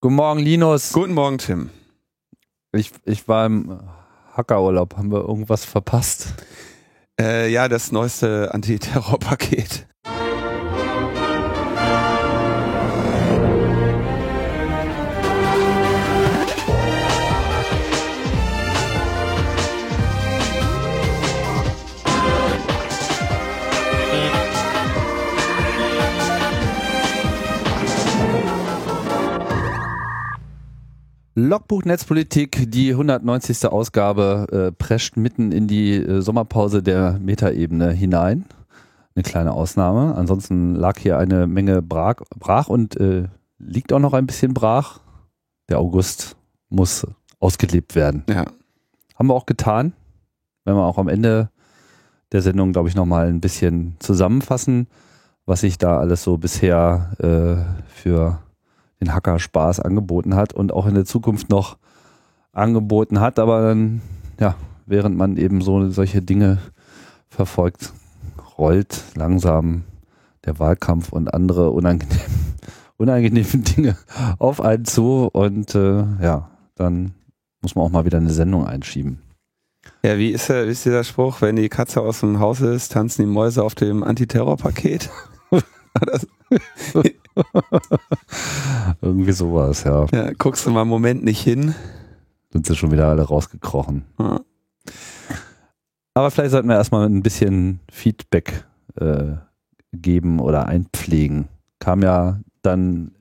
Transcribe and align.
Guten 0.00 0.14
Morgen, 0.14 0.38
Linus. 0.38 0.92
Guten 0.92 1.12
Morgen, 1.12 1.38
Tim. 1.38 1.70
Ich, 2.70 2.92
ich 3.04 3.26
war 3.26 3.46
im 3.46 3.80
Hackerurlaub. 4.32 4.96
Haben 4.96 5.10
wir 5.10 5.26
irgendwas 5.26 5.64
verpasst? 5.64 6.34
Äh, 7.20 7.50
ja, 7.50 7.66
das 7.66 7.90
neueste 7.90 8.54
Antiterrorpaket. 8.54 9.88
Logbuch 31.38 31.84
Netzpolitik, 31.84 32.68
die 32.68 32.90
190. 32.90 33.68
Ausgabe, 33.68 34.46
äh, 34.50 34.72
prescht 34.72 35.16
mitten 35.16 35.52
in 35.52 35.68
die 35.68 35.94
äh, 35.94 36.20
Sommerpause 36.20 36.82
der 36.82 37.20
Metaebene 37.20 37.92
hinein. 37.92 38.44
Eine 39.14 39.22
kleine 39.22 39.52
Ausnahme. 39.52 40.16
Ansonsten 40.16 40.74
lag 40.74 40.98
hier 40.98 41.16
eine 41.16 41.46
Menge 41.46 41.80
brach, 41.80 42.16
brach 42.36 42.66
und 42.66 42.98
äh, 42.98 43.28
liegt 43.58 43.92
auch 43.92 44.00
noch 44.00 44.14
ein 44.14 44.26
bisschen 44.26 44.52
brach. 44.52 44.98
Der 45.68 45.78
August 45.78 46.36
muss 46.70 47.06
ausgelebt 47.38 47.94
werden. 47.94 48.24
Ja. 48.28 48.46
Haben 49.14 49.28
wir 49.28 49.34
auch 49.34 49.46
getan. 49.46 49.92
Wenn 50.64 50.74
wir 50.74 50.86
auch 50.86 50.98
am 50.98 51.06
Ende 51.06 51.50
der 52.32 52.42
Sendung, 52.42 52.72
glaube 52.72 52.88
ich, 52.88 52.96
nochmal 52.96 53.28
ein 53.28 53.40
bisschen 53.40 53.94
zusammenfassen, 54.00 54.88
was 55.46 55.60
sich 55.60 55.78
da 55.78 56.00
alles 56.00 56.24
so 56.24 56.36
bisher 56.36 57.12
äh, 57.20 57.86
für 57.94 58.40
den 59.00 59.14
Hacker 59.14 59.38
Spaß 59.38 59.80
angeboten 59.80 60.34
hat 60.34 60.52
und 60.52 60.72
auch 60.72 60.86
in 60.86 60.94
der 60.94 61.04
Zukunft 61.04 61.50
noch 61.50 61.78
angeboten 62.52 63.20
hat, 63.20 63.38
aber 63.38 63.62
dann, 63.62 64.02
ja, 64.40 64.56
während 64.86 65.16
man 65.16 65.36
eben 65.36 65.62
so 65.62 65.90
solche 65.90 66.22
Dinge 66.22 66.58
verfolgt, 67.28 67.92
rollt 68.58 69.04
langsam 69.14 69.84
der 70.44 70.58
Wahlkampf 70.58 71.12
und 71.12 71.32
andere 71.32 71.70
unangenehm, 71.70 72.18
unangenehme 72.96 73.62
Dinge 73.62 73.96
auf 74.38 74.60
einen 74.60 74.84
zu 74.84 75.28
und 75.32 75.74
äh, 75.74 76.04
ja, 76.20 76.50
dann 76.74 77.12
muss 77.60 77.74
man 77.74 77.84
auch 77.84 77.90
mal 77.90 78.04
wieder 78.04 78.18
eine 78.18 78.30
Sendung 78.30 78.66
einschieben. 78.66 79.20
Ja, 80.02 80.18
wie 80.18 80.30
ist, 80.30 80.48
der, 80.48 80.66
wie 80.66 80.70
ist 80.70 80.84
dieser 80.84 81.04
Spruch, 81.04 81.40
wenn 81.40 81.56
die 81.56 81.68
Katze 81.68 82.00
aus 82.00 82.20
dem 82.20 82.40
Haus 82.40 82.60
ist, 82.60 82.92
tanzen 82.92 83.22
die 83.22 83.28
Mäuse 83.28 83.62
auf 83.62 83.74
dem 83.74 84.02
Antiterrorpaket? 84.02 85.10
Irgendwie 89.00 89.32
sowas, 89.32 89.84
ja. 89.84 90.06
ja. 90.12 90.32
Guckst 90.38 90.66
du 90.66 90.70
mal 90.70 90.82
einen 90.82 90.90
Moment 90.90 91.24
nicht 91.24 91.40
hin. 91.40 91.74
Sind 92.50 92.66
sie 92.66 92.76
schon 92.76 92.90
wieder 92.90 93.08
alle 93.08 93.22
rausgekrochen. 93.22 94.04
Ja. 94.18 94.40
Aber 96.14 96.30
vielleicht 96.30 96.52
sollten 96.52 96.68
wir 96.68 96.76
erstmal 96.76 97.06
ein 97.06 97.22
bisschen 97.22 97.80
Feedback 97.90 98.64
äh, 98.96 99.34
geben 99.92 100.40
oder 100.40 100.66
einpflegen. 100.66 101.48
Kam 101.78 102.02
ja 102.02 102.40
dann 102.62 103.12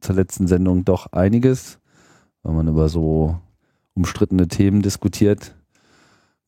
zur 0.00 0.14
letzten 0.14 0.46
Sendung 0.46 0.84
doch 0.84 1.12
einiges, 1.12 1.78
wenn 2.42 2.54
man 2.54 2.68
über 2.68 2.88
so 2.88 3.40
umstrittene 3.94 4.46
Themen 4.48 4.82
diskutiert 4.82 5.55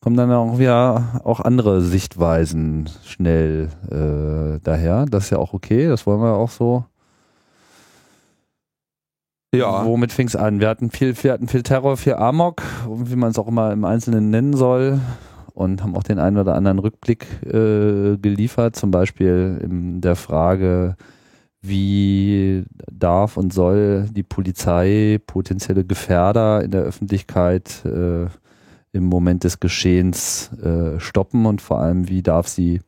kommen 0.01 0.15
dann 0.15 0.31
auch 0.31 0.59
wieder 0.59 1.21
auch 1.23 1.39
andere 1.39 1.81
Sichtweisen 1.81 2.89
schnell 3.03 3.69
äh, 3.89 4.59
daher. 4.63 5.05
Das 5.05 5.25
ist 5.25 5.29
ja 5.31 5.37
auch 5.37 5.53
okay, 5.53 5.87
das 5.87 6.05
wollen 6.05 6.21
wir 6.21 6.35
auch 6.35 6.49
so. 6.49 6.85
Ja. 9.53 9.83
Womit 9.83 10.11
fing 10.11 10.27
es 10.27 10.35
an? 10.35 10.59
Wir 10.59 10.69
hatten 10.69 10.91
viel, 10.91 11.15
wir 11.23 11.33
hatten 11.33 11.47
viel 11.47 11.63
Terror, 11.63 11.97
viel 11.97 12.13
Amok, 12.13 12.61
wie 12.87 13.15
man 13.15 13.31
es 13.31 13.39
auch 13.39 13.47
immer 13.47 13.71
im 13.71 13.83
Einzelnen 13.83 14.29
nennen 14.29 14.53
soll. 14.55 14.99
Und 15.53 15.83
haben 15.83 15.95
auch 15.95 16.03
den 16.03 16.19
einen 16.19 16.37
oder 16.37 16.55
anderen 16.55 16.79
Rückblick 16.79 17.25
äh, 17.43 18.15
geliefert, 18.17 18.77
zum 18.77 18.91
Beispiel 18.91 19.59
in 19.61 19.99
der 19.99 20.15
Frage, 20.15 20.95
wie 21.61 22.63
darf 22.89 23.35
und 23.35 23.51
soll 23.51 24.07
die 24.09 24.23
Polizei 24.23 25.19
potenzielle 25.25 25.83
Gefährder 25.83 26.63
in 26.63 26.71
der 26.71 26.83
Öffentlichkeit 26.83 27.83
äh, 27.83 28.27
im 28.91 29.05
Moment 29.05 29.43
des 29.43 29.59
Geschehens 29.59 30.51
äh, 30.61 30.99
stoppen 30.99 31.45
und 31.45 31.61
vor 31.61 31.79
allem, 31.79 32.09
wie 32.09 32.21
darf 32.21 32.47
sie 32.47 32.81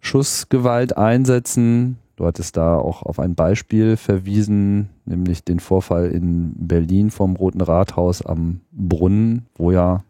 Schussgewalt 0.00 0.96
einsetzen, 0.96 1.98
Du 2.16 2.26
hattest 2.26 2.56
da 2.56 2.76
auch 2.76 3.02
auf 3.02 3.18
ein 3.18 3.34
Beispiel 3.34 3.96
verwiesen, 3.96 4.88
nämlich 5.04 5.42
den 5.42 5.58
Vorfall 5.58 6.10
in 6.10 6.52
Berlin 6.56 7.10
vom 7.10 7.34
Roten 7.34 7.60
Rathaus 7.60 8.22
am 8.22 8.60
Brunnen, 8.70 9.46
wo 9.56 9.72
ja 9.72 10.04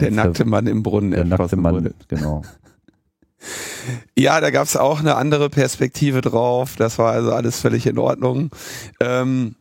der 0.00 0.10
nackte 0.10 0.44
Mann 0.44 0.66
im 0.66 0.82
Brunnen 0.82 1.12
der 1.12 1.24
nackte 1.24 1.56
Mann, 1.56 1.74
wurde. 1.74 1.94
genau. 2.08 2.42
Ja, 4.16 4.40
da 4.40 4.48
gab 4.50 4.64
es 4.64 4.74
auch 4.74 5.00
eine 5.00 5.16
andere 5.16 5.50
Perspektive 5.50 6.22
drauf. 6.22 6.76
Das 6.76 6.98
war 6.98 7.12
also 7.12 7.30
alles 7.34 7.60
völlig 7.60 7.86
in 7.86 7.98
Ordnung. 7.98 8.48
Ähm, 9.00 9.54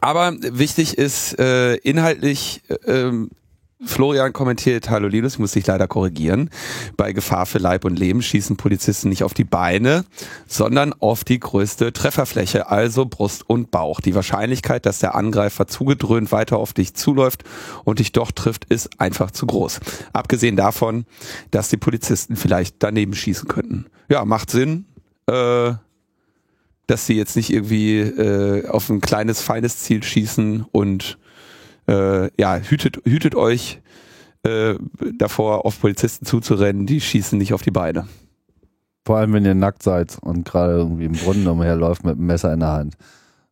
aber 0.00 0.36
wichtig 0.40 0.96
ist 0.96 1.36
äh, 1.40 1.74
inhaltlich 1.74 2.62
äh, 2.68 3.10
Florian 3.82 4.34
kommentiert, 4.34 4.90
hallo 4.90 5.08
Linus, 5.08 5.38
muss 5.38 5.52
dich 5.52 5.66
leider 5.66 5.88
korrigieren. 5.88 6.50
Bei 6.98 7.12
Gefahr 7.12 7.46
für 7.46 7.58
Leib 7.58 7.86
und 7.86 7.98
Leben 7.98 8.20
schießen 8.20 8.56
Polizisten 8.58 9.08
nicht 9.08 9.24
auf 9.24 9.32
die 9.32 9.44
Beine, 9.44 10.04
sondern 10.46 10.92
auf 10.92 11.24
die 11.24 11.40
größte 11.40 11.94
Trefferfläche, 11.94 12.68
also 12.68 13.06
Brust 13.06 13.48
und 13.48 13.70
Bauch. 13.70 14.00
Die 14.00 14.14
Wahrscheinlichkeit, 14.14 14.84
dass 14.84 14.98
der 14.98 15.14
Angreifer 15.14 15.66
zugedröhnt 15.66 16.30
weiter 16.30 16.58
auf 16.58 16.74
dich 16.74 16.92
zuläuft 16.94 17.44
und 17.84 18.00
dich 18.00 18.12
doch 18.12 18.32
trifft, 18.32 18.66
ist 18.66 19.00
einfach 19.00 19.30
zu 19.30 19.46
groß. 19.46 19.80
Abgesehen 20.12 20.56
davon, 20.56 21.06
dass 21.50 21.70
die 21.70 21.78
Polizisten 21.78 22.36
vielleicht 22.36 22.76
daneben 22.80 23.14
schießen 23.14 23.48
könnten. 23.48 23.86
Ja, 24.10 24.26
macht 24.26 24.50
Sinn. 24.50 24.84
Äh, 25.26 25.72
dass 26.86 27.06
sie 27.06 27.14
jetzt 27.14 27.36
nicht 27.36 27.50
irgendwie 27.50 28.00
äh, 28.00 28.66
auf 28.66 28.90
ein 28.90 29.00
kleines, 29.00 29.40
feines 29.40 29.78
Ziel 29.78 30.02
schießen 30.02 30.66
und 30.72 31.18
äh, 31.90 32.30
ja, 32.38 32.56
hütet, 32.56 33.02
hütet 33.04 33.34
euch 33.34 33.80
äh, 34.44 34.74
davor, 35.18 35.66
auf 35.66 35.80
Polizisten 35.80 36.24
zuzurennen, 36.24 36.86
die 36.86 37.00
schießen 37.00 37.36
nicht 37.36 37.52
auf 37.52 37.62
die 37.62 37.70
Beine. 37.70 38.06
Vor 39.04 39.16
allem, 39.16 39.32
wenn 39.32 39.44
ihr 39.44 39.54
nackt 39.54 39.82
seid 39.82 40.18
und 40.20 40.44
gerade 40.44 40.74
irgendwie 40.74 41.06
im 41.06 41.12
Brunnen 41.12 41.46
umherläuft 41.48 42.04
mit 42.04 42.16
einem 42.16 42.26
Messer 42.26 42.52
in 42.52 42.60
der 42.60 42.72
Hand. 42.72 42.94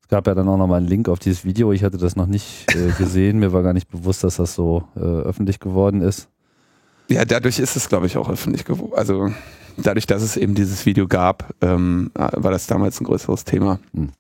Es 0.03 0.09
gab 0.09 0.27
ja 0.27 0.35
dann 0.35 0.49
auch 0.49 0.57
nochmal 0.57 0.79
einen 0.79 0.89
Link 0.89 1.09
auf 1.09 1.19
dieses 1.19 1.45
Video. 1.45 1.73
Ich 1.73 1.83
hatte 1.83 1.99
das 1.99 2.17
noch 2.17 2.27
nicht 2.27 2.75
äh, 2.75 2.93
gesehen. 2.97 3.39
Mir 3.41 3.53
war 3.53 3.63
gar 3.63 3.73
nicht 3.73 3.91
bewusst, 3.91 4.25
dass 4.25 4.37
das 4.37 4.55
so 4.55 4.85
äh, 4.97 5.01
öffentlich 5.01 5.59
geworden 5.59 6.01
ist. 6.01 6.29
Ja, 7.09 7.25
dadurch 7.25 7.59
ist 7.59 7.77
es, 7.77 7.89
glaube 7.89 8.07
ich, 8.07 8.17
auch 8.17 8.31
öffentlich 8.31 8.65
geworden. 8.65 8.93
Also 8.95 9.31
dadurch, 9.77 10.07
dass 10.07 10.23
es 10.23 10.37
eben 10.37 10.55
dieses 10.55 10.87
Video 10.87 11.09
gab, 11.09 11.55
ähm, 11.61 12.11
war 12.15 12.51
das 12.51 12.67
damals 12.67 13.01
ein 13.01 13.05
größeres 13.05 13.45
Thema. 13.45 13.81
Hm. 13.95 14.11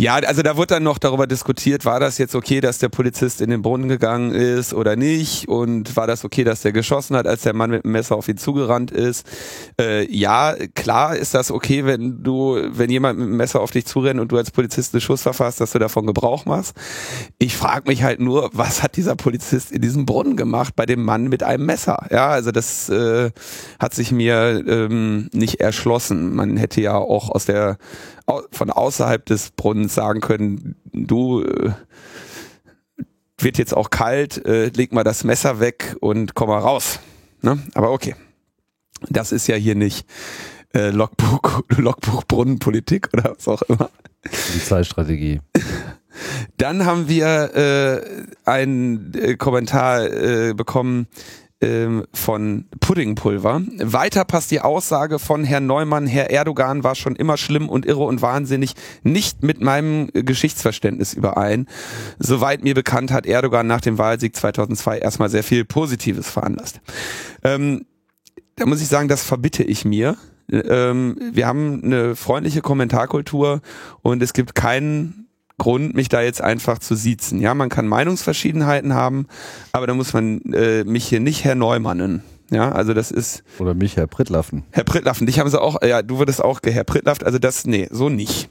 Ja, 0.00 0.14
also 0.14 0.42
da 0.42 0.56
wurde 0.56 0.74
dann 0.74 0.84
noch 0.84 0.98
darüber 0.98 1.26
diskutiert, 1.26 1.84
war 1.84 1.98
das 1.98 2.18
jetzt 2.18 2.36
okay, 2.36 2.60
dass 2.60 2.78
der 2.78 2.88
Polizist 2.88 3.40
in 3.40 3.50
den 3.50 3.62
Brunnen 3.62 3.88
gegangen 3.88 4.30
ist 4.30 4.72
oder 4.72 4.94
nicht 4.94 5.48
und 5.48 5.96
war 5.96 6.06
das 6.06 6.24
okay, 6.24 6.44
dass 6.44 6.62
der 6.62 6.70
geschossen 6.70 7.16
hat, 7.16 7.26
als 7.26 7.42
der 7.42 7.52
Mann 7.52 7.70
mit 7.70 7.82
dem 7.82 7.90
Messer 7.90 8.14
auf 8.14 8.28
ihn 8.28 8.36
zugerannt 8.36 8.92
ist. 8.92 9.26
Äh, 9.76 10.08
ja, 10.08 10.54
klar 10.76 11.16
ist 11.16 11.34
das 11.34 11.50
okay, 11.50 11.84
wenn 11.84 12.22
du, 12.22 12.56
wenn 12.70 12.90
jemand 12.90 13.18
mit 13.18 13.26
dem 13.26 13.36
Messer 13.36 13.60
auf 13.60 13.72
dich 13.72 13.86
zurennt 13.86 14.20
und 14.20 14.30
du 14.30 14.36
als 14.36 14.52
Polizist 14.52 14.94
einen 14.94 15.00
Schuss 15.00 15.22
verfasst, 15.22 15.60
dass 15.60 15.72
du 15.72 15.80
davon 15.80 16.06
Gebrauch 16.06 16.44
machst. 16.44 16.76
Ich 17.40 17.56
frage 17.56 17.88
mich 17.88 18.04
halt 18.04 18.20
nur, 18.20 18.50
was 18.52 18.84
hat 18.84 18.94
dieser 18.94 19.16
Polizist 19.16 19.72
in 19.72 19.82
diesem 19.82 20.06
Brunnen 20.06 20.36
gemacht 20.36 20.76
bei 20.76 20.86
dem 20.86 21.02
Mann 21.02 21.24
mit 21.24 21.42
einem 21.42 21.66
Messer? 21.66 22.06
Ja, 22.12 22.28
also 22.28 22.52
das 22.52 22.88
äh, 22.88 23.32
hat 23.80 23.94
sich 23.94 24.12
mir 24.12 24.62
ähm, 24.64 25.28
nicht 25.32 25.56
erschlossen. 25.56 26.36
Man 26.36 26.56
hätte 26.56 26.80
ja 26.80 26.94
auch 26.94 27.30
aus 27.30 27.46
der 27.46 27.78
von 28.52 28.70
außerhalb 28.70 29.24
des 29.26 29.50
Brunnens 29.50 29.94
sagen 29.94 30.20
können, 30.20 30.76
du 30.92 31.42
äh, 31.42 31.72
wird 33.38 33.58
jetzt 33.58 33.74
auch 33.74 33.90
kalt, 33.90 34.44
äh, 34.46 34.68
leg 34.68 34.92
mal 34.92 35.04
das 35.04 35.24
Messer 35.24 35.60
weg 35.60 35.96
und 36.00 36.34
komm 36.34 36.48
mal 36.48 36.58
raus. 36.58 37.00
Ne? 37.42 37.58
Aber 37.74 37.90
okay. 37.90 38.14
Das 39.08 39.30
ist 39.30 39.46
ja 39.46 39.54
hier 39.54 39.76
nicht 39.76 40.06
äh, 40.74 40.90
Logbuch, 40.90 41.62
Logbuch 41.76 42.24
Brunnenpolitik 42.24 43.08
oder 43.12 43.34
was 43.36 43.46
auch 43.48 43.62
immer. 43.62 43.90
Polizeistrategie. 44.22 45.40
Dann 46.56 46.84
haben 46.84 47.08
wir 47.08 47.54
äh, 47.54 48.24
einen 48.44 49.14
äh, 49.14 49.36
Kommentar 49.36 50.04
äh, 50.04 50.54
bekommen, 50.54 51.06
ähm, 51.60 52.04
von 52.12 52.66
Puddingpulver. 52.80 53.62
Weiter 53.78 54.24
passt 54.24 54.50
die 54.50 54.60
Aussage 54.60 55.18
von 55.18 55.44
Herrn 55.44 55.66
Neumann, 55.66 56.06
Herr 56.06 56.30
Erdogan 56.30 56.84
war 56.84 56.94
schon 56.94 57.16
immer 57.16 57.36
schlimm 57.36 57.68
und 57.68 57.86
irre 57.86 58.04
und 58.04 58.22
wahnsinnig, 58.22 58.74
nicht 59.02 59.42
mit 59.42 59.60
meinem 59.60 60.08
Geschichtsverständnis 60.12 61.14
überein. 61.14 61.66
Soweit 62.18 62.62
mir 62.62 62.74
bekannt 62.74 63.10
hat 63.10 63.26
Erdogan 63.26 63.66
nach 63.66 63.80
dem 63.80 63.98
Wahlsieg 63.98 64.36
2002 64.36 64.98
erstmal 64.98 65.30
sehr 65.30 65.44
viel 65.44 65.64
Positives 65.64 66.30
veranlasst. 66.30 66.80
Ähm, 67.42 67.86
da 68.56 68.66
muss 68.66 68.80
ich 68.80 68.88
sagen, 68.88 69.08
das 69.08 69.24
verbitte 69.24 69.62
ich 69.62 69.84
mir. 69.84 70.16
ähm, 70.50 71.16
wir 71.32 71.46
haben 71.46 71.82
eine 71.84 72.16
freundliche 72.16 72.62
Kommentarkultur 72.62 73.60
und 74.02 74.22
es 74.22 74.32
gibt 74.32 74.54
keinen 74.54 75.27
Grund, 75.58 75.94
mich 75.94 76.08
da 76.08 76.22
jetzt 76.22 76.40
einfach 76.40 76.78
zu 76.78 76.94
siezen. 76.94 77.40
Ja, 77.40 77.54
man 77.54 77.68
kann 77.68 77.86
Meinungsverschiedenheiten 77.86 78.94
haben, 78.94 79.26
aber 79.72 79.86
da 79.86 79.94
muss 79.94 80.12
man 80.12 80.40
äh, 80.52 80.84
mich 80.84 81.06
hier 81.06 81.20
nicht 81.20 81.44
Herr 81.44 81.56
Neumannen. 81.56 82.22
Ja, 82.50 82.72
also 82.72 82.94
das 82.94 83.10
ist. 83.10 83.42
Oder 83.58 83.74
mich, 83.74 83.96
Herr 83.96 84.06
Prittlaffen. 84.06 84.64
Herr 84.70 84.84
Prittlaffen, 84.84 85.26
dich 85.26 85.38
haben 85.38 85.50
sie 85.50 85.60
auch, 85.60 85.82
ja, 85.82 86.02
du 86.02 86.18
würdest 86.18 86.42
auch 86.42 86.60
Herr 86.64 86.84
Prittlafft, 86.84 87.24
also 87.24 87.38
das, 87.38 87.66
nee, 87.66 87.88
so 87.90 88.08
nicht. 88.08 88.48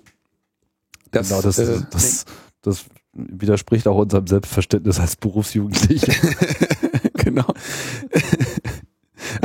Das, 1.11 1.29
genau, 1.29 1.41
das, 1.41 1.57
äh, 1.57 1.81
das, 1.91 2.25
das 2.61 2.85
widerspricht 3.13 3.87
auch 3.87 3.97
unserem 3.97 4.27
Selbstverständnis 4.27 4.99
als 4.99 5.15
Berufsjugendliche. 5.15 6.13
genau. 7.13 7.45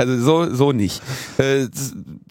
Also 0.02 0.18
so, 0.18 0.54
so 0.54 0.72
nicht. 0.72 1.00
Äh, 1.38 1.68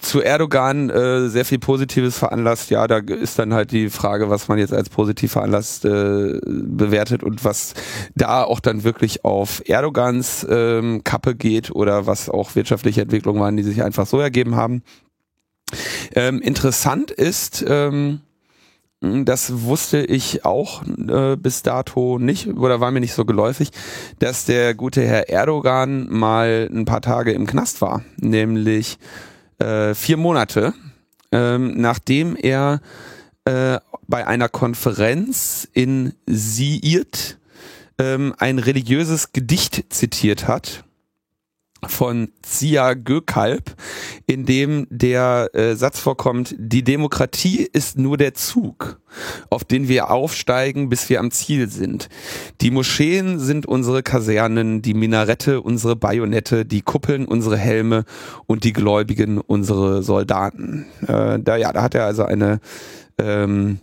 zu 0.02 0.22
Erdogan 0.22 0.90
äh, 0.90 1.30
sehr 1.30 1.46
viel 1.46 1.60
Positives 1.60 2.18
veranlasst. 2.18 2.70
Ja, 2.70 2.86
da 2.88 2.98
ist 2.98 3.40
dann 3.40 3.54
halt 3.54 3.72
die 3.72 3.90
Frage, 3.90 4.30
was 4.30 4.50
man 4.50 4.58
jetzt 4.58 4.74
als 4.74 4.90
positiv 4.90 5.32
veranlasst 5.32 5.86
äh, 5.86 6.40
bewertet 6.46 7.24
und 7.24 7.46
was 7.46 7.74
da 8.16 8.44
auch 8.44 8.60
dann 8.60 8.84
wirklich 8.84 9.24
auf 9.24 9.62
Erdogans 9.66 10.46
ähm, 10.50 11.04
Kappe 11.06 11.36
geht 11.36 11.72
oder 11.72 12.08
was 12.08 12.30
auch 12.30 12.56
wirtschaftliche 12.56 13.02
Entwicklungen 13.02 13.40
waren, 13.40 13.56
die 13.56 13.64
sich 13.64 13.84
einfach 13.84 14.06
so 14.06 14.20
ergeben 14.20 14.56
haben. 14.56 14.84
Ähm, 16.14 16.42
interessant 16.42 17.12
ist, 17.12 17.64
ähm, 17.66 17.92
hm, 17.92 18.20
das 19.02 19.64
wusste 19.64 20.00
ich 20.00 20.46
auch 20.46 20.84
äh, 20.84 21.36
bis 21.36 21.64
dato 21.64 22.20
nicht 22.20 22.48
oder 22.48 22.80
war 22.80 22.92
mir 22.92 23.00
nicht 23.00 23.16
so 23.16 23.26
geläufig, 23.26 23.72
dass 24.20 24.46
der 24.46 24.76
gute 24.76 25.02
Herr 25.02 25.28
Erdogan 25.28 26.08
mal 26.10 26.70
ein 26.72 26.86
paar 26.86 27.02
Tage 27.02 27.32
im 27.32 27.48
Knast 27.48 27.82
war, 27.82 28.04
nämlich 28.18 29.00
äh, 29.58 29.96
vier 29.96 30.18
Monate, 30.18 30.76
ähm, 31.32 31.82
nachdem 31.82 32.36
er 32.36 32.80
äh, 33.46 33.80
bei 34.08 34.28
einer 34.28 34.50
Konferenz 34.50 35.68
in 35.74 36.14
Siirt 36.28 37.40
ähm, 37.98 38.36
ein 38.38 38.60
religiöses 38.60 39.34
Gedicht 39.34 39.86
zitiert 39.90 40.48
hat 40.48 40.84
von 41.88 42.30
Zia 42.44 42.94
Gökalp, 42.94 43.76
in 44.28 44.46
dem 44.46 44.88
der 44.90 45.50
äh, 45.54 45.76
Satz 45.76 46.00
vorkommt, 46.00 46.56
die 46.58 46.84
Demokratie 46.84 47.68
ist 47.74 47.98
nur 47.98 48.18
der 48.18 48.34
Zug, 48.34 49.00
auf 49.50 49.64
den 49.64 49.88
wir 49.88 50.12
aufsteigen, 50.12 50.90
bis 50.90 51.10
wir 51.10 51.20
am 51.20 51.32
Ziel 51.32 51.70
sind. 51.70 52.10
Die 52.62 52.72
Moscheen 52.72 53.40
sind 53.40 53.66
unsere 53.66 54.04
Kasernen, 54.04 54.82
die 54.82 54.94
Minarette 54.94 55.62
unsere 55.62 55.96
Bajonette, 55.96 56.66
die 56.66 56.82
Kuppeln 56.82 57.26
unsere 57.26 57.58
Helme 57.58 58.06
und 58.46 58.64
die 58.64 58.74
Gläubigen 58.74 59.40
unsere 59.40 60.04
Soldaten. 60.04 60.86
Äh, 61.08 61.40
da, 61.40 61.56
ja, 61.56 61.74
da 61.74 61.82
hat 61.82 61.96
er 61.96 62.06
also 62.06 62.24
eine 62.24 62.60
ähm, 63.18 63.80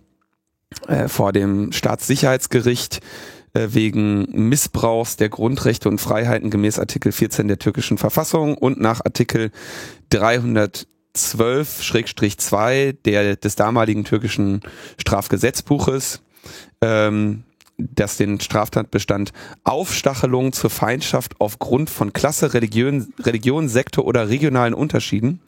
äh, 0.87 1.09
vor 1.09 1.33
dem 1.33 1.73
Staatssicherheitsgericht 1.73 3.01
wegen 3.53 4.49
Missbrauchs 4.49 5.17
der 5.17 5.29
Grundrechte 5.29 5.89
und 5.89 6.01
Freiheiten 6.01 6.51
gemäß 6.51 6.79
Artikel 6.79 7.11
14 7.13 7.49
der 7.49 7.59
türkischen 7.59 7.99
Verfassung 7.99 8.57
und 8.57 8.81
nach 8.81 9.05
Artikel 9.05 9.51
312-2 10.13 12.97
der 13.05 13.35
des 13.37 13.57
damaligen 13.57 14.05
türkischen 14.05 14.61
Strafgesetzbuches 14.99 16.23
ähm, 16.81 17.43
das 17.79 18.17
den 18.17 18.41
Straftatbestand 18.41 19.33
Aufstachelung 19.63 20.53
zur 20.53 20.69
Feindschaft 20.69 21.37
aufgrund 21.39 21.91
von 21.91 22.13
Klasse, 22.13 22.53
Religion, 22.53 23.13
Religion, 23.21 23.69
Sektor 23.69 24.05
oder 24.05 24.29
regionalen 24.29 24.75
Unterschieden. 24.75 25.41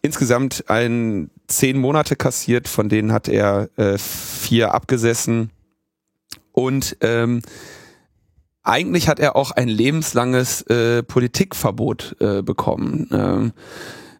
Insgesamt 0.00 0.64
ein 0.68 1.30
zehn 1.46 1.78
Monate 1.78 2.16
kassiert, 2.16 2.66
von 2.66 2.88
denen 2.88 3.12
hat 3.12 3.28
er 3.28 3.68
äh, 3.76 3.98
vier 3.98 4.72
abgesessen 4.72 5.50
und 6.64 6.96
ähm, 7.00 7.42
eigentlich 8.62 9.08
hat 9.08 9.20
er 9.20 9.36
auch 9.36 9.50
ein 9.52 9.68
lebenslanges 9.68 10.62
äh, 10.62 11.02
Politikverbot 11.02 12.16
äh, 12.20 12.42
bekommen. 12.42 13.08
Ähm, 13.12 13.52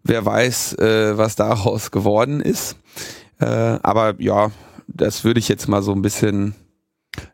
wer 0.03 0.25
weiß, 0.25 0.79
äh, 0.79 1.19
was 1.19 1.37
daraus 1.37 1.91
geworden 1.91 2.41
ist. 2.41 2.77
Äh, 3.39 3.45
aber 3.47 4.21
ja, 4.21 4.51
das 4.89 5.25
würde 5.25 5.41
ich 5.41 5.49
jetzt 5.49 5.69
mal 5.69 5.83
so 5.83 5.93
ein 5.93 6.03
bisschen. 6.03 6.55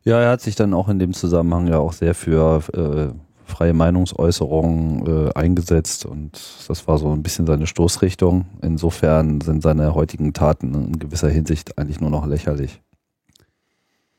Ja, 0.05 0.20
er 0.20 0.31
hat 0.31 0.41
sich 0.41 0.56
dann 0.56 0.75
auch 0.75 0.88
in 0.88 0.99
dem 0.99 1.12
Zusammenhang 1.12 1.69
ja 1.69 1.79
auch 1.79 1.93
sehr 1.93 2.14
für 2.14 2.62
äh, 2.73 3.14
freie 3.44 3.75
Meinungsäußerung 3.75 5.06
äh, 5.29 5.32
eingesetzt 5.35 6.06
und 6.06 6.32
das 6.67 6.88
war 6.88 6.99
so 6.99 7.12
ein 7.12 7.23
bisschen 7.23 7.47
seine 7.47 7.67
Stoßrichtung. 7.67 8.47
Insofern 8.62 9.41
sind 9.41 9.62
seine 9.62 9.94
heutigen 9.94 10.32
Taten 10.32 10.75
in 10.75 10.99
gewisser 10.99 11.29
Hinsicht 11.29 11.79
eigentlich 11.79 12.00
nur 12.00 12.11
noch 12.11 12.26
lächerlich. 12.26 12.81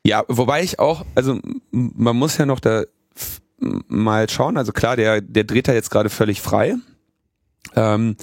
Ja, 0.07 0.23
wobei 0.29 0.63
ich 0.63 0.79
auch, 0.79 1.05
also 1.15 1.37
man 1.71 2.15
muss 2.15 2.37
ja 2.37 2.45
noch 2.45 2.61
da 2.61 2.85
mal 3.59 4.29
schauen. 4.29 4.55
Also 4.55 4.71
klar, 4.71 4.95
der, 4.95 5.19
der 5.19 5.43
dreht 5.43 5.67
da 5.67 5.73
jetzt 5.73 5.91
gerade 5.91 6.09
völlig 6.09 6.39
frei. 6.39 6.77
Ähm, 7.75 8.15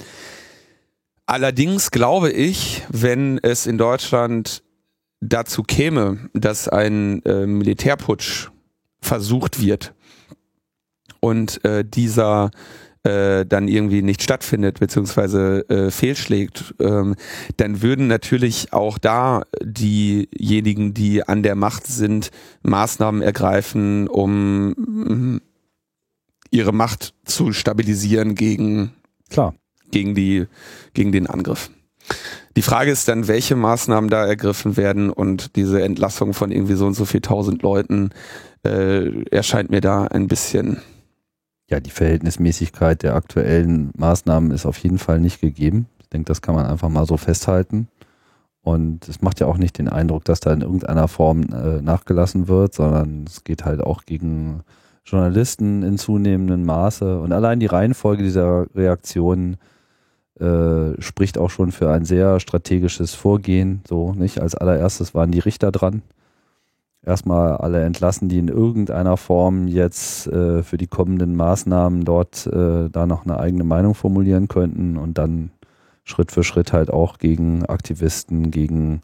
allerdings 1.27 1.91
glaube 1.91 2.31
ich, 2.31 2.81
wenn 2.89 3.37
es 3.37 3.67
in 3.67 3.77
Deutschland 3.77 4.63
dazu 5.21 5.61
käme, 5.61 6.27
dass 6.33 6.67
ein 6.67 7.21
äh, 7.23 7.45
Militärputsch 7.45 8.49
versucht 8.99 9.61
wird 9.61 9.93
und 11.19 11.63
äh, 11.65 11.85
dieser 11.85 12.49
äh, 13.05 13.45
dann 13.45 13.67
irgendwie 13.67 14.01
nicht 14.01 14.23
stattfindet 14.23 14.79
beziehungsweise 14.79 15.69
äh, 15.69 15.91
fehlschlägt, 15.91 16.73
ähm, 16.79 17.15
dann 17.57 17.83
würden 17.83 18.07
natürlich 18.07 18.73
auch 18.73 18.97
da 18.97 19.43
diejenigen, 19.61 20.95
die 20.95 21.23
an 21.23 21.43
der 21.43 21.55
Macht 21.55 21.85
sind, 21.85 22.31
Maßnahmen 22.63 23.21
ergreifen, 23.21 24.07
um 24.07 24.69
mm, 24.69 25.41
ihre 26.49 26.73
Macht 26.73 27.13
zu 27.25 27.53
stabilisieren 27.53 28.33
gegen 28.33 28.93
klar 29.29 29.53
gegen 29.91 30.15
die 30.15 30.47
gegen 30.93 31.11
den 31.11 31.27
Angriff. 31.27 31.69
Die 32.55 32.61
Frage 32.61 32.89
ist 32.91 33.07
dann, 33.07 33.27
welche 33.27 33.55
Maßnahmen 33.55 34.09
da 34.09 34.25
ergriffen 34.25 34.77
werden 34.77 35.11
und 35.11 35.55
diese 35.55 35.83
Entlassung 35.83 36.33
von 36.33 36.51
irgendwie 36.51 36.75
so 36.75 36.87
und 36.87 36.93
so 36.93 37.05
viel 37.05 37.21
tausend 37.21 37.61
Leuten 37.61 38.09
äh, 38.63 39.23
erscheint 39.29 39.69
mir 39.69 39.81
da 39.81 40.05
ein 40.05 40.27
bisschen 40.27 40.81
ja, 41.69 41.79
die 41.79 41.89
Verhältnismäßigkeit 41.89 43.01
der 43.03 43.15
aktuellen 43.15 43.91
Maßnahmen 43.97 44.51
ist 44.51 44.65
auf 44.65 44.77
jeden 44.77 44.99
Fall 44.99 45.19
nicht 45.19 45.41
gegeben. 45.41 45.87
Ich 45.99 46.09
denke, 46.09 46.25
das 46.25 46.41
kann 46.41 46.55
man 46.55 46.65
einfach 46.65 46.89
mal 46.89 47.05
so 47.05 47.17
festhalten. 47.17 47.87
Und 48.61 49.07
es 49.07 49.21
macht 49.21 49.39
ja 49.39 49.47
auch 49.47 49.57
nicht 49.57 49.77
den 49.77 49.89
Eindruck, 49.89 50.25
dass 50.25 50.39
da 50.39 50.51
in 50.51 50.61
irgendeiner 50.61 51.07
Form 51.07 51.43
äh, 51.43 51.81
nachgelassen 51.81 52.47
wird, 52.47 52.73
sondern 52.73 53.25
es 53.27 53.43
geht 53.43 53.65
halt 53.65 53.81
auch 53.81 54.05
gegen 54.05 54.61
Journalisten 55.03 55.83
in 55.83 55.97
zunehmendem 55.97 56.65
Maße. 56.65 57.19
Und 57.19 57.31
allein 57.31 57.59
die 57.59 57.67
Reihenfolge 57.67 58.23
dieser 58.23 58.65
Reaktionen 58.75 59.57
äh, 60.39 60.99
spricht 60.99 61.37
auch 61.37 61.51
schon 61.51 61.71
für 61.71 61.91
ein 61.91 62.05
sehr 62.05 62.39
strategisches 62.39 63.13
Vorgehen. 63.13 63.81
So, 63.87 64.13
nicht? 64.13 64.39
Als 64.39 64.55
allererstes 64.55 65.13
waren 65.13 65.31
die 65.31 65.39
Richter 65.39 65.71
dran 65.71 66.01
erstmal 67.05 67.57
alle 67.57 67.83
entlassen, 67.83 68.29
die 68.29 68.39
in 68.39 68.47
irgendeiner 68.47 69.17
Form 69.17 69.67
jetzt 69.67 70.27
äh, 70.27 70.63
für 70.63 70.77
die 70.77 70.87
kommenden 70.87 71.35
Maßnahmen 71.35 72.03
dort 72.05 72.47
äh, 72.47 72.89
da 72.89 73.05
noch 73.05 73.25
eine 73.25 73.39
eigene 73.39 73.63
Meinung 73.63 73.95
formulieren 73.95 74.47
könnten 74.47 74.97
und 74.97 75.17
dann 75.17 75.51
Schritt 76.03 76.31
für 76.31 76.43
Schritt 76.43 76.73
halt 76.73 76.91
auch 76.91 77.17
gegen 77.17 77.65
Aktivisten, 77.65 78.51
gegen 78.51 79.01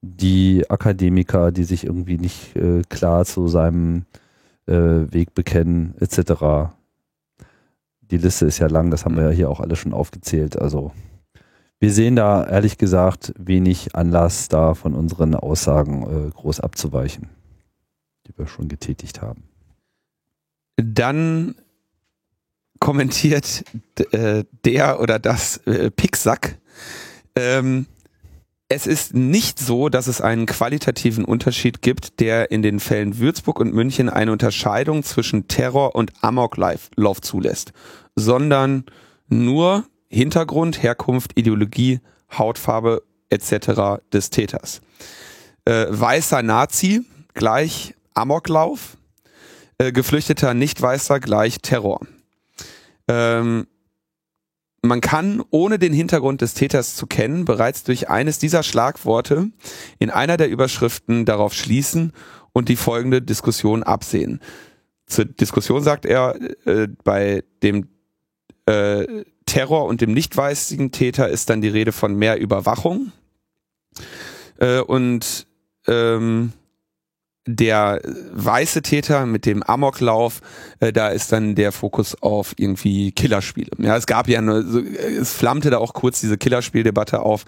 die 0.00 0.68
Akademiker, 0.68 1.52
die 1.52 1.64
sich 1.64 1.84
irgendwie 1.84 2.18
nicht 2.18 2.56
äh, 2.56 2.82
klar 2.88 3.24
zu 3.24 3.46
seinem 3.46 4.04
äh, 4.66 4.74
Weg 4.74 5.34
bekennen, 5.34 5.94
etc. 6.00 6.72
Die 8.00 8.18
Liste 8.18 8.46
ist 8.46 8.58
ja 8.58 8.66
lang, 8.66 8.90
das 8.90 9.04
haben 9.04 9.16
wir 9.16 9.24
ja 9.24 9.30
hier 9.30 9.50
auch 9.50 9.60
alle 9.60 9.76
schon 9.76 9.92
aufgezählt. 9.92 10.60
Also 10.60 10.92
wir 11.82 11.92
sehen 11.92 12.14
da 12.14 12.46
ehrlich 12.46 12.78
gesagt 12.78 13.32
wenig 13.36 13.96
Anlass, 13.96 14.46
da 14.46 14.74
von 14.74 14.94
unseren 14.94 15.34
Aussagen 15.34 16.28
äh, 16.28 16.30
groß 16.30 16.60
abzuweichen, 16.60 17.28
die 18.24 18.38
wir 18.38 18.46
schon 18.46 18.68
getätigt 18.68 19.20
haben. 19.20 19.42
Dann 20.76 21.56
kommentiert 22.78 23.64
äh, 24.12 24.44
der 24.64 25.00
oder 25.00 25.18
das 25.18 25.56
äh, 25.66 25.90
Picksack. 25.90 26.56
Ähm, 27.34 27.86
es 28.68 28.86
ist 28.86 29.12
nicht 29.12 29.58
so, 29.58 29.88
dass 29.88 30.06
es 30.06 30.20
einen 30.20 30.46
qualitativen 30.46 31.24
Unterschied 31.24 31.82
gibt, 31.82 32.20
der 32.20 32.52
in 32.52 32.62
den 32.62 32.78
Fällen 32.78 33.18
Würzburg 33.18 33.58
und 33.58 33.74
München 33.74 34.08
eine 34.08 34.30
Unterscheidung 34.30 35.02
zwischen 35.02 35.48
Terror 35.48 35.96
und 35.96 36.12
Amoklauf 36.22 37.20
zulässt, 37.20 37.72
sondern 38.14 38.84
nur 39.26 39.84
Hintergrund, 40.12 40.82
Herkunft, 40.82 41.32
Ideologie, 41.38 42.00
Hautfarbe 42.36 43.02
etc. 43.30 44.02
des 44.12 44.30
Täters. 44.30 44.80
Äh, 45.64 45.86
weißer 45.88 46.42
Nazi 46.42 47.04
gleich 47.34 47.94
Amoklauf, 48.14 48.96
äh, 49.78 49.92
geflüchteter 49.92 50.54
Nicht-Weißer 50.54 51.20
gleich 51.20 51.58
Terror. 51.62 52.00
Ähm, 53.08 53.66
man 54.82 55.00
kann, 55.00 55.42
ohne 55.50 55.78
den 55.78 55.92
Hintergrund 55.92 56.40
des 56.40 56.54
Täters 56.54 56.96
zu 56.96 57.06
kennen, 57.06 57.44
bereits 57.44 57.84
durch 57.84 58.10
eines 58.10 58.38
dieser 58.38 58.64
Schlagworte 58.64 59.50
in 59.98 60.10
einer 60.10 60.36
der 60.36 60.50
Überschriften 60.50 61.24
darauf 61.24 61.54
schließen 61.54 62.12
und 62.52 62.68
die 62.68 62.76
folgende 62.76 63.22
Diskussion 63.22 63.84
absehen. 63.84 64.40
Zur 65.06 65.24
Diskussion 65.26 65.82
sagt 65.82 66.04
er, 66.04 66.36
äh, 66.66 66.88
bei 67.04 67.44
dem 67.62 67.88
äh, 68.66 69.24
Terror 69.46 69.86
und 69.86 70.00
dem 70.00 70.12
nicht 70.12 70.36
weißen 70.36 70.92
Täter 70.92 71.28
ist 71.28 71.50
dann 71.50 71.60
die 71.60 71.68
Rede 71.68 71.92
von 71.92 72.14
mehr 72.14 72.38
Überwachung. 72.38 73.12
Äh, 74.58 74.80
und 74.80 75.46
ähm, 75.86 76.52
der 77.46 78.00
weiße 78.32 78.82
Täter 78.82 79.26
mit 79.26 79.46
dem 79.46 79.64
Amoklauf, 79.64 80.40
äh, 80.78 80.92
da 80.92 81.08
ist 81.08 81.32
dann 81.32 81.56
der 81.56 81.72
Fokus 81.72 82.20
auf 82.22 82.54
irgendwie 82.56 83.10
Killerspiele. 83.10 83.70
Ja, 83.78 83.96
es 83.96 84.06
gab 84.06 84.28
ja 84.28 84.38
eine, 84.38 84.62
so, 84.62 84.78
es 84.78 85.32
flammte 85.32 85.70
da 85.70 85.78
auch 85.78 85.92
kurz 85.92 86.20
diese 86.20 86.38
Killerspieldebatte 86.38 87.20
auf, 87.20 87.44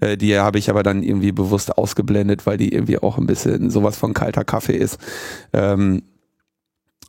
äh, 0.00 0.16
die 0.16 0.36
habe 0.36 0.58
ich 0.58 0.68
aber 0.68 0.82
dann 0.82 1.04
irgendwie 1.04 1.30
bewusst 1.30 1.78
ausgeblendet, 1.78 2.44
weil 2.44 2.56
die 2.56 2.72
irgendwie 2.72 2.98
auch 2.98 3.18
ein 3.18 3.26
bisschen 3.26 3.70
sowas 3.70 3.96
von 3.96 4.14
kalter 4.14 4.44
Kaffee 4.44 4.76
ist. 4.76 4.98
Ähm, 5.52 6.02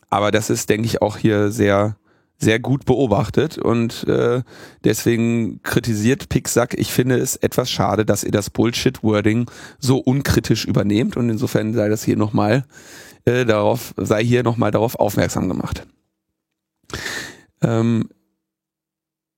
aber 0.10 0.30
das 0.30 0.52
ist, 0.52 0.70
denke 0.70 0.86
ich, 0.86 1.02
auch 1.02 1.18
hier 1.18 1.50
sehr 1.52 1.98
sehr 2.38 2.60
gut 2.60 2.86
beobachtet 2.86 3.58
und 3.58 4.08
äh, 4.08 4.44
deswegen 4.84 5.62
kritisiert 5.64 6.30
Pixack, 6.30 6.76
ich 6.76 6.92
finde 6.92 7.18
es 7.18 7.36
etwas 7.36 7.72
schade, 7.72 8.06
dass 8.06 8.24
ihr 8.24 8.32
das 8.32 8.52
Bullshit-Wording 8.52 9.50
so 9.80 9.98
unkritisch 9.98 10.66
übernehmt 10.66 11.18
und 11.18 11.30
insofern 11.30 11.74
sei 11.74 11.90
das 11.90 12.04
hier 12.04 12.16
nochmal 12.16 12.66
äh, 13.26 13.44
darauf, 13.44 13.94
sei 13.98 14.24
hier 14.24 14.44
nochmal 14.44 14.72
darauf 14.72 14.96
aufmerksam 14.96 15.50
gemacht. 15.50 15.88
Ähm, 17.62 18.08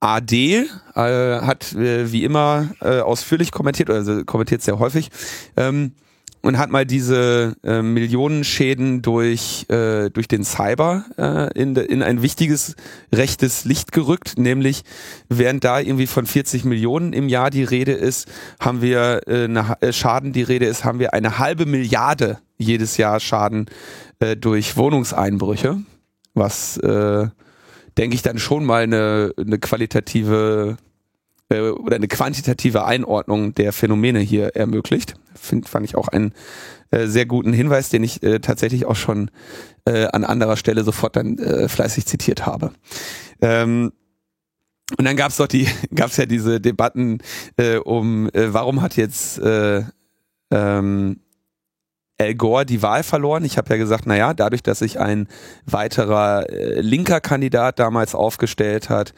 AD 0.01 0.33
äh, 0.33 0.65
hat 0.95 1.73
äh, 1.73 2.11
wie 2.11 2.23
immer 2.23 2.69
äh, 2.81 2.99
ausführlich 2.99 3.51
kommentiert, 3.51 3.89
also 3.89 4.23
kommentiert 4.25 4.61
sehr 4.61 4.79
häufig. 4.79 5.09
Ähm, 5.57 5.93
und 6.41 6.57
hat 6.57 6.69
mal 6.69 6.85
diese 6.85 7.55
äh, 7.63 7.81
Millionenschäden 7.81 9.01
durch, 9.01 9.65
äh, 9.69 10.09
durch 10.09 10.27
den 10.27 10.43
Cyber 10.43 11.05
äh, 11.17 11.59
in, 11.59 11.75
in 11.75 12.01
ein 12.01 12.21
wichtiges 12.21 12.75
rechtes 13.13 13.65
Licht 13.65 13.91
gerückt, 13.91 14.37
nämlich 14.37 14.83
während 15.27 15.63
da 15.63 15.79
irgendwie 15.79 16.07
von 16.07 16.25
40 16.25 16.63
Millionen 16.63 17.13
im 17.13 17.27
Jahr 17.27 17.49
die 17.49 17.63
Rede 17.63 17.91
ist, 17.91 18.29
haben 18.59 18.81
wir 18.81 19.21
äh, 19.27 19.45
eine, 19.45 19.77
äh, 19.81 19.91
Schaden 19.91 20.31
die 20.31 20.43
Rede 20.43 20.65
ist, 20.65 20.85
haben 20.85 20.99
wir 20.99 21.13
eine 21.13 21.39
halbe 21.39 21.65
Milliarde 21.65 22.39
jedes 22.57 22.97
Jahr 22.97 23.19
Schaden 23.19 23.65
äh, 24.19 24.35
durch 24.35 24.77
Wohnungseinbrüche, 24.77 25.77
was 26.33 26.77
äh, 26.77 27.27
denke 27.97 28.15
ich 28.15 28.21
dann 28.21 28.37
schon 28.37 28.65
mal 28.65 28.83
eine, 28.83 29.33
eine 29.37 29.59
qualitative 29.59 30.77
äh, 31.49 31.69
oder 31.69 31.95
eine 31.95 32.07
quantitative 32.07 32.85
Einordnung 32.85 33.53
der 33.53 33.73
Phänomene 33.73 34.19
hier 34.19 34.55
ermöglicht. 34.55 35.15
Find, 35.35 35.67
fand 35.67 35.85
ich 35.85 35.95
auch 35.95 36.07
einen 36.07 36.33
äh, 36.91 37.07
sehr 37.07 37.25
guten 37.25 37.53
Hinweis, 37.53 37.89
den 37.89 38.03
ich 38.03 38.23
äh, 38.23 38.39
tatsächlich 38.39 38.85
auch 38.85 38.95
schon 38.95 39.31
äh, 39.85 40.05
an 40.05 40.23
anderer 40.23 40.57
Stelle 40.57 40.83
sofort 40.83 41.15
dann 41.15 41.37
äh, 41.37 41.67
fleißig 41.67 42.05
zitiert 42.05 42.45
habe. 42.45 42.71
Ähm, 43.41 43.91
und 44.97 45.05
dann 45.05 45.15
gab's 45.15 45.37
doch 45.37 45.47
die, 45.47 45.67
gab's 45.95 46.17
ja 46.17 46.25
diese 46.25 46.59
Debatten 46.59 47.19
äh, 47.57 47.77
um, 47.77 48.29
äh, 48.29 48.53
warum 48.53 48.81
hat 48.81 48.95
jetzt 48.95 49.39
äh, 49.39 49.83
ähm, 50.51 51.19
Al 52.19 52.35
Gore 52.35 52.65
die 52.65 52.81
Wahl 52.81 53.03
verloren. 53.03 53.45
Ich 53.45 53.57
habe 53.57 53.69
ja 53.69 53.77
gesagt, 53.77 54.05
naja, 54.05 54.33
dadurch, 54.33 54.61
dass 54.61 54.79
sich 54.79 54.99
ein 54.99 55.27
weiterer 55.65 56.49
äh, 56.49 56.81
linker 56.81 57.21
Kandidat 57.21 57.79
damals 57.79 58.13
aufgestellt 58.13 58.89
hat, 58.89 59.13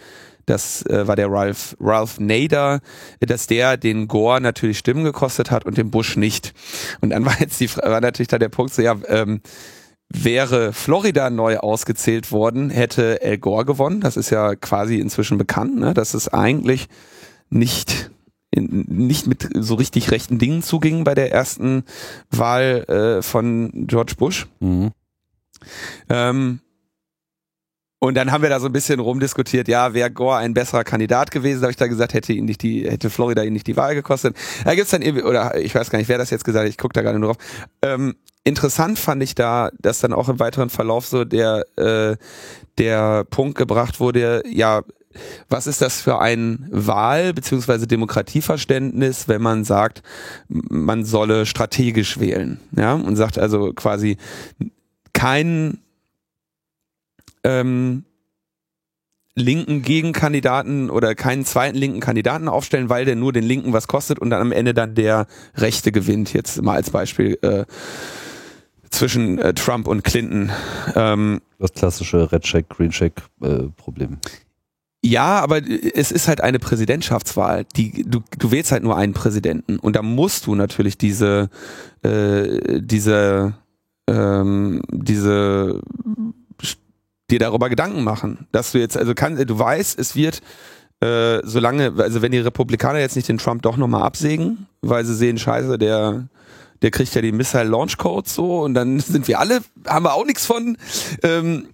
das 0.45 0.85
äh, 0.85 1.07
war 1.07 1.15
der 1.15 1.31
Ralph, 1.31 1.75
Ralph 1.79 2.19
Nader, 2.19 2.79
dass 3.19 3.47
der 3.47 3.77
den 3.77 4.07
Gore 4.07 4.41
natürlich 4.41 4.77
Stimmen 4.77 5.03
gekostet 5.03 5.51
hat 5.51 5.65
und 5.65 5.77
den 5.77 5.91
Bush 5.91 6.15
nicht. 6.15 6.53
Und 7.01 7.11
dann 7.11 7.25
war 7.25 7.39
jetzt 7.39 7.59
die 7.59 7.69
war 7.75 8.01
natürlich 8.01 8.29
da 8.29 8.39
der 8.39 8.49
Punkt 8.49 8.73
so, 8.73 8.81
ja, 8.81 8.95
ähm, 9.07 9.41
wäre 10.13 10.73
Florida 10.73 11.29
neu 11.29 11.57
ausgezählt 11.57 12.31
worden, 12.31 12.69
hätte 12.69 13.19
Al 13.23 13.37
Gore 13.37 13.65
gewonnen. 13.65 14.01
Das 14.01 14.17
ist 14.17 14.29
ja 14.29 14.55
quasi 14.55 14.99
inzwischen 14.99 15.37
bekannt, 15.37 15.77
ne? 15.77 15.93
dass 15.93 16.13
es 16.13 16.27
eigentlich 16.27 16.87
nicht 17.49 18.11
in, 18.51 18.85
nicht 18.89 19.27
mit 19.27 19.47
so 19.53 19.75
richtig 19.75 20.11
rechten 20.11 20.37
Dingen 20.37 20.61
zuging 20.61 21.03
bei 21.03 21.15
der 21.15 21.31
ersten 21.31 21.83
Wahl 22.29 22.83
äh, 22.89 23.21
von 23.21 23.87
George 23.87 24.15
Bush. 24.17 24.47
Mhm. 24.59 24.91
Ähm, 26.09 26.59
und 28.03 28.15
dann 28.15 28.31
haben 28.31 28.41
wir 28.41 28.49
da 28.49 28.59
so 28.59 28.65
ein 28.65 28.71
bisschen 28.71 28.99
rumdiskutiert, 28.99 29.67
ja, 29.67 29.93
wäre 29.93 30.09
Gore 30.09 30.37
ein 30.37 30.55
besserer 30.55 30.83
Kandidat 30.83 31.29
gewesen, 31.29 31.61
habe 31.61 31.69
ich 31.69 31.77
da 31.77 31.85
gesagt, 31.85 32.15
hätte 32.15 32.33
ihn 32.33 32.45
nicht 32.45 32.63
die, 32.63 32.89
hätte 32.89 33.11
Florida 33.11 33.43
ihn 33.43 33.53
nicht 33.53 33.67
die 33.67 33.77
Wahl 33.77 33.93
gekostet. 33.93 34.35
Da 34.65 34.73
gibt's 34.73 34.89
dann 34.89 35.03
irgendwie, 35.03 35.23
oder 35.23 35.55
ich 35.59 35.75
weiß 35.75 35.91
gar 35.91 35.99
nicht, 35.99 36.09
wer 36.09 36.17
das 36.17 36.31
jetzt 36.31 36.43
gesagt 36.43 36.63
hat, 36.63 36.69
ich 36.69 36.79
gucke 36.79 36.93
da 36.93 37.03
gerade 37.03 37.19
nur 37.19 37.33
drauf. 37.33 37.43
Ähm, 37.83 38.15
interessant 38.43 38.97
fand 38.97 39.21
ich 39.21 39.35
da, 39.35 39.69
dass 39.79 39.99
dann 39.99 40.13
auch 40.13 40.29
im 40.29 40.39
weiteren 40.39 40.71
Verlauf 40.71 41.05
so 41.05 41.25
der, 41.25 41.63
äh, 41.77 42.17
der 42.79 43.23
Punkt 43.25 43.55
gebracht 43.55 43.99
wurde, 43.99 44.41
ja, 44.49 44.81
was 45.47 45.67
ist 45.67 45.81
das 45.81 46.01
für 46.01 46.19
ein 46.19 46.67
Wahl- 46.71 47.33
bzw. 47.33 47.85
Demokratieverständnis, 47.85 49.27
wenn 49.27 49.43
man 49.43 49.63
sagt, 49.63 50.01
man 50.47 51.05
solle 51.05 51.45
strategisch 51.45 52.19
wählen, 52.19 52.59
ja, 52.75 52.93
und 52.93 53.15
sagt 53.15 53.37
also 53.37 53.73
quasi 53.73 54.17
kein 55.13 55.77
ähm, 57.43 58.05
linken 59.35 59.81
Gegenkandidaten 59.81 60.89
oder 60.89 61.15
keinen 61.15 61.45
zweiten 61.45 61.77
linken 61.77 61.99
Kandidaten 61.99 62.47
aufstellen, 62.47 62.89
weil 62.89 63.05
der 63.05 63.15
nur 63.15 63.33
den 63.33 63.43
Linken 63.43 63.73
was 63.73 63.87
kostet 63.87 64.19
und 64.19 64.29
dann 64.29 64.41
am 64.41 64.51
Ende 64.51 64.73
dann 64.73 64.95
der 64.95 65.27
Rechte 65.55 65.91
gewinnt. 65.91 66.33
Jetzt 66.33 66.61
mal 66.61 66.75
als 66.75 66.89
Beispiel 66.89 67.37
äh, 67.41 67.65
zwischen 68.89 69.37
äh, 69.39 69.53
Trump 69.53 69.87
und 69.87 70.03
Clinton. 70.03 70.51
Ähm, 70.95 71.41
das 71.59 71.73
klassische 71.73 72.31
Red 72.31 72.43
Check, 72.43 72.69
Green 72.69 72.91
Check 72.91 73.13
äh, 73.41 73.69
Problem. 73.77 74.17
Ja, 75.03 75.39
aber 75.39 75.61
es 75.65 76.11
ist 76.11 76.27
halt 76.27 76.41
eine 76.41 76.59
Präsidentschaftswahl. 76.59 77.65
Die, 77.75 78.03
du, 78.03 78.19
du 78.37 78.51
wählst 78.51 78.71
halt 78.71 78.83
nur 78.83 78.97
einen 78.97 79.13
Präsidenten 79.13 79.79
und 79.79 79.95
da 79.95 80.03
musst 80.03 80.45
du 80.45 80.53
natürlich 80.53 80.97
diese, 80.97 81.49
äh, 82.03 82.81
diese, 82.81 83.53
ähm, 84.07 84.81
diese 84.91 85.81
dir 87.31 87.39
darüber 87.39 87.69
Gedanken 87.69 88.03
machen, 88.03 88.47
dass 88.51 88.71
du 88.71 88.79
jetzt, 88.79 88.97
also 88.97 89.13
kann, 89.13 89.35
du 89.35 89.59
weißt, 89.59 89.97
es 89.97 90.15
wird 90.15 90.41
äh, 91.01 91.41
solange, 91.43 91.93
also 91.97 92.21
wenn 92.21 92.31
die 92.31 92.39
Republikaner 92.39 92.99
jetzt 92.99 93.15
nicht 93.15 93.27
den 93.27 93.39
Trump 93.39 93.63
doch 93.63 93.75
nochmal 93.75 94.03
absägen, 94.03 94.67
weil 94.81 95.03
sie 95.03 95.15
sehen, 95.15 95.39
scheiße, 95.39 95.79
der, 95.79 96.27
der 96.81 96.91
kriegt 96.91 97.13
ja 97.15 97.21
die 97.21 97.31
Missile 97.31 97.63
Launch 97.63 97.97
Codes 97.97 98.35
so 98.35 98.61
und 98.61 98.75
dann 98.75 98.99
sind 98.99 99.27
wir 99.27 99.39
alle, 99.39 99.61
haben 99.87 100.05
wir 100.05 100.13
auch 100.13 100.25
nichts 100.25 100.45
von. 100.45 100.77
Ähm, 101.23 101.67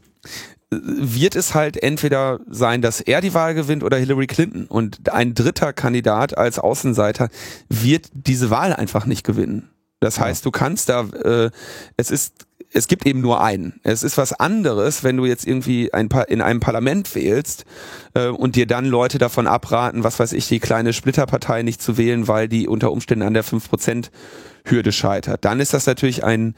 wird 0.70 1.38
es 1.38 1.56
halt 1.56 1.82
entweder 1.82 2.42
sein, 2.50 2.82
dass 2.82 3.00
er 3.00 3.22
die 3.22 3.34
Wahl 3.34 3.54
gewinnt 3.54 3.84
oder 3.84 3.96
Hillary 3.96 4.28
Clinton. 4.28 4.66
Und 4.66 5.10
ein 5.10 5.34
dritter 5.34 5.72
Kandidat 5.72 6.38
als 6.38 6.60
Außenseiter 6.60 7.30
wird 7.70 8.10
diese 8.14 8.50
Wahl 8.50 8.74
einfach 8.74 9.06
nicht 9.06 9.24
gewinnen. 9.24 9.70
Das 10.02 10.20
heißt, 10.20 10.46
du 10.46 10.52
kannst 10.52 10.90
da, 10.90 11.04
äh, 11.04 11.52
es 11.96 12.12
ist 12.12 12.48
es 12.78 12.88
gibt 12.88 13.08
eben 13.08 13.22
nur 13.22 13.42
einen. 13.42 13.80
Es 13.84 14.04
ist 14.04 14.18
was 14.18 14.34
anderes, 14.34 15.04
wenn 15.04 15.18
du 15.18 15.26
jetzt 15.26 15.48
irgendwie 15.48 15.94
ein 15.94 16.10
pa 16.10 16.22
in 16.22 16.42
einem 16.42 16.60
Parlament 16.60 17.16
wählst 17.16 17.66
äh, 18.14 18.28
und 18.28 18.56
dir 18.56 18.68
dann 18.68 18.86
Leute 18.86 19.18
davon 19.18 19.48
abraten, 19.48 20.04
was 20.04 20.20
weiß 20.20 20.34
ich, 20.34 20.48
die 20.48 20.60
kleine 20.60 20.94
Splitterpartei 20.94 21.64
nicht 21.64 21.82
zu 21.82 21.98
wählen, 21.98 22.28
weil 22.28 22.48
die 22.48 22.68
unter 22.68 22.92
Umständen 22.92 23.26
an 23.26 23.34
der 23.34 23.44
5%-Hürde 23.44 24.92
scheitert. 24.92 25.44
Dann 25.44 25.60
ist 25.60 25.74
das 25.74 25.88
natürlich 25.88 26.24
ein, 26.24 26.54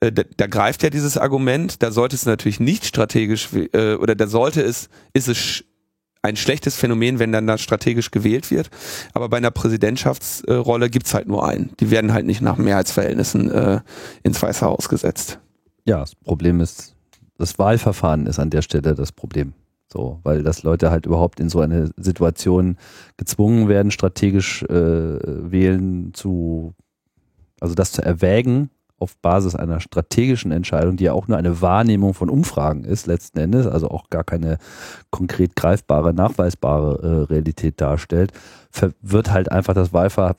äh, 0.00 0.10
da, 0.10 0.24
da, 0.36 0.48
greift 0.48 0.82
ja 0.82 0.90
dieses 0.90 1.16
Argument, 1.16 1.82
da 1.82 1.92
sollte 1.92 2.16
es 2.16 2.26
natürlich 2.26 2.58
nicht 2.58 2.84
strategisch, 2.84 3.50
äh, 3.72 3.94
oder 3.94 4.16
da 4.16 4.26
sollte 4.26 4.62
es, 4.62 4.88
ist 5.12 5.28
es 5.28 5.64
ein 6.22 6.36
schlechtes 6.36 6.74
Phänomen, 6.74 7.18
wenn 7.20 7.30
dann 7.32 7.46
da 7.46 7.58
strategisch 7.58 8.10
gewählt 8.10 8.50
wird. 8.50 8.70
Aber 9.14 9.28
bei 9.28 9.36
einer 9.36 9.52
Präsidentschaftsrolle 9.52 10.90
gibt's 10.90 11.14
halt 11.14 11.28
nur 11.28 11.46
einen. 11.46 11.70
Die 11.78 11.90
werden 11.90 12.12
halt 12.12 12.26
nicht 12.26 12.42
nach 12.42 12.56
Mehrheitsverhältnissen 12.56 13.50
äh, 13.50 13.80
ins 14.24 14.42
Weiße 14.42 14.66
Haus 14.66 14.88
gesetzt. 14.88 15.38
Ja, 15.90 15.98
das 15.98 16.14
Problem 16.14 16.60
ist, 16.60 16.94
das 17.36 17.58
Wahlverfahren 17.58 18.26
ist 18.26 18.38
an 18.38 18.50
der 18.50 18.62
Stelle 18.62 18.94
das 18.94 19.10
Problem. 19.10 19.54
So, 19.92 20.20
weil 20.22 20.44
das 20.44 20.62
Leute 20.62 20.92
halt 20.92 21.04
überhaupt 21.04 21.40
in 21.40 21.48
so 21.48 21.58
eine 21.58 21.90
Situation 21.96 22.76
gezwungen 23.16 23.66
werden, 23.66 23.90
strategisch 23.90 24.62
äh, 24.62 24.68
wählen 24.70 26.14
zu, 26.14 26.74
also 27.58 27.74
das 27.74 27.90
zu 27.90 28.02
erwägen 28.02 28.70
auf 29.00 29.16
Basis 29.16 29.56
einer 29.56 29.80
strategischen 29.80 30.52
Entscheidung, 30.52 30.96
die 30.96 31.04
ja 31.04 31.12
auch 31.12 31.26
nur 31.26 31.38
eine 31.38 31.60
Wahrnehmung 31.60 32.14
von 32.14 32.30
Umfragen 32.30 32.84
ist, 32.84 33.08
letzten 33.08 33.40
Endes, 33.40 33.66
also 33.66 33.88
auch 33.88 34.10
gar 34.10 34.22
keine 34.22 34.58
konkret 35.10 35.56
greifbare, 35.56 36.14
nachweisbare 36.14 37.02
äh, 37.02 37.32
Realität 37.32 37.80
darstellt, 37.80 38.32
wird 39.02 39.32
halt 39.32 39.50
einfach 39.50 39.74
das, 39.74 39.92
Wahlver 39.92 40.36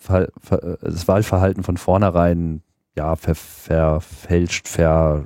das 0.79 1.07
Wahlverhalten 1.09 1.63
von 1.63 1.75
vornherein 1.75 2.61
ja, 2.95 3.15
ver 3.15 3.35
verfälscht, 3.35 4.67
ver 4.67 5.25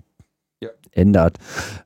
ändert. 0.96 1.38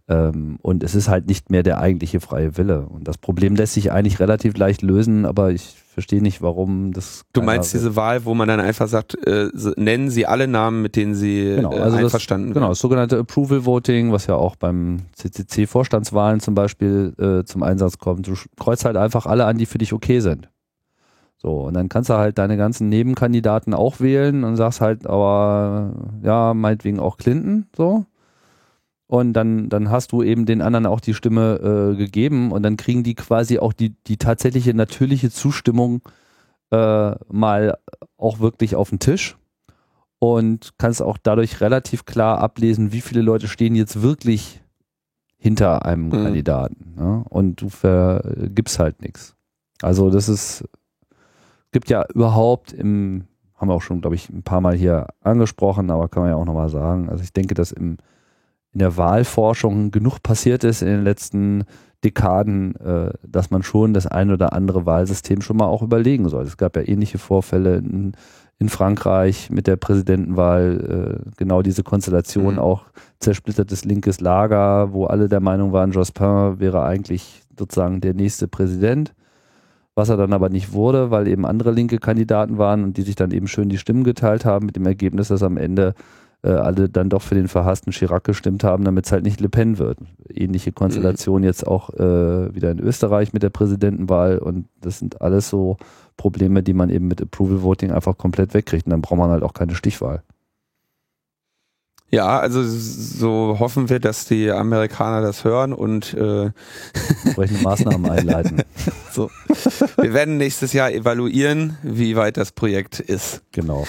Ähm, 0.08 0.58
und 0.62 0.84
es 0.84 0.96
ist 0.96 1.10
halt 1.10 1.28
nicht 1.28 1.50
mehr 1.50 1.64
der 1.64 1.80
eigentliche 1.80 2.20
freie 2.20 2.58
Wille. 2.58 2.86
Und 2.88 3.08
das 3.08 3.18
Problem 3.18 3.56
lässt 3.56 3.74
sich 3.74 3.92
eigentlich 3.92 4.20
relativ 4.20 4.58
leicht 4.58 4.82
lösen, 4.82 5.26
aber 5.26 5.52
ich 5.52 5.76
verstehe 6.00 6.22
nicht, 6.22 6.42
warum 6.42 6.94
das. 6.94 7.26
Du 7.34 7.42
meinst 7.42 7.74
diese 7.74 7.96
Wahl, 7.96 8.24
wo 8.26 8.34
man 8.34 8.48
dann 8.48 8.60
einfach 8.60 8.88
sagt, 8.88 9.16
äh, 9.28 9.50
nennen 9.76 10.10
Sie 10.10 10.26
alle 10.26 10.48
Namen, 10.48 10.82
mit 10.82 10.96
denen 10.96 11.16
Sie 11.16 11.56
genau, 11.56 11.72
also 11.72 11.98
äh, 11.98 12.04
einverstanden 12.04 12.50
das, 12.50 12.54
Genau, 12.54 12.70
das 12.70 12.80
sogenannte 12.80 13.18
Approval 13.18 13.66
Voting, 13.66 14.12
was 14.12 14.28
ja 14.28 14.36
auch 14.36 14.56
beim 14.56 15.02
CCC-Vorstandswahlen 15.16 16.40
zum 16.40 16.56
Beispiel 16.56 17.14
äh, 17.20 17.44
zum 17.44 17.64
Einsatz 17.64 17.98
kommt. 17.98 18.28
Du 18.28 18.36
kreuzt 18.58 18.86
halt 18.86 18.96
einfach 18.96 19.26
alle 19.26 19.46
an, 19.46 19.58
die 19.58 19.66
für 19.66 19.78
dich 19.78 19.92
okay 19.92 20.20
sind. 20.20 20.50
So, 21.42 21.62
und 21.62 21.74
dann 21.74 21.88
kannst 21.88 22.10
du 22.10 22.16
halt 22.16 22.38
deine 22.38 22.58
ganzen 22.58 22.90
Nebenkandidaten 22.90 23.74
auch 23.74 24.02
wählen 24.02 24.44
und 24.44 24.58
sagst 24.58 24.82
halt, 24.82 25.08
aber 25.08 25.94
ja, 26.22 26.54
meinetwegen 26.54 27.00
auch 27.00 27.18
Clinton, 27.18 27.68
so. 27.76 28.06
Und 29.10 29.34
dann, 29.34 29.70
dann 29.70 29.90
hast 29.90 30.12
du 30.12 30.22
eben 30.22 30.46
den 30.46 30.62
anderen 30.62 30.86
auch 30.86 31.00
die 31.00 31.16
Stimme 31.16 31.56
äh, 31.56 31.98
gegeben 31.98 32.52
und 32.52 32.62
dann 32.62 32.78
kriegen 32.78 33.02
die 33.02 33.16
quasi 33.16 33.58
auch 33.58 33.74
die, 33.74 33.96
die 34.06 34.18
tatsächliche 34.18 34.76
natürliche 34.76 35.32
Zustimmung 35.32 36.02
äh, 36.70 37.16
mal 37.28 37.80
auch 38.18 38.40
wirklich 38.40 38.76
auf 38.76 38.92
den 38.92 39.00
Tisch 39.00 39.36
und 40.20 40.76
kannst 40.78 41.02
auch 41.02 41.18
dadurch 41.18 41.60
relativ 41.60 42.06
klar 42.06 42.38
ablesen, 42.38 42.92
wie 42.92 43.02
viele 43.02 43.24
Leute 43.24 43.48
stehen 43.48 43.74
jetzt 43.74 44.04
wirklich 44.04 44.62
hinter 45.38 45.86
einem 45.86 46.10
mhm. 46.10 46.12
Kandidaten. 46.12 46.94
Ne? 46.96 47.26
Und 47.30 47.64
du 47.64 47.70
vergibst 47.70 48.78
halt 48.78 49.02
nichts. 49.02 49.36
Also 49.82 50.12
das 50.12 50.30
ist, 50.30 50.66
gibt 51.72 51.90
ja 51.90 52.06
überhaupt 52.14 52.74
im, 52.74 53.26
haben 53.56 53.70
wir 53.70 53.74
auch 53.74 53.82
schon, 53.82 54.02
glaube 54.02 54.18
ich, 54.18 54.30
ein 54.30 54.44
paar 54.44 54.62
Mal 54.62 54.76
hier 54.76 55.08
angesprochen, 55.24 55.90
aber 55.90 56.10
kann 56.10 56.22
man 56.22 56.30
ja 56.30 56.36
auch 56.36 56.46
nochmal 56.46 56.70
sagen. 56.70 57.10
Also 57.10 57.24
ich 57.24 57.34
denke, 57.34 57.56
dass 57.56 57.72
im 57.72 57.98
in 58.74 58.80
der 58.80 58.98
Wahlforschung 58.98 59.92
genug 59.92 60.22
passiert 60.22 60.64
ist 60.64 60.82
in 60.82 60.88
den 60.88 61.04
letzten 61.04 61.64
Dekaden, 62.04 62.76
äh, 62.76 63.12
dass 63.28 63.52
man 63.52 63.64
schon 63.64 63.94
das 63.94 64.08
ein 64.08 64.32
oder 64.32 64.54
andere 64.54 64.86
Wahlsystem 64.86 65.42
schon 65.42 65.58
mal 65.58 65.66
auch 65.66 65.82
überlegen 65.82 66.30
soll. 66.30 66.44
Es 66.44 66.58
gab 66.58 66.76
ja 66.78 66.88
ähnliche 66.88 67.18
Vorfälle 67.18 67.78
in, 67.78 68.14
in 68.58 68.70
Frankreich 68.70 69.50
mit 69.50 69.68
der 69.68 69.76
Präsidentenwahl, 69.76 71.24
äh, 71.26 71.32
genau 71.38 71.62
diese 71.62 71.84
Konstellation, 71.84 72.54
mhm. 72.54 72.60
auch 72.60 72.86
zersplittertes 73.20 73.84
linkes 73.86 74.22
Lager, 74.22 74.94
wo 74.94 75.06
alle 75.06 75.28
der 75.28 75.42
Meinung 75.42 75.74
waren, 75.74 75.92
Jospin 75.92 76.60
wäre 76.60 76.84
eigentlich 76.84 77.42
sozusagen 77.58 78.00
der 78.00 78.14
nächste 78.14 78.48
Präsident, 78.48 79.14
was 79.94 80.08
er 80.08 80.16
dann 80.16 80.32
aber 80.32 80.48
nicht 80.48 80.72
wurde, 80.72 81.12
weil 81.12 81.28
eben 81.28 81.46
andere 81.46 81.72
linke 81.72 81.98
Kandidaten 81.98 82.58
waren 82.58 82.86
und 82.86 82.96
die 82.98 83.02
sich 83.02 83.16
dann 83.16 83.32
eben 83.32 83.48
schön 83.48 83.68
die 83.68 83.78
Stimmen 83.78 84.06
geteilt 84.06 84.46
haben, 84.46 84.68
mit 84.68 84.78
dem 84.78 84.86
Ergebnis, 84.86 85.28
dass 85.28 85.44
am 85.44 85.58
Ende 85.58 85.96
äh, 86.42 86.50
alle 86.50 86.90
dann 86.90 87.10
doch 87.10 87.22
für 87.22 87.36
den 87.36 87.48
verhassten 87.48 87.92
Chirac 87.92 88.24
gestimmt 88.24 88.64
haben, 88.64 88.84
damit 88.84 89.06
es 89.06 89.12
halt 89.12 89.24
nicht 89.24 89.42
Le 89.42 89.50
Pen 89.50 89.78
wird. 89.78 89.98
Ähnliche 90.34 90.72
Konstellation 90.72 91.42
mhm. 91.42 91.48
jetzt 91.48 91.68
auch 91.68 91.90
äh, 91.92 92.54
wieder 92.56 92.72
in 92.72 92.80
Österreich 92.80 93.34
mit 93.34 93.44
der 93.44 93.50
Präsidentenwahl 93.50 94.38
und 94.38 94.68
das 94.82 95.00
sind 95.00 95.22
alles 95.22 95.50
so 95.50 95.78
Probleme, 96.18 96.64
die 96.64 96.74
man 96.74 96.90
eben 96.90 97.08
mit 97.08 97.22
Approval 97.22 97.62
Voting 97.62 97.92
einfach 97.92 98.18
komplett 98.18 98.54
wegkriegt 98.54 98.86
und 98.86 98.92
dann 98.92 99.02
braucht 99.02 99.20
man 99.20 99.30
halt 99.32 99.44
auch 99.44 99.54
keine 99.54 99.76
Stichwahl. 99.76 100.24
Ja, 102.12 102.40
also 102.40 102.64
so 102.64 103.58
hoffen 103.60 103.90
wir, 103.90 104.00
dass 104.00 104.26
die 104.26 104.50
Amerikaner 104.50 105.22
das 105.22 105.44
hören 105.44 105.74
und 105.74 106.14
äh, 106.16 106.50
entsprechende 107.24 107.62
Maßnahmen 107.62 108.10
einleiten. 108.10 108.64
so. 109.12 109.30
Wir 109.98 110.14
werden 110.14 110.38
nächstes 110.38 110.74
Jahr 110.74 110.92
evaluieren, 110.92 111.78
wie 111.84 112.16
weit 112.16 112.38
das 112.38 112.52
Projekt 112.52 113.00
ist. 113.00 113.44
Genau. 113.52 113.86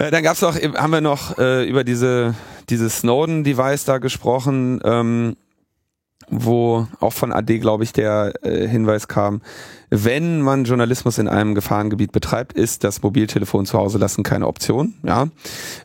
Äh, 0.00 0.10
dann 0.10 0.22
gab's 0.22 0.40
noch, 0.40 0.56
haben 0.56 0.92
wir 0.92 1.00
noch 1.02 1.38
äh, 1.38 1.68
über 1.68 1.84
diese 1.84 2.34
dieses 2.70 2.98
Snowden-Device 2.98 3.84
da 3.84 3.98
gesprochen, 3.98 4.80
ähm, 4.84 5.36
wo 6.28 6.86
auch 7.00 7.12
von 7.12 7.32
AD, 7.32 7.58
glaube 7.58 7.84
ich, 7.84 7.92
der 7.92 8.32
äh, 8.42 8.66
Hinweis 8.68 9.08
kam, 9.08 9.42
wenn 9.90 10.40
man 10.40 10.64
Journalismus 10.64 11.18
in 11.18 11.26
einem 11.28 11.54
Gefahrengebiet 11.56 12.12
betreibt, 12.12 12.52
ist 12.52 12.84
das 12.84 13.02
Mobiltelefon 13.02 13.66
zu 13.66 13.76
Hause 13.76 13.98
lassen 13.98 14.22
keine 14.22 14.46
Option. 14.46 14.94
Ja, 15.02 15.28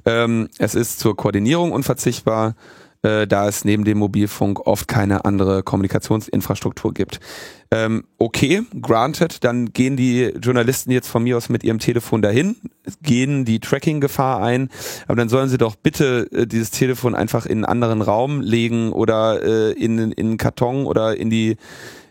ähm, 0.05 0.47
es 0.59 0.75
ist 0.75 0.99
zur 0.99 1.15
Koordinierung 1.15 1.71
unverzichtbar 1.71 2.55
äh, 3.05 3.27
da 3.27 3.47
es 3.47 3.63
neben 3.65 3.85
dem 3.85 3.99
Mobilfunk 3.99 4.65
oft 4.65 4.87
keine 4.87 5.25
andere 5.25 5.61
Kommunikationsinfrastruktur 5.61 6.93
gibt. 6.93 7.19
Ähm, 7.69 8.05
okay, 8.17 8.63
granted, 8.81 9.43
dann 9.43 9.73
gehen 9.73 9.95
die 9.95 10.33
Journalisten 10.41 10.91
jetzt 10.91 11.07
von 11.07 11.23
mir 11.23 11.37
aus 11.37 11.49
mit 11.49 11.63
ihrem 11.63 11.77
Telefon 11.77 12.23
dahin, 12.23 12.55
gehen 13.03 13.45
die 13.45 13.59
Tracking-Gefahr 13.59 14.41
ein, 14.41 14.69
aber 15.05 15.17
dann 15.17 15.29
sollen 15.29 15.49
sie 15.49 15.59
doch 15.59 15.75
bitte 15.75 16.27
äh, 16.31 16.47
dieses 16.47 16.71
Telefon 16.71 17.13
einfach 17.13 17.45
in 17.45 17.59
einen 17.59 17.65
anderen 17.65 18.01
Raum 18.01 18.41
legen 18.41 18.91
oder 18.91 19.43
äh, 19.43 19.71
in, 19.73 19.99
in 19.99 20.27
einen 20.27 20.37
Karton 20.37 20.87
oder 20.87 21.15
in 21.15 21.29
die, 21.29 21.57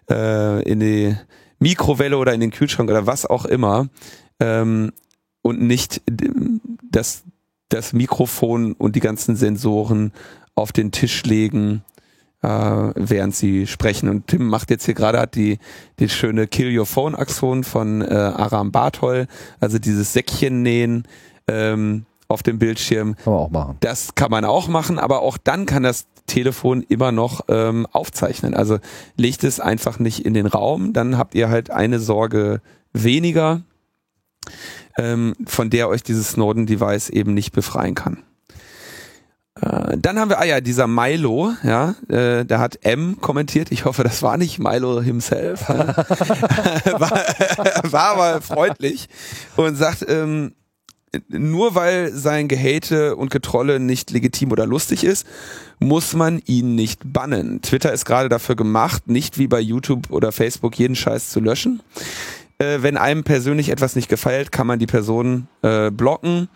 äh, 0.09 0.63
in 0.63 0.79
die 0.79 1.17
Mikrowelle 1.59 2.19
oder 2.19 2.35
in 2.35 2.41
den 2.41 2.53
Kühlschrank 2.53 2.89
oder 2.89 3.07
was 3.07 3.27
auch 3.27 3.47
immer 3.47 3.89
ähm, 4.39 4.93
und 5.43 5.61
nicht 5.61 6.03
das, 6.91 7.25
das 7.69 7.93
Mikrofon 7.93 8.75
und 8.75 8.95
die 8.95 9.01
ganzen 9.01 9.35
Sensoren 9.35 10.13
auf 10.55 10.73
den 10.73 10.93
Tisch 10.93 11.25
legen, 11.25 11.83
äh, 12.43 12.49
während 12.49 13.35
sie 13.35 13.67
sprechen. 13.67 14.09
Und 14.09 14.27
Tim 14.29 14.47
macht 14.47 14.71
jetzt 14.71 14.85
hier 14.85 14.95
gerade 14.95 15.19
hat 15.19 15.35
die, 15.35 15.59
die 15.99 16.09
schöne 16.09 16.47
Kill 16.47 16.77
Your 16.77 16.87
Phone 16.87 17.15
Aktion 17.15 17.65
von 17.65 18.03
äh, 18.03 18.15
Aram 18.15 18.71
Bartol, 18.71 19.27
also 19.61 19.79
dieses 19.79 20.13
Säckchen 20.13 20.63
nähen 20.63 21.09
ähm, 21.49 22.07
auf 22.29 22.43
dem 22.43 22.59
Bildschirm. 22.59 23.17
Kann 23.17 23.33
man 23.33 23.43
auch 23.43 23.51
machen. 23.51 23.77
Das 23.81 24.15
kann 24.15 24.31
man 24.31 24.45
auch 24.45 24.69
machen, 24.69 24.99
aber 24.99 25.23
auch 25.23 25.39
dann 25.39 25.67
kann 25.67 25.83
das 25.83 26.07
Telefon 26.27 26.83
immer 26.83 27.13
noch 27.13 27.43
ähm, 27.49 27.87
aufzeichnen. 27.93 28.55
Also 28.55 28.79
legt 29.17 29.45
es 29.45 29.61
einfach 29.61 29.99
nicht 29.99 30.25
in 30.25 30.35
den 30.35 30.47
Raum, 30.47 30.93
dann 30.93 31.19
habt 31.19 31.35
ihr 31.35 31.49
halt 31.49 31.71
eine 31.71 31.99
Sorge 31.99 32.61
weniger, 32.93 33.63
ähm, 34.97 35.35
von 35.47 35.71
der 35.71 35.89
euch 35.89 36.03
dieses 36.03 36.31
Snowden-Device 36.31 37.11
eben 37.11 37.35
nicht 37.35 37.53
befreien 37.53 37.95
kann. 37.95 38.23
Äh, 39.61 39.97
dann 39.99 40.19
haben 40.19 40.31
wir, 40.31 40.41
ah 40.41 40.45
ja, 40.45 40.61
dieser 40.61 40.87
Milo, 40.87 41.53
ja, 41.63 41.95
äh, 42.09 42.45
da 42.45 42.59
hat 42.59 42.79
M 42.83 43.19
kommentiert. 43.21 43.71
Ich 43.71 43.85
hoffe, 43.85 44.03
das 44.03 44.23
war 44.23 44.37
nicht 44.37 44.59
Milo 44.59 45.01
himself. 45.01 45.69
war, 45.69 47.11
war 47.93 48.09
aber 48.17 48.41
freundlich 48.41 49.09
und 49.57 49.77
sagt, 49.77 50.05
ähm, 50.09 50.55
nur 51.29 51.75
weil 51.77 52.13
sein 52.13 52.49
Gehate 52.49 53.15
und 53.17 53.31
Getrolle 53.31 53.79
nicht 53.79 54.11
legitim 54.11 54.51
oder 54.51 54.67
lustig 54.67 55.05
ist, 55.05 55.27
muss 55.79 56.15
man 56.15 56.41
ihn 56.47 56.75
nicht 56.75 57.13
bannen. 57.13 57.63
Twitter 57.63 57.93
ist 57.93 58.05
gerade 58.05 58.29
dafür 58.29 58.57
gemacht, 58.57 59.09
nicht 59.09 59.39
wie 59.39 59.47
bei 59.47 59.61
YouTube 59.61 60.11
oder 60.11 60.33
Facebook 60.33 60.77
jeden 60.77 60.97
Scheiß 60.97 61.31
zu 61.31 61.41
löschen. 61.41 61.83
Äh, 62.59 62.79
wenn 62.81 62.97
einem 62.97 63.25
persönlich 63.25 63.69
etwas 63.69 63.97
nicht 63.97 64.09
gefällt, 64.09 64.53
kann 64.53 64.67
man 64.67 64.79
die 64.79 64.87
Person 64.87 65.49
äh, 65.63 65.91
blocken 65.91 66.49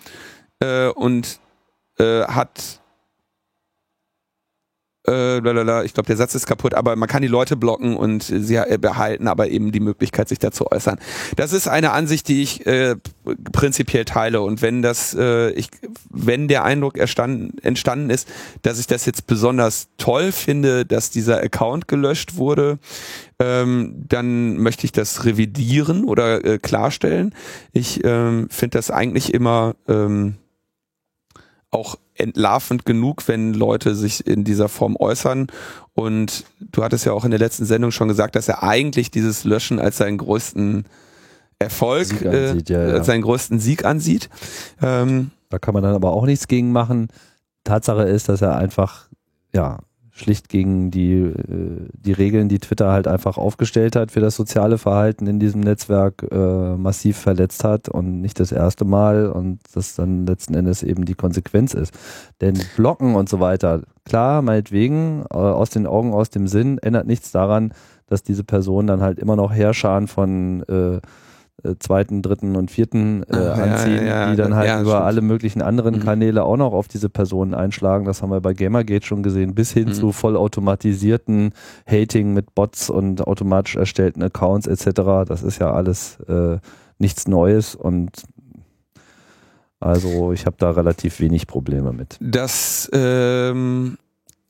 äh, 0.61 0.89
und 0.89 1.41
äh, 1.99 2.23
hat 2.25 2.81
äh, 5.09 5.85
ich 5.85 5.95
glaube, 5.95 6.07
der 6.07 6.17
Satz 6.17 6.35
ist 6.35 6.47
kaputt, 6.47 6.75
aber 6.75 6.97
man 6.97 7.09
kann 7.09 7.23
die 7.23 7.29
Leute 7.29 7.57
blocken 7.57 7.97
und 7.97 8.23
sie 8.23 8.57
äh, 8.57 8.79
behalten 8.81 9.29
aber 9.29 9.49
eben 9.49 9.73
die 9.73 9.81
Möglichkeit, 9.81 10.29
sich 10.29 10.39
dazu 10.39 10.71
äußern. 10.71 10.99
Das 11.37 11.53
ist 11.53 11.69
eine 11.69 11.93
Ansicht, 11.93 12.29
die 12.29 12.43
ich 12.43 12.67
äh, 12.67 12.97
prinzipiell 13.53 14.05
teile. 14.05 14.41
Und 14.43 14.63
wenn 14.63 14.83
das, 14.83 15.15
äh, 15.19 15.51
ich, 15.51 15.69
wenn 16.11 16.49
der 16.49 16.65
Eindruck 16.65 16.99
erstanden, 16.99 17.59
entstanden 17.63 18.11
ist, 18.11 18.29
dass 18.63 18.79
ich 18.79 18.87
das 18.87 19.07
jetzt 19.07 19.27
besonders 19.27 19.89
toll 19.99 20.33
finde, 20.33 20.85
dass 20.85 21.11
dieser 21.11 21.43
Account 21.43 21.89
gelöscht 21.89 22.37
wurde, 22.37 22.79
ähm, 23.39 24.05
dann 24.09 24.59
möchte 24.59 24.85
ich 24.85 24.93
das 24.93 25.25
revidieren 25.25 26.05
oder 26.05 26.45
äh, 26.45 26.59
klarstellen. 26.59 27.35
Ich 27.73 28.05
ähm, 28.05 28.49
finde 28.51 28.79
das 28.79 28.91
eigentlich 28.91 29.33
immer 29.33 29.75
ähm, 29.87 30.35
auch 31.71 31.97
entlarvend 32.15 32.85
genug, 32.87 33.29
wenn 33.29 33.55
Leute 33.55 33.95
sich 33.95 34.27
in 34.27 34.45
dieser 34.45 34.69
Form 34.69 34.97
äußern. 34.97 35.49
Und 35.95 36.45
du 36.61 36.83
hattest 36.83 37.05
ja 37.05 37.13
auch 37.13 37.25
in 37.25 37.31
der 37.31 37.41
letzten 37.41 37.65
Sendung 37.65 37.91
schon 37.91 38.09
gesagt, 38.09 38.37
dass 38.37 38.49
er 38.49 38.63
eigentlich 38.63 39.11
dieses 39.11 39.45
Löschen 39.45 39.79
als 39.79 39.99
seinen 39.99 40.19
größten 40.19 40.87
Erfolg, 41.59 42.23
äh, 42.23 42.51
ansieht, 42.51 42.71
ja, 42.71 42.87
ja. 42.87 42.95
als 42.95 43.07
seinen 43.07 43.23
größten 43.23 43.59
Sieg 43.59 43.85
ansieht. 43.85 44.31
Ähm, 44.81 45.33
da 45.51 45.59
kann 45.59 45.75
man 45.75 45.83
dann 45.83 45.95
aber 45.95 46.13
auch 46.13 46.25
nichts 46.25 46.49
gegen 46.49 46.73
machen. 46.73 47.09
Tatsache 47.65 48.05
ist, 48.05 48.29
dass 48.29 48.43
er 48.43 48.57
einfach 48.57 49.09
ja 49.53 49.79
schlicht 50.19 50.49
gegen 50.49 50.91
die, 50.91 51.13
äh, 51.15 51.89
die 51.93 52.13
Regeln, 52.13 52.49
die 52.49 52.59
Twitter 52.59 52.91
halt 52.91 53.07
einfach 53.07 53.39
aufgestellt 53.39 53.97
hat 53.97 54.11
für 54.11 54.21
das 54.21 54.37
soziale 54.37 54.79
Verhalten 54.79 55.27
in 55.27 55.39
diesem 55.39 55.61
Netzwerk 55.61 56.27
äh, 56.31 56.77
massiv 56.77 57.17
verletzt 57.17 57.65
hat 57.65 57.89
und 57.89 58.21
nicht 58.21 58.41
das 58.41 58.53
erste 58.53 58.85
Mal 58.85 59.27
und 59.27 59.61
das 59.75 59.95
dann 59.95 60.27
letzten 60.27 60.55
Endes 60.55 60.83
eben 60.83 61.05
die 61.05 61.15
Konsequenz 61.15 61.75
ist. 61.75 61.93
Denn 62.41 62.59
Blocken 62.77 63.15
und 63.15 63.29
so 63.29 63.41
weiter, 63.41 63.83
klar, 64.05 64.43
meinetwegen, 64.43 65.25
äh, 65.31 65.37
aus 65.37 65.71
den 65.71 65.87
Augen, 65.87 66.13
aus 66.13 66.31
dem 66.31 66.49
Sinn, 66.49 66.79
ändert 66.79 67.07
nichts 67.07 67.31
daran, 67.31 67.73
dass 68.07 68.23
diese 68.23 68.45
Person 68.45 68.87
dann 68.87 69.01
halt 69.01 69.19
immer 69.19 69.37
noch 69.37 69.53
Herrscharen 69.53 70.09
von 70.09 70.63
äh, 70.65 71.01
zweiten, 71.81 72.23
dritten 72.23 72.55
und 72.57 72.71
vierten 72.71 73.23
äh, 73.25 73.27
Ach, 73.31 73.37
ja, 73.59 73.65
anziehen, 73.65 74.07
ja, 74.07 74.31
die 74.31 74.37
dann 74.37 74.55
halt 74.55 74.69
ja, 74.69 74.81
über 74.81 74.91
stimmt. 74.93 75.05
alle 75.05 75.21
möglichen 75.23 75.61
anderen 75.63 75.97
Mhm. 75.97 76.01
Kanäle 76.05 76.45
auch 76.45 76.57
noch 76.57 76.73
auf 76.73 76.87
diese 76.89 77.09
Personen 77.09 77.53
einschlagen. 77.55 78.05
Das 78.05 78.23
haben 78.23 78.31
wir 78.31 78.41
bei 78.41 78.55
Gamergate 78.55 79.05
schon 79.05 79.23
gesehen, 79.23 79.55
bis 79.55 79.73
hin 79.73 79.89
Mhm. 79.89 79.93
zu 79.93 80.13
vollautomatisierten 80.13 81.53
Hating 81.91 82.33
mit 82.33 82.55
Bots 82.55 82.91
und 82.91 83.27
automatisch 83.27 83.77
erstellten 83.77 84.23
Accounts 84.23 84.67
etc. 84.67 85.27
Das 85.27 85.43
ist 85.43 85.59
ja 85.59 85.73
alles 85.73 86.19
äh, 86.29 86.59
nichts 86.99 87.27
Neues 87.27 87.75
und 87.75 88.23
also 89.81 90.33
ich 90.33 90.47
habe 90.47 90.57
da 90.59 90.71
relativ 90.71 91.21
wenig 91.21 91.47
Probleme 91.47 91.93
mit. 91.93 92.17
Das 92.21 92.91
ähm, 92.93 93.97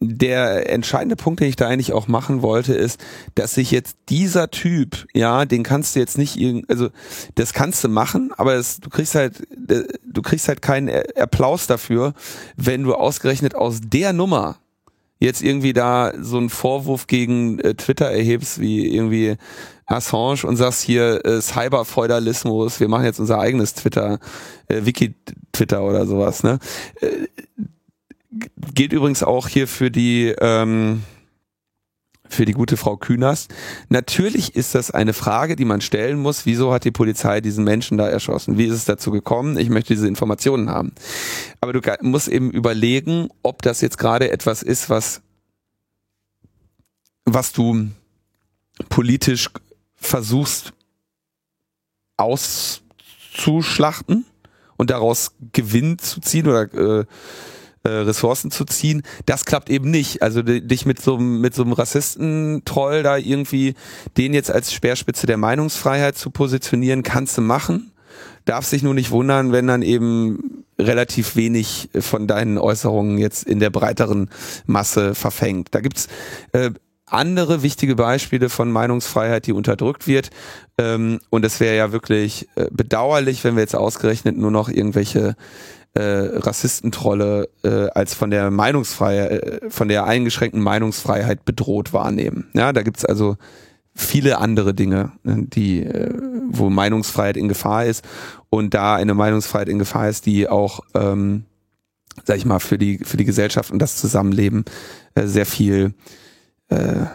der 0.01 0.71
entscheidende 0.71 1.17
Punkt, 1.17 1.41
den 1.41 1.49
ich 1.49 1.57
da 1.57 1.67
eigentlich 1.67 1.93
auch 1.93 2.07
machen 2.07 2.43
wollte, 2.43 2.73
ist, 2.75 3.01
dass 3.35 3.55
sich 3.55 3.71
jetzt 3.71 3.97
dieser 4.09 4.51
Typ, 4.51 5.07
ja, 5.13 5.45
den 5.45 5.65
kannst 5.65 5.97
du 5.97 6.01
jetzt 6.01 6.19
nicht 6.19 6.37
irgend, 6.37 6.71
also 6.71 6.89
das 7.35 7.53
kannst 7.53 7.83
du 7.83 7.89
machen, 7.89 8.33
aber 8.37 8.55
es, 8.55 8.79
du 8.79 8.91
kriegst 8.91 9.15
halt, 9.15 9.41
äh, 9.69 9.85
du 10.05 10.23
kriegst 10.23 10.47
halt 10.49 10.63
keinen 10.63 10.89
Applaus 11.17 11.67
dafür, 11.67 12.15
wenn 12.57 12.85
du 12.85 12.95
ausgerechnet 12.95 13.55
aus 13.55 13.81
der 13.83 14.13
Nummer 14.13 14.59
jetzt 15.21 15.43
irgendwie 15.43 15.73
da 15.73 16.13
so 16.21 16.37
einen 16.37 16.51
Vorwurf 16.51 17.09
gegen 17.09 17.59
äh, 17.59 17.75
Twitter 17.75 18.07
erhebst, 18.07 18.61
wie 18.61 18.87
irgendwie 18.87 19.37
Assange 19.87 20.45
und 20.45 20.57
sagst 20.57 20.83
hier 20.83 21.25
äh, 21.25 21.41
Cyberfeudalismus, 21.41 22.79
wir 22.79 22.89
machen 22.89 23.05
jetzt 23.05 23.19
unser 23.19 23.41
eigenes 23.41 23.75
Twitter, 23.75 24.21
äh, 24.69 24.85
Wiki-Twitter 24.85 25.83
oder 25.83 26.07
sowas, 26.07 26.43
ne? 26.43 26.59
Äh, 27.01 27.27
gilt 28.75 28.93
übrigens 28.93 29.23
auch 29.23 29.49
hier 29.49 29.69
für 29.69 29.91
die 29.91 30.35
ähm, 30.41 31.03
für 32.29 32.45
die 32.45 32.53
gute 32.53 32.77
Frau 32.77 32.97
Künast. 32.97 33.53
Natürlich 33.89 34.55
ist 34.55 34.75
das 34.75 34.91
eine 34.91 35.15
Frage, 35.15 35.57
die 35.57 35.65
man 35.65 35.81
stellen 35.81 36.19
muss. 36.19 36.47
Wieso 36.47 36.73
hat 36.73 36.85
die 36.85 36.91
Polizei 36.91 37.41
diesen 37.41 37.65
Menschen 37.65 37.99
da 37.99 38.09
erschossen? 38.09 38.59
Wie 38.59 38.67
ist 38.67 38.75
es 38.75 38.85
dazu 38.85 39.11
gekommen? 39.11 39.59
Ich 39.59 39.71
möchte 39.71 39.95
diese 39.95 40.07
Informationen 40.07 40.71
haben. 40.71 40.93
Aber 41.61 41.73
du 41.73 41.81
musst 42.03 42.29
eben 42.29 42.51
überlegen, 42.51 43.29
ob 43.43 43.63
das 43.63 43.81
jetzt 43.81 43.99
gerade 43.99 44.31
etwas 44.31 44.63
ist, 44.63 44.91
was, 44.91 45.23
was 47.25 47.53
du 47.53 47.89
politisch 48.89 49.51
versuchst 49.97 50.73
auszuschlachten 52.17 54.25
und 54.77 54.91
daraus 54.91 55.33
Gewinn 55.53 55.99
zu 55.99 56.21
ziehen 56.21 56.47
oder 56.47 57.01
äh, 57.01 57.05
äh, 57.89 58.01
Ressourcen 58.03 58.51
zu 58.51 58.65
ziehen, 58.65 59.03
das 59.27 59.45
klappt 59.45 59.71
eben 59.71 59.91
nicht. 59.91 60.23
Also 60.23 60.43
di- 60.43 60.67
dich 60.67 60.87
mit 60.87 61.01
so 61.01 61.17
einem 61.17 61.41
mit 61.41 61.55
so 61.55 61.63
einem 61.63 61.73
Rassistentroll 61.73 63.03
da 63.03 63.17
irgendwie 63.17 63.75
den 64.17 64.35
jetzt 64.35 64.51
als 64.51 64.73
Speerspitze 64.73 65.27
der 65.27 65.37
Meinungsfreiheit 65.37 66.17
zu 66.17 66.31
positionieren, 66.31 67.03
kannst 67.03 67.39
du 67.39 67.43
machen. 67.43 67.93
Darf 68.45 68.65
sich 68.67 68.83
nur 68.83 68.95
nicht 68.95 69.11
wundern, 69.11 69.53
wenn 69.53 69.67
dann 69.67 69.83
eben 69.83 70.65
relativ 70.79 71.37
wenig 71.37 71.91
von 71.99 72.27
deinen 72.27 72.57
Äußerungen 72.57 73.19
jetzt 73.19 73.45
in 73.45 73.59
der 73.59 73.71
breiteren 73.71 74.31
Masse 74.67 75.15
verfängt. 75.15 75.69
Da 75.73 75.81
gibt's 75.81 76.09
äh, 76.53 76.71
andere 77.11 77.63
wichtige 77.63 77.97
Beispiele 77.97 78.49
von 78.49 78.71
Meinungsfreiheit, 78.71 79.47
die 79.47 79.53
unterdrückt 79.53 80.07
wird. 80.07 80.31
Ähm, 80.79 81.21
und 81.31 81.45
es 81.45 81.59
wäre 81.59 81.77
ja 81.77 81.91
wirklich 81.93 82.49
äh, 82.55 82.67
bedauerlich, 82.71 83.45
wenn 83.45 83.57
wir 83.57 83.63
jetzt 83.63 83.75
ausgerechnet 83.75 84.37
nur 84.37 84.51
noch 84.51 84.69
irgendwelche 84.69 85.31
äh, 85.31 85.35
Rassistentrolle 86.01 87.49
äh, 87.63 87.89
als 87.91 88.15
von 88.15 88.31
der 88.31 88.51
Meinungsfreiheit, 88.51 89.31
äh, 89.31 89.71
von 89.71 89.89
der 89.89 90.05
eingeschränkten 90.05 90.63
Meinungsfreiheit 90.63 91.45
bedroht 91.45 91.93
wahrnehmen. 91.93 92.49
Ja, 92.55 92.73
da 92.73 92.83
gibt's 92.83 93.05
also 93.05 93.37
viele 93.95 94.39
andere 94.39 94.75
Dinge, 94.75 95.13
äh, 95.25 95.35
die, 95.37 95.83
äh, 95.83 96.15
wo 96.49 96.71
Meinungsfreiheit 96.71 97.37
in 97.37 97.49
Gefahr 97.49 97.85
ist 97.85 98.05
und 98.49 98.75
da 98.75 98.95
eine 98.95 99.15
Meinungsfreiheit 99.15 99.69
in 99.69 99.79
Gefahr 99.79 100.09
ist, 100.09 100.27
die 100.27 100.49
auch, 100.49 100.81
ähm, 100.95 101.45
sag 102.25 102.37
ich 102.37 102.47
mal, 102.47 102.61
für 102.61 102.79
die 102.79 102.99
für 102.99 103.17
die 103.17 103.25
Gesellschaft 103.25 103.71
und 103.71 103.81
das 103.81 103.97
Zusammenleben 103.97 104.65
äh, 105.15 105.27
sehr 105.27 105.47
viel 105.47 105.95
äh, 106.69 107.07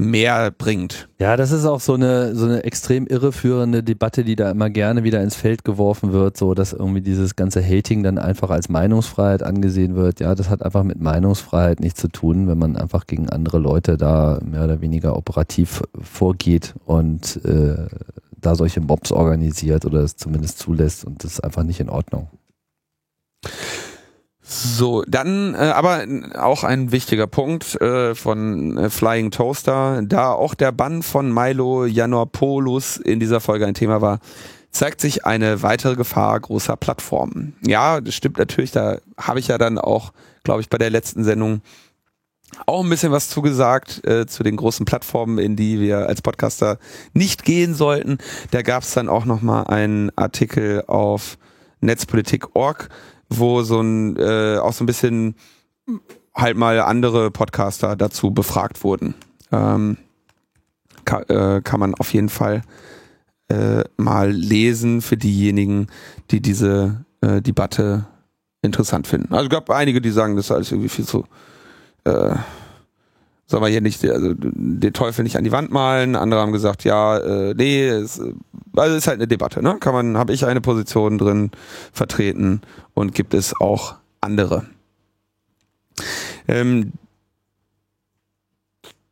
mehr 0.00 0.50
bringt. 0.50 1.08
Ja, 1.18 1.36
das 1.36 1.52
ist 1.52 1.64
auch 1.66 1.80
so 1.80 1.94
eine, 1.94 2.34
so 2.34 2.46
eine 2.46 2.64
extrem 2.64 3.06
irreführende 3.06 3.82
Debatte, 3.82 4.24
die 4.24 4.36
da 4.36 4.50
immer 4.50 4.70
gerne 4.70 5.04
wieder 5.04 5.22
ins 5.22 5.36
Feld 5.36 5.64
geworfen 5.64 6.12
wird, 6.12 6.36
so 6.36 6.54
dass 6.54 6.72
irgendwie 6.72 7.02
dieses 7.02 7.36
ganze 7.36 7.62
Hating 7.62 8.02
dann 8.02 8.18
einfach 8.18 8.50
als 8.50 8.68
Meinungsfreiheit 8.68 9.42
angesehen 9.42 9.94
wird. 9.94 10.20
Ja, 10.20 10.34
das 10.34 10.48
hat 10.48 10.62
einfach 10.62 10.82
mit 10.82 11.00
Meinungsfreiheit 11.00 11.80
nichts 11.80 12.00
zu 12.00 12.08
tun, 12.08 12.48
wenn 12.48 12.58
man 12.58 12.76
einfach 12.76 13.06
gegen 13.06 13.28
andere 13.28 13.58
Leute 13.58 13.96
da 13.96 14.40
mehr 14.42 14.64
oder 14.64 14.80
weniger 14.80 15.16
operativ 15.16 15.82
vorgeht 16.00 16.74
und 16.86 17.44
äh, 17.44 17.86
da 18.40 18.54
solche 18.54 18.80
Mobs 18.80 19.12
organisiert 19.12 19.84
oder 19.84 20.00
es 20.00 20.16
zumindest 20.16 20.58
zulässt 20.58 21.04
und 21.04 21.22
das 21.24 21.32
ist 21.34 21.40
einfach 21.40 21.62
nicht 21.62 21.80
in 21.80 21.90
Ordnung. 21.90 22.28
So, 24.52 25.04
dann 25.06 25.54
äh, 25.54 25.58
aber 25.58 26.04
auch 26.34 26.64
ein 26.64 26.90
wichtiger 26.90 27.28
Punkt 27.28 27.80
äh, 27.80 28.16
von 28.16 28.76
äh, 28.76 28.90
Flying 28.90 29.30
Toaster, 29.30 30.02
da 30.02 30.32
auch 30.32 30.54
der 30.54 30.72
Bann 30.72 31.04
von 31.04 31.32
Milo 31.32 31.84
Yiannopoulos 31.84 32.96
in 32.96 33.20
dieser 33.20 33.38
Folge 33.38 33.64
ein 33.64 33.74
Thema 33.74 34.00
war, 34.00 34.18
zeigt 34.72 35.00
sich 35.00 35.24
eine 35.24 35.62
weitere 35.62 35.94
Gefahr 35.94 36.40
großer 36.40 36.76
Plattformen. 36.76 37.54
Ja, 37.64 38.00
das 38.00 38.16
stimmt 38.16 38.38
natürlich, 38.38 38.72
da 38.72 38.98
habe 39.16 39.38
ich 39.38 39.46
ja 39.46 39.56
dann 39.56 39.78
auch, 39.78 40.12
glaube 40.42 40.62
ich, 40.62 40.68
bei 40.68 40.78
der 40.78 40.90
letzten 40.90 41.22
Sendung 41.22 41.62
auch 42.66 42.82
ein 42.82 42.90
bisschen 42.90 43.12
was 43.12 43.28
zugesagt 43.28 44.04
äh, 44.04 44.26
zu 44.26 44.42
den 44.42 44.56
großen 44.56 44.84
Plattformen, 44.84 45.38
in 45.38 45.54
die 45.54 45.78
wir 45.78 46.08
als 46.08 46.22
Podcaster 46.22 46.78
nicht 47.12 47.44
gehen 47.44 47.76
sollten. 47.76 48.18
Da 48.50 48.62
gab 48.62 48.82
es 48.82 48.94
dann 48.94 49.08
auch 49.08 49.26
noch 49.26 49.42
mal 49.42 49.62
einen 49.62 50.10
Artikel 50.16 50.82
auf 50.88 51.38
netzpolitik.org, 51.80 52.88
wo 53.30 53.62
so 53.62 53.80
ein 53.80 54.16
äh, 54.16 54.58
auch 54.58 54.72
so 54.72 54.84
ein 54.84 54.86
bisschen 54.86 55.36
halt 56.34 56.56
mal 56.56 56.80
andere 56.80 57.30
Podcaster 57.30 57.96
dazu 57.96 58.30
befragt 58.32 58.84
wurden. 58.84 59.14
Ähm, 59.52 59.96
kann, 61.04 61.22
äh, 61.24 61.60
kann 61.62 61.80
man 61.80 61.94
auf 61.94 62.12
jeden 62.12 62.28
Fall 62.28 62.62
äh, 63.48 63.84
mal 63.96 64.30
lesen 64.30 65.00
für 65.02 65.16
diejenigen, 65.16 65.88
die 66.30 66.40
diese 66.40 67.04
äh, 67.20 67.40
Debatte 67.40 68.06
interessant 68.62 69.06
finden. 69.06 69.34
Also 69.34 69.48
gab 69.48 69.70
einige, 69.70 70.00
die 70.00 70.10
sagen, 70.10 70.36
das 70.36 70.46
ist 70.46 70.52
alles 70.52 70.70
irgendwie 70.70 70.88
viel 70.88 71.06
zu 71.06 71.24
äh, 72.04 72.34
soll 73.50 73.60
man 73.60 73.70
hier 73.70 73.80
nicht 73.80 74.04
also, 74.04 74.32
den 74.36 74.92
Teufel 74.92 75.24
nicht 75.24 75.36
an 75.36 75.42
die 75.42 75.50
Wand 75.50 75.72
malen. 75.72 76.14
Andere 76.14 76.40
haben 76.40 76.52
gesagt, 76.52 76.84
ja, 76.84 77.18
äh, 77.18 77.54
nee, 77.54 77.88
es, 77.88 78.20
also 78.76 78.96
ist 78.96 79.08
halt 79.08 79.18
eine 79.18 79.26
Debatte, 79.26 79.60
ne? 79.60 79.76
Kann 79.80 79.92
man, 79.92 80.16
habe 80.16 80.32
ich 80.32 80.46
eine 80.46 80.60
Position 80.60 81.18
drin 81.18 81.50
vertreten 81.92 82.60
und 82.94 83.12
gibt 83.12 83.34
es 83.34 83.60
auch 83.60 83.96
andere. 84.20 84.66
Ähm, 86.46 86.92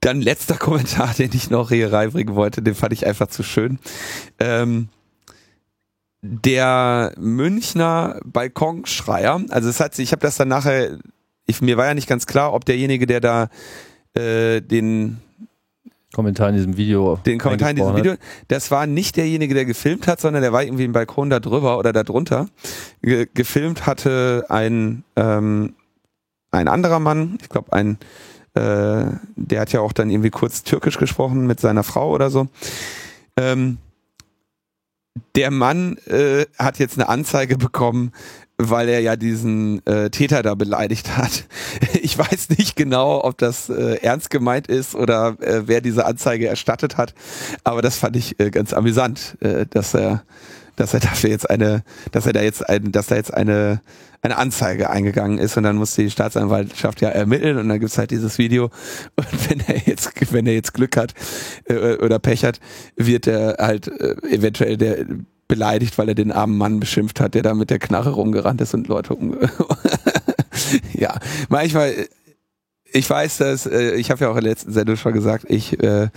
dann 0.01 0.21
letzter 0.21 0.55
Kommentar, 0.59 1.15
den 1.15 1.31
ich 1.35 1.51
noch 1.51 1.71
hier 1.71 1.93
reinbringen 1.93 2.37
wollte, 2.37 2.63
den 2.63 2.77
fand 2.77 2.93
ich 2.93 3.07
einfach 3.07 3.27
zu 3.27 3.43
schön. 3.43 3.81
Ähm, 4.39 4.89
der 6.23 7.13
Münchner 7.19 8.21
Balkonschreier, 8.25 9.41
also 9.49 9.69
es 9.69 9.81
hat 9.81 9.99
ich 9.99 10.13
habe 10.13 10.23
das 10.23 10.37
dann 10.37 10.49
nachher, 10.49 10.99
ich, 11.47 11.61
mir 11.61 11.77
war 11.77 11.87
ja 11.87 11.95
nicht 11.95 12.09
ganz 12.09 12.27
klar, 12.27 12.53
ob 12.53 12.65
derjenige, 12.65 13.07
der 13.07 13.21
da 13.21 13.49
äh, 14.19 14.61
den 14.61 15.19
Kommentar 16.13 16.49
in 16.49 16.57
diesem 16.57 16.77
Video. 16.77 17.21
den 17.27 17.39
Kommentar 17.39 17.71
in 17.71 17.77
diesem 17.77 17.95
Video, 17.95 18.15
das 18.49 18.71
war 18.71 18.87
nicht 18.87 19.17
derjenige, 19.17 19.55
der 19.55 19.65
gefilmt 19.65 20.07
hat, 20.07 20.21
sondern 20.21 20.43
der 20.43 20.53
war 20.53 20.65
irgendwie 20.65 20.85
im 20.85 20.93
Balkon 20.93 21.31
da 21.31 21.39
drüber 21.39 21.79
oder 21.79 21.93
da 21.93 22.03
drunter. 22.03 22.49
Ge 23.03 23.29
gefilmt 23.33 23.87
hatte 23.87 24.47
ein, 24.49 25.05
ähm, 25.17 25.75
ein 26.51 26.67
anderer 26.67 26.99
Mann, 26.99 27.39
ich 27.41 27.49
glaube 27.49 27.73
ein, 27.73 27.99
äh, 28.55 29.13
der 29.37 29.61
hat 29.61 29.73
ja 29.73 29.81
auch 29.81 29.93
dann 29.93 30.11
irgendwie 30.11 30.31
kurz 30.31 30.65
Türkisch 30.65 30.99
gesprochen 30.99 31.47
mit 31.47 31.61
seiner 31.61 31.85
Frau 31.85 32.11
oder 32.11 32.31
so. 32.31 32.49
Ähm, 33.37 33.79
der 35.37 35.51
Mann 35.51 35.99
äh, 36.07 36.47
hat 36.59 36.79
jetzt 36.79 36.99
eine 36.99 37.09
Anzeige 37.09 37.57
bekommen, 37.57 38.13
weil 38.59 38.89
er 38.89 39.01
ja 39.01 39.17
diesen 39.17 39.85
äh, 39.87 40.11
Täter 40.11 40.43
da 40.43 40.55
beleidigt 40.55 41.17
hat. 41.17 41.45
Ich 42.01 42.17
weiß 42.17 42.51
nicht 42.51 42.77
genau, 42.77 43.23
ob 43.23 43.39
das 43.39 43.69
äh, 43.69 43.99
ernst 44.03 44.31
gemeint 44.31 44.67
ist 44.67 44.95
oder 44.95 45.37
äh, 45.41 45.63
wer 45.67 45.81
diese 45.81 46.07
Anzeige 46.07 46.49
erstattet 46.49 46.97
hat, 46.97 47.15
aber 47.65 47.83
das 47.83 47.99
fand 47.99 48.17
ich 48.17 48.41
äh, 48.41 48.51
ganz 48.51 48.73
amüsant, 48.73 49.37
äh, 49.41 49.67
dass 49.67 49.95
er, 49.95 50.25
dass 50.77 50.95
er 50.95 51.01
dafür 51.01 51.31
jetzt 51.31 51.49
eine, 51.49 51.83
dass 52.13 52.27
er 52.27 52.33
da 52.33 52.41
jetzt 52.41 52.69
ein, 52.69 52.93
dass 52.93 53.09
da 53.09 53.17
jetzt 53.17 53.33
eine 53.33 53.81
eine 54.21 54.37
Anzeige 54.37 54.91
eingegangen 54.91 55.39
ist 55.39 55.57
und 55.57 55.63
dann 55.63 55.77
muss 55.77 55.95
die 55.95 56.11
Staatsanwaltschaft 56.11 57.01
ja 57.01 57.09
ermitteln 57.09 57.57
und 57.59 57.69
dann 57.69 57.79
gibt's 57.79 57.99
halt 57.99 58.11
dieses 58.11 58.39
Video 58.39 58.65
und 59.17 59.51
wenn 59.51 59.61
er 59.61 59.87
jetzt 59.87 60.11
wenn 60.33 60.47
er 60.47 60.55
jetzt 60.55 60.75
Glück 60.75 60.97
hat 60.97 61.15
äh, 61.65 61.97
oder 61.97 62.19
Pech 62.19 62.45
hat, 62.45 62.59
wird 62.97 63.27
er 63.27 63.57
halt 63.59 63.89
äh, 63.89 64.17
eventuell 64.29 64.77
der 64.77 65.05
beleidigt, 65.49 65.99
weil 65.99 66.09
er 66.09 66.15
den 66.15 66.33
armen 66.33 66.59
Mann 66.59 66.79
beschimpft 66.79 67.21
hat, 67.21 67.35
der 67.35 67.43
da 67.43 67.55
mit 67.55 67.71
der 67.71 67.79
Knarre 67.79 68.11
rumgerannt 68.11 68.61
ist 68.61 68.75
und 68.75 68.87
Leute 68.87 69.15
um 69.15 69.37
ja, 70.93 71.19
manchmal 71.49 71.95
ich 72.93 73.09
weiß, 73.09 73.39
dass 73.39 73.67
äh, 73.67 73.95
ich 73.95 74.11
habe 74.11 74.25
ja 74.25 74.31
auch 74.31 74.37
in 74.37 74.45
der 74.45 74.51
letzten 74.51 74.73
Sendung 74.73 74.97
schon 74.97 75.13
gesagt, 75.13 75.45
ich 75.49 75.79
äh, 75.83 76.09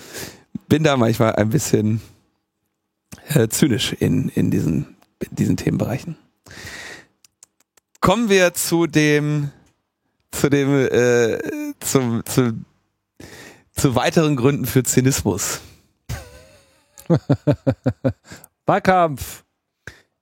bin 0.67 0.83
da 0.83 0.97
manchmal 0.97 1.35
ein 1.35 1.49
bisschen 1.49 2.01
äh, 3.29 3.47
zynisch 3.47 3.93
in, 3.93 4.29
in 4.29 4.51
diesen, 4.51 4.95
in 5.19 5.35
diesen 5.35 5.57
Themenbereichen. 5.57 6.17
Kommen 7.99 8.29
wir 8.29 8.53
zu 8.53 8.87
dem, 8.87 9.51
zu 10.31 10.49
dem, 10.49 10.87
äh, 10.87 11.37
zum, 11.79 12.25
zu, 12.25 12.53
zu 13.73 13.95
weiteren 13.95 14.35
Gründen 14.35 14.65
für 14.65 14.83
Zynismus. 14.83 15.61
Wahlkampf. 18.71 19.43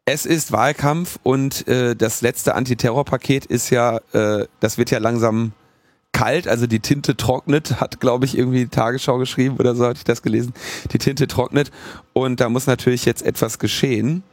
Es 0.06 0.26
ist 0.26 0.52
Wahlkampf 0.52 1.20
und 1.22 1.68
äh, 1.68 1.96
das 1.96 2.22
letzte 2.22 2.56
Antiterrorpaket 2.56 3.46
ist 3.46 3.70
ja, 3.70 4.00
äh, 4.12 4.48
das 4.60 4.80
wird 4.80 4.90
ja 4.90 4.98
langsam 4.98 5.52
kalt, 6.14 6.48
also 6.48 6.66
die 6.66 6.80
Tinte 6.80 7.16
trocknet, 7.16 7.80
hat 7.80 8.00
glaube 8.00 8.26
ich 8.26 8.36
irgendwie 8.36 8.66
Tagesschau 8.66 9.20
geschrieben 9.20 9.58
oder 9.58 9.76
so 9.76 9.86
hatte 9.86 10.00
ich 10.00 10.04
das 10.04 10.24
gelesen. 10.24 10.54
Die 10.92 10.98
Tinte 10.98 11.28
trocknet 11.28 11.70
und 12.14 12.40
da 12.40 12.50
muss 12.50 12.66
natürlich 12.66 13.06
jetzt 13.06 13.22
etwas 13.22 13.60
geschehen. 13.60 14.24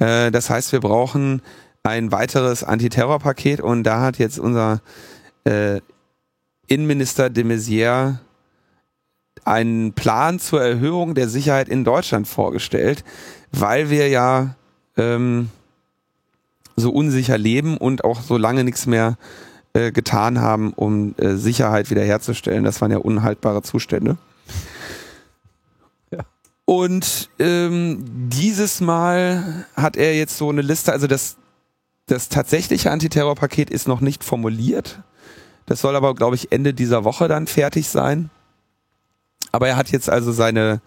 Äh, 0.00 0.32
das 0.32 0.50
heißt, 0.50 0.72
wir 0.72 0.80
brauchen 0.80 1.40
ein 1.84 2.10
weiteres 2.10 2.64
Antiterrorpaket 2.64 3.60
und 3.60 3.84
da 3.84 4.00
hat 4.00 4.18
jetzt 4.18 4.40
unser 4.40 4.80
äh, 5.44 5.80
Innenminister 6.66 7.30
de 7.30 7.44
Maizière 7.44 8.18
einen 9.44 9.92
Plan 9.92 10.40
zur 10.40 10.62
Erhöhung 10.62 11.14
der 11.14 11.28
Sicherheit 11.28 11.68
in 11.68 11.84
Deutschland 11.84 12.26
vorgestellt, 12.26 13.04
weil 13.52 13.90
wir 13.90 14.08
ja 14.08 14.54
ähm, 14.96 15.48
so 16.76 16.90
unsicher 16.90 17.38
leben 17.38 17.76
und 17.76 18.04
auch 18.04 18.20
so 18.22 18.36
lange 18.36 18.64
nichts 18.64 18.86
mehr 18.86 19.16
äh, 19.74 19.92
getan 19.92 20.40
haben, 20.40 20.72
um 20.72 21.14
äh, 21.18 21.36
Sicherheit 21.36 21.90
wiederherzustellen. 21.90 22.64
Das 22.64 22.80
waren 22.80 22.90
ja 22.90 22.98
unhaltbare 22.98 23.62
Zustände. 23.62 24.16
Und 26.64 27.28
ähm, 27.38 28.04
dieses 28.30 28.80
Mal 28.80 29.66
hat 29.76 29.96
er 29.96 30.16
jetzt 30.16 30.38
so 30.38 30.48
eine 30.48 30.62
Liste, 30.62 30.92
also 30.92 31.06
das 31.06 31.36
das 32.06 32.28
tatsächliche 32.28 32.90
Antiterrorpaket 32.90 33.70
ist 33.70 33.88
noch 33.88 34.00
nicht 34.00 34.24
formuliert. 34.24 35.00
Das 35.66 35.80
soll 35.80 35.96
aber, 35.96 36.14
glaube 36.14 36.36
ich, 36.36 36.52
Ende 36.52 36.74
dieser 36.74 37.04
Woche 37.04 37.28
dann 37.28 37.46
fertig 37.46 37.88
sein. 37.88 38.30
Aber 39.52 39.68
er 39.68 39.76
hat 39.76 39.90
jetzt 39.90 40.10
also 40.10 40.32
seine, 40.32 40.80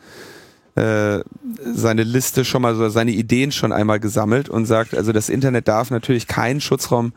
äh, 0.76 1.20
seine 1.64 2.04
Liste 2.04 2.44
schon 2.44 2.62
mal, 2.62 2.90
seine 2.90 3.12
Ideen 3.12 3.52
schon 3.52 3.72
einmal 3.72 4.00
gesammelt 4.00 4.50
und 4.50 4.66
sagt, 4.66 4.94
also 4.94 5.12
das 5.12 5.30
Internet 5.30 5.68
darf 5.68 5.90
natürlich 5.90 6.28
kein 6.28 6.60
Schutzraum 6.60 7.14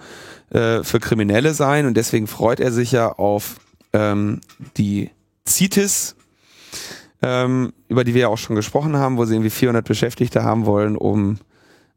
äh, 0.50 0.82
für 0.84 1.00
Kriminelle 1.00 1.54
sein 1.54 1.86
und 1.86 1.96
deswegen 1.96 2.26
freut 2.26 2.60
er 2.60 2.70
sich 2.70 2.92
ja 2.92 3.10
auf 3.12 3.56
ähm, 3.92 4.40
die 4.76 5.10
CITES, 5.46 6.14
ähm, 7.22 7.72
über 7.88 8.04
die 8.04 8.14
wir 8.14 8.22
ja 8.22 8.28
auch 8.28 8.38
schon 8.38 8.56
gesprochen 8.56 8.96
haben, 8.96 9.16
wo 9.16 9.24
sie 9.24 9.34
irgendwie 9.34 9.50
400 9.50 9.84
Beschäftigte 9.84 10.44
haben 10.44 10.66
wollen, 10.66 10.96
um 10.96 11.38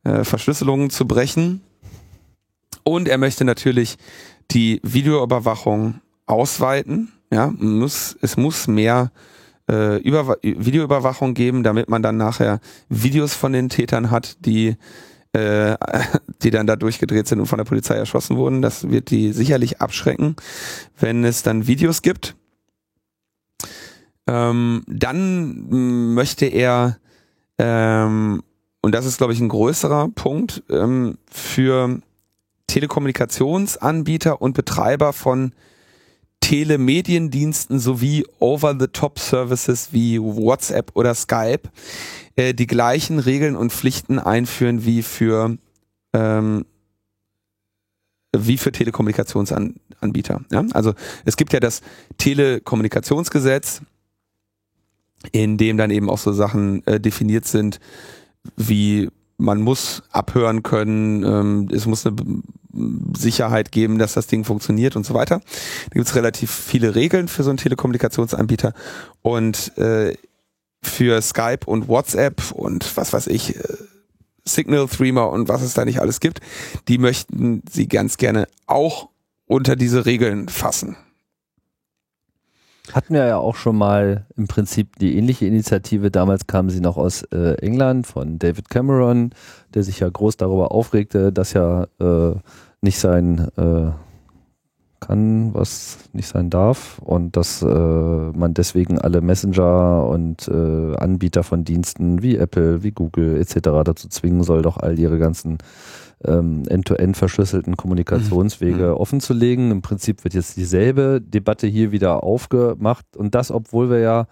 äh, 0.04 0.24
Verschlüsselungen 0.24 0.90
zu 0.90 1.06
brechen. 1.06 1.62
Und 2.84 3.08
er 3.08 3.20
möchte 3.20 3.46
natürlich 3.46 3.98
die 4.50 4.80
Videoüberwachung 4.84 6.02
ausweiten. 6.26 7.12
Ja, 7.32 7.54
muss, 7.56 8.18
es 8.22 8.36
muss 8.36 8.68
mehr 8.68 9.12
äh, 9.70 9.98
Über 9.98 10.38
Videoüberwachung 10.42 11.34
geben, 11.34 11.64
damit 11.64 11.90
man 11.90 12.02
dann 12.02 12.18
nachher 12.18 12.60
Videos 12.90 13.34
von 13.34 13.54
den 13.54 13.70
Tätern 13.70 14.12
hat, 14.12 14.38
die 14.46 14.76
äh, 15.34 15.78
die 16.42 16.52
dann 16.52 16.68
da 16.68 16.76
durchgedreht 16.76 17.28
sind 17.28 17.40
und 17.40 17.46
von 17.46 17.58
der 17.58 17.66
Polizei 17.66 17.96
erschossen 17.96 18.38
wurden. 18.38 18.62
Das 18.62 18.90
wird 18.90 19.10
die 19.12 19.32
sicherlich 19.32 19.82
abschrecken, 19.82 20.36
wenn 21.00 21.24
es 21.24 21.44
dann 21.44 21.68
Videos 21.68 22.02
gibt. 22.02 22.36
Ähm, 24.28 24.84
dann 24.88 26.14
möchte 26.14 26.46
er, 26.46 26.98
ähm, 27.58 28.44
und 28.82 28.96
das 28.96 29.06
ist, 29.06 29.18
glaube 29.18 29.34
ich, 29.34 29.40
ein 29.40 29.50
größerer 29.50 30.10
Punkt, 30.10 30.64
ähm, 30.70 31.18
für 31.30 32.02
Telekommunikationsanbieter 32.68 34.42
und 34.42 34.54
Betreiber 34.54 35.14
von 35.14 35.54
Telemediendiensten 36.42 37.80
sowie 37.80 38.26
Over-the-Top-Services 38.40 39.90
wie 39.94 40.20
WhatsApp 40.20 40.92
oder 40.96 41.16
Skype 41.16 41.70
äh, 42.36 42.54
die 42.54 42.68
gleichen 42.68 43.20
Regeln 43.20 43.56
und 43.56 43.72
Pflichten 43.72 44.20
einführen 44.20 44.86
wie 44.86 45.02
für 45.02 45.58
ähm, 46.14 46.66
wie 48.36 48.58
für 48.58 48.72
Telekommunikationsanbieter. 48.72 50.42
Ja? 50.52 50.66
Also 50.74 50.94
es 51.26 51.38
gibt 51.38 51.54
ja 51.54 51.60
das 51.60 51.82
Telekommunikationsgesetz, 52.18 53.82
in 55.32 55.58
dem 55.58 55.78
dann 55.78 55.92
eben 55.92 56.10
auch 56.10 56.18
so 56.18 56.32
Sachen 56.32 56.86
äh, 56.88 57.00
definiert 57.00 57.46
sind 57.46 57.80
wie 58.56 59.10
man 59.42 59.62
muss 59.62 60.04
abhören 60.12 60.64
können, 60.64 61.24
ähm, 61.24 61.68
es 61.72 61.86
muss 61.86 62.06
eine 62.06 62.16
Sicherheit 63.18 63.72
geben, 63.72 63.98
dass 63.98 64.14
das 64.14 64.28
Ding 64.28 64.46
funktioniert 64.46 64.96
und 64.96 65.06
so 65.06 65.14
weiter. 65.14 65.40
Da 65.40 65.94
gibt 65.94 66.08
es 66.08 66.16
relativ 66.16 66.52
viele 66.52 66.96
Regeln 66.96 67.28
für 67.28 67.44
so 67.44 67.50
einen 67.50 67.58
Telekommunikationsanbieter 67.58 68.74
und 69.22 69.78
äh, 69.78 70.16
für 70.84 71.22
Skype 71.22 71.66
und 71.66 71.88
WhatsApp 71.88 72.52
und 72.52 72.96
was 72.96 73.14
weiß 73.14 73.28
ich, 73.28 73.56
äh, 73.56 73.64
Signal, 74.46 74.88
Threema 74.88 75.24
und 75.24 75.50
was 75.50 75.62
es 75.62 75.74
da 75.74 75.86
nicht 75.86 76.00
alles 76.00 76.20
gibt, 76.20 76.40
die 76.88 76.98
möchten 76.98 77.62
sie 77.70 77.88
ganz 77.88 78.18
gerne 78.18 78.48
auch 78.66 79.10
unter 79.46 79.76
diese 79.76 80.06
Regeln 80.06 80.50
fassen. 80.50 80.96
Hatten 82.94 83.14
wir 83.14 83.26
ja 83.26 83.38
auch 83.38 83.56
schon 83.56 83.78
mal 83.78 84.26
im 84.36 84.48
Prinzip 84.48 84.98
die 85.00 85.18
ähnliche 85.18 85.46
Initiative. 85.46 86.12
Damals 86.12 86.48
kam 86.48 86.70
sie 86.70 86.82
noch 86.82 86.98
aus 86.98 87.24
äh, 87.32 87.56
England 87.62 88.08
von 88.08 88.40
David 88.40 88.70
Cameron, 88.70 89.32
der 89.74 89.84
sich 89.84 90.00
ja 90.00 90.10
groß 90.10 90.38
darüber 90.38 90.72
aufregte, 90.72 91.32
dass 91.32 91.54
ja 91.54 91.88
äh, 92.00 92.36
nicht 92.82 93.00
sein 93.00 93.48
äh, 93.58 93.92
kann, 95.02 95.54
was 95.54 95.98
nicht 96.14 96.28
sein 96.28 96.50
darf 96.50 97.00
und 97.00 97.36
dass 97.36 97.62
äh, 97.62 97.66
man 97.66 98.54
deswegen 98.54 99.00
alle 99.00 99.22
Messenger 99.22 100.06
und 100.08 100.48
äh, 100.48 100.96
Anbieter 100.96 101.44
von 101.44 101.66
Diensten 101.66 102.22
wie 102.22 102.38
Apple, 102.38 102.84
wie 102.84 102.92
Google 102.92 103.38
etc. 103.38 103.84
dazu 103.84 104.08
zwingen 104.08 104.44
soll, 104.44 104.62
doch 104.62 104.78
all 104.78 104.98
ihre 104.98 105.18
ganzen 105.18 105.58
ähm, 106.26 106.64
end-to-end 106.68 107.18
verschlüsselten 107.18 107.78
Kommunikationswege 107.78 108.88
mhm. 108.88 108.94
offenzulegen. 108.94 109.72
Im 109.72 109.82
Prinzip 109.82 110.24
wird 110.24 110.34
jetzt 110.34 110.58
dieselbe 110.58 111.22
Debatte 111.22 111.68
hier 111.68 111.92
wieder 111.92 112.24
aufgemacht 112.24 113.06
und 113.16 113.36
das, 113.36 113.52
obwohl 113.52 113.90
wir 113.90 114.00
ja 114.00 114.28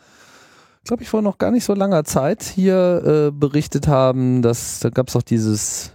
glaube 0.86 1.04
ich, 1.04 1.10
vor 1.10 1.21
noch 1.21 1.38
gar 1.38 1.52
nicht 1.52 1.65
so 1.65 1.75
langer 1.75 2.04
Zeit 2.04 2.41
hier 2.41 3.04
äh, 3.06 3.30
berichtet 3.32 3.88
haben, 3.88 4.41
dass 4.41 4.80
da 4.80 4.89
gab 4.89 5.10
es 5.10 5.15
auch 5.15 5.21
dieses 5.21 5.93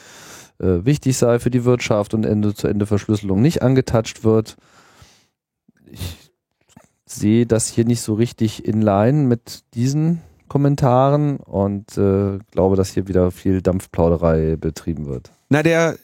äh, 0.59 0.85
wichtig 0.85 1.17
sei 1.17 1.39
für 1.39 1.51
die 1.51 1.65
Wirtschaft 1.65 2.13
und 2.13 2.25
Ende-zu-Ende-Verschlüsselung 2.25 3.41
nicht 3.41 3.61
angetatscht 3.61 4.23
wird. 4.23 4.57
Ich 5.91 6.31
sehe 7.05 7.45
das 7.45 7.67
hier 7.67 7.85
nicht 7.85 8.01
so 8.01 8.13
richtig 8.13 8.65
in 8.65 8.81
line 8.81 9.23
mit 9.27 9.63
diesen 9.73 10.21
Kommentaren 10.47 11.37
und 11.37 11.97
äh, 11.97 12.39
glaube, 12.51 12.75
dass 12.75 12.91
hier 12.91 13.07
wieder 13.07 13.31
viel 13.31 13.61
Dampfplauderei 13.61 14.55
betrieben 14.57 15.05
wird. 15.05 15.31
Na, 15.49 15.63
der 15.63 15.97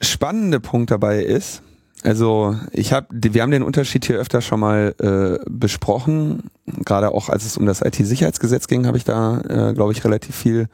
spannende 0.00 0.60
Punkt 0.60 0.90
dabei 0.90 1.22
ist, 1.22 1.62
also 2.04 2.56
ich 2.72 2.92
habe, 2.92 3.08
wir 3.10 3.42
haben 3.42 3.50
den 3.50 3.62
Unterschied 3.62 4.04
hier 4.04 4.18
öfter 4.18 4.40
schon 4.40 4.60
mal 4.60 4.94
äh, 5.00 5.44
besprochen. 5.50 6.50
Gerade 6.84 7.12
auch 7.12 7.28
als 7.28 7.44
es 7.44 7.56
um 7.56 7.66
das 7.66 7.82
IT-Sicherheitsgesetz 7.82 8.68
ging, 8.68 8.86
habe 8.86 8.96
ich 8.96 9.04
da, 9.04 9.40
äh, 9.40 9.74
glaube 9.74 9.92
ich, 9.92 10.04
relativ 10.04 10.36
viel 10.36 10.68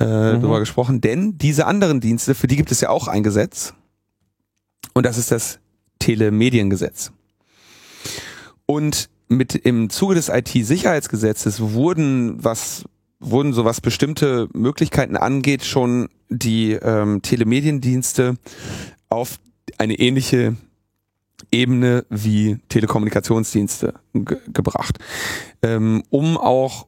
äh, 0.00 0.34
mhm. 0.34 0.40
drüber 0.40 0.60
gesprochen. 0.60 1.00
Denn 1.00 1.38
diese 1.38 1.66
anderen 1.66 2.00
Dienste, 2.00 2.34
für 2.34 2.46
die 2.46 2.56
gibt 2.56 2.72
es 2.72 2.80
ja 2.80 2.90
auch 2.90 3.08
ein 3.08 3.22
Gesetz. 3.22 3.74
Und 4.94 5.06
das 5.06 5.18
ist 5.18 5.30
das 5.30 5.58
Telemediengesetz. 5.98 7.12
Und 8.66 9.08
mit 9.28 9.54
im 9.54 9.90
Zuge 9.90 10.14
des 10.14 10.28
IT-Sicherheitsgesetzes 10.28 11.60
wurden 11.60 12.42
was 12.44 12.84
wurden 13.18 13.52
so 13.52 13.64
was 13.64 13.80
bestimmte 13.80 14.48
Möglichkeiten 14.52 15.16
angeht 15.16 15.64
schon 15.64 16.08
die 16.28 16.72
ähm, 16.72 17.22
Telemediendienste 17.22 18.36
auf 19.08 19.38
eine 19.78 19.94
ähnliche 19.94 20.56
Ebene 21.50 22.04
wie 22.08 22.58
Telekommunikationsdienste 22.68 23.94
ge 24.14 24.38
gebracht, 24.52 24.98
ähm, 25.62 26.02
um 26.10 26.36
auch 26.36 26.86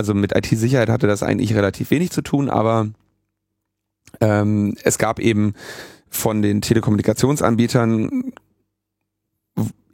also 0.00 0.14
mit 0.14 0.34
IT-Sicherheit 0.34 0.88
hatte 0.88 1.06
das 1.06 1.22
eigentlich 1.22 1.54
relativ 1.54 1.90
wenig 1.90 2.10
zu 2.10 2.22
tun, 2.22 2.48
aber 2.48 2.88
ähm, 4.22 4.74
es 4.82 4.96
gab 4.96 5.20
eben 5.20 5.52
von 6.08 6.40
den 6.40 6.62
Telekommunikationsanbietern 6.62 8.32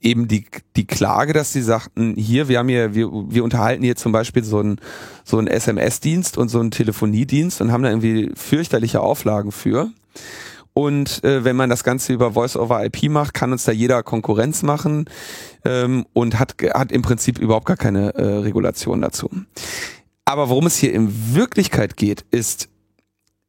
eben 0.01 0.29
die, 0.29 0.47
die 0.77 0.87
Klage, 0.87 1.33
dass 1.33 1.53
sie 1.53 1.61
sagten, 1.61 2.14
hier, 2.14 2.47
wir 2.47 2.61
haben 2.61 2.69
hier, 2.69 2.95
wir, 2.95 3.11
wir 3.11 3.42
unterhalten 3.42 3.83
hier 3.83 3.97
zum 3.97 4.12
Beispiel 4.12 4.45
so 4.45 4.61
einen 4.61 4.81
so 5.25 5.38
einen 5.38 5.49
SMS-Dienst 5.49 6.38
und 6.38 6.49
so 6.51 6.61
einen 6.61 6.71
Telefoniedienst 6.71 7.61
und 7.61 7.73
haben 7.73 7.83
da 7.83 7.88
irgendwie 7.88 8.31
fürchterliche 8.37 9.01
Auflagen 9.01 9.51
für. 9.51 9.90
Und 10.79 11.25
äh, 11.25 11.42
wenn 11.42 11.57
man 11.57 11.71
das 11.71 11.85
Ganze 11.85 12.12
über 12.12 12.33
Voice-over-IP 12.33 13.09
macht, 13.09 13.33
kann 13.33 13.51
uns 13.51 13.64
da 13.64 13.73
jeder 13.73 14.03
Konkurrenz 14.03 14.62
machen 14.62 15.07
ähm, 15.64 16.05
und 16.12 16.38
hat, 16.38 16.55
hat 16.75 16.92
im 16.92 17.01
Prinzip 17.01 17.38
überhaupt 17.38 17.64
gar 17.64 17.79
keine 17.79 18.14
äh, 18.14 18.23
Regulation 18.40 19.01
dazu. 19.01 19.31
Aber 20.27 20.51
worum 20.51 20.67
es 20.67 20.77
hier 20.77 20.93
in 20.93 21.35
Wirklichkeit 21.35 21.97
geht, 21.97 22.27
ist 22.31 22.69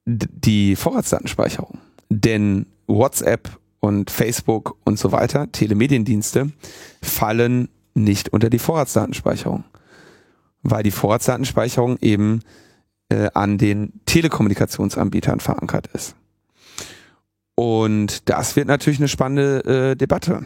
die 0.05 0.75
Vorratsdatenspeicherung. 0.75 1.79
Denn 2.09 2.67
WhatsApp 2.85 3.49
und 3.79 4.09
Facebook 4.11 4.77
und 4.85 4.97
so 4.97 5.11
weiter, 5.11 5.51
Telemediendienste, 5.51 6.51
fallen 7.01 7.67
nicht 7.95 8.29
unter 8.29 8.49
die 8.49 8.59
Vorratsdatenspeicherung, 8.59 9.65
weil 10.61 10.83
die 10.83 10.91
Vorratsdatenspeicherung 10.91 11.97
eben 11.99 12.41
äh, 13.09 13.29
an 13.33 13.57
den 13.57 13.99
Telekommunikationsanbietern 14.05 15.39
verankert 15.39 15.87
ist. 15.93 16.15
Und 17.55 18.29
das 18.29 18.55
wird 18.55 18.67
natürlich 18.67 18.99
eine 18.99 19.07
spannende 19.07 19.91
äh, 19.91 19.95
Debatte. 19.95 20.45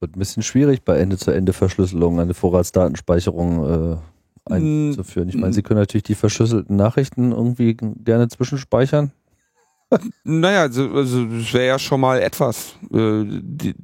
Wird 0.00 0.16
ein 0.16 0.18
bisschen 0.18 0.42
schwierig 0.42 0.82
bei 0.82 0.96
Ende-zu-Ende-Verschlüsselung 0.96 2.20
eine 2.20 2.32
Vorratsdatenspeicherung 2.32 3.92
äh, 3.92 3.96
einzuführen. 4.44 5.28
Ich 5.28 5.36
meine, 5.36 5.52
Sie 5.52 5.62
können 5.62 5.80
natürlich 5.80 6.04
die 6.04 6.14
verschlüsselten 6.14 6.76
Nachrichten 6.76 7.32
irgendwie 7.32 7.74
gerne 7.74 8.28
zwischenspeichern. 8.28 9.12
naja, 10.24 10.62
also, 10.62 10.90
also 10.90 11.24
das 11.24 11.52
wäre 11.52 11.66
ja 11.66 11.78
schon 11.78 12.00
mal 12.00 12.20
etwas. 12.20 12.74
Äh, 12.92 13.24
die, 13.24 13.74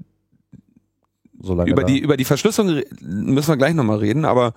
über, 1.67 1.85
die, 1.85 1.99
über 1.99 2.17
die 2.17 2.25
Verschlüsselung 2.25 2.83
müssen 3.01 3.49
wir 3.49 3.57
gleich 3.57 3.75
nochmal 3.75 3.99
reden, 3.99 4.25
aber 4.25 4.55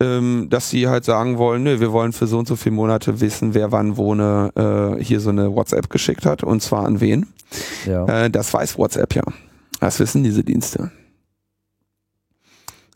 ähm, 0.00 0.48
dass 0.50 0.70
sie 0.70 0.88
halt 0.88 1.04
sagen 1.04 1.38
wollen, 1.38 1.62
nö, 1.62 1.80
wir 1.80 1.92
wollen 1.92 2.12
für 2.12 2.26
so 2.26 2.38
und 2.38 2.48
so 2.48 2.56
viele 2.56 2.74
Monate 2.74 3.20
wissen, 3.20 3.54
wer 3.54 3.70
wann 3.70 3.96
wo 3.96 4.12
eine, 4.12 4.96
äh, 4.98 5.02
hier 5.02 5.20
so 5.20 5.30
eine 5.30 5.54
WhatsApp 5.54 5.90
geschickt 5.90 6.26
hat 6.26 6.42
und 6.42 6.62
zwar 6.62 6.84
an 6.84 7.00
wen. 7.00 7.26
Ja. 7.86 8.24
Äh, 8.24 8.30
das 8.30 8.52
weiß 8.52 8.78
WhatsApp 8.78 9.14
ja. 9.14 9.22
Das 9.80 10.00
wissen 10.00 10.24
diese 10.24 10.42
Dienste. 10.42 10.90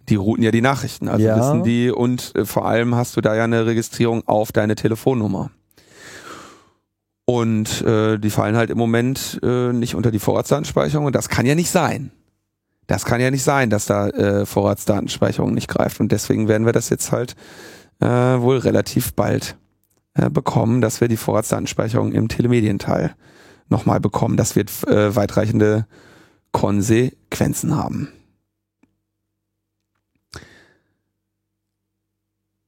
Die 0.08 0.16
routen 0.16 0.42
ja 0.42 0.50
die 0.50 0.62
Nachrichten, 0.62 1.08
also 1.08 1.24
ja. 1.24 1.36
wissen 1.36 1.62
die 1.64 1.90
und 1.90 2.34
äh, 2.34 2.44
vor 2.44 2.66
allem 2.66 2.94
hast 2.94 3.16
du 3.16 3.20
da 3.20 3.34
ja 3.34 3.44
eine 3.44 3.66
Registrierung 3.66 4.26
auf 4.26 4.52
deine 4.52 4.74
Telefonnummer. 4.74 5.50
Und 7.26 7.82
äh, 7.82 8.18
die 8.18 8.30
fallen 8.30 8.56
halt 8.56 8.70
im 8.70 8.78
Moment 8.78 9.38
äh, 9.42 9.72
nicht 9.72 9.94
unter 9.94 10.10
die 10.10 10.18
Vorratsdatenspeicherung 10.18 11.04
und 11.04 11.14
das 11.14 11.28
kann 11.28 11.44
ja 11.44 11.54
nicht 11.54 11.70
sein. 11.70 12.10
Das 12.86 13.04
kann 13.04 13.20
ja 13.20 13.30
nicht 13.30 13.44
sein, 13.44 13.68
dass 13.68 13.84
da 13.84 14.08
äh, 14.08 14.46
Vorratsdatenspeicherung 14.46 15.52
nicht 15.52 15.68
greift. 15.68 16.00
Und 16.00 16.10
deswegen 16.10 16.48
werden 16.48 16.64
wir 16.64 16.72
das 16.72 16.88
jetzt 16.88 17.12
halt 17.12 17.36
äh, 18.00 18.06
wohl 18.06 18.56
relativ 18.56 19.12
bald 19.12 19.56
äh, 20.14 20.30
bekommen, 20.30 20.80
dass 20.80 21.02
wir 21.02 21.08
die 21.08 21.18
Vorratsdatenspeicherung 21.18 22.12
im 22.12 22.28
Telemedienteil 22.28 23.14
nochmal 23.68 24.00
bekommen. 24.00 24.38
Das 24.38 24.56
wird 24.56 24.70
äh, 24.88 25.14
weitreichende 25.14 25.86
Konsequenzen 26.52 27.76
haben. 27.76 28.08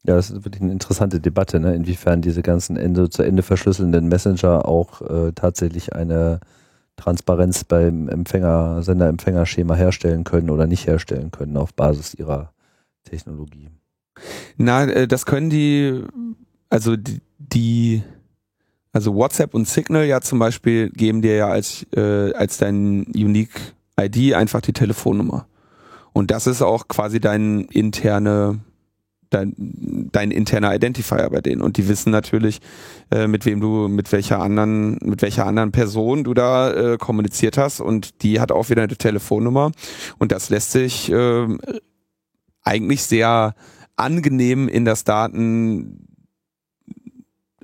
Ja, 0.07 0.17
das 0.17 0.31
ist 0.31 0.45
wirklich 0.45 0.63
eine 0.63 0.73
interessante 0.73 1.21
Debatte, 1.21 1.61
ne? 1.61 1.75
inwiefern 1.75 2.23
diese 2.23 2.43
ganzen 2.43 2.77
Ende 2.77 3.11
zu 3.11 3.23
Ende 3.23 3.43
verschlüsselnden 3.43 4.09
Messenger 4.09 4.67
auch 4.67 5.03
äh, 5.03 5.33
tatsächlich 5.33 5.95
eine 5.95 6.41
Transparenz 6.97 7.65
beim 7.65 8.09
Empfänger, 8.09 8.83
Sender-Empfänger-Schema 8.83 9.75
herstellen 9.75 10.25
können 10.25 10.51
oder 10.51 10.67
nicht 10.67 10.87
herstellen 10.87 11.31
können 11.31 11.57
auf 11.57 11.75
Basis 11.75 12.15
ihrer 12.15 12.53
Technologie. 13.05 13.71
Na, 14.57 14.85
äh, 14.85 15.07
das 15.07 15.27
können 15.27 15.51
die, 15.51 16.03
also 16.71 16.97
die, 16.97 17.21
die 17.39 18.03
also 18.93 19.15
WhatsApp 19.15 19.55
und 19.55 19.69
Signal 19.69 20.05
ja 20.05 20.21
zum 20.21 20.39
Beispiel 20.39 20.91
geben 20.91 21.23
dir 21.23 21.37
ja 21.37 21.49
als, 21.49 21.87
äh, 21.95 22.33
als 22.33 22.59
dein 22.59 23.05
Unique 23.15 23.75
ID 23.99 24.35
einfach 24.35 24.61
die 24.61 24.73
Telefonnummer. 24.73 25.47
Und 26.13 26.31
das 26.31 26.47
ist 26.47 26.63
auch 26.63 26.89
quasi 26.89 27.21
dein 27.21 27.67
interne 27.67 28.61
dein, 29.31 29.55
dein 30.13 30.31
interner 30.31 30.75
Identifier 30.75 31.29
bei 31.31 31.41
denen. 31.41 31.63
Und 31.63 31.77
die 31.77 31.89
wissen 31.89 32.11
natürlich, 32.11 32.61
äh, 33.11 33.27
mit 33.27 33.47
wem 33.47 33.61
du, 33.61 33.89
mit 33.89 34.13
welcher 34.13 34.41
anderen, 34.41 34.99
mit 35.03 35.23
welcher 35.23 35.47
anderen 35.47 35.73
Person 35.73 36.25
du 36.25 36.35
da 36.35 36.73
äh, 36.73 36.99
kommuniziert 36.99 37.57
hast. 37.57 37.81
Und 37.81 38.23
die 38.23 38.41
hat 38.41 38.53
auch 38.53 38.69
wieder 38.69 38.83
eine 38.83 38.97
Telefonnummer. 38.97 39.73
Und 40.19 40.33
das 40.33 40.51
lässt 40.51 40.73
sich 40.73 41.11
äh, 41.11 41.47
eigentlich 42.63 43.03
sehr 43.03 43.55
angenehm 43.97 44.69
in 44.69 44.85
das 44.85 45.05
Daten 45.05 46.07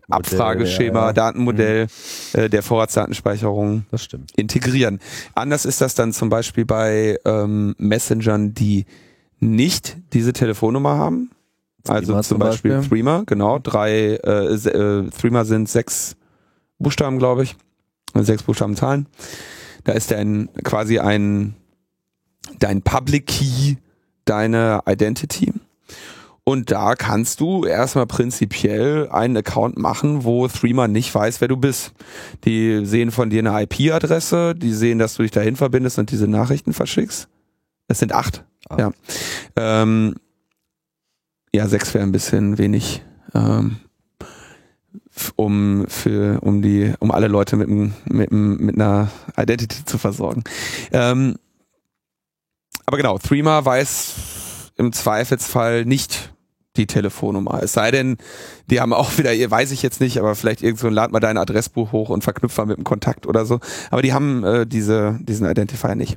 Abfrageschema, 0.09 1.01
ja, 1.01 1.07
ja. 1.07 1.13
Datenmodell 1.13 1.87
mhm. 1.87 2.41
äh, 2.41 2.49
der 2.49 2.63
Vorratsdatenspeicherung 2.63 3.87
integrieren. 4.37 5.01
Anders 5.35 5.65
ist 5.65 5.81
das 5.81 5.95
dann 5.95 6.13
zum 6.13 6.29
Beispiel 6.29 6.65
bei 6.65 7.19
ähm, 7.25 7.75
Messengern, 7.79 8.55
die 8.55 8.87
nicht 9.41 9.97
diese 10.13 10.33
Telefonnummer 10.33 10.97
haben, 10.97 11.31
also 11.89 12.13
Threema 12.13 12.23
zum 12.23 12.39
Beispiel, 12.39 12.71
Beispiel 12.73 12.89
Threema, 12.89 13.23
genau. 13.27 13.59
Drei, 13.59 14.17
äh, 14.17 14.55
äh, 14.55 15.11
Threema 15.11 15.45
sind 15.45 15.69
sechs 15.69 16.17
Buchstaben, 16.79 17.19
glaube 17.19 17.45
ich. 17.45 17.57
Sechs 18.15 18.43
Buchstaben 18.43 18.77
Zahlen. 18.77 19.07
Da 19.85 19.93
ist 19.93 20.13
ein 20.13 20.49
quasi 20.65 20.99
ein 20.99 21.55
dein 22.59 22.83
Public 22.83 23.27
Key, 23.27 23.77
deine 24.25 24.83
Identity. 24.87 25.53
Und 26.49 26.71
da 26.71 26.95
kannst 26.95 27.41
du 27.41 27.65
erstmal 27.65 28.07
prinzipiell 28.07 29.09
einen 29.11 29.37
Account 29.37 29.79
machen, 29.79 30.23
wo 30.23 30.47
Threema 30.47 30.87
nicht 30.87 31.13
weiß, 31.13 31.41
wer 31.41 31.49
du 31.49 31.57
bist. 31.57 31.93
Die 32.45 32.87
sehen 32.87 33.11
von 33.11 33.31
dir 33.31 33.41
eine 33.41 33.63
IP-Adresse, 33.63 34.55
die 34.55 34.73
sehen, 34.73 35.01
dass 35.01 35.17
du 35.17 35.23
dich 35.23 35.33
dahin 35.33 35.57
verbindest 35.57 35.99
und 35.99 36.13
diese 36.13 36.29
Nachrichten 36.29 36.73
verschickst. 36.73 37.29
Es 37.89 37.99
sind 37.99 38.13
acht. 38.13 38.45
Ah. 38.69 38.77
Ja. 38.79 38.91
Ähm, 39.57 40.15
ja, 41.53 41.69
sechs 41.69 41.95
wäre 41.95 42.05
ein 42.05 42.13
bisschen 42.13 42.59
wenig, 42.59 43.03
ähm, 43.35 43.77
um 45.37 45.87
für, 45.89 46.43
um 46.43 46.63
die, 46.63 46.93
um 46.99 47.11
alle 47.11 47.29
Leute 47.29 47.57
mit, 47.57 47.69
mit, 47.69 48.31
mit 48.31 48.75
einer 48.75 49.11
Identity 49.37 49.85
zu 49.85 49.99
versorgen. 49.99 50.45
Ähm, 50.93 51.37
aber 52.85 52.97
genau, 52.99 53.19
Threema 53.19 53.65
weiß 53.65 54.73
im 54.77 54.93
Zweifelsfall 54.93 55.85
nicht 55.85 56.33
die 56.77 56.87
Telefonnummer. 56.87 57.63
Es 57.63 57.73
sei 57.73 57.91
denn, 57.91 58.17
die 58.71 58.81
haben 58.81 58.93
auch 58.93 59.19
wieder, 59.19 59.31
weiß 59.33 59.71
ich 59.73 59.83
jetzt 59.83 60.01
nicht, 60.01 60.19
aber 60.19 60.35
vielleicht 60.35 60.63
irgend 60.63 60.79
so 60.79 60.89
lad 60.89 61.11
mal 61.11 61.21
dein 61.21 61.39
Adressbuch 61.39 61.93
hoch 61.93 62.11
und 62.11 62.23
verknüpft 62.23 62.59
mal 62.59 62.67
mit 62.67 62.77
dem 62.77 62.85
Kontakt 62.85 63.27
oder 63.27 63.45
so. 63.45 63.61
Aber 63.91 64.03
die 64.03 64.13
haben 64.13 64.45
äh, 64.45 64.67
diese, 64.67 65.19
diesen 65.23 65.49
Identifier 65.49 65.95
nicht. 65.95 66.17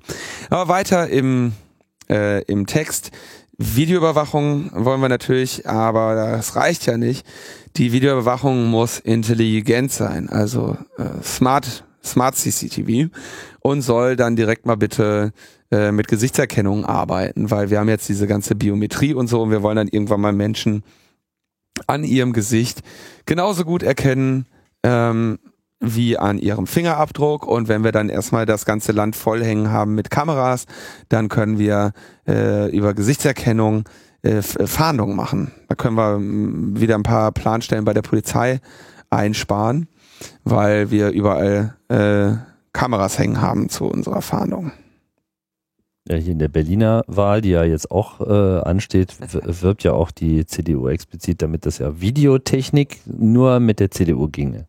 Aber 0.50 0.68
weiter 0.68 1.08
im, 1.08 1.54
äh, 2.10 2.44
im 2.44 2.66
Text. 2.68 3.12
Videoüberwachung 3.62 4.72
wollen 4.74 5.02
wir 5.02 5.10
natürlich, 5.10 5.68
aber 5.68 6.16
das 6.16 6.56
reicht 6.56 6.86
ja 6.86 6.98
nicht. 6.98 7.28
Die 7.76 7.92
Videoüberwachung 7.92 8.68
muss 8.68 9.00
intelligent 9.00 9.92
sein, 9.92 10.30
also 10.30 10.78
äh, 10.98 11.22
smart, 11.22 11.84
smart 12.02 12.36
CCTV 12.38 13.10
und 13.60 13.82
soll 13.82 14.16
dann 14.16 14.38
direkt 14.38 14.66
mal 14.66 14.78
bitte 14.78 15.34
äh, 15.72 15.92
mit 15.92 16.08
Gesichtserkennung 16.08 16.86
arbeiten, 16.86 17.52
weil 17.52 17.70
wir 17.70 17.80
haben 17.80 17.90
jetzt 17.90 18.08
diese 18.08 18.28
ganze 18.28 18.56
Biometrie 18.56 19.14
und 19.14 19.28
so 19.28 19.42
und 19.42 19.52
wir 19.52 19.62
wollen 19.62 19.76
dann 19.76 19.90
irgendwann 19.90 20.22
mal 20.22 20.32
Menschen 20.32 20.84
an 21.86 22.06
ihrem 22.06 22.32
Gesicht 22.32 22.80
genauso 23.26 23.66
gut 23.66 23.84
erkennen, 23.84 24.46
ähm, 24.84 25.38
wie 25.80 26.18
an 26.18 26.38
ihrem 26.38 26.68
Fingerabdruck. 26.68 27.46
Und 27.48 27.68
wenn 27.68 27.84
wir 27.84 27.92
dann 27.92 28.10
erstmal 28.10 28.46
das 28.46 28.66
ganze 28.66 28.92
Land 28.92 29.16
vollhängen 29.16 29.72
haben 29.72 29.96
mit 29.96 30.10
Kameras, 30.10 30.66
dann 31.08 31.30
können 31.30 31.58
wir 31.58 31.94
äh, 32.28 32.70
über 32.76 32.94
Gesichtserkennung 32.94 33.84
äh, 34.22 34.42
Fahndungen 34.42 35.16
machen. 35.16 35.52
Da 35.68 35.76
können 35.76 35.96
wir 35.96 36.20
wieder 36.80 36.96
ein 36.96 37.04
paar 37.04 37.32
Planstellen 37.32 37.86
bei 37.86 37.94
der 37.94 38.02
Polizei 38.02 38.60
einsparen, 39.10 39.88
weil 40.44 40.92
wir 40.92 41.12
überall 41.12 41.76
äh, 41.88 42.34
Kameras 42.74 43.18
hängen 43.18 43.42
haben 43.42 43.70
zu 43.70 43.86
unserer 43.86 44.22
Fahndung. 44.22 44.72
Ja, 46.08 46.16
hier 46.16 46.32
in 46.32 46.40
der 46.40 46.48
Berliner 46.48 47.04
Wahl, 47.08 47.42
die 47.42 47.50
ja 47.50 47.64
jetzt 47.64 47.92
auch 47.92 48.20
äh, 48.22 48.62
ansteht, 48.62 49.16
wirbt 49.20 49.84
ja 49.84 49.94
auch 49.94 50.12
die 50.12 50.46
CDU 50.46 50.88
explizit 50.88 51.42
damit, 51.42 51.66
dass 51.66 51.78
ja 51.78 52.02
Videotechnik 52.02 53.02
nur 53.06 53.60
mit 53.60 53.80
der 53.80 53.92
CDU 53.92 54.28
ginge. 54.28 54.68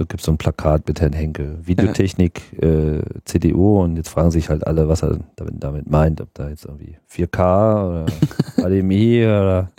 So 0.00 0.06
gibt 0.06 0.22
es 0.22 0.24
so 0.24 0.32
ein 0.32 0.38
Plakat 0.38 0.88
mit 0.88 0.98
Herrn 1.02 1.12
Henke. 1.12 1.58
Videotechnik, 1.60 2.40
äh, 2.62 3.02
CDU 3.26 3.82
und 3.82 3.96
jetzt 3.96 4.08
fragen 4.08 4.30
sich 4.30 4.48
halt 4.48 4.66
alle, 4.66 4.88
was 4.88 5.02
er 5.02 5.18
damit, 5.36 5.62
damit 5.62 5.90
meint, 5.90 6.22
ob 6.22 6.32
da 6.32 6.48
jetzt 6.48 6.64
irgendwie 6.64 6.96
4K 7.12 7.86
oder 7.86 8.06
HDMI 8.56 9.26
oder 9.26 9.70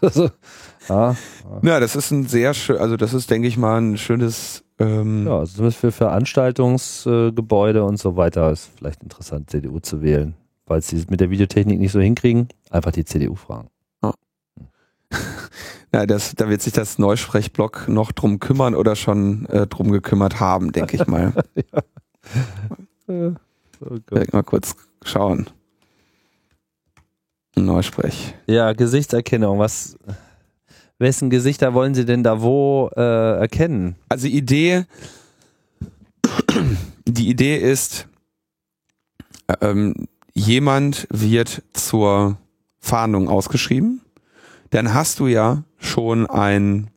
so. 0.00 0.22
ja, 0.88 1.10
ja. 1.10 1.16
ja, 1.62 1.80
das 1.80 1.96
ist 1.96 2.12
ein 2.12 2.28
sehr 2.28 2.54
schön, 2.54 2.76
also 2.76 2.96
das 2.96 3.12
ist, 3.12 3.28
denke 3.28 3.48
ich 3.48 3.56
mal, 3.56 3.80
ein 3.80 3.98
schönes 3.98 4.62
Ähm, 4.78 5.26
Ja, 5.26 5.40
also 5.40 5.56
zumindest 5.56 5.80
für 5.80 5.90
Veranstaltungsgebäude 5.90 7.82
und 7.82 7.98
so 7.98 8.16
weiter 8.16 8.52
ist 8.52 8.70
vielleicht 8.78 9.02
interessant, 9.02 9.50
CDU 9.50 9.80
zu 9.80 10.00
wählen. 10.00 10.34
Falls 10.64 10.86
sie 10.86 10.96
es 10.96 11.10
mit 11.10 11.18
der 11.18 11.30
Videotechnik 11.30 11.80
nicht 11.80 11.90
so 11.90 11.98
hinkriegen, 11.98 12.46
einfach 12.70 12.92
die 12.92 13.04
CDU 13.04 13.34
fragen. 13.34 13.68
ja, 14.00 14.14
das, 15.90 16.34
da 16.34 16.48
wird 16.48 16.62
sich 16.62 16.72
das 16.72 16.98
Neusprechblock 16.98 17.88
noch 17.88 18.12
drum 18.12 18.40
kümmern 18.40 18.74
oder 18.74 18.96
schon 18.96 19.46
äh, 19.46 19.66
drum 19.66 19.90
gekümmert 19.90 20.40
haben, 20.40 20.72
denke 20.72 20.96
ich 20.96 21.06
mal. 21.06 21.32
Äh, 23.08 23.32
oh 23.80 23.98
mal 24.32 24.42
kurz 24.42 24.76
schauen. 25.02 25.48
Neusprech. 27.56 28.34
Ja, 28.46 28.74
Gesichtserkennung. 28.74 29.58
Was, 29.58 29.96
wessen 30.98 31.30
Gesichter 31.30 31.74
wollen 31.74 31.94
Sie 31.94 32.04
denn 32.04 32.22
da 32.22 32.42
wo 32.42 32.90
äh, 32.96 33.38
erkennen? 33.38 33.96
Also 34.08 34.26
Idee, 34.26 34.84
die 37.06 37.28
Idee 37.28 37.56
ist, 37.56 38.08
ähm, 39.60 40.08
jemand 40.34 41.06
wird 41.10 41.62
zur 41.72 42.36
Fahndung 42.80 43.28
ausgeschrieben, 43.28 44.02
dann 44.70 44.94
hast 44.94 45.20
du 45.20 45.26
ja 45.26 45.64
schon 45.78 46.26
ein, 46.26 46.90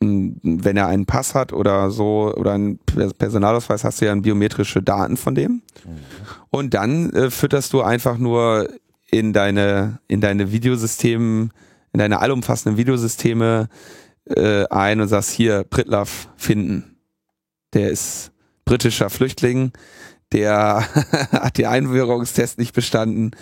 wenn 0.00 0.76
er 0.76 0.86
einen 0.86 1.06
Pass 1.06 1.34
hat 1.34 1.52
oder 1.52 1.90
so 1.90 2.32
oder 2.34 2.52
einen 2.52 2.78
Personalausweis, 2.78 3.84
hast 3.84 4.00
du 4.00 4.06
ja 4.06 4.14
biometrische 4.14 4.82
Daten 4.82 5.16
von 5.16 5.34
dem. 5.34 5.62
Und 6.50 6.74
dann 6.74 7.10
äh, 7.10 7.30
fütterst 7.30 7.72
du 7.72 7.82
einfach 7.82 8.18
nur 8.18 8.68
in 9.10 9.32
deine 9.32 10.00
in 10.08 10.20
deine 10.20 10.52
Videosystem, 10.52 11.50
in 11.92 11.98
deine 11.98 12.20
allumfassenden 12.20 12.76
Videosysteme 12.76 13.68
äh, 14.24 14.66
ein 14.68 15.00
und 15.00 15.08
sagst 15.08 15.30
hier 15.30 15.64
Pritlaff 15.64 16.28
finden. 16.36 16.96
Der 17.72 17.90
ist 17.90 18.32
britischer 18.64 19.10
Flüchtling, 19.10 19.72
der 20.32 20.84
hat 21.32 21.58
den 21.58 21.66
Einbürgerungstest 21.66 22.58
nicht 22.58 22.74
bestanden, 22.74 23.32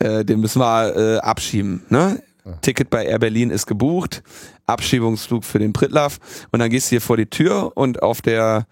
äh, 0.00 0.24
den 0.24 0.40
müssen 0.40 0.60
wir 0.60 0.96
äh, 0.96 1.18
abschieben. 1.18 1.82
Ne? 1.88 2.22
Ticket 2.60 2.90
bei 2.90 3.04
Air 3.04 3.18
Berlin 3.18 3.50
ist 3.50 3.66
gebucht, 3.66 4.22
Abschiebungsflug 4.66 5.44
für 5.44 5.58
den 5.58 5.72
Pritlaff 5.72 6.18
und 6.52 6.58
dann 6.60 6.70
gehst 6.70 6.86
du 6.86 6.90
hier 6.90 7.00
vor 7.00 7.16
die 7.16 7.26
Tür 7.26 7.72
und 7.74 8.02
auf 8.02 8.22
der, 8.22 8.66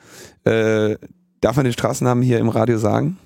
äh, 0.44 0.96
darf 1.40 1.56
man 1.56 1.64
den 1.64 1.72
Straßennamen 1.72 2.22
hier 2.22 2.38
im 2.38 2.48
Radio 2.48 2.78
sagen? 2.78 3.18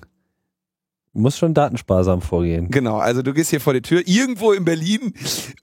Muss 1.13 1.35
schon 1.35 1.55
datensparsam 1.55 2.21
vorgehen. 2.21 2.69
Genau, 2.69 2.97
also 2.97 3.23
du 3.23 3.33
gehst 3.33 3.49
hier 3.49 3.59
vor 3.59 3.73
die 3.73 3.81
Tür, 3.81 4.03
irgendwo 4.05 4.51
in 4.51 4.65
Berlin 4.65 5.13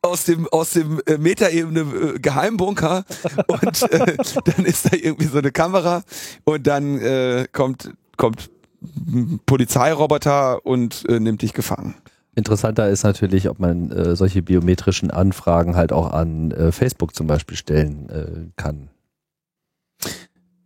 aus 0.02 0.24
dem 0.24 0.48
aus 0.48 0.70
dem 0.72 1.00
äh, 1.06 1.16
Metaebene 1.16 1.80
äh, 1.80 2.18
Geheimbunker 2.18 3.04
und 3.46 3.82
äh, 3.92 4.16
dann 4.44 4.64
ist 4.64 4.86
da 4.86 4.96
irgendwie 4.96 5.26
so 5.26 5.38
eine 5.38 5.52
Kamera 5.52 6.02
und 6.42 6.66
dann 6.66 6.98
äh, 6.98 7.46
kommt 7.52 7.92
kommt 8.16 8.50
ein 8.82 9.40
Polizeiroboter 9.46 10.66
und 10.66 11.04
äh, 11.08 11.20
nimmt 11.20 11.42
dich 11.42 11.52
gefangen. 11.52 11.94
Interessanter 12.34 12.88
ist 12.88 13.04
natürlich, 13.04 13.48
ob 13.48 13.58
man 13.58 13.90
äh, 13.90 14.16
solche 14.16 14.42
biometrischen 14.42 15.10
Anfragen 15.10 15.76
halt 15.76 15.92
auch 15.92 16.12
an 16.12 16.50
äh, 16.50 16.72
Facebook 16.72 17.14
zum 17.14 17.26
Beispiel 17.26 17.56
stellen 17.56 18.08
äh, 18.10 18.50
kann. 18.56 18.88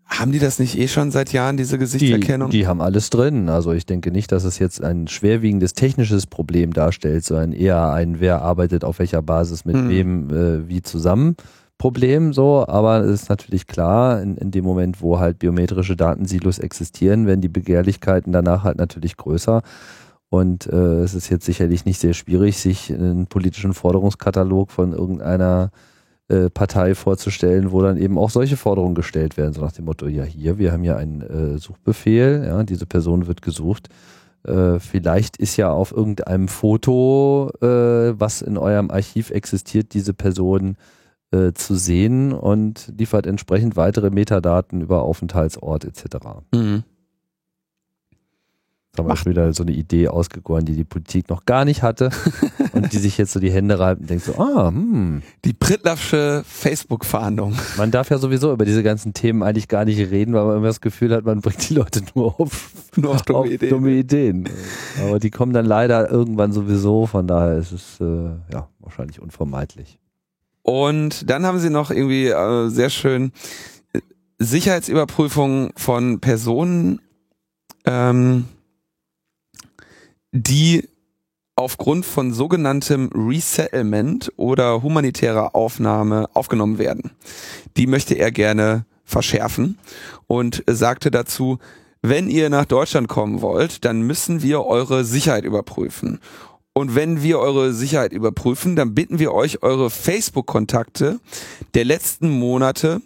Haben 0.07 0.33
die 0.33 0.39
das 0.39 0.59
nicht 0.59 0.79
eh 0.79 0.89
schon 0.89 1.11
seit 1.11 1.33
Jahren, 1.33 1.59
diese 1.59 1.79
Gesichtserkennung? 1.79 2.51
Die, 2.51 2.59
die 2.59 2.67
haben 2.67 2.81
alles 2.81 3.11
drin. 3.11 3.51
Also 3.51 3.73
ich 3.73 3.85
denke 3.85 4.11
nicht, 4.11 4.33
dass 4.33 4.45
es 4.45 4.59
jetzt 4.59 4.83
ein 4.83 5.07
schwerwiegendes 5.07 5.75
technisches 5.75 6.27
Problem 6.27 6.73
darstellt, 6.73 7.25
sondern 7.25 7.53
eher 7.53 7.93
ein, 7.93 8.19
wer 8.19 8.41
arbeitet 8.41 8.85
auf 8.85 8.99
welcher 8.99 9.21
Basis 9.21 9.65
mit 9.67 9.77
Hm. 9.77 9.89
wem 9.89 10.31
äh, 10.31 10.69
wie 10.69 10.81
zusammen 10.83 11.37
Problem 11.77 12.33
so. 12.33 12.67
Aber 12.67 13.01
es 13.01 13.23
ist 13.23 13.29
natürlich 13.29 13.67
klar, 13.67 14.21
in, 14.23 14.37
in 14.39 14.51
dem 14.51 14.65
Moment, 14.65 15.03
wo 15.03 15.19
halt 15.19 15.39
biometrische 15.39 15.95
Datensilos 15.95 16.59
existieren, 16.59 17.27
werden 17.27 17.43
die 17.43 17.49
Begehrlichkeiten 17.49 18.33
danach 18.33 18.65
halt 18.65 18.79
natürlich 18.79 19.17
größer. 19.17 19.63
Und 20.31 20.67
äh, 20.67 21.01
es 21.01 21.15
ist 21.15 21.31
jetzt 21.31 21.47
sicherlich 21.47 21.85
nicht 21.85 22.01
sehr 22.01 22.13
schwierig, 22.13 22.59
sich 22.59 22.93
einen 22.93 23.27
politischen 23.27 23.73
Forderungskatalog 23.73 24.71
von 24.71 24.93
irgendeiner 24.93 25.71
äh, 26.29 26.51
Partei 26.51 26.95
vorzustellen, 26.95 27.73
wo 27.73 27.81
dann 27.81 27.97
eben 27.97 28.19
auch 28.19 28.29
solche 28.29 28.59
Forderungen 28.59 28.95
gestellt 28.95 29.39
werden, 29.39 29.55
so 29.55 29.63
nach 29.63 29.73
dem 29.73 29.87
Motto, 29.87 30.07
ja 30.07 30.25
hier, 30.25 30.59
wir 30.59 30.73
haben 30.73 30.85
ja 30.85 30.97
einen 30.97 31.23
äh, 31.23 31.59
Suchbefehl, 31.59 32.45
ja, 32.47 32.63
diese 32.65 32.85
Person 32.85 33.27
wird 33.27 33.41
gesucht. 33.41 33.89
Äh, 34.45 34.79
vielleicht 34.79 35.39
ist 35.39 35.57
ja 35.57 35.71
auf 35.71 35.91
irgendeinem 35.93 36.49
Foto, 36.49 37.51
äh, 37.63 38.21
was 38.21 38.43
in 38.43 38.59
eurem 38.59 38.91
Archiv 38.91 39.31
existiert, 39.31 39.95
diese 39.95 40.13
Person 40.13 40.77
äh, 41.31 41.53
zu 41.53 41.75
sehen 41.75 42.33
und 42.33 42.93
liefert 42.97 43.27
entsprechend 43.27 43.77
weitere 43.77 44.11
Metadaten 44.11 44.83
über 44.83 45.03
Aufenthaltsort 45.03 45.85
etc. 45.85 46.17
Mhm. 46.55 46.85
Da 48.99 49.05
haben 49.05 49.11
wir 49.11 49.17
schon 49.17 49.31
wieder 49.31 49.53
so 49.53 49.63
eine 49.63 49.73
Idee 49.73 50.09
ausgegoren, 50.09 50.65
die 50.65 50.75
die 50.75 50.85
Politik 50.85 51.29
noch 51.29 51.45
gar 51.45 51.65
nicht 51.65 51.83
hatte 51.83 52.11
und 52.73 52.93
die 52.93 52.99
sich 52.99 53.17
jetzt 53.17 53.33
so 53.33 53.41
die 53.41 53.51
Hände 53.53 53.79
reibt 53.79 54.01
und 54.01 54.11
denkt 54.11 54.25
so, 54.25 54.35
ah, 54.39 54.69
hm, 54.69 55.23
Die 55.45 55.53
Pritlaffsche 55.53 56.43
Facebook-Fahndung. 56.47 57.55
man 57.77 57.91
darf 57.91 58.11
ja 58.11 58.19
sowieso 58.19 58.53
über 58.53 58.65
diese 58.65 58.83
ganzen 58.83 59.15
Themen 59.15 59.43
eigentlich 59.43 59.69
gar 59.69 59.85
nicht 59.85 59.99
reden, 60.11 60.35
weil 60.35 60.45
man 60.45 60.57
immer 60.57 60.67
das 60.67 60.81
Gefühl 60.81 61.15
hat, 61.15 61.25
man 61.25 61.41
bringt 61.41 61.69
die 61.71 61.75
Leute 61.75 62.03
nur 62.15 62.41
auf, 62.41 62.71
Nur 62.97 63.13
auf 63.13 63.23
dumme 63.23 63.49
Ideen. 63.51 63.71
dumme 63.71 63.91
Ideen. 63.93 64.49
Aber 65.07 65.19
die 65.21 65.31
kommen 65.31 65.53
dann 65.53 65.67
leider 65.67 66.11
irgendwann 66.11 66.53
sowieso, 66.53 67.07
von 67.07 67.27
daher 67.29 67.57
ist 67.59 67.73
es 67.73 68.01
äh, 68.01 68.05
ja 68.53 68.69
wahrscheinlich 68.81 69.21
unvermeidlich. 69.21 69.99
Und 70.63 71.31
dann 71.31 71.47
haben 71.47 71.61
sie 71.61 71.71
noch 71.71 71.91
irgendwie 71.91 72.27
äh, 72.27 72.69
sehr 72.69 72.91
schön 72.91 73.33
äh, 73.93 74.01
Sicherheitsüberprüfung 74.39 75.71
von 75.77 76.21
Personen, 76.21 77.01
ähm, 77.87 78.45
die 80.33 80.89
aufgrund 81.57 82.07
von 82.07 82.33
sogenanntem 82.33 83.11
Resettlement 83.13 84.33
oder 84.37 84.83
humanitärer 84.83 85.55
Aufnahme 85.57 86.29
aufgenommen 86.35 86.79
werden. 86.79 87.11
Die 87.77 87.87
möchte 87.87 88.15
er 88.15 88.31
gerne 88.31 88.87
verschärfen 89.05 89.79
und 90.27 90.63
sagte 90.69 91.11
dazu, 91.11 91.59
wenn 92.01 92.29
ihr 92.29 92.49
nach 92.49 92.65
Deutschland 92.65 93.09
kommen 93.09 93.43
wollt, 93.43 93.85
dann 93.85 94.03
müssen 94.03 94.41
wir 94.43 94.65
eure 94.65 95.05
Sicherheit 95.05 95.45
überprüfen. 95.45 96.21
Und 96.75 96.95
wenn 96.95 97.25
wir 97.25 97.41
eure 97.41 97.73
Sicherheit 97.73 98.13
überprüfen, 98.13 98.77
dann 98.77 98.95
bitten 98.95 99.19
wir 99.19 99.33
euch, 99.33 99.65
eure 99.65 99.91
Facebook-Kontakte 99.91 101.19
der 101.75 101.85
letzten 101.85 102.31
Monate 102.31 103.03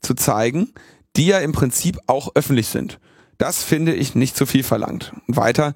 zu 0.00 0.14
zeigen, 0.14 0.72
die 1.14 1.26
ja 1.26 1.38
im 1.38 1.52
Prinzip 1.52 1.98
auch 2.08 2.34
öffentlich 2.34 2.66
sind. 2.66 2.98
Das 3.38 3.62
finde 3.62 3.94
ich 3.94 4.16
nicht 4.16 4.36
zu 4.36 4.44
viel 4.44 4.64
verlangt. 4.64 5.12
Und 5.28 5.36
weiter, 5.36 5.74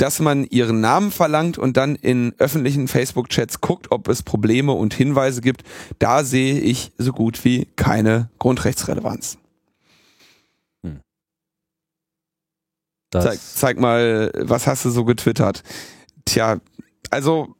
dass 0.00 0.18
man 0.18 0.44
ihren 0.44 0.80
Namen 0.80 1.10
verlangt 1.10 1.58
und 1.58 1.76
dann 1.76 1.94
in 1.94 2.34
öffentlichen 2.38 2.88
Facebook-Chats 2.88 3.60
guckt, 3.60 3.90
ob 3.90 4.08
es 4.08 4.22
Probleme 4.22 4.72
und 4.72 4.94
Hinweise 4.94 5.42
gibt, 5.42 5.62
da 5.98 6.24
sehe 6.24 6.58
ich 6.58 6.92
so 6.96 7.12
gut 7.12 7.44
wie 7.44 7.66
keine 7.76 8.30
Grundrechtsrelevanz. 8.38 9.36
Das, 13.10 13.24
Zeig, 13.24 13.40
zeig 13.40 13.80
mal, 13.80 14.30
was 14.36 14.66
hast 14.66 14.84
du 14.84 14.90
so 14.90 15.04
getwittert? 15.04 15.62
Tja, 16.24 16.60
also 17.10 17.54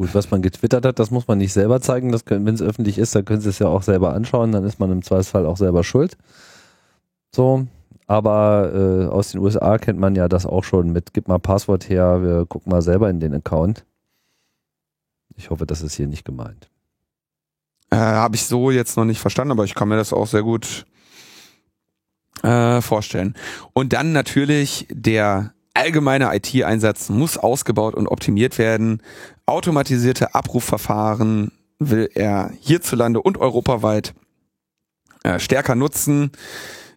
Gut, 0.00 0.14
was 0.14 0.30
man 0.30 0.42
getwittert 0.42 0.84
hat, 0.84 1.00
das 1.00 1.10
muss 1.10 1.26
man 1.26 1.38
nicht 1.38 1.52
selber 1.52 1.80
zeigen. 1.80 2.12
Wenn 2.12 2.54
es 2.54 2.62
öffentlich 2.62 2.98
ist, 2.98 3.16
dann 3.16 3.24
können 3.24 3.40
Sie 3.40 3.48
es 3.48 3.58
ja 3.58 3.66
auch 3.66 3.82
selber 3.82 4.14
anschauen. 4.14 4.52
Dann 4.52 4.62
ist 4.62 4.78
man 4.78 4.92
im 4.92 5.02
Zweifelsfall 5.02 5.44
auch 5.44 5.56
selber 5.56 5.82
schuld. 5.82 6.16
So, 7.34 7.66
aber 8.08 8.72
äh, 8.74 9.06
aus 9.06 9.30
den 9.30 9.40
USA 9.40 9.78
kennt 9.78 10.00
man 10.00 10.16
ja 10.16 10.28
das 10.28 10.46
auch 10.46 10.64
schon 10.64 10.90
mit, 10.90 11.12
gib 11.12 11.28
mal 11.28 11.38
Passwort 11.38 11.88
her, 11.88 12.22
wir 12.22 12.46
gucken 12.46 12.72
mal 12.72 12.82
selber 12.82 13.08
in 13.10 13.20
den 13.20 13.34
Account. 13.34 13.84
Ich 15.36 15.50
hoffe, 15.50 15.66
das 15.66 15.82
ist 15.82 15.94
hier 15.94 16.08
nicht 16.08 16.24
gemeint. 16.24 16.68
äh, 17.90 17.96
habe 17.96 18.34
ich 18.34 18.46
so 18.46 18.70
jetzt 18.70 18.96
noch 18.96 19.04
nicht 19.04 19.20
verstanden, 19.20 19.52
aber 19.52 19.64
ich 19.64 19.74
kann 19.74 19.88
mir 19.88 19.96
das 19.96 20.12
auch 20.12 20.26
sehr 20.26 20.42
gut 20.42 20.86
äh, 22.42 22.80
vorstellen. 22.80 23.34
Und 23.74 23.92
dann 23.92 24.12
natürlich 24.12 24.86
der 24.90 25.52
allgemeine 25.74 26.34
IT-Einsatz 26.34 27.08
muss 27.08 27.36
ausgebaut 27.38 27.94
und 27.94 28.08
optimiert 28.08 28.58
werden. 28.58 29.02
Automatisierte 29.46 30.34
Abrufverfahren 30.34 31.52
will 31.78 32.10
er 32.14 32.50
hierzulande 32.60 33.20
und 33.20 33.38
europaweit 33.38 34.14
äh, 35.22 35.38
stärker 35.38 35.74
nutzen. 35.74 36.32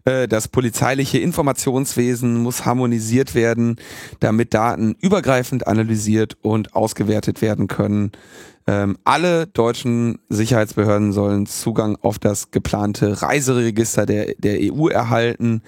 Äh, 0.05 0.27
Das 0.27 0.47
polizeiliche 0.47 1.19
Informationswesen 1.19 2.41
muss 2.41 2.65
harmonisiert 2.65 3.35
werden, 3.35 3.75
damit 4.19 4.53
Daten 4.53 4.95
übergreifend 4.99 5.67
analysiert 5.67 6.37
und 6.41 6.75
ausgewertet 6.75 7.41
werden 7.41 7.67
können. 7.67 8.11
Ähm, 8.67 8.97
alle 9.03 9.47
deutschen 9.47 10.19
Sicherheitsbehörden 10.29 11.13
sollen 11.13 11.45
Zugang 11.47 11.97
auf 12.01 12.19
das 12.19 12.51
geplante 12.51 13.21
Reiseregister 13.21 14.05
der, 14.05 14.35
der 14.37 14.59
EU 14.61 14.87
erhalten, 14.87 15.63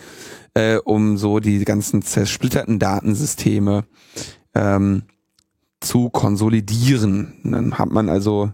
äh, 0.53 0.77
um 0.77 1.17
so 1.17 1.39
die 1.39 1.65
ganzen 1.65 2.03
zersplitterten 2.03 2.77
Datensysteme 2.77 3.85
ähm, 4.53 5.03
zu 5.79 6.09
konsolidieren. 6.09 7.33
Dann 7.43 7.77
hat 7.79 7.89
man 7.89 8.09
also 8.09 8.51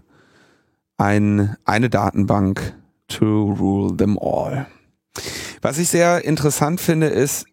ein, 0.96 1.56
eine 1.64 1.90
Datenbank 1.90 2.74
to 3.08 3.52
rule 3.52 3.96
them 3.96 4.18
all. 4.18 4.66
Was 5.62 5.78
ich 5.78 5.88
sehr 5.88 6.24
interessant 6.24 6.80
finde, 6.80 7.08
ist, 7.08 7.46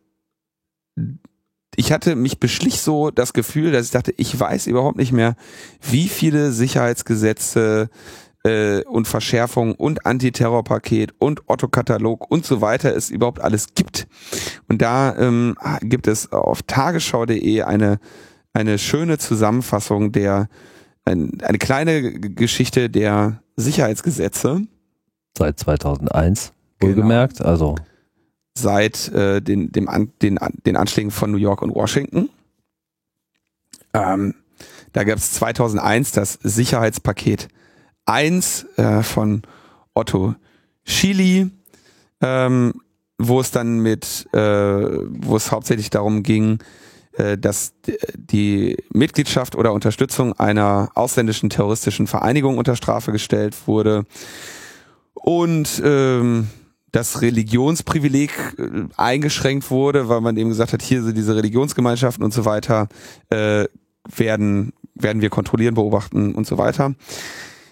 ich 1.76 1.92
hatte 1.92 2.16
mich 2.16 2.40
beschlich 2.40 2.82
so 2.82 3.12
das 3.12 3.34
Gefühl, 3.34 3.72
dass 3.72 3.86
ich 3.86 3.92
dachte, 3.92 4.14
ich 4.18 4.38
weiß 4.38 4.68
überhaupt 4.68 4.98
nicht 4.98 5.12
mehr, 5.12 5.36
wie 5.82 6.10
viele 6.10 6.52
Sicherheitsgesetze 6.52 7.90
äh, 8.44 8.84
und 8.86 9.08
Verschärfungen 9.08 9.76
und 9.76 10.06
Antiterrorpaket 10.06 11.14
und 11.20 11.44
Otto-Katalog 11.48 12.32
und 12.32 12.46
so 12.46 12.62
weiter 12.62 12.96
es 12.96 13.10
überhaupt 13.10 13.42
alles 13.42 13.76
gibt. 13.76 14.08
Und 14.68 14.82
da 14.82 15.16
ähm, 15.18 15.56
gibt 15.82 16.08
es 16.08 16.32
auf 16.32 16.64
tagesschau.de 16.64 17.62
eine, 17.62 18.00
eine 18.54 18.80
schöne 18.80 19.20
Zusammenfassung 19.20 20.12
der, 20.12 20.50
ein, 21.06 21.40
eine 21.44 21.60
kleine 21.60 22.14
Geschichte 22.20 22.90
der 22.90 23.44
Sicherheitsgesetze. 23.56 24.62
Seit 25.38 25.60
2001, 25.60 26.54
wohlgemerkt, 26.80 27.38
genau. 27.38 27.50
also 27.50 27.76
seit 28.58 29.10
äh, 29.10 29.42
den, 29.42 29.72
dem 29.72 29.88
An, 29.88 30.12
den, 30.22 30.40
den 30.66 30.76
Anschlägen 30.76 31.12
von 31.12 31.32
New 31.32 31.38
York 31.38 31.62
und 31.62 31.74
Washington. 31.74 32.30
Ähm, 33.94 34.34
da 34.94 35.04
gab 35.04 35.18
es 35.18 35.34
2001 35.34 36.12
das 36.12 36.40
Sicherheitspaket 36.42 37.50
1 38.06 38.66
äh, 38.78 39.04
von 39.04 39.44
Otto 39.94 40.36
Schily, 40.84 41.52
ähm, 42.22 42.74
wo 43.18 43.40
es 43.40 43.52
dann 43.52 43.80
mit, 43.80 44.28
äh, 44.34 44.40
wo 44.40 45.36
es 45.36 45.52
hauptsächlich 45.52 45.90
darum 45.90 46.24
ging, 46.24 46.60
äh, 47.14 47.38
dass 47.38 47.74
die 48.16 48.78
Mitgliedschaft 48.92 49.56
oder 49.56 49.74
Unterstützung 49.74 50.34
einer 50.34 50.90
ausländischen 50.96 51.50
terroristischen 51.50 52.08
Vereinigung 52.08 52.58
unter 52.58 52.76
Strafe 52.76 53.12
gestellt 53.12 53.56
wurde 53.68 54.06
und 55.14 55.82
ähm, 55.84 56.48
das 56.92 57.22
Religionsprivileg 57.22 58.32
äh, 58.58 58.84
eingeschränkt 58.96 59.70
wurde, 59.70 60.10
weil 60.10 60.22
man 60.22 60.38
eben 60.38 60.50
gesagt 60.50 60.74
hat, 60.74 60.82
hier 60.82 61.04
sind 61.04 61.18
diese 61.18 61.36
Religionsgemeinschaften 61.36 62.24
und 62.24 62.34
so 62.34 62.46
weiter, 62.46 62.88
äh, 63.30 63.66
werden, 64.16 64.74
werden 64.96 65.22
wir 65.22 65.30
kontrollieren, 65.30 65.76
beobachten 65.76 66.34
und 66.34 66.48
so 66.48 66.58
weiter. 66.58 66.96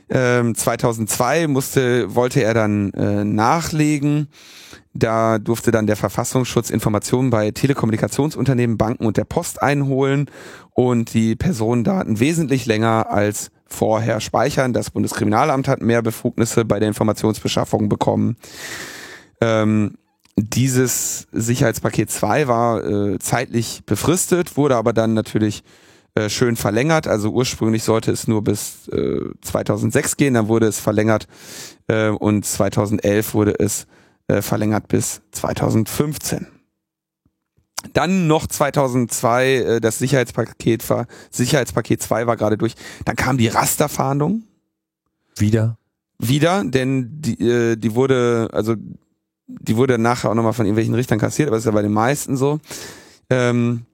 Ähm, 0.09 0.53
2002 0.53 1.47
musste, 1.47 2.13
wollte 2.13 2.43
er 2.43 2.53
dann 2.53 2.91
äh, 2.91 3.24
nachlegen. 3.24 4.28
Da 4.93 5.39
durfte 5.39 5.72
dann 5.72 5.88
der 5.88 5.95
Verfassungsschutz 5.95 6.70
Informationen 6.70 7.30
bei 7.30 7.51
Telekommunikationsunternehmen, 7.51 8.78
Banken 8.78 9.05
und 9.05 9.18
der 9.18 9.26
Post 9.26 9.61
einholen 9.61 10.30
und 10.74 11.13
die 11.13 11.36
Personendaten 11.36 12.20
wesentlich 12.20 12.66
länger 12.66 13.11
als 13.11 13.51
vorher 13.66 14.22
speichern. 14.22 14.74
Das 14.74 14.91
Bundeskriminalamt 14.91 15.68
hat 15.68 15.82
mehr 15.82 16.01
Befugnisse 16.01 16.63
bei 16.66 16.80
der 16.80 16.88
Informationsbeschaffung 16.88 17.89
bekommen. 17.89 18.38
Ähm, 19.42 19.98
dieses 20.38 21.28
Sicherheitspaket 21.32 22.10
2 22.12 22.48
war 22.48 22.84
äh, 22.84 23.20
zeitlich 23.20 23.84
befristet, 23.86 24.58
wurde 24.58 24.76
aber 24.76 24.92
dann 24.92 25.14
natürlich 25.14 25.64
äh, 26.16 26.30
schön 26.30 26.56
verlängert. 26.56 27.08
Also 27.08 27.32
ursprünglich 27.32 27.84
sollte 27.84 28.12
es 28.12 28.28
nur 28.28 28.44
bis 28.44 28.88
äh, 28.90 29.20
2006 29.42 30.18
gehen, 30.18 30.34
dann 30.34 30.48
wurde 30.48 30.68
es 30.68 30.80
verlängert 30.80 31.28
äh, 31.88 32.10
und 32.10 32.46
2011 32.46 33.34
wurde 33.34 33.60
es 33.60 33.88
äh, 34.28 34.42
verlängert 34.42 34.88
bis 34.88 35.22
2015. 35.32 36.48
Dann 37.94 38.28
noch 38.28 38.48
2002 38.48 39.48
äh, 39.48 39.82
das 39.82 40.00
Sicherheitspaket 40.00 40.90
war 40.90 41.08
Sicherheitspaket 41.32 42.02
2 42.02 42.28
war 42.28 42.36
gerade 42.36 42.58
durch. 42.58 42.76
Dann 43.06 43.16
kam 43.16 43.38
die 43.38 43.48
Rasterfahndung. 43.48 44.44
Wieder? 45.38 45.78
Wieder, 46.18 46.64
denn 46.64 47.22
die, 47.22 47.40
äh, 47.42 47.76
die 47.76 47.94
wurde, 47.94 48.50
also 48.54 48.76
die 49.48 49.78
wurde 49.78 49.98
nachher 49.98 50.30
auch 50.30 50.36
nochmal 50.36 50.54
von 50.54 50.66
irgendwelchen 50.66 50.96
Richtern 50.96 51.20
kassiert, 51.20 51.48
aber 51.48 51.58
das 51.58 51.64
ist 51.64 51.68
ja 51.68 51.72
bei 51.72 51.82
den 51.82 51.93
meisten 51.93 52.38
so. 52.38 52.60
Ähm, 53.30 53.86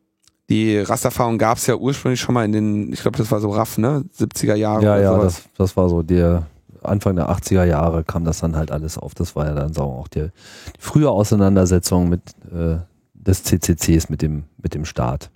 die 0.50 0.80
Rasterfahrung 0.80 1.38
gab 1.38 1.58
es 1.58 1.68
ja 1.68 1.76
ursprünglich 1.76 2.20
schon 2.20 2.34
mal 2.34 2.44
in 2.44 2.52
den, 2.52 2.94
ich 2.94 3.02
glaube, 3.02 3.18
das 3.18 3.32
war 3.32 3.40
so 3.40 3.52
Raff, 3.52 3.78
ne? 3.78 4.04
70er 4.18 4.56
Jahre. 4.56 4.84
Ja, 4.84 5.00
ja, 5.00 5.18
das, 5.18 5.44
das 5.58 5.78
war 5.78 5.88
so 5.88 6.04
der 6.04 6.48
Anfang 6.84 7.16
der 7.16 7.30
80er 7.30 7.64
Jahre 7.64 8.04
kam 8.04 8.26
das 8.26 8.40
dann 8.40 8.56
halt 8.56 8.72
alles 8.72 8.98
auf. 8.98 9.14
Das 9.14 9.36
war 9.36 9.46
ja 9.46 9.54
dann 9.54 9.76
auch 9.78 10.08
die, 10.08 10.30
die 10.76 10.82
frühe 10.82 11.10
Auseinandersetzung 11.10 12.10
mit 12.10 12.22
äh, 12.52 12.78
des 13.14 13.44
CCCs 13.44 14.10
mit 14.10 14.22
dem, 14.22 14.44
mit 14.62 14.74
dem 14.74 14.86
Staat. 14.86 15.30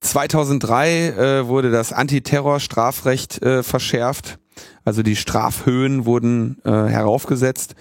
2003 0.00 1.08
äh, 1.08 1.48
wurde 1.48 1.70
das 1.70 1.92
Antiterror-Strafrecht 1.92 3.42
äh, 3.42 3.62
verschärft. 3.62 4.38
Also 4.84 5.02
die 5.02 5.16
Strafhöhen 5.16 6.06
wurden 6.06 6.58
äh, 6.64 6.70
heraufgesetzt. 6.70 7.74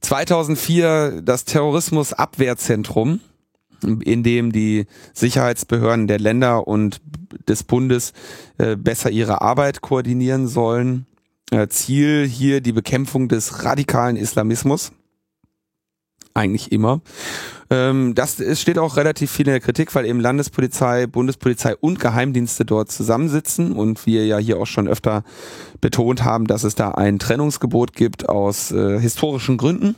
2004 0.00 1.22
das 1.22 1.44
Terrorismusabwehrzentrum, 1.44 3.20
in 3.82 4.22
dem 4.22 4.52
die 4.52 4.86
Sicherheitsbehörden 5.12 6.06
der 6.06 6.18
Länder 6.18 6.66
und 6.66 7.00
des 7.48 7.62
Bundes 7.62 8.12
äh, 8.58 8.76
besser 8.76 9.10
ihre 9.10 9.40
Arbeit 9.40 9.80
koordinieren 9.80 10.48
sollen. 10.48 11.06
Äh, 11.50 11.68
Ziel 11.68 12.26
hier 12.26 12.60
die 12.60 12.72
Bekämpfung 12.72 13.28
des 13.28 13.64
radikalen 13.64 14.16
Islamismus. 14.16 14.92
Eigentlich 16.36 16.70
immer. 16.70 17.00
Ähm, 17.70 18.14
das 18.14 18.40
es 18.40 18.60
steht 18.60 18.78
auch 18.78 18.98
relativ 18.98 19.30
viel 19.30 19.46
in 19.46 19.52
der 19.52 19.60
Kritik, 19.60 19.94
weil 19.94 20.04
eben 20.04 20.20
Landespolizei, 20.20 21.06
Bundespolizei 21.06 21.74
und 21.74 21.98
Geheimdienste 21.98 22.66
dort 22.66 22.92
zusammensitzen 22.92 23.72
und 23.72 24.04
wir 24.04 24.26
ja 24.26 24.36
hier 24.36 24.58
auch 24.58 24.66
schon 24.66 24.86
öfter 24.86 25.24
betont 25.80 26.24
haben, 26.24 26.46
dass 26.46 26.62
es 26.62 26.74
da 26.74 26.90
ein 26.90 27.18
Trennungsgebot 27.18 27.94
gibt 27.94 28.28
aus 28.28 28.70
äh, 28.70 29.00
historischen 29.00 29.56
Gründen. 29.56 29.96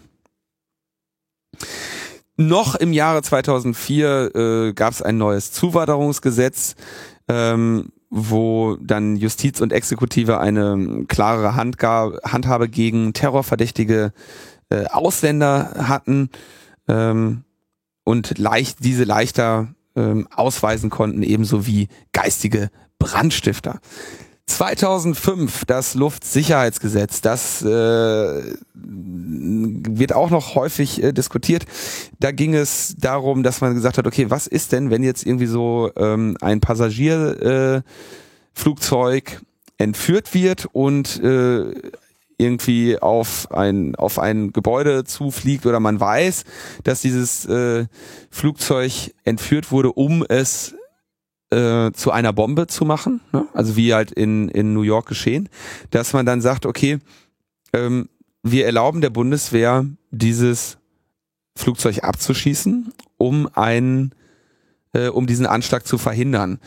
Noch 2.36 2.76
im 2.76 2.92
Jahre 2.92 3.22
2004 3.22 4.34
äh, 4.36 4.72
gab 4.74 4.92
es 4.92 5.02
ein 5.02 5.18
neues 5.18 5.50
Zuwanderungsgesetz, 5.50 6.76
ähm, 7.26 7.90
wo 8.10 8.76
dann 8.80 9.16
Justiz 9.16 9.60
und 9.60 9.72
Exekutive 9.72 10.38
eine 10.38 11.04
klarere 11.08 11.56
Handhabe 11.56 12.68
gegen 12.68 13.12
terrorverdächtige 13.12 14.12
äh, 14.70 14.86
Ausländer 14.86 15.88
hatten. 15.88 16.30
Ähm, 16.88 17.44
und 18.04 18.38
leicht, 18.38 18.82
diese 18.84 19.04
leichter 19.04 19.68
ähm, 19.94 20.28
ausweisen 20.34 20.88
konnten, 20.88 21.22
ebenso 21.22 21.66
wie 21.66 21.88
geistige 22.12 22.70
Brandstifter. 22.98 23.80
2005 24.46 25.66
das 25.66 25.94
Luftsicherheitsgesetz, 25.94 27.20
das 27.20 27.60
äh, 27.62 28.42
wird 28.74 30.14
auch 30.14 30.30
noch 30.30 30.54
häufig 30.54 31.02
äh, 31.02 31.12
diskutiert. 31.12 31.66
Da 32.18 32.32
ging 32.32 32.54
es 32.54 32.96
darum, 32.98 33.42
dass 33.42 33.60
man 33.60 33.74
gesagt 33.74 33.98
hat, 33.98 34.06
okay, 34.06 34.30
was 34.30 34.46
ist 34.46 34.72
denn, 34.72 34.90
wenn 34.90 35.02
jetzt 35.02 35.26
irgendwie 35.26 35.46
so 35.46 35.90
ähm, 35.96 36.38
ein 36.40 36.60
Passagierflugzeug 36.60 37.82
äh, 39.32 39.36
entführt 39.76 40.32
wird 40.32 40.66
und 40.72 41.22
äh, 41.22 41.74
irgendwie 42.38 42.98
auf 42.98 43.50
ein, 43.50 43.94
auf 43.96 44.18
ein 44.18 44.52
Gebäude 44.52 45.04
zufliegt 45.04 45.66
oder 45.66 45.80
man 45.80 46.00
weiß, 46.00 46.44
dass 46.84 47.02
dieses 47.02 47.44
äh, 47.46 47.86
Flugzeug 48.30 49.12
entführt 49.24 49.70
wurde, 49.72 49.92
um 49.92 50.24
es 50.28 50.74
äh, 51.50 51.90
zu 51.92 52.12
einer 52.12 52.32
Bombe 52.32 52.68
zu 52.68 52.84
machen, 52.84 53.20
ne? 53.32 53.46
also 53.54 53.76
wie 53.76 53.92
halt 53.92 54.12
in, 54.12 54.48
in 54.48 54.72
New 54.72 54.82
York 54.82 55.06
geschehen, 55.06 55.48
dass 55.90 56.12
man 56.12 56.26
dann 56.26 56.40
sagt, 56.40 56.64
okay, 56.64 56.98
ähm, 57.72 58.08
wir 58.42 58.66
erlauben 58.66 59.00
der 59.00 59.10
Bundeswehr, 59.10 59.84
dieses 60.10 60.78
Flugzeug 61.56 62.04
abzuschießen, 62.04 62.92
um 63.16 63.48
einen, 63.54 64.14
äh, 64.92 65.08
um 65.08 65.26
diesen 65.26 65.46
Anschlag 65.46 65.86
zu 65.86 65.98
verhindern. 65.98 66.60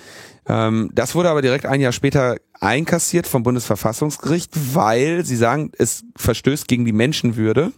Ähm, 0.48 0.90
das 0.94 1.16
wurde 1.16 1.30
aber 1.30 1.42
direkt 1.42 1.66
ein 1.66 1.82
Jahr 1.82 1.92
später 1.92 2.38
einkassiert 2.60 3.28
vom 3.28 3.44
Bundesverfassungsgericht, 3.44 4.52
weil 4.74 5.26
sie 5.26 5.36
sagen, 5.36 5.72
es 5.78 6.04
verstößt 6.16 6.68
gegen 6.68 6.86
die 6.86 6.94
Menschenwürde 6.94 7.72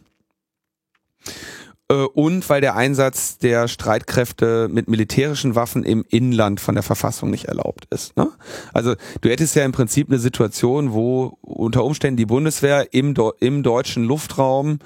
äh, 1.90 1.94
und 1.94 2.48
weil 2.50 2.62
der 2.62 2.76
Einsatz 2.76 3.38
der 3.38 3.68
Streitkräfte 3.68 4.68
mit 4.70 4.88
militärischen 4.90 5.56
Waffen 5.56 5.84
im 5.84 6.06
Inland 6.10 6.60
von 6.60 6.76
der 6.76 6.84
Verfassung 6.84 7.30
nicht 7.30 7.46
erlaubt 7.46 7.86
ist. 7.90 8.16
Ne? 8.18 8.32
Also 8.74 8.96
du 9.22 9.30
hättest 9.30 9.56
ja 9.56 9.66
im 9.66 9.72
Prinzip 9.72 10.10
eine 10.10 10.20
Situation, 10.20 10.94
wo 10.94 11.38
unter 11.42 11.84
Umständen 11.84 12.18
die 12.18 12.26
Bundeswehr 12.26 12.94
im, 12.94 13.14
im 13.40 13.64
deutschen 13.64 14.04
Luftraum 14.04 14.80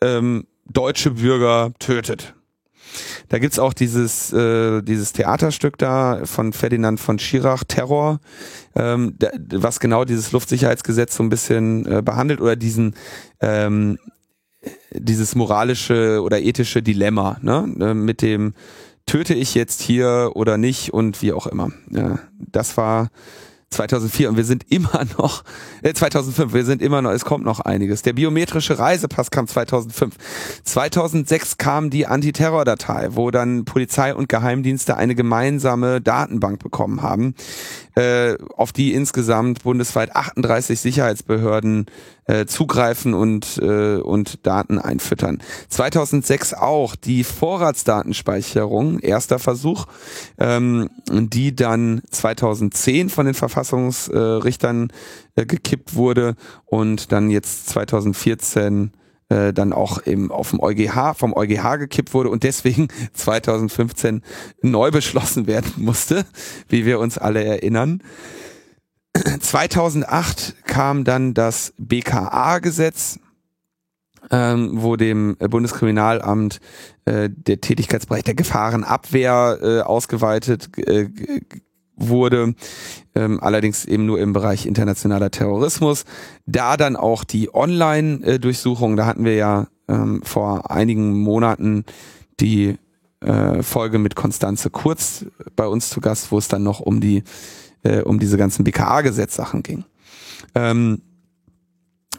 ähm, 0.00 0.46
deutsche 0.66 1.12
Bürger 1.12 1.72
tötet. 1.78 2.34
Da 3.28 3.38
gibt's 3.38 3.58
auch 3.58 3.72
dieses, 3.72 4.32
äh, 4.32 4.82
dieses 4.82 5.12
Theaterstück 5.12 5.78
da 5.78 6.22
von 6.24 6.52
Ferdinand 6.52 7.00
von 7.00 7.18
Schirach, 7.18 7.64
Terror, 7.64 8.20
ähm, 8.74 9.16
was 9.50 9.80
genau 9.80 10.04
dieses 10.04 10.32
Luftsicherheitsgesetz 10.32 11.16
so 11.16 11.22
ein 11.22 11.28
bisschen 11.28 11.86
äh, 11.86 12.02
behandelt 12.02 12.40
oder 12.40 12.56
diesen 12.56 12.94
ähm, 13.40 13.98
dieses 14.92 15.34
moralische 15.34 16.22
oder 16.22 16.40
ethische 16.40 16.82
Dilemma, 16.82 17.38
ne? 17.42 17.74
Äh, 17.80 17.94
mit 17.94 18.22
dem 18.22 18.54
töte 19.06 19.34
ich 19.34 19.54
jetzt 19.54 19.82
hier 19.82 20.32
oder 20.34 20.58
nicht 20.58 20.92
und 20.92 21.22
wie 21.22 21.32
auch 21.32 21.46
immer. 21.46 21.70
Ja, 21.90 22.20
das 22.38 22.76
war 22.76 23.10
2004 23.72 24.28
und 24.28 24.36
wir 24.36 24.44
sind 24.44 24.70
immer 24.70 25.04
noch, 25.18 25.44
äh 25.82 25.92
2005, 25.92 26.52
wir 26.52 26.64
sind 26.64 26.82
immer 26.82 27.02
noch, 27.02 27.10
es 27.10 27.24
kommt 27.24 27.44
noch 27.44 27.60
einiges. 27.60 28.02
Der 28.02 28.12
biometrische 28.12 28.78
Reisepass 28.78 29.30
kam 29.30 29.46
2005. 29.46 30.14
2006 30.64 31.58
kam 31.58 31.90
die 31.90 32.06
Antiterror-Datei, 32.06 33.10
wo 33.12 33.30
dann 33.30 33.64
Polizei 33.64 34.14
und 34.14 34.28
Geheimdienste 34.28 34.96
eine 34.96 35.14
gemeinsame 35.14 36.00
Datenbank 36.00 36.58
bekommen 36.58 37.02
haben, 37.02 37.34
äh, 37.94 38.36
auf 38.56 38.72
die 38.72 38.94
insgesamt 38.94 39.62
bundesweit 39.62 40.14
38 40.14 40.80
Sicherheitsbehörden 40.80 41.86
äh, 42.26 42.46
zugreifen 42.46 43.14
und, 43.14 43.58
äh, 43.58 43.96
und 43.96 44.46
Daten 44.46 44.78
einfüttern. 44.78 45.42
2006 45.68 46.54
auch 46.54 46.96
die 46.96 47.24
Vorratsdatenspeicherung, 47.24 49.00
erster 49.00 49.38
Versuch, 49.38 49.86
ähm, 50.38 50.88
die 51.10 51.54
dann 51.54 52.02
2010 52.10 53.08
von 53.08 53.26
den 53.26 53.34
Verfassungsrichtern 53.34 54.92
äh, 55.34 55.46
gekippt 55.46 55.94
wurde 55.94 56.36
und 56.64 57.12
dann 57.12 57.30
jetzt 57.30 57.68
2014 57.70 58.92
äh, 59.32 59.52
dann 59.54 59.72
auch 59.72 60.06
eben 60.06 60.30
auf 60.30 60.50
dem 60.50 60.60
EuGH, 60.60 61.14
vom 61.14 61.32
EuGH 61.34 61.78
gekippt 61.78 62.12
wurde 62.12 62.28
und 62.28 62.42
deswegen 62.42 62.88
2015 63.14 64.22
neu 64.60 64.90
beschlossen 64.90 65.46
werden 65.46 65.72
musste, 65.78 66.26
wie 66.68 66.84
wir 66.84 66.98
uns 66.98 67.16
alle 67.16 67.42
erinnern. 67.42 68.02
2008 69.40 70.66
kam 70.66 71.04
dann 71.04 71.32
das 71.32 71.72
BKA-Gesetz, 71.78 73.20
ähm, 74.30 74.82
wo 74.82 74.96
dem 74.96 75.36
Bundeskriminalamt 75.38 76.60
äh, 77.06 77.30
der 77.30 77.60
Tätigkeitsbereich 77.60 78.24
der 78.24 78.34
Gefahrenabwehr 78.34 79.58
äh, 79.62 79.80
ausgeweitet 79.80 80.76
äh, 80.78 81.08
wurde, 81.96 82.54
ähm, 83.14 83.40
allerdings 83.40 83.84
eben 83.84 84.06
nur 84.06 84.18
im 84.20 84.32
Bereich 84.32 84.66
internationaler 84.66 85.30
Terrorismus. 85.30 86.04
Da 86.46 86.76
dann 86.76 86.96
auch 86.96 87.24
die 87.24 87.54
Online-Durchsuchung, 87.54 88.96
da 88.96 89.06
hatten 89.06 89.24
wir 89.24 89.34
ja 89.34 89.68
ähm, 89.88 90.22
vor 90.22 90.70
einigen 90.70 91.20
Monaten 91.20 91.84
die 92.40 92.76
äh, 93.20 93.62
Folge 93.62 93.98
mit 93.98 94.16
Konstanze 94.16 94.70
Kurz 94.70 95.26
bei 95.54 95.66
uns 95.66 95.90
zu 95.90 96.00
Gast, 96.00 96.32
wo 96.32 96.38
es 96.38 96.48
dann 96.48 96.62
noch 96.62 96.80
um 96.80 97.00
die 97.00 97.22
äh, 97.82 98.02
um 98.02 98.18
diese 98.18 98.36
ganzen 98.36 98.64
BKA-Gesetzsachen 98.64 99.62
ging. 99.62 99.84
Ähm, 100.54 101.02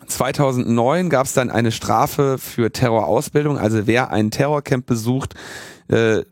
2009 0.07 1.09
gab 1.09 1.25
es 1.25 1.33
dann 1.33 1.49
eine 1.49 1.71
Strafe 1.71 2.37
für 2.37 2.71
Terrorausbildung. 2.71 3.57
Also 3.57 3.87
wer 3.87 4.11
ein 4.11 4.31
Terrorcamp 4.31 4.85
besucht, 4.85 5.35
äh, 5.87 6.23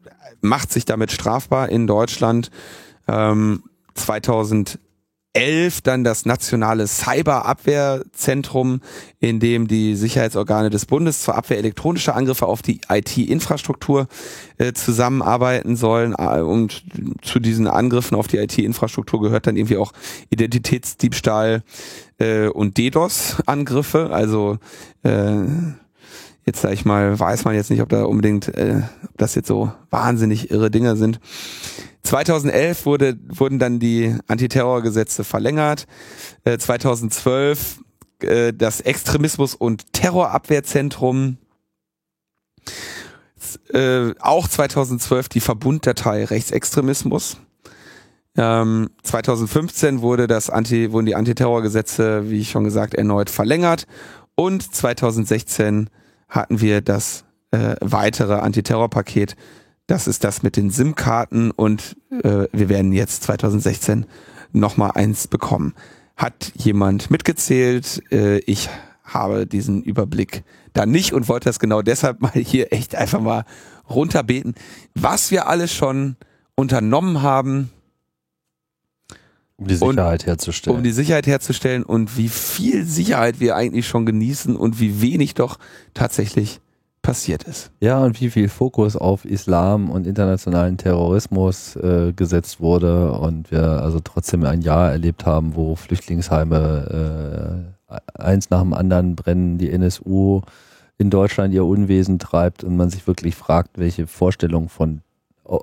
macht 0.42 0.72
sich 0.72 0.86
damit 0.86 1.12
strafbar 1.12 1.70
in 1.70 1.88
Deutschland. 1.88 2.52
Ähm, 3.12 3.64
2011 3.96 4.80
dann 5.84 6.04
das 6.04 6.26
nationale 6.26 6.88
Cyberabwehrzentrum, 6.88 8.82
in 9.20 9.40
dem 9.40 9.68
die 9.68 9.96
Sicherheitsorgane 9.96 10.70
des 10.70 10.86
Bundes 10.86 11.22
zur 11.22 11.36
Abwehr 11.36 11.58
elektronischer 11.58 12.16
Angriffe 12.16 12.46
auf 12.46 12.62
die 12.62 12.80
IT-Infrastruktur 12.90 14.08
äh, 14.58 14.72
zusammenarbeiten 14.74 15.76
sollen. 15.76 16.16
Äh, 16.18 16.40
und 16.42 16.84
zu 17.22 17.40
diesen 17.40 17.68
Angriffen 17.68 18.16
auf 18.16 18.28
die 18.28 18.38
IT-Infrastruktur 18.38 19.22
gehört 19.22 19.48
dann 19.48 19.58
irgendwie 19.58 19.78
auch 19.78 19.92
Identitätsdiebstahl 20.30 21.64
äh, 22.18 22.48
und 22.48 22.78
DDoS-Angriffe. 22.78 24.10
Also 24.12 24.58
äh, 25.04 25.44
jetzt 26.46 26.62
sag 26.62 26.74
ich 26.74 26.86
mal, 26.86 27.20
weiß 27.20 27.46
man 27.46 27.56
jetzt 27.56 27.70
nicht, 27.70 27.82
ob 27.82 27.90
da 27.90 28.04
unbedingt, 28.04 28.48
äh, 28.50 28.82
ob 29.04 29.18
das 29.18 29.36
jetzt 29.36 29.48
so 29.48 29.72
wahnsinnig 29.90 30.52
irre 30.52 30.72
Dinge 30.72 30.96
sind. 30.96 31.20
2011 32.04 32.86
wurde, 32.86 33.18
wurden 33.28 33.60
dann 33.60 33.80
die 33.80 34.16
Antiterrorgesetze 34.28 35.24
verlängert. 35.24 35.86
Äh, 36.44 36.58
2012 36.58 37.80
äh, 38.24 38.54
das 38.54 38.82
Extremismus- 38.82 39.56
und 39.56 39.94
Terrorabwehrzentrum. 39.94 41.38
Äh, 43.74 44.14
auch 44.20 44.48
2012 44.48 45.30
die 45.30 45.40
Verbunddatei 45.40 46.26
Rechtsextremismus. 46.26 47.38
Ähm, 48.38 48.90
2015 49.04 50.02
wurde 50.02 50.28
das 50.28 50.50
Anti, 50.50 50.92
wurden 50.92 51.06
die 51.06 51.16
Antiterrorgesetze, 51.16 52.30
wie 52.30 52.40
ich 52.40 52.52
schon 52.52 52.64
gesagt, 52.64 52.94
erneut 52.94 53.30
verlängert. 53.30 53.88
Und 54.36 54.74
2016 54.74 55.90
hatten 56.30 56.62
wir 56.62 56.82
das 56.82 57.26
äh, 57.52 57.76
weitere 57.82 58.36
Antiterrorpaket 58.36 59.36
das 59.92 60.08
ist 60.08 60.24
das 60.24 60.42
mit 60.42 60.56
den 60.56 60.70
SIM-Karten 60.70 61.52
und 61.52 61.98
äh, 62.24 62.48
wir 62.54 62.70
werden 62.70 62.94
jetzt 62.94 63.24
2016 63.24 64.06
nochmal 64.54 64.92
eins 64.92 65.28
bekommen. 65.28 65.74
Hat 66.16 66.54
jemand 66.56 67.12
mitgezählt? 67.12 68.02
Äh, 68.10 68.38
ich 68.40 68.70
habe 69.04 69.46
diesen 69.46 69.84
Überblick 69.84 70.46
da 70.72 70.86
nicht 70.86 71.12
und 71.12 71.28
wollte 71.28 71.50
das 71.50 71.60
genau 71.60 71.82
deshalb 71.82 72.22
mal 72.22 72.32
hier 72.32 72.72
echt 72.72 72.96
einfach 72.96 73.20
mal 73.20 73.44
runterbeten, 73.90 74.56
was 74.96 75.30
wir 75.30 75.48
alles 75.48 75.74
schon 75.74 76.16
unternommen 76.56 77.22
haben. 77.22 77.70
Um 79.58 79.68
die 79.68 79.76
Sicherheit 79.76 80.26
herzustellen. 80.26 80.78
Um 80.78 80.84
die 80.84 80.92
Sicherheit 80.94 81.28
herzustellen 81.28 81.84
und 81.84 82.16
wie 82.18 82.30
viel 82.30 82.86
Sicherheit 82.86 83.42
wir 83.42 83.58
eigentlich 83.58 83.90
schon 83.90 84.06
genießen 84.06 84.56
und 84.56 84.80
wie 84.80 85.02
wenig 85.02 85.34
doch 85.34 85.60
tatsächlich 85.94 86.62
passiert 87.02 87.44
ist. 87.44 87.72
Ja, 87.80 88.04
und 88.04 88.22
wie 88.22 88.30
viel 88.30 88.48
Fokus 88.48 88.96
auf 88.96 89.26
Islam 89.26 89.90
und 89.90 90.06
internationalen 90.06 90.78
Terrorismus 90.78 91.76
äh, 91.76 92.14
gesetzt 92.16 92.60
wurde 92.60 93.14
und 93.14 93.52
wir 93.52 93.64
also 93.64 94.00
trotzdem 94.00 94.44
ein 94.46 94.62
Jahr 94.62 94.92
erlebt 94.92 95.26
haben, 95.26 95.56
wo 95.56 95.76
Flüchtlingsheime 95.76 97.66
äh, 97.88 98.02
eins 98.14 98.50
nach 98.50 98.62
dem 98.62 98.74
anderen 98.74 99.16
brennen, 99.16 99.58
die 99.58 99.72
NSU 99.72 100.42
in 100.98 101.10
Deutschland 101.10 101.54
ihr 101.54 101.66
Unwesen 101.66 102.20
treibt 102.20 102.64
und 102.64 102.78
man 102.78 102.90
sich 102.90 103.08
wirklich 103.08 103.36
fragt, 103.36 103.80
welche 103.80 104.06
Vorstellung 104.06 104.70
von, 104.70 105.02
äh, 105.50 105.58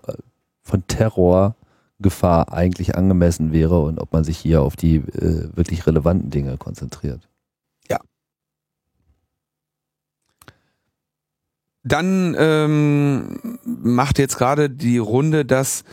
von 0.62 0.86
Terrorgefahr 0.88 2.52
eigentlich 2.52 2.96
angemessen 2.96 3.52
wäre 3.52 3.80
und 3.80 4.00
ob 4.00 4.12
man 4.12 4.24
sich 4.24 4.38
hier 4.38 4.62
auf 4.62 4.74
die 4.74 4.96
äh, 4.96 5.48
wirklich 5.54 5.86
relevanten 5.86 6.30
Dinge 6.30 6.56
konzentriert. 6.56 7.28
Dann 11.88 12.36
ähm, 12.38 13.58
macht 13.64 14.18
jetzt 14.18 14.36
gerade 14.36 14.68
die 14.68 14.98
Runde, 14.98 15.44
dass 15.46 15.84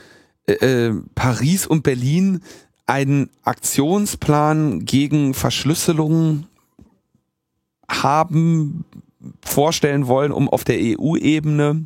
äh, 0.45 0.53
äh, 0.87 0.93
Paris 1.15 1.65
und 1.65 1.83
Berlin 1.83 2.41
einen 2.85 3.29
Aktionsplan 3.43 4.83
gegen 4.85 5.33
Verschlüsselung 5.33 6.47
haben, 7.89 8.83
vorstellen 9.43 10.07
wollen, 10.07 10.31
um 10.31 10.49
auf 10.49 10.65
der 10.65 10.77
EU-Ebene 10.79 11.85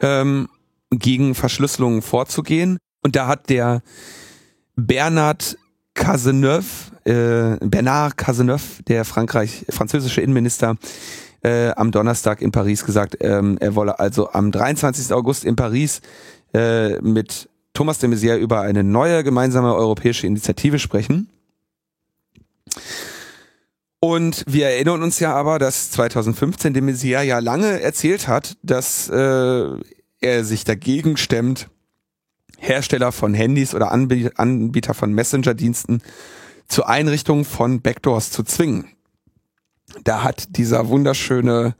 ähm, 0.00 0.48
gegen 0.90 1.34
Verschlüsselungen 1.34 2.02
vorzugehen. 2.02 2.78
Und 3.02 3.16
da 3.16 3.26
hat 3.28 3.48
der 3.48 3.82
Bernard 4.76 5.56
Cazeneuve, 5.94 6.66
äh, 7.04 7.56
Bernard 7.66 8.18
Cazeneuve, 8.18 8.82
der 8.86 9.04
Frankreich, 9.06 9.64
französische 9.70 10.20
Innenminister, 10.20 10.76
äh, 11.46 11.72
am 11.76 11.92
Donnerstag 11.92 12.42
in 12.42 12.50
Paris 12.50 12.84
gesagt, 12.84 13.18
ähm, 13.20 13.56
er 13.60 13.76
wolle 13.76 14.00
also 14.00 14.32
am 14.32 14.50
23. 14.50 15.12
August 15.12 15.44
in 15.44 15.54
Paris 15.54 16.00
äh, 16.52 17.00
mit 17.00 17.48
Thomas 17.72 17.98
de 17.98 18.10
Maizière 18.10 18.36
über 18.36 18.62
eine 18.62 18.82
neue 18.82 19.22
gemeinsame 19.22 19.72
europäische 19.74 20.26
Initiative 20.26 20.80
sprechen. 20.80 21.28
Und 24.00 24.44
wir 24.48 24.66
erinnern 24.66 25.02
uns 25.04 25.20
ja 25.20 25.34
aber, 25.34 25.60
dass 25.60 25.92
2015 25.92 26.74
de 26.74 26.82
Maizière 26.82 27.22
ja 27.22 27.38
lange 27.38 27.80
erzählt 27.80 28.26
hat, 28.26 28.56
dass 28.62 29.08
äh, 29.08 29.66
er 30.20 30.44
sich 30.44 30.64
dagegen 30.64 31.16
stemmt, 31.16 31.68
Hersteller 32.58 33.12
von 33.12 33.34
Handys 33.34 33.72
oder 33.74 33.92
Anbieter 33.92 34.94
von 34.94 35.12
Messenger-Diensten 35.12 36.02
zur 36.66 36.88
Einrichtung 36.88 37.44
von 37.44 37.82
Backdoors 37.82 38.32
zu 38.32 38.42
zwingen 38.42 38.95
da 40.04 40.22
hat 40.22 40.56
dieser 40.56 40.88
wunderschöne, 40.88 41.74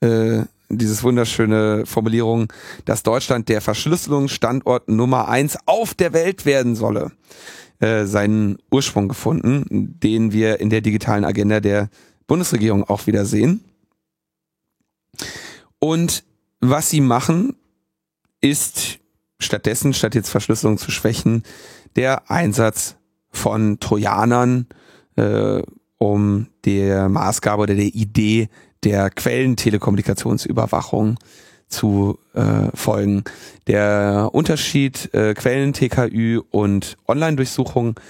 äh, 0.00 0.42
dieses 0.68 1.02
wunderschöne 1.02 1.84
Formulierung, 1.86 2.52
dass 2.84 3.02
Deutschland 3.02 3.48
der 3.48 3.60
Verschlüsselungsstandort 3.60 4.88
Nummer 4.88 5.28
eins 5.28 5.58
auf 5.66 5.94
der 5.94 6.12
Welt 6.12 6.46
werden 6.46 6.76
solle, 6.76 7.12
äh, 7.80 8.04
seinen 8.04 8.58
Ursprung 8.70 9.08
gefunden, 9.08 9.98
den 10.00 10.32
wir 10.32 10.60
in 10.60 10.70
der 10.70 10.80
digitalen 10.80 11.24
Agenda 11.24 11.60
der 11.60 11.90
Bundesregierung 12.26 12.84
auch 12.84 13.06
wieder 13.06 13.26
sehen. 13.26 13.64
Und 15.78 16.24
was 16.60 16.90
sie 16.90 17.00
machen, 17.00 17.56
ist 18.40 18.98
stattdessen, 19.40 19.94
statt 19.94 20.14
jetzt 20.14 20.30
Verschlüsselung 20.30 20.78
zu 20.78 20.90
schwächen, 20.90 21.42
der 21.96 22.30
Einsatz 22.30 22.96
von 23.30 23.80
Trojanern, 23.80 24.66
äh, 25.16 25.62
um 26.02 26.48
der 26.64 27.08
Maßgabe 27.08 27.62
oder 27.62 27.76
der 27.76 27.94
Idee 27.94 28.48
der 28.82 29.08
Quellentelekommunikationsüberwachung 29.08 31.16
zu 31.68 32.18
äh, 32.34 32.74
folgen. 32.74 33.22
Der 33.68 34.30
Unterschied 34.32 35.14
äh, 35.14 35.34
Quellen, 35.34 35.72
TKÜ 35.72 36.40
und 36.50 36.96
Online-Durchsuchung, 37.06 38.00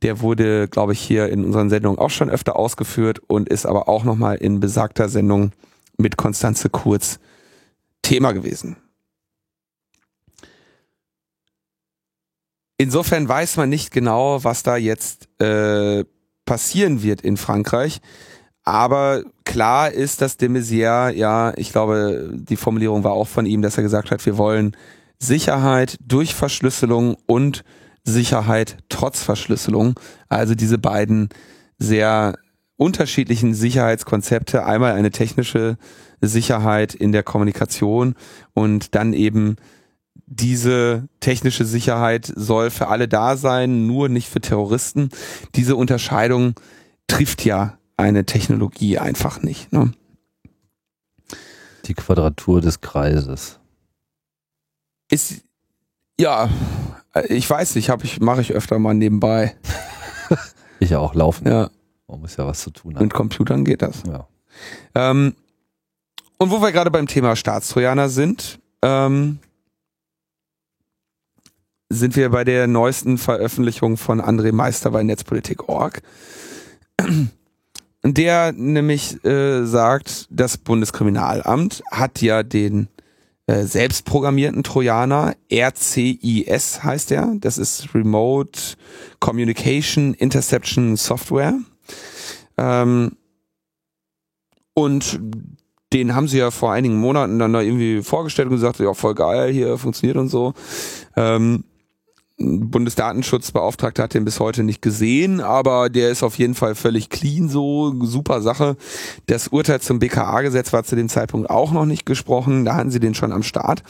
der 0.00 0.22
wurde, 0.22 0.66
glaube 0.66 0.94
ich, 0.94 1.00
hier 1.00 1.28
in 1.28 1.44
unseren 1.44 1.68
Sendungen 1.68 1.98
auch 1.98 2.08
schon 2.08 2.30
öfter 2.30 2.56
ausgeführt 2.56 3.20
und 3.26 3.50
ist 3.50 3.66
aber 3.66 3.86
auch 3.86 4.04
nochmal 4.04 4.36
in 4.36 4.58
besagter 4.58 5.10
Sendung 5.10 5.52
mit 5.98 6.16
Konstanze 6.16 6.70
Kurz 6.70 7.20
Thema 8.00 8.32
gewesen. 8.32 8.76
Insofern 12.78 13.28
weiß 13.28 13.58
man 13.58 13.68
nicht 13.68 13.90
genau, 13.90 14.42
was 14.42 14.62
da 14.62 14.78
jetzt 14.78 15.28
äh, 15.38 16.04
passieren 16.44 17.02
wird 17.02 17.20
in 17.20 17.36
Frankreich. 17.36 18.00
Aber 18.64 19.24
klar 19.44 19.90
ist, 19.90 20.20
dass 20.22 20.36
de 20.36 20.48
Maizière, 20.48 21.12
ja, 21.12 21.52
ich 21.56 21.72
glaube, 21.72 22.30
die 22.32 22.56
Formulierung 22.56 23.02
war 23.02 23.12
auch 23.12 23.28
von 23.28 23.46
ihm, 23.46 23.62
dass 23.62 23.76
er 23.76 23.82
gesagt 23.82 24.10
hat, 24.10 24.24
wir 24.24 24.38
wollen 24.38 24.76
Sicherheit 25.18 25.96
durch 26.00 26.34
Verschlüsselung 26.34 27.16
und 27.26 27.64
Sicherheit 28.04 28.78
trotz 28.88 29.22
Verschlüsselung. 29.22 29.98
Also 30.28 30.54
diese 30.54 30.78
beiden 30.78 31.28
sehr 31.78 32.34
unterschiedlichen 32.76 33.54
Sicherheitskonzepte. 33.54 34.64
Einmal 34.64 34.92
eine 34.92 35.10
technische 35.10 35.76
Sicherheit 36.20 36.94
in 36.94 37.12
der 37.12 37.22
Kommunikation 37.22 38.14
und 38.54 38.94
dann 38.94 39.12
eben 39.12 39.56
diese 40.26 41.08
technische 41.20 41.64
Sicherheit 41.64 42.32
soll 42.34 42.70
für 42.70 42.88
alle 42.88 43.08
da 43.08 43.36
sein, 43.36 43.86
nur 43.86 44.08
nicht 44.08 44.28
für 44.28 44.40
Terroristen. 44.40 45.10
Diese 45.54 45.76
Unterscheidung 45.76 46.54
trifft 47.06 47.44
ja 47.44 47.78
eine 47.96 48.24
Technologie 48.24 48.98
einfach 48.98 49.42
nicht. 49.42 49.72
Ne? 49.72 49.92
Die 51.84 51.94
Quadratur 51.94 52.60
des 52.60 52.80
Kreises. 52.80 53.58
Ist 55.10 55.42
ja, 56.18 56.48
ich 57.28 57.48
weiß 57.48 57.74
nicht, 57.74 57.90
habe 57.90 58.04
ich 58.04 58.20
mache 58.20 58.40
ich 58.40 58.52
öfter 58.52 58.78
mal 58.78 58.94
nebenbei. 58.94 59.56
ich 60.80 60.94
auch 60.96 61.14
laufen. 61.14 61.46
Ja. 61.46 61.70
Man 62.06 62.20
muss 62.20 62.36
ja 62.36 62.46
was 62.46 62.62
zu 62.62 62.70
tun 62.70 62.94
haben. 62.94 63.04
Mit 63.04 63.14
Computern 63.14 63.64
geht 63.64 63.82
das. 63.82 64.02
Ja. 64.06 64.26
Ähm, 64.94 65.34
und 66.38 66.50
wo 66.50 66.60
wir 66.60 66.72
gerade 66.72 66.90
beim 66.90 67.06
Thema 67.06 67.36
Staatstrojaner 67.36 68.08
sind, 68.08 68.58
ähm, 68.82 69.38
sind 71.92 72.16
wir 72.16 72.30
bei 72.30 72.44
der 72.44 72.66
neuesten 72.66 73.18
Veröffentlichung 73.18 73.96
von 73.96 74.20
André 74.20 74.52
Meister 74.52 74.90
bei 74.90 75.02
Netzpolitik.org 75.02 76.02
der 78.04 78.52
nämlich 78.52 79.24
äh, 79.24 79.64
sagt, 79.64 80.26
das 80.30 80.56
Bundeskriminalamt 80.56 81.82
hat 81.90 82.20
ja 82.20 82.42
den 82.42 82.88
äh, 83.46 83.64
selbstprogrammierten 83.64 84.62
Trojaner, 84.62 85.34
RCIS 85.52 86.82
heißt 86.82 87.12
er, 87.12 87.34
das 87.38 87.58
ist 87.58 87.94
Remote 87.94 88.58
Communication 89.20 90.14
Interception 90.14 90.96
Software. 90.96 91.58
Ähm, 92.56 93.16
und 94.74 95.20
den 95.92 96.14
haben 96.14 96.28
sie 96.28 96.38
ja 96.38 96.50
vor 96.50 96.72
einigen 96.72 96.96
Monaten 96.96 97.38
dann 97.38 97.52
da 97.52 97.60
irgendwie 97.60 98.02
vorgestellt 98.02 98.48
und 98.48 98.54
gesagt, 98.54 98.78
ja, 98.78 98.94
voll 98.94 99.14
geil, 99.14 99.52
hier 99.52 99.76
funktioniert 99.76 100.16
und 100.16 100.28
so. 100.28 100.54
Ähm, 101.16 101.64
Bundesdatenschutzbeauftragter 102.70 104.04
hat 104.04 104.14
den 104.14 104.24
bis 104.24 104.40
heute 104.40 104.62
nicht 104.62 104.82
gesehen, 104.82 105.40
aber 105.40 105.90
der 105.90 106.10
ist 106.10 106.22
auf 106.22 106.38
jeden 106.38 106.54
Fall 106.54 106.74
völlig 106.74 107.10
clean 107.10 107.48
so, 107.48 107.94
super 108.04 108.40
Sache. 108.40 108.76
Das 109.26 109.48
Urteil 109.48 109.80
zum 109.80 109.98
BKA-Gesetz 109.98 110.72
war 110.72 110.84
zu 110.84 110.96
dem 110.96 111.08
Zeitpunkt 111.08 111.50
auch 111.50 111.72
noch 111.72 111.86
nicht 111.86 112.06
gesprochen, 112.06 112.64
da 112.64 112.74
hatten 112.74 112.90
sie 112.90 113.00
den 113.00 113.14
schon 113.14 113.32
am 113.32 113.42
Start. 113.42 113.82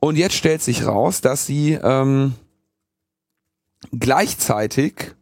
Und 0.00 0.16
jetzt 0.16 0.34
stellt 0.34 0.62
sich 0.62 0.86
raus, 0.86 1.20
dass 1.20 1.46
sie 1.46 1.78
ähm, 1.82 2.34
gleichzeitig 3.92 5.14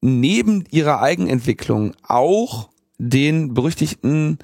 neben 0.00 0.64
ihrer 0.70 1.00
Eigenentwicklung 1.00 1.94
auch 2.02 2.68
den 2.98 3.54
berüchtigten 3.54 4.38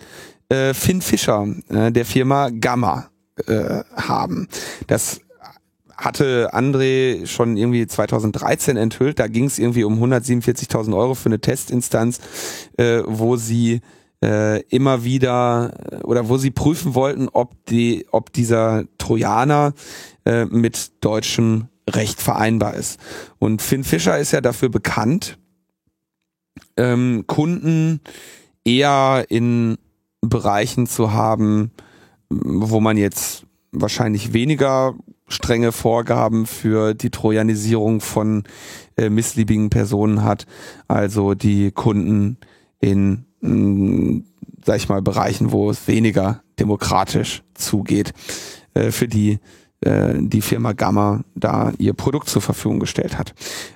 äh, 0.48 0.74
Finn 0.74 1.02
Fischer 1.02 1.46
äh, 1.68 1.92
der 1.92 2.04
Firma 2.04 2.50
Gamma 2.50 3.10
äh, 3.46 3.82
haben. 3.94 4.48
Das 4.86 5.20
hatte 6.00 6.54
André 6.54 7.26
schon 7.26 7.56
irgendwie 7.56 7.86
2013 7.86 8.76
enthüllt. 8.76 9.18
Da 9.18 9.28
ging 9.28 9.44
es 9.44 9.58
irgendwie 9.58 9.84
um 9.84 10.02
147.000 10.02 10.96
Euro 10.96 11.14
für 11.14 11.28
eine 11.28 11.40
Testinstanz, 11.40 12.20
äh, 12.78 13.02
wo 13.06 13.36
sie 13.36 13.80
äh, 14.24 14.62
immer 14.68 15.04
wieder 15.04 15.72
oder 16.04 16.28
wo 16.28 16.38
sie 16.38 16.50
prüfen 16.50 16.94
wollten, 16.94 17.28
ob 17.28 17.66
die, 17.66 18.06
ob 18.10 18.32
dieser 18.32 18.84
Trojaner 18.98 19.74
äh, 20.24 20.46
mit 20.46 21.04
deutschem 21.04 21.68
Recht 21.88 22.20
vereinbar 22.20 22.74
ist. 22.74 22.98
Und 23.38 23.62
Finn 23.62 23.84
Fischer 23.84 24.18
ist 24.18 24.32
ja 24.32 24.40
dafür 24.40 24.68
bekannt, 24.68 25.38
ähm, 26.76 27.24
Kunden 27.26 28.00
eher 28.64 29.26
in 29.28 29.76
Bereichen 30.20 30.86
zu 30.86 31.12
haben, 31.12 31.72
wo 32.28 32.80
man 32.80 32.96
jetzt 32.96 33.44
wahrscheinlich 33.72 34.32
weniger 34.32 34.94
strenge 35.30 35.72
Vorgaben 35.72 36.46
für 36.46 36.94
die 36.94 37.10
Trojanisierung 37.10 38.00
von 38.00 38.44
äh, 38.96 39.08
missliebigen 39.08 39.70
Personen 39.70 40.24
hat. 40.24 40.46
Also 40.88 41.34
die 41.34 41.70
Kunden 41.70 42.36
in, 42.80 43.24
mh, 43.40 43.50
mm, 43.50 44.24
sag 44.64 44.76
ich 44.76 44.88
mal, 44.88 45.02
Bereichen, 45.02 45.52
wo 45.52 45.70
es 45.70 45.88
weniger 45.88 46.42
demokratisch 46.58 47.42
zugeht, 47.54 48.12
äh, 48.74 48.90
für 48.90 49.08
die 49.08 49.38
äh, 49.82 50.14
die 50.18 50.42
Firma 50.42 50.72
Gamma 50.72 51.24
da 51.34 51.72
ihr 51.78 51.94
Produkt 51.94 52.28
zur 52.28 52.42
Verfügung 52.42 52.80
gestellt 52.80 53.16
hat. 53.16 53.32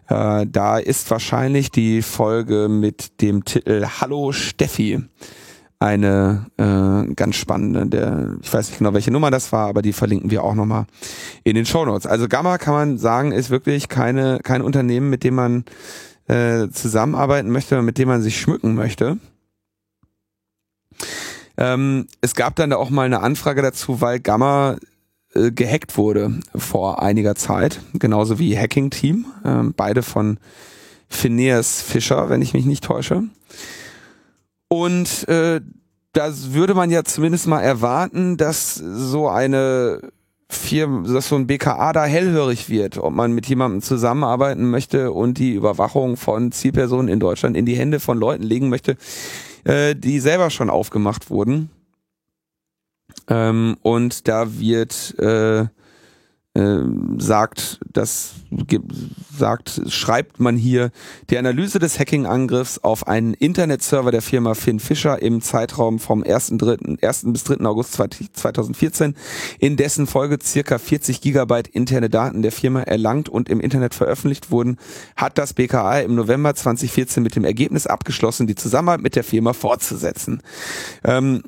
Äh, 0.08 0.46
da 0.46 0.78
ist 0.78 1.10
wahrscheinlich 1.10 1.70
die 1.70 2.02
Folge 2.02 2.68
mit 2.68 3.22
dem 3.22 3.44
Titel 3.44 3.86
Hallo 4.00 4.32
Steffi 4.32 5.02
eine 5.78 6.46
äh, 6.56 7.12
ganz 7.14 7.36
spannende, 7.36 7.86
der, 7.86 8.36
ich 8.42 8.52
weiß 8.52 8.68
nicht 8.68 8.78
genau, 8.78 8.94
welche 8.94 9.10
Nummer 9.10 9.30
das 9.30 9.52
war, 9.52 9.68
aber 9.68 9.82
die 9.82 9.92
verlinken 9.92 10.30
wir 10.30 10.42
auch 10.42 10.54
nochmal 10.54 10.86
in 11.42 11.54
den 11.54 11.66
Show 11.66 11.84
Notes. 11.84 12.06
Also 12.06 12.28
Gamma 12.28 12.58
kann 12.58 12.74
man 12.74 12.98
sagen, 12.98 13.32
ist 13.32 13.50
wirklich 13.50 13.88
keine, 13.88 14.40
kein 14.42 14.62
Unternehmen, 14.62 15.10
mit 15.10 15.24
dem 15.24 15.34
man 15.34 15.64
äh, 16.26 16.68
zusammenarbeiten 16.68 17.50
möchte, 17.50 17.82
mit 17.82 17.98
dem 17.98 18.08
man 18.08 18.22
sich 18.22 18.40
schmücken 18.40 18.74
möchte. 18.74 19.18
Ähm, 21.56 22.06
es 22.20 22.34
gab 22.34 22.56
dann 22.56 22.70
da 22.70 22.76
auch 22.76 22.90
mal 22.90 23.06
eine 23.06 23.20
Anfrage 23.20 23.62
dazu, 23.62 24.00
weil 24.00 24.20
Gamma 24.20 24.76
äh, 25.34 25.50
gehackt 25.52 25.96
wurde 25.96 26.40
vor 26.54 27.02
einiger 27.02 27.34
Zeit, 27.34 27.80
genauso 27.94 28.38
wie 28.38 28.58
Hacking 28.58 28.90
Team, 28.90 29.26
äh, 29.44 29.62
beide 29.76 30.02
von 30.02 30.38
Phineas 31.08 31.82
Fischer, 31.82 32.28
wenn 32.30 32.42
ich 32.42 32.54
mich 32.54 32.64
nicht 32.64 32.84
täusche. 32.84 33.24
Und 34.74 35.28
äh, 35.28 35.60
das 36.12 36.52
würde 36.52 36.74
man 36.74 36.90
ja 36.90 37.04
zumindest 37.04 37.46
mal 37.46 37.60
erwarten, 37.60 38.36
dass 38.36 38.74
so 38.74 39.28
eine 39.28 40.00
Firma, 40.50 41.06
dass 41.06 41.28
so 41.28 41.36
ein 41.36 41.46
BKA 41.46 41.92
da 41.92 42.04
hellhörig 42.04 42.68
wird, 42.68 42.98
ob 42.98 43.14
man 43.14 43.32
mit 43.32 43.46
jemandem 43.46 43.82
zusammenarbeiten 43.82 44.68
möchte 44.68 45.12
und 45.12 45.38
die 45.38 45.52
Überwachung 45.52 46.16
von 46.16 46.50
Zielpersonen 46.50 47.06
in 47.06 47.20
Deutschland 47.20 47.56
in 47.56 47.66
die 47.66 47.76
Hände 47.76 48.00
von 48.00 48.18
Leuten 48.18 48.42
legen 48.42 48.68
möchte, 48.68 48.96
äh, 49.62 49.94
die 49.94 50.18
selber 50.18 50.50
schon 50.50 50.70
aufgemacht 50.70 51.30
wurden. 51.30 51.70
Ähm, 53.28 53.76
und 53.82 54.26
da 54.26 54.58
wird 54.58 55.16
äh, 55.20 55.66
äh, 56.54 56.78
sagt, 57.18 57.80
das 57.92 58.34
sagt, 59.36 59.82
schreibt 59.88 60.38
man 60.38 60.56
hier, 60.56 60.90
die 61.30 61.38
Analyse 61.38 61.80
des 61.80 61.98
Hacking-Angriffs 61.98 62.78
auf 62.78 63.08
einen 63.08 63.34
Internetserver 63.34 64.12
der 64.12 64.22
Firma 64.22 64.54
Finn 64.54 64.78
Fischer 64.78 65.20
im 65.20 65.42
Zeitraum 65.42 65.98
vom 65.98 66.22
1. 66.22 66.54
3., 66.58 66.98
1. 67.02 67.24
bis 67.26 67.44
3. 67.44 67.64
August 67.64 67.94
2014, 67.94 69.14
in 69.58 69.76
dessen 69.76 70.06
Folge 70.06 70.38
circa 70.42 70.78
40 70.78 71.20
Gigabyte 71.20 71.68
interne 71.68 72.08
Daten 72.08 72.42
der 72.42 72.52
Firma 72.52 72.82
erlangt 72.82 73.28
und 73.28 73.48
im 73.48 73.60
Internet 73.60 73.94
veröffentlicht 73.94 74.50
wurden, 74.50 74.78
hat 75.16 75.38
das 75.38 75.54
BKA 75.54 76.00
im 76.00 76.14
November 76.14 76.54
2014 76.54 77.22
mit 77.22 77.34
dem 77.34 77.44
Ergebnis 77.44 77.86
abgeschlossen, 77.86 78.46
die 78.46 78.54
Zusammenarbeit 78.54 79.02
mit 79.02 79.16
der 79.16 79.24
Firma 79.24 79.52
fortzusetzen. 79.52 80.40
Ähm, 81.02 81.42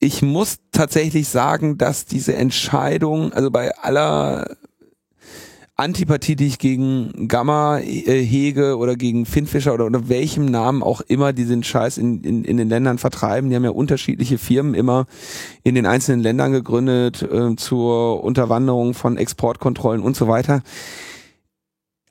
ich 0.00 0.22
muss 0.22 0.58
tatsächlich 0.72 1.28
sagen, 1.28 1.78
dass 1.78 2.04
diese 2.04 2.34
Entscheidung, 2.34 3.32
also 3.32 3.50
bei 3.50 3.76
aller 3.76 4.56
Antipathie, 5.80 6.34
die 6.34 6.48
ich 6.48 6.58
gegen 6.58 7.28
Gamma 7.28 7.78
äh, 7.78 8.20
hege 8.20 8.76
oder 8.78 8.96
gegen 8.96 9.26
Finfischer 9.26 9.74
oder 9.74 9.86
unter 9.86 10.08
welchem 10.08 10.44
Namen 10.44 10.82
auch 10.82 11.00
immer 11.02 11.32
die 11.32 11.44
den 11.44 11.62
Scheiß 11.62 11.98
in, 11.98 12.22
in, 12.24 12.44
in 12.44 12.56
den 12.56 12.68
Ländern 12.68 12.98
vertreiben. 12.98 13.48
Die 13.48 13.54
haben 13.54 13.64
ja 13.64 13.70
unterschiedliche 13.70 14.38
Firmen 14.38 14.74
immer 14.74 15.06
in 15.62 15.76
den 15.76 15.86
einzelnen 15.86 16.20
Ländern 16.20 16.50
gegründet 16.50 17.22
äh, 17.22 17.54
zur 17.54 18.24
Unterwanderung 18.24 18.92
von 18.92 19.16
Exportkontrollen 19.16 20.02
und 20.02 20.16
so 20.16 20.26
weiter. 20.26 20.62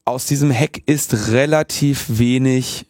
Aus 0.06 0.26
diesem 0.26 0.50
Hack 0.54 0.82
ist 0.86 1.32
relativ 1.32 2.06
wenig 2.08 2.86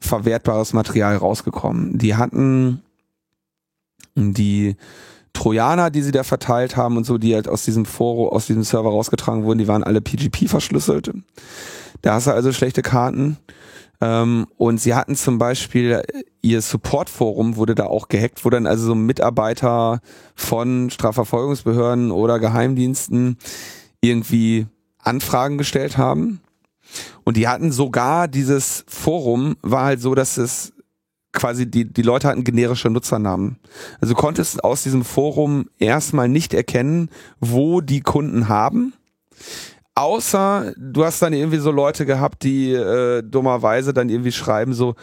verwertbares 0.00 0.72
Material 0.72 1.16
rausgekommen. 1.16 1.98
Die 1.98 2.14
hatten 2.14 2.80
die 4.16 4.76
Trojaner, 5.32 5.90
die 5.90 6.02
sie 6.02 6.12
da 6.12 6.24
verteilt 6.24 6.76
haben 6.76 6.96
und 6.96 7.04
so, 7.04 7.18
die 7.18 7.34
halt 7.34 7.48
aus 7.48 7.64
diesem 7.64 7.84
Forum, 7.84 8.30
aus 8.30 8.46
diesem 8.46 8.64
Server 8.64 8.88
rausgetragen 8.88 9.44
wurden, 9.44 9.58
die 9.58 9.68
waren 9.68 9.84
alle 9.84 10.00
PGP 10.00 10.48
verschlüsselt. 10.48 11.12
Da 12.02 12.14
hast 12.14 12.26
du 12.26 12.32
also 12.32 12.52
schlechte 12.52 12.82
Karten. 12.82 13.36
Ähm, 14.00 14.46
und 14.56 14.80
sie 14.80 14.94
hatten 14.94 15.16
zum 15.16 15.38
Beispiel 15.38 16.02
ihr 16.42 16.60
Supportforum 16.60 17.56
wurde 17.56 17.74
da 17.74 17.84
auch 17.86 18.08
gehackt, 18.08 18.44
wo 18.44 18.50
dann 18.50 18.66
also 18.66 18.86
so 18.86 18.94
Mitarbeiter 18.94 20.00
von 20.34 20.90
Strafverfolgungsbehörden 20.90 22.10
oder 22.10 22.38
Geheimdiensten 22.38 23.38
irgendwie 24.00 24.66
Anfragen 24.98 25.58
gestellt 25.58 25.98
haben. 25.98 26.40
Und 27.24 27.36
die 27.36 27.48
hatten 27.48 27.72
sogar 27.72 28.28
dieses 28.28 28.84
Forum 28.86 29.56
war 29.62 29.84
halt 29.84 30.00
so, 30.00 30.14
dass 30.14 30.36
es 30.36 30.72
quasi 31.36 31.70
die, 31.70 31.84
die 31.92 32.02
Leute 32.02 32.26
hatten 32.26 32.42
generische 32.42 32.90
Nutzernamen. 32.90 33.58
Also 34.00 34.14
du 34.14 34.20
konntest 34.20 34.64
aus 34.64 34.82
diesem 34.82 35.04
Forum 35.04 35.68
erstmal 35.78 36.28
nicht 36.28 36.52
erkennen, 36.52 37.10
wo 37.38 37.80
die 37.80 38.00
Kunden 38.00 38.48
haben. 38.48 38.94
Außer 39.94 40.74
du 40.76 41.04
hast 41.04 41.22
dann 41.22 41.32
irgendwie 41.32 41.58
so 41.58 41.70
Leute 41.70 42.04
gehabt, 42.04 42.42
die 42.42 42.72
äh, 42.72 43.22
dummerweise 43.22 43.94
dann 43.94 44.08
irgendwie 44.08 44.32
schreiben 44.32 44.74
so, 44.74 44.94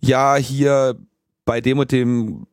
ja, 0.00 0.36
hier 0.36 0.96
bei 1.44 1.60
dem 1.60 1.78
und 1.78 1.92
dem 1.92 2.46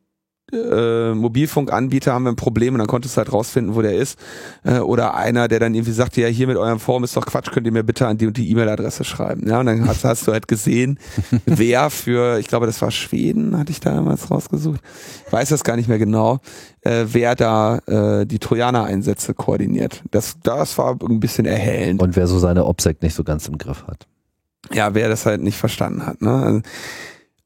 äh, 0.52 1.14
Mobilfunkanbieter 1.14 2.12
haben 2.12 2.24
wir 2.24 2.32
ein 2.32 2.36
Problem 2.36 2.74
und 2.74 2.78
dann 2.78 2.86
konntest 2.86 3.16
du 3.16 3.18
halt 3.18 3.32
rausfinden, 3.32 3.74
wo 3.74 3.82
der 3.82 3.94
ist. 3.94 4.18
Äh, 4.64 4.78
oder 4.78 5.14
einer, 5.14 5.48
der 5.48 5.60
dann 5.60 5.74
irgendwie 5.74 5.92
sagte, 5.92 6.20
ja, 6.20 6.28
hier 6.28 6.46
mit 6.46 6.56
eurem 6.56 6.80
Forum 6.80 7.04
ist 7.04 7.16
doch 7.16 7.26
Quatsch, 7.26 7.50
könnt 7.50 7.66
ihr 7.66 7.72
mir 7.72 7.82
bitte 7.82 8.06
an 8.06 8.18
die 8.18 8.26
und 8.26 8.36
die 8.36 8.50
E-Mail-Adresse 8.50 9.04
schreiben. 9.04 9.48
Ja, 9.48 9.60
und 9.60 9.66
dann 9.66 9.86
hast, 9.86 10.04
hast, 10.04 10.26
du 10.26 10.32
halt 10.32 10.48
gesehen, 10.48 10.98
wer 11.46 11.90
für, 11.90 12.38
ich 12.38 12.46
glaube, 12.48 12.66
das 12.66 12.80
war 12.80 12.90
Schweden, 12.90 13.58
hatte 13.58 13.72
ich 13.72 13.80
da 13.80 13.94
damals 13.94 14.30
rausgesucht. 14.30 14.80
Ich 15.26 15.32
weiß 15.32 15.50
das 15.50 15.64
gar 15.64 15.76
nicht 15.76 15.88
mehr 15.88 15.98
genau, 15.98 16.40
äh, 16.82 17.04
wer 17.06 17.34
da 17.34 17.78
äh, 17.86 18.26
die 18.26 18.38
Trojaner-Einsätze 18.38 19.34
koordiniert. 19.34 20.02
Das, 20.10 20.36
das 20.42 20.78
war 20.78 20.96
ein 21.08 21.20
bisschen 21.20 21.46
erhellend. 21.46 22.02
Und 22.02 22.16
wer 22.16 22.26
so 22.26 22.38
seine 22.38 22.64
OPSEC 22.64 23.02
nicht 23.02 23.14
so 23.14 23.24
ganz 23.24 23.48
im 23.48 23.58
Griff 23.58 23.84
hat. 23.86 24.06
Ja, 24.72 24.94
wer 24.94 25.08
das 25.08 25.26
halt 25.26 25.42
nicht 25.42 25.56
verstanden 25.56 26.06
hat. 26.06 26.20
Ne? 26.20 26.30
Also, 26.30 26.60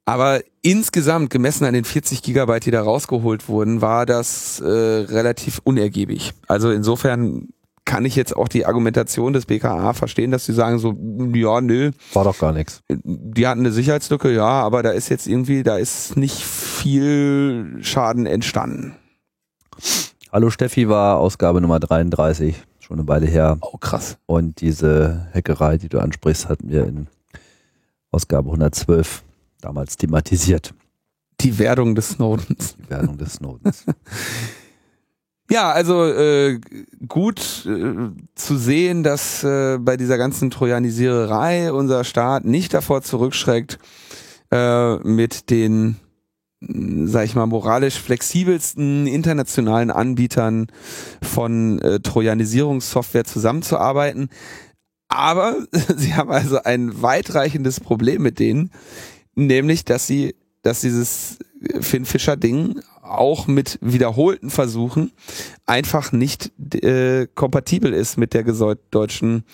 aber 0.04 0.40
insgesamt, 0.62 1.30
gemessen 1.30 1.64
an 1.64 1.74
den 1.74 1.84
40 1.84 2.22
Gigabyte, 2.22 2.66
die 2.66 2.70
da 2.70 2.82
rausgeholt 2.82 3.48
wurden, 3.48 3.80
war 3.80 4.06
das 4.06 4.60
äh, 4.60 4.66
relativ 4.66 5.60
unergiebig. 5.64 6.32
Also 6.48 6.70
insofern 6.70 7.48
kann 7.84 8.04
ich 8.04 8.16
jetzt 8.16 8.36
auch 8.36 8.48
die 8.48 8.66
Argumentation 8.66 9.32
des 9.32 9.46
BKA 9.46 9.92
verstehen, 9.92 10.30
dass 10.30 10.46
sie 10.46 10.52
sagen 10.52 10.78
so, 10.78 10.96
ja, 11.34 11.60
nö. 11.60 11.90
War 12.12 12.24
doch 12.24 12.38
gar 12.38 12.52
nichts. 12.52 12.82
Die 12.88 13.46
hatten 13.46 13.60
eine 13.60 13.72
Sicherheitslücke, 13.72 14.32
ja, 14.32 14.46
aber 14.46 14.82
da 14.82 14.90
ist 14.90 15.08
jetzt 15.08 15.26
irgendwie, 15.26 15.62
da 15.62 15.76
ist 15.76 16.16
nicht 16.16 16.44
viel 16.44 17.78
Schaden 17.80 18.26
entstanden. 18.26 18.96
Hallo 20.30 20.50
Steffi 20.50 20.88
war 20.88 21.18
Ausgabe 21.18 21.60
Nummer 21.60 21.80
33, 21.80 22.62
schon 22.80 22.98
eine 22.98 23.08
Weile 23.08 23.26
her. 23.26 23.58
Oh, 23.60 23.76
krass. 23.78 24.16
Und 24.26 24.60
diese 24.60 25.28
Hackerei, 25.34 25.76
die 25.76 25.88
du 25.88 25.98
ansprichst, 25.98 26.48
hatten 26.48 26.70
wir 26.70 26.86
in 26.86 27.08
Ausgabe 28.10 28.48
112 28.48 29.22
damals 29.62 29.96
thematisiert. 29.96 30.74
Die 31.40 31.58
Werdung 31.58 31.94
des 31.94 32.10
Snowdens. 32.10 32.76
Die 32.76 32.90
Werdung 32.90 33.18
des 33.18 33.34
Snowdens. 33.34 33.84
ja, 35.50 35.72
also 35.72 36.04
äh, 36.04 36.60
gut 37.08 37.66
äh, 37.66 38.10
zu 38.34 38.56
sehen, 38.56 39.02
dass 39.02 39.42
äh, 39.42 39.78
bei 39.78 39.96
dieser 39.96 40.18
ganzen 40.18 40.50
Trojanisiererei 40.50 41.72
unser 41.72 42.04
Staat 42.04 42.44
nicht 42.44 42.74
davor 42.74 43.02
zurückschreckt, 43.02 43.78
äh, 44.52 44.96
mit 44.98 45.50
den, 45.50 45.96
sag 46.60 47.24
ich 47.24 47.34
mal, 47.34 47.46
moralisch 47.46 47.98
flexibelsten 47.98 49.06
internationalen 49.06 49.90
Anbietern 49.90 50.68
von 51.22 51.80
äh, 51.80 52.00
Trojanisierungssoftware 52.00 53.24
zusammenzuarbeiten. 53.24 54.28
Aber 55.08 55.56
sie 55.96 56.14
haben 56.14 56.30
also 56.30 56.62
ein 56.62 57.02
weitreichendes 57.02 57.80
Problem 57.80 58.22
mit 58.22 58.38
denen, 58.38 58.70
nämlich, 59.34 59.84
dass 59.84 60.06
sie, 60.06 60.34
dass 60.62 60.80
dieses 60.80 61.38
Finn 61.80 62.04
Fischer 62.04 62.36
Ding 62.36 62.80
auch 63.02 63.46
mit 63.46 63.78
wiederholten 63.80 64.50
Versuchen 64.50 65.12
einfach 65.66 66.12
nicht 66.12 66.52
äh, 66.74 67.26
kompatibel 67.34 67.92
ist 67.92 68.16
mit 68.16 68.34
der 68.34 68.44
deutschen 68.90 69.44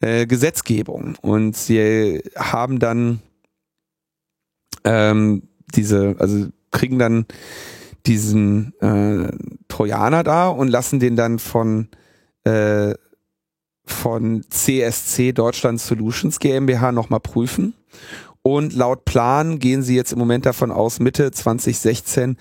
äh, 0.00 0.26
Gesetzgebung. 0.26 1.16
Und 1.22 1.56
sie 1.56 2.22
haben 2.36 2.78
dann 2.78 3.20
ähm, 4.84 5.42
diese, 5.74 6.16
also 6.18 6.48
kriegen 6.70 6.98
dann 6.98 7.26
diesen 8.06 8.74
äh, 8.80 9.30
Trojaner 9.68 10.24
da 10.24 10.48
und 10.48 10.68
lassen 10.68 11.00
den 11.00 11.16
dann 11.16 11.38
von 11.38 11.88
äh, 12.44 12.94
von 13.84 14.44
CSC 14.48 15.32
Deutschland 15.32 15.80
Solutions 15.80 16.38
GmbH 16.38 16.92
nochmal 16.92 17.20
prüfen 17.20 17.74
und 18.42 18.72
laut 18.72 19.04
Plan 19.04 19.58
gehen 19.58 19.82
sie 19.82 19.96
jetzt 19.96 20.12
im 20.12 20.18
Moment 20.18 20.46
davon 20.46 20.70
aus, 20.70 21.00
Mitte 21.00 21.30
2016 21.30 22.36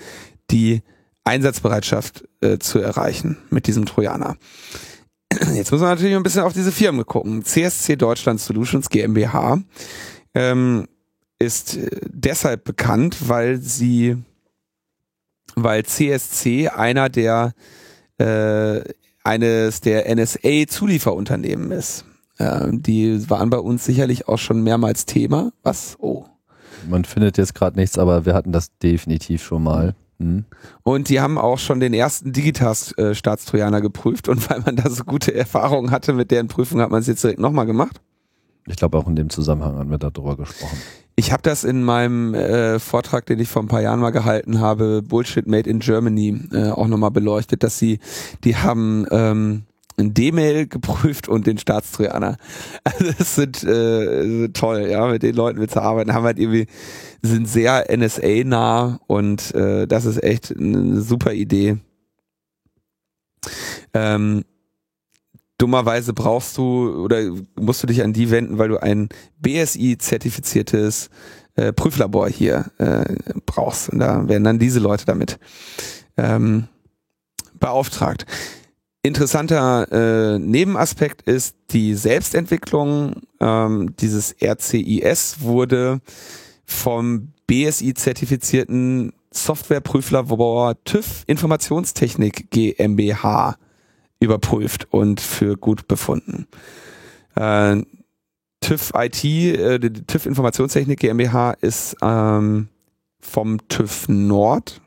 die 0.51 0.81
Einsatzbereitschaft 1.23 2.27
äh, 2.41 2.57
zu 2.57 2.79
erreichen 2.79 3.37
mit 3.49 3.67
diesem 3.67 3.85
Trojaner. 3.85 4.37
Jetzt 5.53 5.71
muss 5.71 5.81
man 5.81 5.91
natürlich 5.91 6.15
ein 6.15 6.23
bisschen 6.23 6.41
auf 6.43 6.53
diese 6.53 6.71
Firmen 6.71 7.05
gucken. 7.05 7.45
CSC 7.45 7.97
Deutschland 7.97 8.39
Solutions 8.39 8.89
GmbH 8.89 9.61
ähm, 10.33 10.87
ist 11.37 11.77
äh, 11.77 11.89
deshalb 12.07 12.63
bekannt, 12.63 13.17
weil 13.27 13.57
sie, 13.57 14.17
weil 15.55 15.85
CSC 15.85 16.69
einer 16.69 17.09
der 17.09 17.53
äh, 18.17 18.81
eines 19.23 19.81
der 19.81 20.13
NSA 20.15 20.67
Zulieferunternehmen 20.67 21.71
ist. 21.71 22.05
Die 22.39 23.29
waren 23.29 23.49
bei 23.49 23.57
uns 23.57 23.83
sicherlich 23.83 24.27
auch 24.27 24.37
schon 24.37 24.63
mehrmals 24.63 25.05
Thema. 25.05 25.51
Was? 25.63 25.97
Oh. 25.99 26.25
Man 26.89 27.03
findet 27.03 27.37
jetzt 27.37 27.53
gerade 27.53 27.77
nichts, 27.77 27.97
aber 27.97 28.25
wir 28.25 28.33
hatten 28.33 28.53
das 28.53 28.77
definitiv 28.77 29.43
schon 29.43 29.63
mal. 29.63 29.95
Hm. 30.19 30.45
Und 30.83 31.09
die 31.09 31.19
haben 31.19 31.37
auch 31.37 31.59
schon 31.59 31.79
den 31.79 31.93
ersten 31.93 32.33
Digitas-Staatstrojaner 32.33 33.81
geprüft 33.81 34.29
und 34.29 34.49
weil 34.49 34.61
man 34.61 34.75
da 34.75 34.89
so 34.89 35.03
gute 35.03 35.33
Erfahrungen 35.33 35.91
hatte 35.91 36.13
mit 36.13 36.31
deren 36.31 36.47
Prüfung, 36.47 36.81
hat 36.81 36.91
man 36.91 37.01
es 37.01 37.07
jetzt 37.07 37.23
direkt 37.23 37.39
nochmal 37.39 37.65
gemacht. 37.65 38.01
Ich 38.67 38.75
glaube, 38.75 38.97
auch 38.97 39.07
in 39.07 39.15
dem 39.15 39.29
Zusammenhang 39.29 39.77
haben 39.77 39.89
wir 39.89 39.97
darüber 39.97 40.37
gesprochen. 40.37 40.77
Ich 41.15 41.33
habe 41.33 41.41
das 41.41 41.63
in 41.63 41.83
meinem 41.83 42.33
äh, 42.33 42.79
Vortrag, 42.79 43.25
den 43.25 43.39
ich 43.39 43.49
vor 43.49 43.61
ein 43.61 43.67
paar 43.67 43.81
Jahren 43.81 43.99
mal 43.99 44.11
gehalten 44.11 44.61
habe, 44.61 45.01
Bullshit 45.01 45.47
Made 45.47 45.69
in 45.69 45.79
Germany, 45.79 46.39
äh, 46.53 46.69
auch 46.69 46.87
nochmal 46.87 47.11
beleuchtet, 47.11 47.63
dass 47.63 47.77
sie, 47.77 47.99
die 48.45 48.55
haben 48.55 49.05
ähm, 49.11 49.63
D-Mail 49.99 50.67
geprüft 50.67 51.27
und 51.27 51.47
den 51.47 51.57
Staatstrojaner. 51.57 52.37
Also 52.83 53.11
das 53.17 53.35
sind 53.35 53.63
äh, 53.63 54.49
toll, 54.49 54.87
ja, 54.89 55.07
mit 55.07 55.23
den 55.23 55.35
Leuten 55.35 55.59
mitzuarbeiten, 55.59 56.13
haben 56.13 56.23
halt 56.23 56.39
irgendwie, 56.39 56.67
sind 57.21 57.47
sehr 57.47 57.85
NSA-nah 57.95 58.99
und 59.07 59.53
äh, 59.53 59.87
das 59.87 60.05
ist 60.05 60.23
echt 60.23 60.55
eine 60.55 61.01
super 61.01 61.33
Idee. 61.33 61.77
Ähm, 63.93 64.43
dummerweise 65.57 66.13
brauchst 66.13 66.57
du 66.57 67.03
oder 67.03 67.21
musst 67.59 67.83
du 67.83 67.87
dich 67.87 68.03
an 68.03 68.13
die 68.13 68.31
wenden, 68.31 68.57
weil 68.57 68.69
du 68.69 68.81
ein 68.81 69.09
BSI-zertifiziertes 69.41 71.09
äh, 71.55 71.73
Prüflabor 71.73 72.29
hier 72.29 72.71
äh, 72.77 73.05
brauchst. 73.45 73.89
Und 73.89 73.99
da 73.99 74.27
werden 74.27 74.43
dann 74.43 74.59
diese 74.59 74.79
Leute 74.79 75.05
damit 75.05 75.39
ähm, 76.17 76.67
beauftragt. 77.59 78.25
Interessanter 79.01 79.87
äh, 79.91 80.39
Nebenaspekt 80.39 81.21
ist 81.21 81.55
die 81.71 81.93
Selbstentwicklung. 81.95 83.21
Ähm, 83.39 83.95
dieses 83.97 84.35
RCIS 84.41 85.37
wurde 85.39 86.01
vom 86.65 87.31
BSI 87.47 87.93
zertifizierten 87.93 89.13
Softwareprüflabor 89.31 90.83
TÜV 90.83 91.23
Informationstechnik 91.27 92.51
GmbH 92.51 93.55
überprüft 94.19 94.87
und 94.91 95.21
für 95.21 95.55
gut 95.55 95.87
befunden. 95.87 96.47
Äh, 97.35 97.83
TÜV 98.59 98.91
IT, 98.95 99.23
äh, 99.23 99.79
die 99.79 100.05
TÜV 100.05 100.25
Informationstechnik 100.25 100.99
GmbH 100.99 101.51
ist 101.61 101.95
ähm, 102.01 102.67
vom 103.21 103.65
TÜV 103.69 104.09
Nord 104.09 104.81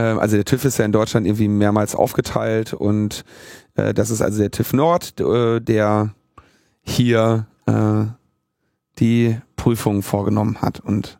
also 0.00 0.36
der 0.36 0.44
TÜV 0.44 0.64
ist 0.66 0.78
ja 0.78 0.84
in 0.84 0.92
Deutschland 0.92 1.26
irgendwie 1.26 1.48
mehrmals 1.48 1.94
aufgeteilt 1.94 2.74
und 2.74 3.24
äh, 3.74 3.94
das 3.94 4.10
ist 4.10 4.22
also 4.22 4.38
der 4.38 4.50
TÜV 4.50 4.72
Nord, 4.72 5.20
äh, 5.20 5.60
der 5.60 6.14
hier 6.82 7.46
äh, 7.66 8.04
die 8.98 9.38
Prüfung 9.56 10.02
vorgenommen 10.02 10.60
hat 10.62 10.80
und 10.80 11.18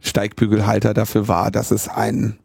Steigbügelhalter 0.00 0.94
dafür 0.94 1.28
war, 1.28 1.50
dass 1.50 1.70
es 1.70 1.88
ein 1.88 2.38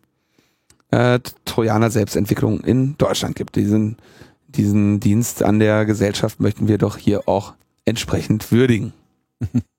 äh, 0.91 1.19
Trojaner 1.45 1.89
Selbstentwicklung 1.89 2.61
in 2.61 2.97
Deutschland 2.97 3.35
gibt. 3.35 3.55
Diesen, 3.55 3.97
diesen 4.47 4.99
Dienst 4.99 5.43
an 5.43 5.59
der 5.59 5.85
Gesellschaft 5.85 6.39
möchten 6.39 6.67
wir 6.67 6.77
doch 6.77 6.97
hier 6.97 7.27
auch 7.27 7.53
entsprechend 7.85 8.51
würdigen. 8.51 8.93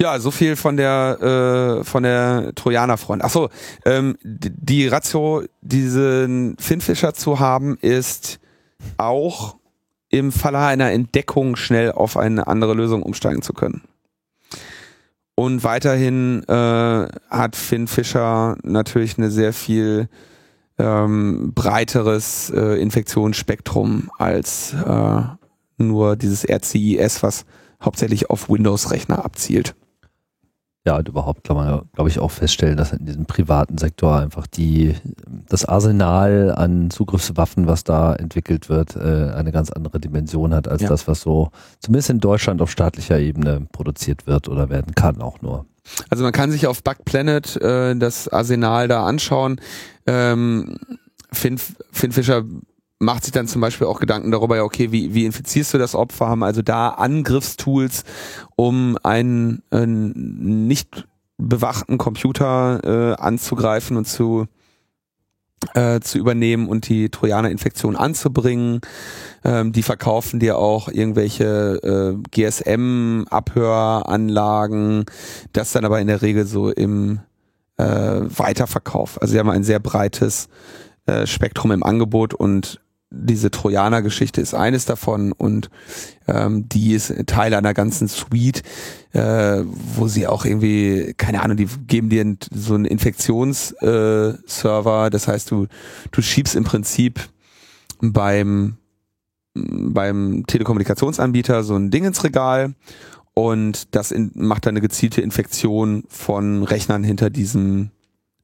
Ja, 0.00 0.20
so 0.20 0.30
viel 0.30 0.54
von 0.54 0.76
der 0.76 1.80
äh, 1.80 1.84
von 1.84 2.04
der 2.04 2.52
Trojanerfront. 2.54 3.24
Achso, 3.24 3.48
ähm, 3.84 4.16
die 4.22 4.86
Ratio, 4.86 5.42
diesen 5.60 6.56
Finnfischer 6.58 7.14
zu 7.14 7.40
haben, 7.40 7.76
ist 7.80 8.38
auch 8.96 9.56
im 10.08 10.30
Falle 10.30 10.58
einer 10.58 10.92
Entdeckung 10.92 11.56
schnell 11.56 11.92
auf 11.92 12.16
eine 12.16 12.46
andere 12.46 12.74
Lösung 12.74 13.02
umsteigen 13.02 13.42
zu 13.42 13.52
können. 13.52 13.82
Und 15.34 15.62
weiterhin 15.64 16.42
äh, 16.48 17.08
hat 17.30 17.56
Finn 17.56 17.86
Fischer 17.86 18.56
natürlich 18.62 19.18
eine 19.18 19.30
sehr 19.30 19.52
viel 19.52 20.08
ähm, 20.78 21.52
breiteres 21.54 22.50
äh, 22.50 22.80
Infektionsspektrum 22.80 24.10
als 24.18 24.74
äh, 24.74 25.20
nur 25.76 26.16
dieses 26.16 26.44
RCIS, 26.48 27.22
was 27.22 27.44
hauptsächlich 27.82 28.30
auf 28.30 28.48
Windows-Rechner 28.48 29.24
abzielt. 29.24 29.74
Ja, 30.86 30.96
und 30.96 31.08
überhaupt 31.08 31.44
kann 31.44 31.56
man, 31.56 31.82
glaube 31.92 32.08
ich, 32.08 32.18
auch 32.18 32.30
feststellen, 32.30 32.76
dass 32.76 32.92
in 32.92 33.04
diesem 33.04 33.26
privaten 33.26 33.76
Sektor 33.78 34.18
einfach 34.18 34.46
die, 34.46 34.94
das 35.48 35.64
Arsenal 35.64 36.54
an 36.56 36.90
Zugriffswaffen, 36.90 37.66
was 37.66 37.84
da 37.84 38.14
entwickelt 38.14 38.68
wird, 38.68 38.96
äh, 38.96 39.32
eine 39.34 39.52
ganz 39.52 39.70
andere 39.70 40.00
Dimension 40.00 40.54
hat 40.54 40.68
als 40.68 40.82
ja. 40.82 40.88
das, 40.88 41.06
was 41.06 41.20
so 41.20 41.50
zumindest 41.80 42.10
in 42.10 42.20
Deutschland 42.20 42.62
auf 42.62 42.70
staatlicher 42.70 43.18
Ebene 43.18 43.66
produziert 43.72 44.26
wird 44.26 44.48
oder 44.48 44.70
werden 44.70 44.94
kann 44.94 45.20
auch 45.20 45.42
nur. 45.42 45.66
Also 46.10 46.22
man 46.22 46.32
kann 46.32 46.50
sich 46.50 46.66
auf 46.66 46.82
Bug 46.82 47.04
Planet 47.04 47.56
äh, 47.56 47.96
das 47.96 48.28
Arsenal 48.28 48.88
da 48.88 49.04
anschauen. 49.04 49.60
Ähm, 50.06 50.78
Finn, 51.32 51.58
Finn 51.90 52.12
Fischer 52.12 52.44
macht 52.98 53.24
sich 53.24 53.32
dann 53.32 53.46
zum 53.46 53.60
Beispiel 53.60 53.86
auch 53.86 54.00
Gedanken 54.00 54.30
darüber, 54.30 54.56
ja, 54.56 54.64
okay, 54.64 54.92
wie, 54.92 55.14
wie 55.14 55.24
infizierst 55.24 55.74
du 55.74 55.78
das 55.78 55.94
Opfer? 55.94 56.28
Haben 56.28 56.42
also 56.42 56.62
da 56.62 56.88
Angriffstools, 56.88 58.04
um 58.56 58.98
einen, 59.02 59.62
einen 59.70 60.66
nicht 60.66 61.06
bewachten 61.36 61.98
Computer 61.98 62.80
äh, 62.84 63.14
anzugreifen 63.20 63.96
und 63.96 64.06
zu 64.06 64.46
äh, 65.74 65.98
zu 66.00 66.18
übernehmen 66.18 66.68
und 66.68 66.88
die 66.88 67.08
Trojaner-Infektion 67.08 67.96
anzubringen. 67.96 68.80
Ähm, 69.44 69.72
die 69.72 69.82
verkaufen 69.82 70.38
dir 70.38 70.56
auch 70.56 70.88
irgendwelche 70.88 71.80
äh, 71.82 72.14
GSM-Abhöranlagen, 72.30 75.04
das 75.52 75.72
dann 75.72 75.84
aber 75.84 76.00
in 76.00 76.06
der 76.06 76.22
Regel 76.22 76.46
so 76.46 76.70
im 76.70 77.18
äh, 77.76 77.84
Weiterverkauf. 77.84 79.20
Also 79.20 79.32
sie 79.32 79.40
haben 79.40 79.50
ein 79.50 79.64
sehr 79.64 79.80
breites 79.80 80.48
äh, 81.06 81.26
Spektrum 81.26 81.72
im 81.72 81.82
Angebot 81.82 82.34
und 82.34 82.80
diese 83.10 83.50
Trojaner-Geschichte 83.50 84.40
ist 84.40 84.54
eines 84.54 84.84
davon 84.84 85.32
und 85.32 85.70
ähm, 86.26 86.68
die 86.68 86.92
ist 86.92 87.14
Teil 87.26 87.54
einer 87.54 87.72
ganzen 87.72 88.08
Suite, 88.08 88.62
äh, 89.12 89.62
wo 89.64 90.08
sie 90.08 90.26
auch 90.26 90.44
irgendwie, 90.44 91.14
keine 91.16 91.42
Ahnung, 91.42 91.56
die 91.56 91.68
geben 91.86 92.10
dir 92.10 92.36
so 92.52 92.74
einen 92.74 92.84
Infektionsserver, 92.84 95.06
äh, 95.06 95.10
das 95.10 95.26
heißt, 95.26 95.50
du, 95.50 95.68
du 96.10 96.22
schiebst 96.22 96.54
im 96.54 96.64
Prinzip 96.64 97.20
beim, 98.00 98.76
beim 99.54 100.44
Telekommunikationsanbieter 100.46 101.64
so 101.64 101.76
ein 101.76 101.90
Ding 101.90 102.04
ins 102.04 102.22
Regal 102.24 102.74
und 103.32 103.94
das 103.94 104.10
in, 104.10 104.32
macht 104.34 104.66
dann 104.66 104.72
eine 104.72 104.82
gezielte 104.82 105.22
Infektion 105.22 106.04
von 106.08 106.62
Rechnern 106.62 107.04
hinter 107.04 107.30
diesem 107.30 107.90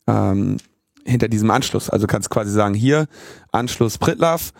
ähm, 0.07 0.57
hinter 1.05 1.29
diesem 1.29 1.51
Anschluss. 1.51 1.91
Also 1.91 2.07
kannst 2.07 2.31
quasi 2.31 2.51
sagen, 2.51 2.75
hier 2.75 3.07
Anschluss 3.53 3.99
Pritlove 3.99 4.53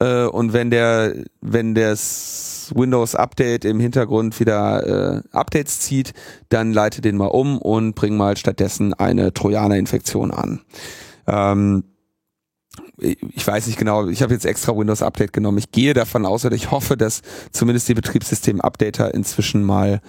äh, 0.00 0.24
und 0.24 0.52
wenn 0.52 0.70
der, 0.70 1.14
wenn 1.40 1.74
das 1.74 2.72
Windows 2.74 3.14
Update 3.14 3.64
im 3.64 3.80
Hintergrund 3.80 4.38
wieder 4.40 5.22
äh, 5.22 5.22
Updates 5.32 5.80
zieht, 5.80 6.12
dann 6.48 6.72
leite 6.72 7.00
den 7.00 7.16
mal 7.16 7.26
um 7.26 7.58
und 7.58 7.94
bring 7.94 8.16
mal 8.16 8.36
stattdessen 8.36 8.94
eine 8.94 9.32
Trojaner-Infektion 9.32 10.30
an. 10.30 10.60
Ähm, 11.26 11.84
ich 13.00 13.46
weiß 13.46 13.66
nicht 13.66 13.78
genau, 13.78 14.08
ich 14.08 14.22
habe 14.22 14.34
jetzt 14.34 14.44
extra 14.44 14.76
Windows 14.76 15.02
Update 15.02 15.32
genommen. 15.32 15.58
Ich 15.58 15.72
gehe 15.72 15.94
davon 15.94 16.26
aus 16.26 16.44
oder 16.44 16.54
ich 16.54 16.70
hoffe, 16.70 16.96
dass 16.96 17.22
zumindest 17.50 17.88
die 17.88 17.94
Betriebssystem-Updater 17.94 19.14
inzwischen 19.14 19.64
mal 19.64 20.00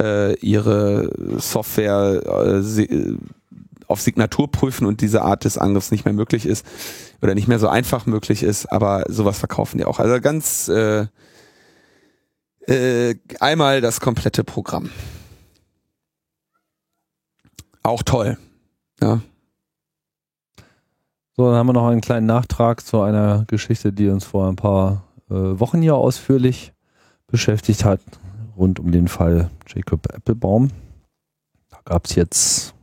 äh, 0.00 0.34
ihre 0.40 1.10
Software 1.38 2.22
äh, 2.24 3.16
auf 3.88 4.00
Signatur 4.00 4.50
prüfen 4.50 4.86
und 4.86 5.00
diese 5.00 5.22
Art 5.22 5.44
des 5.44 5.58
Angriffs 5.58 5.90
nicht 5.90 6.04
mehr 6.04 6.14
möglich 6.14 6.46
ist 6.46 6.66
oder 7.22 7.34
nicht 7.34 7.48
mehr 7.48 7.58
so 7.58 7.68
einfach 7.68 8.06
möglich 8.06 8.42
ist, 8.42 8.66
aber 8.66 9.04
sowas 9.08 9.38
verkaufen 9.38 9.78
die 9.78 9.84
auch. 9.84 9.98
Also 9.98 10.20
ganz 10.20 10.68
äh, 10.68 11.06
äh, 12.66 13.16
einmal 13.40 13.80
das 13.80 14.00
komplette 14.00 14.44
Programm. 14.44 14.90
Auch 17.82 18.02
toll. 18.02 18.38
Ja. 19.00 19.20
So, 21.36 21.46
dann 21.46 21.56
haben 21.56 21.66
wir 21.66 21.72
noch 21.72 21.88
einen 21.88 22.00
kleinen 22.00 22.26
Nachtrag 22.26 22.86
zu 22.86 23.02
einer 23.02 23.44
Geschichte, 23.46 23.92
die 23.92 24.08
uns 24.08 24.24
vor 24.24 24.48
ein 24.48 24.56
paar 24.56 25.04
äh, 25.28 25.34
Wochen 25.34 25.82
hier 25.82 25.96
ausführlich 25.96 26.72
beschäftigt 27.26 27.84
hat, 27.84 28.00
rund 28.56 28.78
um 28.78 28.92
den 28.92 29.08
Fall 29.08 29.50
Jacob 29.66 30.06
Applebaum. 30.14 30.70
Da 31.70 31.78
gab 31.84 32.06
es 32.06 32.14
jetzt 32.14 32.73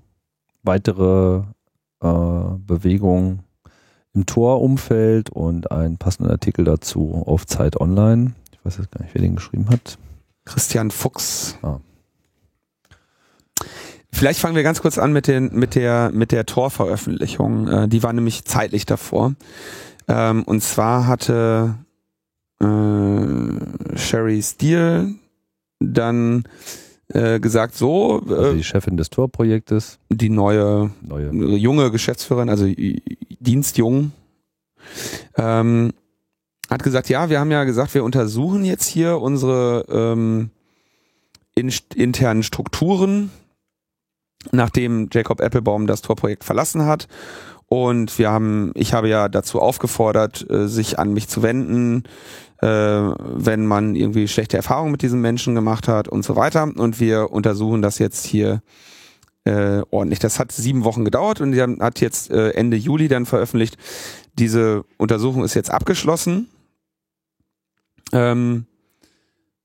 weitere 0.64 1.44
äh, 2.02 2.58
Bewegungen 2.58 3.44
im 4.14 4.26
Torumfeld 4.26 5.30
und 5.30 5.72
einen 5.72 5.98
passenden 5.98 6.32
Artikel 6.32 6.66
dazu 6.66 7.24
auf 7.26 7.46
Zeit 7.46 7.80
Online. 7.80 8.34
Ich 8.52 8.66
weiß 8.66 8.78
jetzt 8.78 8.92
gar 8.92 9.04
nicht, 9.04 9.14
wer 9.14 9.22
den 9.22 9.36
geschrieben 9.36 9.70
hat. 9.70 9.98
Christian 10.46 10.92
Fuchs. 10.92 11.58
Ah. 11.62 11.80
Vielleicht 14.12 14.40
fangen 14.40 14.56
wir 14.56 14.64
ganz 14.64 14.82
kurz 14.82 14.98
an 14.98 15.14
mit, 15.14 15.28
den, 15.28 15.54
mit 15.54 15.76
der, 15.76 16.12
mit 16.14 16.32
der 16.32 16.46
Tor-Veröffentlichung. 16.46 17.68
Äh, 17.68 17.88
die 17.88 18.04
war 18.04 18.12
nämlich 18.14 18.46
zeitlich 18.46 18.86
davor. 18.86 19.34
Ähm, 20.08 20.44
und 20.44 20.62
zwar 20.62 21.08
hatte 21.08 21.76
äh, 22.60 23.98
Sherry 23.98 24.42
Steele 24.42 25.16
dann 25.80 26.44
äh, 27.14 27.40
gesagt, 27.40 27.76
so. 27.76 28.22
Äh, 28.28 28.34
also 28.34 28.54
die 28.54 28.64
Chefin 28.64 28.98
des 28.98 29.10
Torprojektes. 29.10 30.00
Die 30.10 30.30
neue, 30.30 30.92
neue. 31.02 31.32
junge 31.32 31.92
Geschäftsführerin, 31.92 32.50
also 32.50 32.68
Dienstjung, 33.40 34.12
ähm, 35.36 35.92
hat 36.70 36.84
gesagt, 36.84 37.10
ja, 37.10 37.30
wir 37.30 37.40
haben 37.40 37.52
ja 37.52 37.64
gesagt, 37.66 37.94
wir 37.94 38.04
untersuchen 38.04 38.64
jetzt 38.64 38.88
hier 38.88 39.20
unsere 39.20 39.86
ähm, 39.90 40.52
in, 41.56 41.72
internen 41.96 42.44
Strukturen, 42.44 43.32
nachdem 44.52 45.10
Jacob 45.12 45.42
Applebaum 45.42 45.88
das 45.88 46.02
Torprojekt 46.02 46.44
verlassen 46.44 46.86
hat. 46.86 47.08
Und 47.68 48.20
wir 48.20 48.32
haben, 48.32 48.72
ich 48.76 48.94
habe 48.94 49.08
ja 49.08 49.30
dazu 49.30 49.62
aufgefordert, 49.62 50.46
äh, 50.50 50.68
sich 50.68 51.00
an 51.00 51.14
mich 51.14 51.30
zu 51.30 51.42
wenden, 51.42 52.04
äh, 52.62 52.68
wenn 52.68 53.66
man 53.66 53.96
irgendwie 53.96 54.28
schlechte 54.28 54.58
Erfahrungen 54.58 54.92
mit 54.92 55.02
diesen 55.02 55.20
Menschen 55.20 55.56
gemacht 55.56 55.88
hat 55.88 56.08
und 56.08 56.24
so 56.24 56.36
weiter. 56.36 56.64
Und 56.64 57.00
wir 57.00 57.32
untersuchen 57.32 57.82
das 57.82 57.98
jetzt 57.98 58.26
hier 58.26 58.62
äh, 59.46 59.82
ordentlich. 59.90 60.20
Das 60.20 60.38
hat 60.38 60.52
sieben 60.52 60.84
Wochen 60.84 61.04
gedauert 61.04 61.42
und 61.42 61.54
die 61.54 61.62
hat 61.62 62.02
jetzt 62.02 62.30
äh, 62.30 62.52
Ende 62.52 62.78
Juli 62.78 63.08
dann 63.08 63.26
veröffentlicht. 63.26 63.78
Diese 64.38 64.86
Untersuchung 64.98 65.44
ist 65.44 65.56
jetzt 65.56 65.72
abgeschlossen. 65.72 66.50
Ähm, 68.14 68.66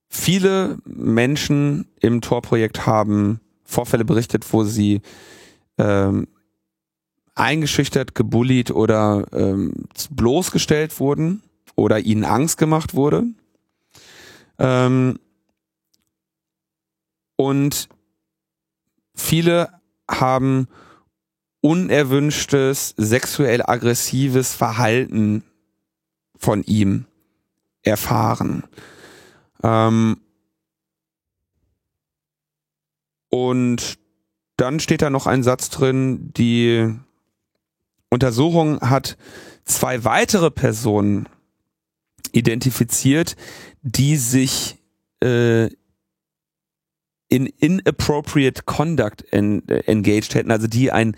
viele 0.08 0.78
Menschen 0.86 1.86
im 2.00 2.22
Tor-Projekt 2.22 2.86
haben 2.86 3.40
Vorfälle 3.64 4.06
berichtet, 4.06 4.50
wo 4.52 4.64
sie 4.64 5.02
ähm, 5.76 6.28
eingeschüchtert, 7.34 8.14
gebullied 8.14 8.70
oder 8.70 9.26
ähm, 9.34 9.74
bloßgestellt 10.10 10.98
wurden 10.98 11.42
oder 11.76 12.00
ihnen 12.00 12.24
Angst 12.24 12.58
gemacht 12.58 12.94
wurde. 12.94 13.24
Ähm, 14.58 15.18
und 17.36 17.88
viele 19.14 19.68
haben 20.10 20.68
unerwünschtes, 21.60 22.94
sexuell 22.96 23.62
aggressives 23.62 24.54
Verhalten 24.54 25.44
von 26.36 26.62
ihm 26.62 27.06
erfahren. 27.82 28.64
Ähm, 29.62 30.20
und 33.28 33.98
dann 34.56 34.80
steht 34.80 35.02
da 35.02 35.10
noch 35.10 35.26
ein 35.26 35.42
Satz 35.42 35.68
drin, 35.68 36.32
die 36.32 36.94
Untersuchung 38.08 38.80
hat 38.80 39.18
zwei 39.64 40.04
weitere 40.04 40.50
Personen 40.50 41.28
identifiziert, 42.32 43.36
die 43.82 44.16
sich 44.16 44.78
äh, 45.22 45.68
in 47.28 47.46
inappropriate 47.46 48.62
conduct 48.64 49.24
en, 49.32 49.66
engaged 49.68 50.34
hätten, 50.34 50.50
also 50.50 50.66
die 50.66 50.92
ein 50.92 51.16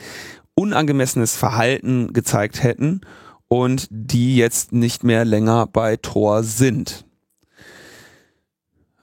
unangemessenes 0.54 1.36
Verhalten 1.36 2.12
gezeigt 2.12 2.62
hätten 2.62 3.02
und 3.48 3.86
die 3.90 4.36
jetzt 4.36 4.72
nicht 4.72 5.04
mehr 5.04 5.24
länger 5.24 5.66
bei 5.66 5.96
Tor 5.96 6.42
sind. 6.42 7.04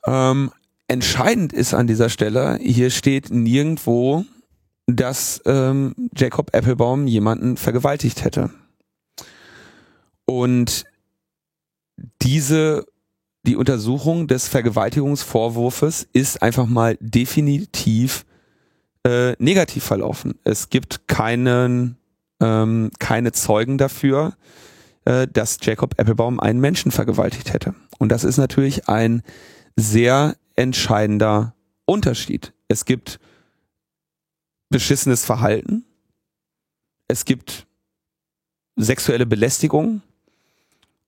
Ähm, 0.06 0.52
entscheidend 0.88 1.54
ist 1.54 1.74
an 1.74 1.88
dieser 1.88 2.10
Stelle, 2.10 2.58
hier 2.62 2.90
steht 2.90 3.32
nirgendwo, 3.32 4.26
dass 4.88 5.42
ähm, 5.46 5.96
Jacob 6.16 6.54
Applebaum 6.54 7.08
jemanden 7.08 7.58
vergewaltigt 7.58 8.24
hätte. 8.24 8.52
Und 10.26 10.86
diese, 12.22 12.86
die 13.44 13.56
Untersuchung 13.56 14.28
des 14.28 14.48
Vergewaltigungsvorwurfs 14.48 16.08
ist 16.14 16.42
einfach 16.42 16.68
mal 16.68 16.98
definitiv 17.00 18.26
äh, 19.06 19.34
negativ 19.38 19.84
verlaufen. 19.84 20.40
Es 20.44 20.70
gibt 20.70 21.08
keinen, 21.08 21.98
ähm, 22.42 22.90
keine 23.00 23.32
Zeugen 23.32 23.78
dafür, 23.78 24.36
äh, 25.06 25.28
dass 25.28 25.60
Jacob 25.62 26.00
Applebaum 26.00 26.40
einen 26.40 26.60
Menschen 26.60 26.92
vergewaltigt 26.92 27.54
hätte. 27.54 27.76
Und 28.00 28.10
das 28.12 28.24
ist 28.24 28.38
natürlich 28.38 28.90
ein 28.90 29.22
sehr 29.76 30.36
entscheidender 30.56 31.54
Unterschied. 31.86 32.54
Es 32.68 32.86
gibt 32.86 33.20
beschissenes 34.70 35.24
Verhalten, 35.24 35.86
es 37.08 37.26
gibt 37.26 37.68
sexuelle 38.76 39.26
Belästigung 39.26 40.02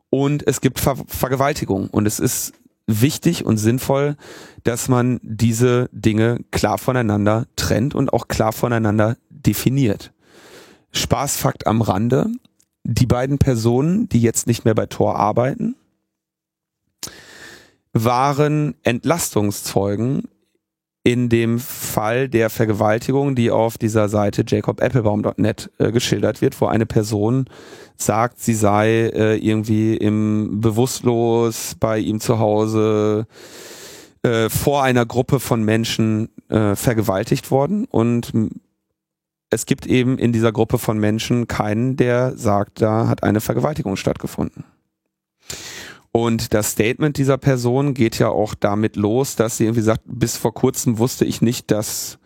und 0.09 0.45
es 0.47 0.61
gibt 0.61 0.79
Ver 0.79 0.95
Vergewaltigung. 1.07 1.89
Und 1.89 2.05
es 2.05 2.19
ist 2.19 2.53
wichtig 2.87 3.45
und 3.45 3.57
sinnvoll, 3.57 4.15
dass 4.63 4.87
man 4.87 5.19
diese 5.21 5.89
Dinge 5.91 6.39
klar 6.51 6.77
voneinander 6.77 7.47
trennt 7.55 7.95
und 7.95 8.13
auch 8.13 8.27
klar 8.27 8.53
voneinander 8.53 9.17
definiert. 9.29 10.13
Spaßfakt 10.91 11.67
am 11.67 11.81
Rande. 11.81 12.31
Die 12.83 13.05
beiden 13.05 13.37
Personen, 13.37 14.07
die 14.07 14.21
jetzt 14.21 14.47
nicht 14.47 14.63
mehr 14.63 14.73
bei 14.73 14.85
Tor 14.85 15.17
arbeiten, 15.17 15.75
waren 17.91 18.75
Entlastungszeugen 18.83 20.29
in 21.03 21.29
dem 21.29 21.59
Fall 21.59 22.27
der 22.27 22.49
Vergewaltigung, 22.49 23.35
die 23.35 23.49
auf 23.49 23.77
dieser 23.77 24.09
Seite 24.09 24.43
jacobapplebaum.net 24.45 25.71
äh, 25.77 25.91
geschildert 25.91 26.41
wird, 26.41 26.59
wo 26.59 26.65
eine 26.65 26.85
Person 26.85 27.45
sagt, 28.01 28.39
sie 28.39 28.53
sei 28.53 29.07
äh, 29.07 29.37
irgendwie 29.37 29.95
im 29.95 30.61
bewusstlos 30.61 31.75
bei 31.79 31.99
ihm 31.99 32.19
zu 32.19 32.39
Hause 32.39 33.27
äh, 34.23 34.49
vor 34.49 34.83
einer 34.83 35.05
Gruppe 35.05 35.39
von 35.39 35.63
Menschen 35.63 36.29
äh, 36.49 36.75
vergewaltigt 36.75 37.51
worden 37.51 37.85
und 37.85 38.33
es 39.49 39.65
gibt 39.65 39.85
eben 39.85 40.17
in 40.17 40.33
dieser 40.33 40.51
Gruppe 40.51 40.77
von 40.77 40.97
Menschen 40.97 41.47
keinen, 41.47 41.95
der 41.95 42.37
sagt, 42.37 42.81
da 42.81 43.07
hat 43.07 43.23
eine 43.23 43.39
Vergewaltigung 43.39 43.95
stattgefunden. 43.95 44.65
Und 46.11 46.53
das 46.53 46.71
Statement 46.71 47.17
dieser 47.17 47.37
Person 47.37 47.93
geht 47.93 48.17
ja 48.19 48.29
auch 48.29 48.55
damit 48.55 48.95
los, 48.95 49.35
dass 49.35 49.57
sie 49.57 49.65
irgendwie 49.65 49.81
sagt, 49.81 50.01
bis 50.05 50.35
vor 50.35 50.53
kurzem 50.53 50.97
wusste 50.97 51.25
ich 51.25 51.41
nicht, 51.41 51.71
dass 51.71 52.17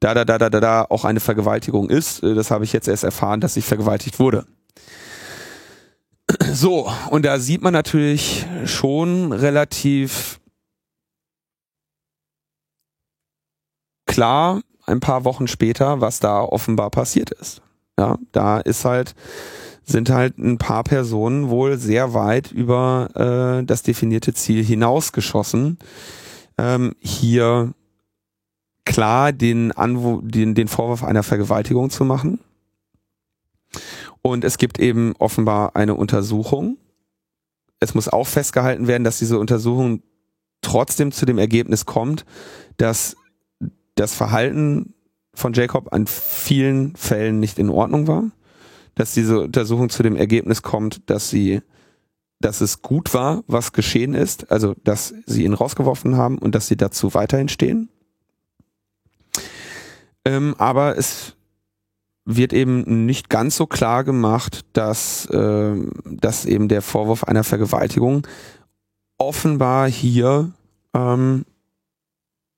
da, 0.00 0.14
da, 0.14 0.24
da, 0.24 0.38
da, 0.38 0.50
da, 0.50 0.60
da 0.60 0.82
auch 0.82 1.04
eine 1.04 1.20
Vergewaltigung 1.20 1.88
ist. 1.88 2.22
Das 2.22 2.50
habe 2.50 2.64
ich 2.64 2.72
jetzt 2.72 2.88
erst 2.88 3.04
erfahren, 3.04 3.40
dass 3.40 3.56
ich 3.56 3.64
vergewaltigt 3.64 4.18
wurde. 4.18 4.46
So, 6.52 6.90
und 7.10 7.24
da 7.24 7.38
sieht 7.38 7.62
man 7.62 7.72
natürlich 7.72 8.46
schon 8.64 9.32
relativ 9.32 10.40
klar, 14.06 14.62
ein 14.86 15.00
paar 15.00 15.24
Wochen 15.24 15.48
später, 15.48 16.00
was 16.00 16.20
da 16.20 16.40
offenbar 16.40 16.90
passiert 16.90 17.30
ist. 17.30 17.60
Ja, 17.98 18.18
da 18.32 18.58
ist 18.58 18.84
halt 18.84 19.14
sind 19.86 20.10
halt 20.10 20.36
ein 20.36 20.58
paar 20.58 20.82
Personen 20.82 21.48
wohl 21.48 21.78
sehr 21.78 22.12
weit 22.12 22.50
über 22.50 23.08
äh, 23.14 23.64
das 23.64 23.84
definierte 23.84 24.34
Ziel 24.34 24.64
hinausgeschossen. 24.64 25.78
Ähm, 26.58 26.96
hier 27.00 27.72
klar 28.84 29.32
den, 29.32 29.70
Anwo 29.72 30.20
den, 30.22 30.54
den 30.54 30.66
Vorwurf 30.66 31.04
einer 31.04 31.22
Vergewaltigung 31.22 31.90
zu 31.90 32.04
machen. 32.04 32.40
Und 34.26 34.44
es 34.44 34.58
gibt 34.58 34.78
eben 34.78 35.14
offenbar 35.18 35.76
eine 35.76 35.94
Untersuchung. 35.94 36.78
Es 37.78 37.94
muss 37.94 38.08
auch 38.08 38.26
festgehalten 38.26 38.86
werden, 38.88 39.04
dass 39.04 39.18
diese 39.18 39.38
Untersuchung 39.38 40.02
trotzdem 40.62 41.12
zu 41.12 41.26
dem 41.26 41.38
Ergebnis 41.38 41.86
kommt, 41.86 42.24
dass 42.76 43.16
das 43.94 44.14
Verhalten 44.14 44.94
von 45.32 45.52
Jacob 45.52 45.92
an 45.92 46.06
vielen 46.06 46.96
Fällen 46.96 47.38
nicht 47.38 47.58
in 47.58 47.70
Ordnung 47.70 48.06
war 48.08 48.30
dass 48.96 49.12
diese 49.12 49.40
Untersuchung 49.40 49.90
zu 49.90 50.02
dem 50.02 50.16
Ergebnis 50.16 50.62
kommt, 50.62 51.08
dass 51.08 51.30
sie, 51.30 51.60
dass 52.40 52.60
es 52.60 52.82
gut 52.82 53.14
war, 53.14 53.44
was 53.46 53.72
geschehen 53.72 54.14
ist, 54.14 54.50
also 54.50 54.74
dass 54.82 55.14
sie 55.26 55.44
ihn 55.44 55.52
rausgeworfen 55.52 56.16
haben 56.16 56.38
und 56.38 56.54
dass 56.54 56.66
sie 56.66 56.76
dazu 56.76 57.14
weiterhin 57.14 57.48
stehen. 57.48 57.90
Ähm, 60.24 60.54
aber 60.58 60.96
es 60.96 61.35
wird 62.26 62.52
eben 62.52 63.06
nicht 63.06 63.30
ganz 63.30 63.56
so 63.56 63.66
klar 63.66 64.04
gemacht, 64.04 64.66
dass, 64.72 65.26
äh, 65.26 65.76
dass 66.04 66.44
eben 66.44 66.68
der 66.68 66.82
Vorwurf 66.82 67.24
einer 67.24 67.44
Vergewaltigung 67.44 68.26
offenbar 69.16 69.88
hier 69.88 70.50
ähm, 70.92 71.46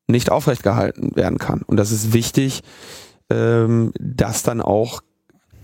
nicht 0.09 0.33
aufrecht 0.33 0.63
gehalten 0.63 1.15
werden 1.15 1.39
kann. 1.39 1.63
Und 1.63 1.77
das 1.77 1.93
ist 1.93 2.15
wichtig, 2.15 2.63
ähm, 3.31 3.93
das 4.01 4.43
dann 4.43 4.63
auch 4.63 5.03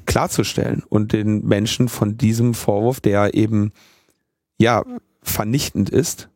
klarzustellen 0.05 0.83
und 0.87 1.15
den 1.15 1.47
Menschen 1.47 1.89
von 1.89 2.19
diesem 2.19 2.53
Vorwurf, 2.53 3.01
der 3.01 3.33
eben 3.33 3.73
ja 4.59 4.85
vernichtend 5.23 5.89
ist, 5.89 6.29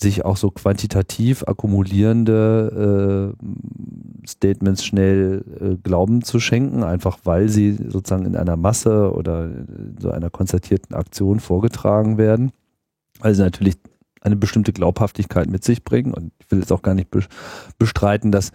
sich 0.00 0.24
auch 0.24 0.36
so 0.36 0.50
quantitativ 0.50 1.42
akkumulierende 1.44 3.34
äh, 3.34 4.26
Statements 4.26 4.84
schnell 4.84 5.44
äh, 5.60 5.76
Glauben 5.82 6.22
zu 6.22 6.38
schenken, 6.38 6.84
einfach 6.84 7.18
weil 7.24 7.48
sie 7.48 7.76
sozusagen 7.88 8.24
in 8.24 8.36
einer 8.36 8.56
Masse 8.56 9.12
oder 9.12 9.46
in 9.46 9.96
so 10.00 10.10
einer 10.10 10.30
konzertierten 10.30 10.94
Aktion 10.94 11.40
vorgetragen 11.40 12.16
werden, 12.16 12.52
weil 13.20 13.34
sie 13.34 13.42
natürlich 13.42 13.76
eine 14.20 14.36
bestimmte 14.36 14.72
Glaubhaftigkeit 14.72 15.48
mit 15.48 15.64
sich 15.64 15.82
bringen. 15.84 16.14
Und 16.14 16.32
ich 16.38 16.50
will 16.50 16.60
jetzt 16.60 16.72
auch 16.72 16.82
gar 16.82 16.94
nicht 16.94 17.10
bestreiten, 17.78 18.30
dass 18.30 18.52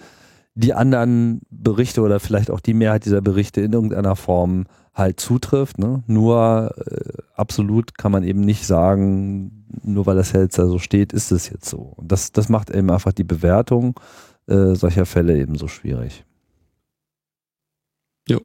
die 0.56 0.74
anderen 0.74 1.42
Berichte 1.50 2.02
oder 2.02 2.20
vielleicht 2.20 2.52
auch 2.52 2.60
die 2.60 2.74
Mehrheit 2.74 3.06
dieser 3.06 3.22
Berichte 3.22 3.62
in 3.62 3.74
irgendeiner 3.74 4.16
Form 4.16 4.66
halt 4.94 5.20
zutrifft. 5.20 5.80
Ne? 5.80 6.04
Nur 6.08 6.76
äh, 6.78 7.22
absolut 7.36 7.98
kann 7.98 8.12
man 8.12 8.24
eben 8.24 8.42
nicht 8.42 8.66
sagen, 8.66 9.66
nur 9.84 10.06
weil 10.06 10.16
das 10.16 10.32
jetzt 10.32 10.60
da 10.60 10.68
so 10.68 10.78
steht, 10.78 11.14
ist 11.14 11.32
es 11.32 11.50
jetzt 11.50 11.68
so. 11.68 11.94
Und 11.96 12.12
das, 12.12 12.32
das 12.32 12.50
macht 12.50 12.70
eben 12.70 12.92
einfach 12.92 13.14
die 13.14 13.24
Bewertung 13.24 14.00
äh, 14.48 14.76
solcher 14.76 15.06
Fälle 15.06 15.38
eben 15.38 15.58
so 15.58 15.68
schwierig. 15.68 16.26
Jo. 18.28 18.42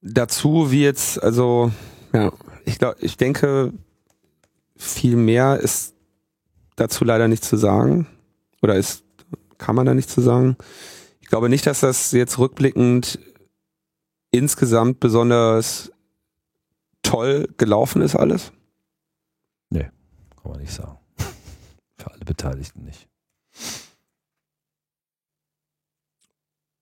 Dazu 0.00 0.70
wie 0.70 0.82
jetzt, 0.82 1.22
also, 1.22 1.70
ja, 2.12 2.32
ich 2.64 2.78
glaube, 2.78 2.96
ich 3.00 3.16
denke, 3.16 3.72
viel 4.76 5.16
mehr 5.16 5.58
ist 5.60 5.94
dazu 6.76 7.04
leider 7.04 7.28
nicht 7.28 7.44
zu 7.44 7.56
sagen. 7.56 8.06
Oder 8.64 8.76
ist, 8.76 9.04
kann 9.58 9.76
man 9.76 9.84
da 9.84 9.92
nicht 9.92 10.08
zu 10.08 10.22
sagen. 10.22 10.56
Ich 11.20 11.28
glaube 11.28 11.50
nicht, 11.50 11.66
dass 11.66 11.80
das 11.80 12.12
jetzt 12.12 12.38
rückblickend 12.38 13.18
insgesamt 14.30 15.00
besonders 15.00 15.92
toll 17.02 17.46
gelaufen 17.58 18.00
ist 18.00 18.16
alles. 18.16 18.52
Nee, 19.68 19.90
kann 20.40 20.52
man 20.52 20.60
nicht 20.62 20.72
sagen. 20.72 20.96
Für 21.98 22.10
alle 22.10 22.24
Beteiligten 22.24 22.86
nicht. 22.86 23.06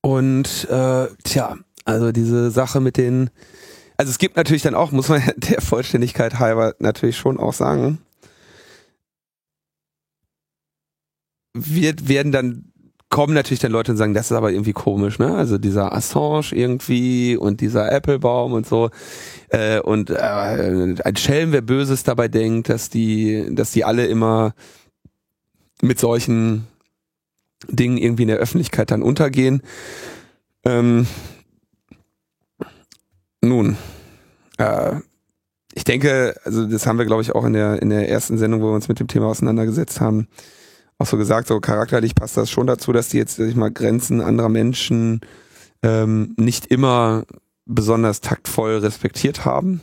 Und 0.02 0.68
äh, 0.70 1.08
tja, 1.24 1.58
also 1.84 2.12
diese 2.12 2.52
Sache 2.52 2.78
mit 2.78 2.96
den, 2.96 3.28
also 3.96 4.08
es 4.08 4.18
gibt 4.18 4.36
natürlich 4.36 4.62
dann 4.62 4.76
auch, 4.76 4.92
muss 4.92 5.08
man 5.08 5.20
der 5.36 5.60
Vollständigkeit 5.60 6.38
halber 6.38 6.76
natürlich 6.78 7.16
schon 7.16 7.40
auch 7.40 7.54
sagen, 7.54 7.98
wird, 11.54 12.08
werden 12.08 12.32
dann 12.32 12.72
kommen 13.12 13.34
natürlich 13.34 13.60
dann 13.60 13.72
Leute 13.72 13.92
und 13.92 13.98
sagen, 13.98 14.14
das 14.14 14.30
ist 14.30 14.36
aber 14.36 14.52
irgendwie 14.52 14.72
komisch, 14.72 15.18
ne? 15.18 15.34
Also 15.36 15.58
dieser 15.58 15.92
Assange 15.92 16.52
irgendwie 16.52 17.36
und 17.36 17.60
dieser 17.60 17.92
Applebaum 17.92 18.54
und 18.54 18.66
so. 18.66 18.88
Äh, 19.50 19.80
und 19.80 20.08
äh, 20.08 20.14
ein 20.14 21.16
Schelm, 21.16 21.52
wer 21.52 21.60
Böses 21.60 22.04
dabei 22.04 22.28
denkt, 22.28 22.70
dass 22.70 22.88
die, 22.88 23.54
dass 23.54 23.70
die 23.70 23.84
alle 23.84 24.06
immer 24.06 24.54
mit 25.82 25.98
solchen 26.00 26.66
Dingen 27.68 27.98
irgendwie 27.98 28.22
in 28.22 28.28
der 28.28 28.38
Öffentlichkeit 28.38 28.90
dann 28.90 29.02
untergehen. 29.02 29.60
Ähm, 30.64 31.06
nun, 33.42 33.76
äh, 34.56 34.96
ich 35.74 35.84
denke, 35.84 36.34
also 36.44 36.66
das 36.66 36.86
haben 36.86 36.98
wir, 36.98 37.04
glaube 37.04 37.20
ich, 37.20 37.34
auch 37.34 37.44
in 37.44 37.52
der, 37.52 37.82
in 37.82 37.90
der 37.90 38.08
ersten 38.08 38.38
Sendung, 38.38 38.62
wo 38.62 38.68
wir 38.68 38.74
uns 38.74 38.88
mit 38.88 39.00
dem 39.00 39.08
Thema 39.08 39.26
auseinandergesetzt 39.26 40.00
haben, 40.00 40.28
auch 41.02 41.06
so 41.06 41.16
gesagt, 41.16 41.48
so 41.48 41.60
charakterlich 41.60 42.14
passt 42.14 42.36
das 42.36 42.50
schon 42.50 42.66
dazu, 42.66 42.92
dass 42.92 43.08
die 43.08 43.18
jetzt, 43.18 43.36
sag 43.36 43.48
ich 43.48 43.56
mal, 43.56 43.70
Grenzen 43.70 44.20
anderer 44.20 44.48
Menschen 44.48 45.20
ähm, 45.82 46.34
nicht 46.38 46.66
immer 46.66 47.24
besonders 47.66 48.20
taktvoll 48.20 48.78
respektiert 48.78 49.44
haben. 49.44 49.80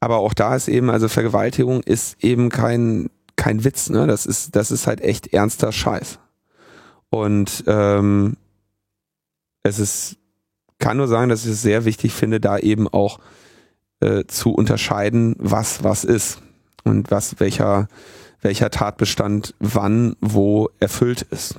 Aber 0.00 0.18
auch 0.18 0.34
da 0.34 0.54
ist 0.54 0.68
eben, 0.68 0.90
also 0.90 1.08
Vergewaltigung 1.08 1.82
ist 1.82 2.22
eben 2.22 2.48
kein, 2.50 3.10
kein 3.36 3.64
Witz, 3.64 3.90
ne? 3.90 4.06
Das 4.06 4.26
ist, 4.26 4.54
das 4.54 4.70
ist 4.70 4.86
halt 4.86 5.00
echt 5.00 5.32
ernster 5.32 5.72
Scheiß. 5.72 6.20
Und 7.10 7.64
ähm, 7.66 8.36
es 9.62 9.78
ist, 9.78 10.16
kann 10.78 10.96
nur 10.96 11.08
sagen, 11.08 11.28
dass 11.28 11.44
ich 11.44 11.52
es 11.52 11.62
sehr 11.62 11.84
wichtig 11.84 12.12
finde, 12.12 12.40
da 12.40 12.58
eben 12.58 12.86
auch 12.86 13.18
äh, 14.00 14.24
zu 14.26 14.52
unterscheiden, 14.52 15.34
was 15.38 15.82
was 15.82 16.04
ist 16.04 16.40
und 16.84 17.10
was 17.10 17.40
welcher 17.40 17.88
welcher 18.40 18.70
Tatbestand 18.70 19.54
wann 19.58 20.16
wo 20.20 20.70
erfüllt 20.78 21.22
ist. 21.22 21.58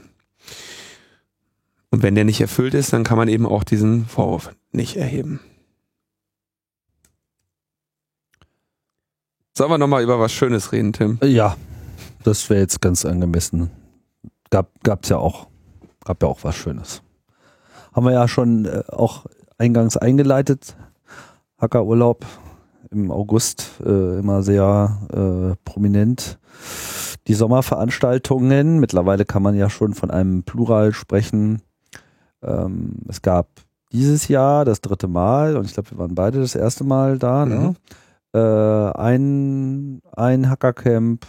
Und 1.91 2.03
wenn 2.03 2.15
der 2.15 2.26
nicht 2.26 2.41
erfüllt 2.41 2.73
ist, 2.73 2.93
dann 2.93 3.03
kann 3.03 3.18
man 3.18 3.27
eben 3.27 3.45
auch 3.45 3.64
diesen 3.64 4.06
Vorwurf 4.06 4.51
nicht 4.72 4.95
erheben. 4.95 5.39
Sollen 9.57 9.72
wir 9.72 9.77
nochmal 9.77 10.03
über 10.03 10.19
was 10.19 10.31
Schönes 10.31 10.72
reden, 10.72 10.93
Tim? 10.93 11.19
Ja, 11.22 11.57
das 12.23 12.49
wäre 12.49 12.61
jetzt 12.61 12.81
ganz 12.81 13.06
angemessen. 13.06 13.72
Gab 14.51 15.03
es 15.03 15.10
ja 15.10 15.18
auch, 15.18 15.47
gab 16.06 16.23
ja 16.23 16.30
auch 16.30 16.43
was 16.43 16.56
Schönes. 16.56 17.01
Haben 17.93 18.06
wir 18.06 18.14
ja 18.14 18.27
schon 18.27 18.65
äh, 18.65 18.84
auch 18.88 19.26
eingangs 19.57 19.97
eingeleitet. 19.97 20.76
Hackerurlaub 21.60 22.26
im 22.91 23.11
August 23.11 23.81
äh, 23.85 24.19
immer 24.19 24.43
sehr 24.43 24.97
äh, 25.11 25.56
prominent. 25.64 26.39
Die 27.27 27.34
Sommerveranstaltungen, 27.34 28.80
mittlerweile 28.80 29.26
kann 29.26 29.43
man 29.43 29.56
ja 29.56 29.69
schon 29.69 29.93
von 29.93 30.10
einem 30.10 30.43
Plural 30.43 30.93
sprechen. 30.93 31.61
Ähm, 32.41 32.93
es 33.07 33.22
gab 33.22 33.47
dieses 33.91 34.27
Jahr 34.27 34.65
das 34.65 34.81
dritte 34.81 35.07
Mal, 35.07 35.57
und 35.57 35.65
ich 35.65 35.73
glaube, 35.73 35.91
wir 35.91 35.97
waren 35.97 36.15
beide 36.15 36.39
das 36.39 36.56
erste 36.56 36.84
Mal 36.84 37.18
da, 37.18 37.45
ne? 37.45 37.56
mhm. 37.56 37.61
ne? 37.61 37.76
äh, 38.34 38.99
ein, 38.99 40.01
ein 40.15 40.49
Hackercamp 40.49 41.26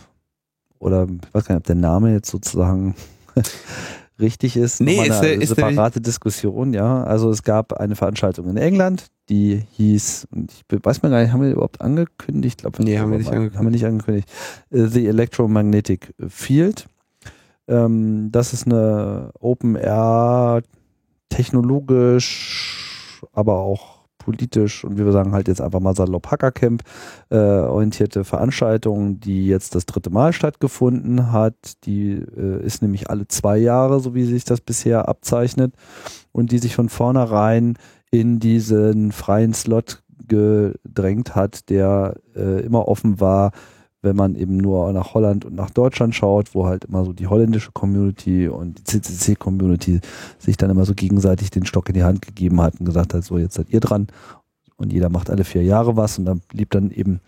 oder 0.78 1.04
ich 1.04 1.34
weiß 1.34 1.44
gar 1.44 1.54
nicht, 1.54 1.62
ob 1.62 1.66
der 1.66 1.76
Name 1.76 2.12
jetzt 2.12 2.30
sozusagen 2.30 2.94
richtig 4.20 4.56
ist. 4.56 4.80
Nee, 4.80 5.06
ist, 5.06 5.20
eine 5.20 5.32
ist 5.32 5.54
separate 5.54 6.00
Diskussion, 6.00 6.72
ja. 6.72 7.04
Also 7.04 7.30
es 7.30 7.42
gab 7.42 7.74
eine 7.74 7.96
Veranstaltung 7.96 8.48
in 8.48 8.56
England, 8.56 9.06
die 9.30 9.62
hieß, 9.72 10.28
und 10.32 10.52
ich 10.52 10.64
weiß 10.68 11.02
mal 11.02 11.08
gar 11.08 11.22
nicht, 11.22 11.32
haben 11.32 11.42
wir 11.42 11.50
überhaupt 11.50 11.80
angekündigt? 11.80 12.56
Ich 12.58 12.62
glaube, 12.62 12.82
nee, 12.82 12.98
haben 12.98 13.10
wir 13.10 13.18
nicht 13.18 13.28
angekündigt. 13.28 13.56
Haben 13.56 13.66
wir 13.66 13.70
nicht 13.70 13.86
angekündigt. 13.86 14.28
Äh, 14.70 14.86
The 14.86 15.06
Electromagnetic 15.06 16.12
Field. 16.28 16.86
Ähm, 17.68 18.30
das 18.32 18.52
ist 18.52 18.66
eine 18.66 19.30
Open 19.38 19.76
Air 19.76 20.62
technologisch, 21.28 23.22
aber 23.32 23.58
auch 23.58 24.00
politisch 24.18 24.84
und 24.84 24.98
wie 24.98 25.04
wir 25.04 25.12
sagen 25.12 25.32
halt 25.32 25.48
jetzt 25.48 25.60
einfach 25.60 25.80
mal 25.80 25.96
salopp 25.96 26.30
Hackercamp 26.30 26.82
äh, 27.30 27.36
orientierte 27.36 28.24
Veranstaltung, 28.24 29.18
die 29.18 29.46
jetzt 29.46 29.74
das 29.74 29.86
dritte 29.86 30.10
Mal 30.10 30.32
stattgefunden 30.32 31.32
hat. 31.32 31.84
Die 31.84 32.12
äh, 32.12 32.64
ist 32.64 32.82
nämlich 32.82 33.08
alle 33.08 33.26
zwei 33.28 33.56
Jahre, 33.56 34.00
so 34.00 34.14
wie 34.14 34.24
sich 34.24 34.44
das 34.44 34.60
bisher 34.60 35.08
abzeichnet 35.08 35.74
und 36.32 36.52
die 36.52 36.58
sich 36.58 36.74
von 36.74 36.88
vornherein 36.88 37.78
in 38.10 38.38
diesen 38.38 39.12
freien 39.12 39.54
Slot 39.54 40.02
gedrängt 40.26 41.34
hat, 41.34 41.70
der 41.70 42.14
äh, 42.34 42.60
immer 42.60 42.88
offen 42.88 43.20
war 43.20 43.52
wenn 44.02 44.16
man 44.16 44.34
eben 44.34 44.56
nur 44.56 44.92
nach 44.92 45.14
Holland 45.14 45.44
und 45.44 45.54
nach 45.54 45.70
Deutschland 45.70 46.14
schaut, 46.14 46.54
wo 46.54 46.66
halt 46.66 46.86
immer 46.86 47.04
so 47.04 47.12
die 47.12 47.26
holländische 47.26 47.72
Community 47.72 48.48
und 48.48 48.78
die 48.78 48.84
CCC-Community 48.84 50.00
sich 50.38 50.56
dann 50.56 50.70
immer 50.70 50.84
so 50.84 50.94
gegenseitig 50.94 51.50
den 51.50 51.66
Stock 51.66 51.88
in 51.88 51.94
die 51.94 52.02
Hand 52.02 52.22
gegeben 52.22 52.60
hat 52.60 52.80
und 52.80 52.86
gesagt 52.86 53.14
hat, 53.14 53.24
so 53.24 53.38
jetzt 53.38 53.54
seid 53.54 53.70
ihr 53.70 53.80
dran 53.80 54.08
und 54.76 54.92
jeder 54.92 55.10
macht 55.10 55.28
alle 55.28 55.44
vier 55.44 55.62
Jahre 55.62 55.96
was 55.96 56.18
und 56.18 56.24
dann 56.24 56.40
blieb 56.48 56.70
dann 56.70 56.90
eben 56.90 57.20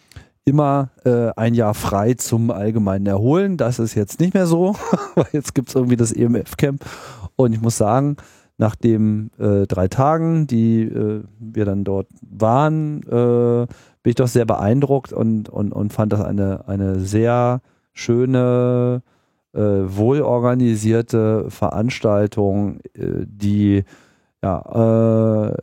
immer 0.44 0.90
äh, 1.04 1.30
ein 1.36 1.54
Jahr 1.54 1.74
frei 1.74 2.14
zum 2.14 2.50
allgemeinen 2.50 3.06
Erholen. 3.06 3.56
Das 3.56 3.78
ist 3.78 3.94
jetzt 3.94 4.18
nicht 4.18 4.34
mehr 4.34 4.46
so, 4.46 4.74
weil 5.14 5.26
jetzt 5.32 5.54
gibt's 5.54 5.74
irgendwie 5.74 5.96
das 5.96 6.12
EMF-Camp 6.12 6.84
und 7.36 7.52
ich 7.52 7.60
muss 7.60 7.76
sagen, 7.76 8.16
nach 8.62 8.76
den 8.76 9.30
äh, 9.38 9.66
drei 9.66 9.88
Tagen, 9.88 10.46
die 10.46 10.82
äh, 10.84 11.24
wir 11.38 11.64
dann 11.64 11.82
dort 11.82 12.06
waren, 12.22 13.02
äh, 13.02 13.66
bin 14.02 14.10
ich 14.10 14.14
doch 14.14 14.28
sehr 14.28 14.44
beeindruckt 14.44 15.12
und, 15.12 15.48
und, 15.48 15.72
und 15.72 15.92
fand 15.92 16.12
das 16.12 16.20
eine, 16.20 16.68
eine 16.68 17.00
sehr 17.00 17.60
schöne, 17.92 19.02
äh, 19.52 19.58
wohlorganisierte 19.58 21.50
Veranstaltung, 21.50 22.78
äh, 22.94 23.26
die 23.26 23.84
ja, 24.42 25.50
äh, 25.50 25.56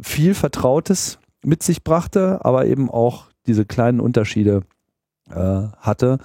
viel 0.00 0.34
Vertrautes 0.34 1.18
mit 1.42 1.62
sich 1.62 1.82
brachte, 1.82 2.44
aber 2.44 2.66
eben 2.66 2.88
auch 2.88 3.24
diese 3.46 3.64
kleinen 3.64 4.00
Unterschiede 4.00 4.62
hatte, 5.30 6.18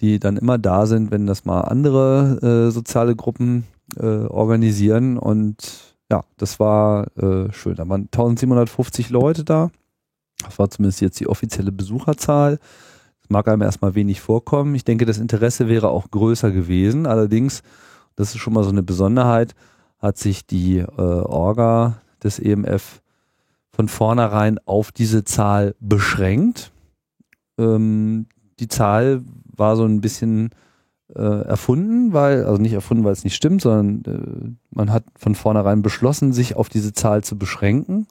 die 0.00 0.20
dann 0.20 0.36
immer 0.36 0.58
da 0.58 0.86
sind, 0.86 1.10
wenn 1.10 1.26
das 1.26 1.44
mal 1.44 1.62
andere 1.62 2.70
soziale 2.70 3.16
Gruppen 3.16 3.64
äh, 3.96 4.26
organisieren. 4.26 5.18
Und 5.18 5.96
ja, 6.10 6.24
das 6.36 6.60
war 6.60 7.06
äh, 7.16 7.52
schön. 7.52 7.76
Da 7.76 7.88
waren 7.88 8.02
1750 8.02 9.10
Leute 9.10 9.44
da. 9.44 9.70
Das 10.44 10.58
war 10.58 10.70
zumindest 10.70 11.00
jetzt 11.00 11.20
die 11.20 11.28
offizielle 11.28 11.72
Besucherzahl. 11.72 12.58
Das 13.20 13.30
mag 13.30 13.48
einem 13.48 13.62
erstmal 13.62 13.94
wenig 13.94 14.20
vorkommen. 14.20 14.74
Ich 14.74 14.84
denke, 14.84 15.04
das 15.04 15.18
Interesse 15.18 15.68
wäre 15.68 15.88
auch 15.88 16.10
größer 16.10 16.50
gewesen. 16.50 17.06
Allerdings, 17.06 17.62
das 18.16 18.34
ist 18.34 18.40
schon 18.40 18.52
mal 18.52 18.64
so 18.64 18.70
eine 18.70 18.82
Besonderheit, 18.82 19.54
hat 19.98 20.16
sich 20.16 20.46
die 20.46 20.78
äh, 20.78 20.86
Orga 20.86 22.00
des 22.22 22.38
EMF 22.38 23.02
von 23.70 23.88
vornherein 23.88 24.58
auf 24.64 24.92
diese 24.92 25.24
Zahl 25.24 25.74
beschränkt. 25.80 26.72
Ähm, 27.58 28.26
die 28.60 28.68
Zahl 28.68 29.22
war 29.56 29.76
so 29.76 29.84
ein 29.84 30.00
bisschen 30.00 30.50
äh, 31.14 31.42
erfunden, 31.42 32.12
weil, 32.12 32.44
also 32.44 32.60
nicht 32.60 32.72
erfunden, 32.72 33.04
weil 33.04 33.12
es 33.12 33.24
nicht 33.24 33.34
stimmt, 33.34 33.62
sondern 33.62 34.02
äh, 34.14 34.56
man 34.70 34.92
hat 34.92 35.04
von 35.16 35.34
vornherein 35.34 35.82
beschlossen, 35.82 36.32
sich 36.32 36.56
auf 36.56 36.68
diese 36.68 36.92
Zahl 36.92 37.24
zu 37.24 37.38
beschränken 37.38 38.06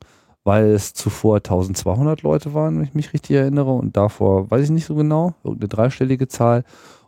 weil 0.48 0.72
es 0.72 0.94
zuvor 0.94 1.36
1200 1.38 2.22
Leute 2.22 2.54
waren, 2.54 2.78
wenn 2.78 2.86
ich 2.86 2.94
mich 2.94 3.12
richtig 3.12 3.36
erinnere, 3.36 3.74
und 3.74 3.98
davor 3.98 4.50
weiß 4.50 4.64
ich 4.64 4.70
nicht 4.70 4.86
so 4.86 4.96
genau, 4.96 5.34
irgendeine 5.44 5.68
dreistellige 5.68 6.30
Zahl. 6.30 6.64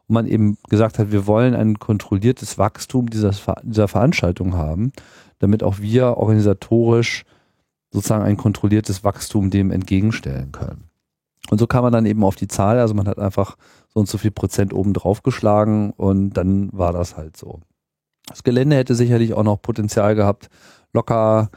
und 0.08 0.14
man 0.14 0.28
eben 0.28 0.58
gesagt 0.70 1.00
hat, 1.00 1.14
wir 1.14 1.26
wollen 1.26 1.56
ein 1.56 1.80
kontrolliertes 1.80 2.58
Wachstum 2.58 3.10
dieser, 3.10 3.32
dieser 3.64 3.88
Veranstaltung 3.88 4.58
haben, 4.58 4.92
damit 5.40 5.64
auch 5.64 5.80
wir 5.80 6.18
organisatorisch 6.18 7.24
sozusagen 7.92 8.26
ein 8.26 8.36
kontrolliertes 8.36 9.06
Wachstum 9.06 9.50
dem 9.50 9.72
entgegenstellen 9.72 10.52
können. 10.52 10.90
Und 11.50 11.60
so 11.60 11.66
kam 11.66 11.84
man 11.84 11.94
dann 11.94 12.06
eben 12.06 12.26
auf 12.26 12.36
die 12.36 12.50
Zahl, 12.50 12.78
also 12.78 12.94
man 12.94 13.08
hat 13.08 13.20
einfach 13.20 13.56
so 13.94 14.00
und 14.00 14.08
so 14.08 14.18
viel 14.18 14.32
Prozent 14.32 14.74
oben 14.74 14.94
drauf 14.94 15.24
geschlagen 15.24 15.92
und 15.92 16.32
dann 16.32 16.70
war 16.72 16.94
das 16.94 17.18
halt 17.18 17.38
so. 17.38 17.60
Das 18.28 18.44
Gelände 18.44 18.76
hätte 18.76 18.96
sicherlich 18.96 19.34
auch 19.34 19.44
noch 19.44 19.62
Potenzial 19.62 20.16
gehabt, 20.16 20.50
locker, 20.94 21.50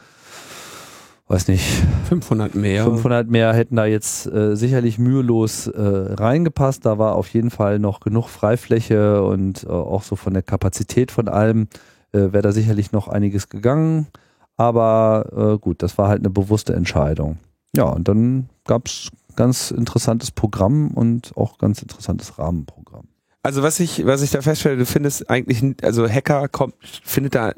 weiß 1.29 1.49
nicht, 1.49 1.65
500 2.09 2.55
mehr. 2.55 2.85
500 2.85 3.29
mehr 3.29 3.53
hätten 3.53 3.77
da 3.77 3.85
jetzt 3.85 4.27
äh, 4.27 4.57
sicherlich 4.57 4.99
mühelos 4.99 5.67
äh, 5.67 5.81
reingepasst. 5.81 6.85
Da 6.87 6.99
war 6.99 7.17
auf 7.17 7.29
jeden 7.29 7.51
Fall 7.51 7.79
noch 7.79 8.01
genug 8.01 8.29
Freifläche 8.29 9.23
und 9.23 9.65
äh, 9.65 9.69
auch 9.69 10.03
so 10.03 10.17
von 10.17 10.35
der 10.35 10.43
Kapazität 10.43 11.11
von 11.11 11.29
allem 11.29 11.69
äh, 12.13 12.33
wäre 12.33 12.43
da 12.43 12.53
sicherlich 12.53 12.93
noch 12.93 13.09
einiges 13.09 13.49
gegangen. 13.49 14.09
Aber 14.57 15.55
äh, 15.55 15.59
gut, 15.59 15.83
das 15.83 15.99
war 15.99 16.09
halt 16.09 16.21
eine 16.21 16.31
bewusste 16.31 16.75
Entscheidung. 16.75 17.39
Ja, 17.75 17.85
und 17.85 18.09
dann 18.09 18.49
gab 18.65 18.87
es 18.87 19.11
ganz 19.37 19.71
interessantes 19.71 20.31
Programm 20.31 20.91
und 20.93 21.37
auch 21.37 21.59
ganz 21.59 21.83
interessantes 21.83 22.39
Rahmenprogramm. 22.39 23.09
Also 23.43 23.63
was 23.63 23.81
ich, 23.81 24.07
was 24.07 24.23
ich 24.23 24.31
da 24.31 24.41
feststelle, 24.41 24.77
du 24.77 24.87
findest 24.87 25.29
eigentlich, 25.29 25.63
also 25.83 26.09
Hacker 26.09 26.49
kommt, 26.49 26.75
findet 27.03 27.35
da, 27.35 27.53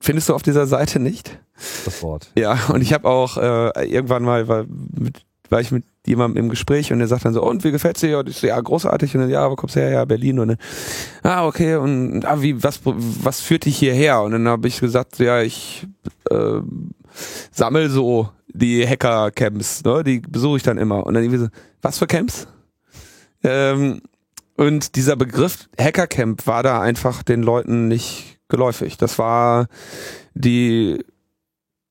findest 0.00 0.28
du 0.28 0.34
auf 0.34 0.42
dieser 0.42 0.66
Seite 0.66 0.98
nicht? 0.98 1.38
Das 1.84 2.02
Wort. 2.02 2.32
Ja, 2.36 2.58
und 2.72 2.82
ich 2.82 2.92
habe 2.92 3.08
auch 3.08 3.36
äh, 3.36 3.88
irgendwann 3.88 4.24
mal, 4.24 4.48
war, 4.48 4.64
mit, 4.66 5.22
war 5.50 5.60
ich 5.60 5.70
mit 5.70 5.84
jemandem 6.06 6.44
im 6.44 6.50
Gespräch 6.50 6.92
und 6.92 6.98
der 6.98 7.08
sagt 7.08 7.24
dann 7.24 7.34
so, 7.34 7.42
und 7.42 7.64
wie 7.64 7.70
gefällt's 7.70 8.00
dir? 8.00 8.18
Und 8.18 8.28
ich 8.28 8.38
so, 8.38 8.46
ja, 8.46 8.60
großartig. 8.60 9.14
Und 9.14 9.22
dann, 9.22 9.30
ja, 9.30 9.50
wo 9.50 9.56
kommst 9.56 9.76
du 9.76 9.80
her? 9.80 9.90
Ja, 9.90 10.04
Berlin. 10.04 10.38
Und 10.40 10.48
dann, 10.48 10.58
ah, 11.22 11.46
okay. 11.46 11.76
Und 11.76 12.24
ah, 12.24 12.42
wie, 12.42 12.62
was, 12.62 12.80
was 12.84 13.40
führt 13.40 13.64
dich 13.64 13.78
hierher? 13.78 14.22
Und 14.22 14.32
dann 14.32 14.48
habe 14.48 14.68
ich 14.68 14.80
gesagt, 14.80 15.18
ja, 15.18 15.42
ich 15.42 15.86
äh, 16.30 16.60
sammel 17.50 17.90
so 17.90 18.30
die 18.48 18.86
Hacker-Camps, 18.86 19.84
ne? 19.84 20.04
Die 20.04 20.20
besuche 20.20 20.58
ich 20.58 20.62
dann 20.62 20.78
immer. 20.78 21.06
Und 21.06 21.14
dann 21.14 21.22
irgendwie 21.22 21.44
so, 21.44 21.48
was 21.82 21.98
für 21.98 22.06
Camps? 22.06 22.46
Ähm, 23.42 24.00
und 24.56 24.96
dieser 24.96 25.14
Begriff 25.14 25.68
Hackercamp 25.80 26.46
war 26.48 26.64
da 26.64 26.80
einfach 26.80 27.22
den 27.22 27.42
Leuten 27.42 27.86
nicht 27.86 28.40
geläufig. 28.48 28.96
Das 28.96 29.18
war 29.18 29.68
die, 30.34 31.04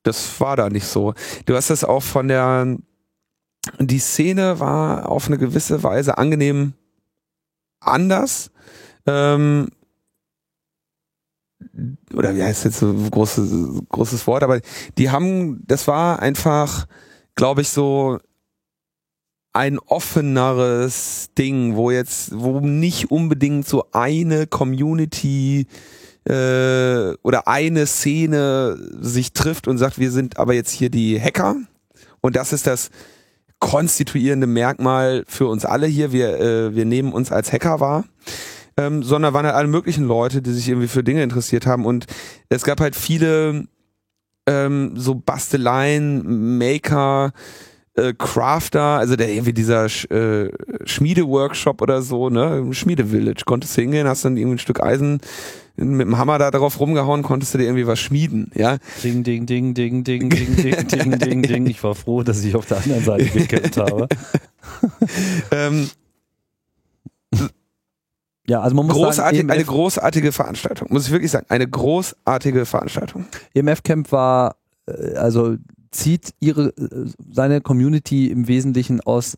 das 0.03 0.39
war 0.41 0.57
da 0.57 0.69
nicht 0.69 0.85
so. 0.85 1.13
Du 1.45 1.55
hast 1.55 1.69
das 1.69 1.85
auch 1.85 2.03
von 2.03 2.27
der, 2.27 2.77
die 3.79 3.99
Szene 3.99 4.59
war 4.59 5.09
auf 5.09 5.27
eine 5.27 5.37
gewisse 5.37 5.81
Weise 5.83 6.17
angenehm 6.17 6.73
anders. 7.79 8.51
Ähm, 9.05 9.69
oder 12.13 12.35
wie 12.35 12.43
heißt 12.43 12.65
jetzt 12.65 12.79
so 12.79 12.93
großes, 12.93 13.51
großes 13.89 14.27
Wort, 14.27 14.43
aber 14.43 14.59
die 14.97 15.09
haben, 15.09 15.63
das 15.65 15.87
war 15.87 16.19
einfach, 16.19 16.87
glaube 17.35 17.61
ich, 17.61 17.69
so 17.69 18.19
ein 19.53 19.79
offeneres 19.79 21.29
Ding, 21.37 21.75
wo 21.75 21.89
jetzt, 21.89 22.39
wo 22.39 22.59
nicht 22.59 23.09
unbedingt 23.09 23.67
so 23.67 23.85
eine 23.91 24.45
Community 24.45 25.65
äh, 26.25 27.13
oder 27.23 27.47
eine 27.47 27.87
Szene 27.87 28.77
sich 28.99 29.33
trifft 29.33 29.67
und 29.67 29.79
sagt, 29.79 29.97
wir 29.97 30.11
sind 30.11 30.37
aber 30.37 30.53
jetzt 30.53 30.71
hier 30.71 30.89
die 30.89 31.19
Hacker 31.19 31.55
und 32.21 32.35
das 32.35 32.53
ist 32.53 32.67
das 32.67 32.91
konstituierende 33.59 34.47
Merkmal 34.47 35.23
für 35.27 35.47
uns 35.47 35.65
alle 35.65 35.87
hier. 35.87 36.11
Wir, 36.11 36.39
äh, 36.39 36.75
wir 36.75 36.85
nehmen 36.85 37.11
uns 37.13 37.31
als 37.31 37.51
Hacker 37.51 37.79
wahr. 37.79 38.05
Ähm, 38.79 39.01
sondern 39.01 39.33
waren 39.33 39.45
halt 39.45 39.55
alle 39.55 39.67
möglichen 39.67 40.05
Leute, 40.05 40.41
die 40.41 40.51
sich 40.51 40.69
irgendwie 40.69 40.87
für 40.87 41.03
Dinge 41.03 41.23
interessiert 41.23 41.65
haben 41.65 41.85
und 41.85 42.05
es 42.49 42.63
gab 42.63 42.79
halt 42.79 42.95
viele 42.95 43.65
ähm, 44.47 44.93
so 44.95 45.15
Basteleien, 45.15 46.57
Maker, 46.57 47.33
äh, 47.95 48.13
Crafter, 48.17 48.81
also 48.81 49.15
der 49.15 49.29
irgendwie 49.29 49.53
dieser 49.53 49.89
Sch, 49.89 50.05
äh, 50.11 50.51
Schmiedeworkshop 50.85 51.81
oder 51.81 52.01
so, 52.01 52.29
ne, 52.29 52.67
Schmiedevillage, 52.71 53.43
konntest 53.45 53.75
du 53.75 53.81
hingehen, 53.81 54.07
hast 54.07 54.23
dann 54.23 54.37
irgendwie 54.37 54.55
ein 54.55 54.59
Stück 54.59 54.81
Eisen 54.81 55.19
mit 55.75 56.07
dem 56.07 56.17
Hammer 56.17 56.39
da 56.39 56.49
drauf 56.49 56.79
rumgehauen, 56.79 57.21
konntest 57.21 57.53
du 57.53 57.59
dir 57.59 57.65
irgendwie 57.65 57.85
was 57.85 57.99
schmieden, 57.99 58.51
ja. 58.55 58.77
Ding, 59.03 59.23
ding, 59.23 59.45
ding, 59.45 59.73
ding, 59.75 60.03
ding, 60.03 60.29
ding, 60.29 60.55
ding, 60.55 60.87
ding, 60.87 61.19
ding, 61.19 61.41
ding. 61.43 61.67
Ich 61.67 61.83
war 61.83 61.93
froh, 61.93 62.23
dass 62.23 62.43
ich 62.43 62.55
auf 62.55 62.65
der 62.65 62.77
anderen 62.77 63.03
Seite 63.03 63.25
gekämpft 63.25 63.77
habe. 63.77 64.07
ähm, 65.51 65.89
ja, 68.49 68.61
also 68.61 68.75
man 68.75 68.85
muss 68.85 68.95
großartig, 68.95 69.39
sagen, 69.39 69.51
eine 69.51 69.65
großartige 69.65 70.31
Veranstaltung, 70.31 70.87
muss 70.91 71.05
ich 71.05 71.11
wirklich 71.11 71.31
sagen, 71.31 71.47
eine 71.49 71.67
großartige 71.67 72.65
Veranstaltung. 72.65 73.25
EMF 73.53 73.83
Camp 73.83 74.11
war, 74.11 74.55
äh, 74.87 75.15
also 75.15 75.57
zieht 75.91 76.33
ihre, 76.39 76.69
äh, 76.69 77.09
seine 77.29 77.59
Community 77.61 78.31
im 78.31 78.47
Wesentlichen 78.47 79.01
aus 79.01 79.37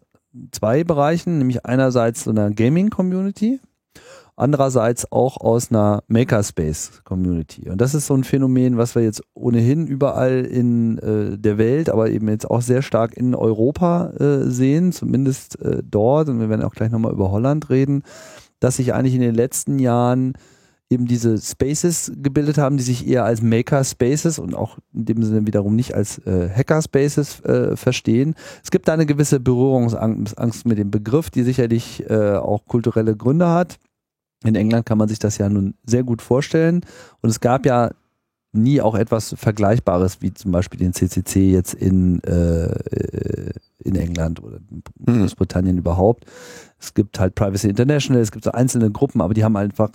zwei 0.52 0.84
Bereichen, 0.84 1.40
nämlich 1.40 1.66
einerseits 1.66 2.24
so 2.24 2.30
einer 2.30 2.52
Gaming-Community, 2.52 3.60
andererseits 4.36 5.12
auch 5.12 5.38
aus 5.38 5.72
einer 5.72 6.04
Makerspace-Community. 6.08 7.70
Und 7.70 7.82
das 7.82 7.96
ist 7.96 8.06
so 8.06 8.14
ein 8.14 8.24
Phänomen, 8.24 8.78
was 8.78 8.94
wir 8.94 9.02
jetzt 9.02 9.24
ohnehin 9.34 9.88
überall 9.88 10.46
in 10.46 11.00
äh, 11.00 11.38
der 11.38 11.58
Welt, 11.58 11.90
aber 11.90 12.12
eben 12.12 12.30
jetzt 12.30 12.50
auch 12.50 12.62
sehr 12.62 12.84
stark 12.84 13.18
in 13.18 13.34
Europa 13.34 14.12
äh, 14.20 14.50
sehen, 14.50 14.92
zumindest 14.92 15.60
äh, 15.62 15.82
dort. 15.84 16.30
Und 16.30 16.40
wir 16.40 16.50
werden 16.50 16.64
auch 16.64 16.74
gleich 16.74 16.92
nochmal 16.92 17.12
über 17.12 17.32
Holland 17.32 17.72
reden, 17.72 18.04
dass 18.60 18.78
sich 18.78 18.94
eigentlich 18.94 19.16
in 19.16 19.22
den 19.22 19.36
letzten 19.36 19.80
Jahren 19.80 20.34
eben 20.90 21.06
diese 21.06 21.38
Spaces 21.38 22.12
gebildet 22.16 22.58
haben, 22.58 22.78
die 22.78 22.84
sich 22.84 23.08
eher 23.08 23.24
als 23.24 23.42
Maker 23.44 23.84
Spaces 23.84 24.40
und 24.40 24.56
auch 24.56 24.80
in 24.94 25.06
dem 25.06 25.24
Sinne 25.24 25.46
wiederum 25.46 25.76
nicht 25.76 25.94
als 25.94 26.18
äh, 26.26 26.50
Hacker 26.50 26.82
Spaces 26.82 27.42
äh, 27.42 27.76
verstehen. 27.76 28.34
Es 28.64 28.72
gibt 28.72 28.88
da 28.88 28.94
eine 28.94 29.06
gewisse 29.06 29.40
Berührungsangst 29.40 30.66
mit 30.66 30.80
dem 30.80 30.90
Begriff, 30.90 31.30
die 31.30 31.44
sicherlich 31.44 32.10
äh, 32.10 32.34
auch 32.34 32.66
kulturelle 32.66 33.16
Gründe 33.16 33.50
hat. 33.50 33.78
In 34.44 34.56
England 34.56 34.86
kann 34.86 34.98
man 34.98 35.10
sich 35.10 35.20
das 35.20 35.38
ja 35.38 35.48
nun 35.48 35.76
sehr 35.86 36.04
gut 36.04 36.22
vorstellen. 36.22 36.82
Und 37.22 37.30
es 37.30 37.40
gab 37.40 37.66
ja 37.68 37.92
nie 38.52 38.82
auch 38.82 38.96
etwas 38.96 39.36
Vergleichbares 39.38 40.22
wie 40.22 40.34
zum 40.34 40.52
Beispiel 40.52 40.80
den 40.80 40.94
CCC 40.94 41.52
jetzt 41.52 41.76
in, 41.76 42.24
äh, 42.24 42.74
in 43.84 43.96
England 43.96 44.42
oder 44.42 44.58
in 44.72 44.82
hm. 45.06 45.22
Großbritannien 45.22 45.76
mhm. 45.76 45.82
überhaupt. 45.82 46.26
Es 46.80 46.94
gibt 46.94 47.20
halt 47.20 47.36
Privacy 47.36 47.70
International, 47.70 48.22
es 48.22 48.32
gibt 48.32 48.46
so 48.46 48.52
einzelne 48.52 48.90
Gruppen, 48.92 49.22
aber 49.22 49.34
die 49.34 49.44
haben 49.44 49.58
einfach 49.58 49.92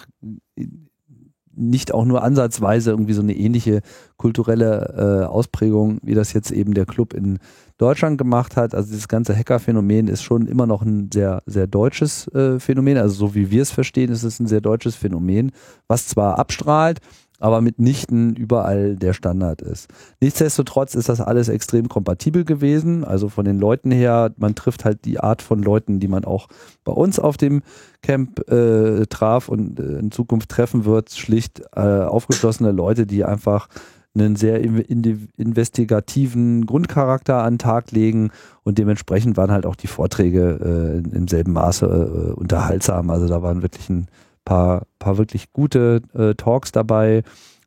nicht 1.57 1.95
auch 1.95 2.05
nur 2.05 2.23
ansatzweise 2.23 2.91
irgendwie 2.91 3.13
so 3.13 3.23
eine 3.23 3.35
ähnliche 3.35 3.81
kulturelle 4.17 5.23
äh, 5.25 5.27
Ausprägung, 5.27 5.99
wie 6.03 6.15
das 6.15 6.33
jetzt 6.33 6.51
eben 6.51 6.75
der 6.75 6.87
Club 6.87 7.15
in 7.15 7.39
Deutschland 7.79 8.19
gemacht 8.19 8.57
hat. 8.57 8.75
Also 8.75 8.91
dieses 8.91 9.09
ganze 9.09 9.37
Hacker-Phänomen 9.37 10.09
ist 10.09 10.23
schon 10.23 10.47
immer 10.47 10.67
noch 10.67 10.83
ein 10.83 11.11
sehr, 11.13 11.43
sehr 11.47 11.67
deutsches 11.67 12.29
äh, 12.29 12.59
Phänomen. 12.59 12.99
Also 12.99 13.15
so 13.15 13.35
wie 13.35 13.51
wir 13.51 13.63
es 13.63 13.71
verstehen, 13.71 14.11
ist 14.11 14.23
es 14.23 14.41
ein 14.41 14.47
sehr 14.47 14.61
deutsches 14.61 14.97
Phänomen, 14.97 15.53
was 15.89 16.07
zwar 16.07 16.39
abstrahlt, 16.39 17.01
aber 17.45 17.61
mitnichten 17.61 18.35
überall 18.37 18.97
der 18.97 19.13
Standard 19.13 19.61
ist. 19.61 19.91
Nichtsdestotrotz 20.23 20.95
ist 20.95 21.11
das 21.11 21.21
alles 21.21 21.51
extrem 21.51 21.91
kompatibel 21.91 22.43
gewesen. 22.43 23.05
Also 23.05 23.29
von 23.29 23.45
den 23.45 23.59
Leuten 23.59 23.91
her, 23.91 24.33
man 24.39 24.55
trifft 24.55 24.87
halt 24.87 25.05
die 25.05 25.21
Art 25.21 25.43
von 25.43 25.63
Leuten, 25.63 26.01
die 26.01 26.09
man 26.09 26.25
auch 26.25 26.49
bei 26.85 26.93
uns 26.93 27.19
auf 27.19 27.37
dem 27.37 27.61
Camp 28.01 28.51
äh, 28.51 29.05
traf 29.11 29.51
und 29.51 29.79
äh, 29.79 29.99
in 29.99 30.11
Zukunft 30.11 30.49
treffen 30.49 30.87
wird. 30.87 31.11
Schlicht 31.11 31.61
äh, 31.77 31.81
aufgeschlossene 31.81 32.73
Leute, 32.73 33.07
die 33.07 33.27
einfach 33.27 33.69
einen 34.15 34.37
sehr 34.37 34.65
investigativen 34.65 36.65
Grundcharakter 36.65 37.43
an 37.43 37.55
den 37.55 37.59
Tag 37.59 37.91
legen 37.91 38.31
und 38.63 38.79
dementsprechend 38.79 39.37
waren 39.37 39.51
halt 39.51 39.67
auch 39.67 39.77
die 39.77 39.89
Vorträge 39.89 41.03
äh, 41.05 41.15
im 41.15 41.29
selben 41.29 41.53
Maße 41.53 41.85
äh, 41.85 42.33
unterhaltsam. 42.33 43.11
Also 43.11 43.29
da 43.29 43.43
waren 43.43 43.61
wirklich 43.61 43.91
ein 43.91 44.07
paar, 44.45 44.87
paar 44.99 45.19
wirklich 45.19 45.53
gute 45.53 46.03
äh, 46.15 46.35
Talks 46.35 46.73
dabei. 46.73 47.23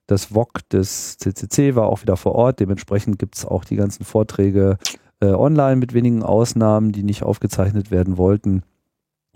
Das 0.08 0.26
VOG 0.26 0.70
des 0.70 1.18
CCC 1.18 1.76
war 1.76 1.88
auch 1.88 2.02
wieder 2.02 2.18
vor 2.18 2.36
Ort. 2.36 2.60
Dementsprechend 2.60 3.20
gibt 3.20 3.36
es 3.36 3.46
auch 3.46 3.66
die 3.66 3.76
ganzen 3.76 4.06
Vorträge 4.06 4.78
äh, 5.20 5.28
online 5.28 5.78
mit 5.78 5.94
wenigen 5.94 6.24
Ausnahmen, 6.24 6.92
die 6.92 7.04
nicht 7.04 7.24
aufgezeichnet 7.24 7.92
werden 7.92 8.18
wollten, 8.18 8.64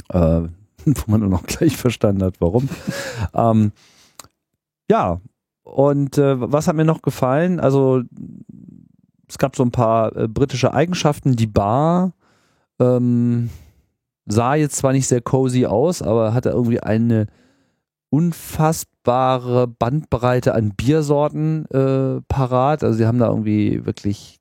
äh, 0.09 0.41
wo 0.85 1.03
man 1.07 1.19
nur 1.19 1.30
noch 1.30 1.43
gleich 1.43 1.76
verstanden 1.77 2.23
hat, 2.23 2.35
warum. 2.39 2.69
ähm, 3.34 3.72
ja, 4.89 5.19
und 5.63 6.18
äh, 6.18 6.39
was 6.39 6.68
hat 6.68 6.76
mir 6.76 6.85
noch 6.85 7.01
gefallen? 7.01 7.59
Also 7.59 8.01
es 9.27 9.38
gab 9.38 9.55
so 9.55 9.63
ein 9.63 9.72
paar 9.72 10.15
äh, 10.15 10.27
britische 10.27 10.73
Eigenschaften. 10.73 11.35
Die 11.35 11.47
Bar 11.47 12.13
ähm, 12.80 13.49
sah 14.26 14.56
jetzt 14.56 14.77
zwar 14.77 14.93
nicht 14.93 15.07
sehr 15.07 15.22
cozy 15.22 15.65
aus, 15.65 16.02
aber 16.02 16.34
hatte 16.34 16.49
irgendwie 16.49 16.81
eine 16.81 17.27
unfassbare 18.10 19.68
Bandbreite 19.68 20.53
an 20.53 20.73
Biersorten 20.76 21.65
äh, 21.72 22.22
parat. 22.27 22.84
Also 22.84 22.98
sie 22.98 23.07
haben 23.07 23.19
da 23.19 23.30
irgendwie 23.30 23.85
wirklich 23.85 24.39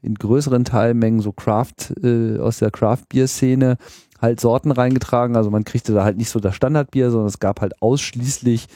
in 0.00 0.14
größeren 0.14 0.64
Teilmengen 0.64 1.20
so 1.20 1.32
Craft 1.32 1.94
äh, 2.02 2.38
aus 2.38 2.58
der 2.58 2.70
Craft 2.70 3.04
Bier 3.08 3.28
Szene 3.28 3.76
halt 4.20 4.40
Sorten 4.40 4.70
reingetragen. 4.70 5.36
Also 5.36 5.50
man 5.50 5.64
kriegte 5.64 5.92
da 5.92 6.04
halt 6.04 6.16
nicht 6.16 6.30
so 6.30 6.40
das 6.40 6.56
Standardbier, 6.56 7.10
sondern 7.10 7.28
es 7.28 7.38
gab 7.38 7.60
halt 7.60 7.80
ausschließlich 7.82 8.66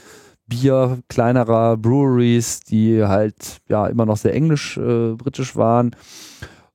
Bier 0.47 0.99
kleinerer 1.09 1.77
Breweries, 1.77 2.61
die 2.61 3.05
halt 3.05 3.59
ja 3.69 3.87
immer 3.87 4.07
noch 4.07 4.17
sehr 4.17 4.35
englisch, 4.35 4.77
äh, 4.77 5.15
britisch 5.15 5.57
waren 5.57 5.97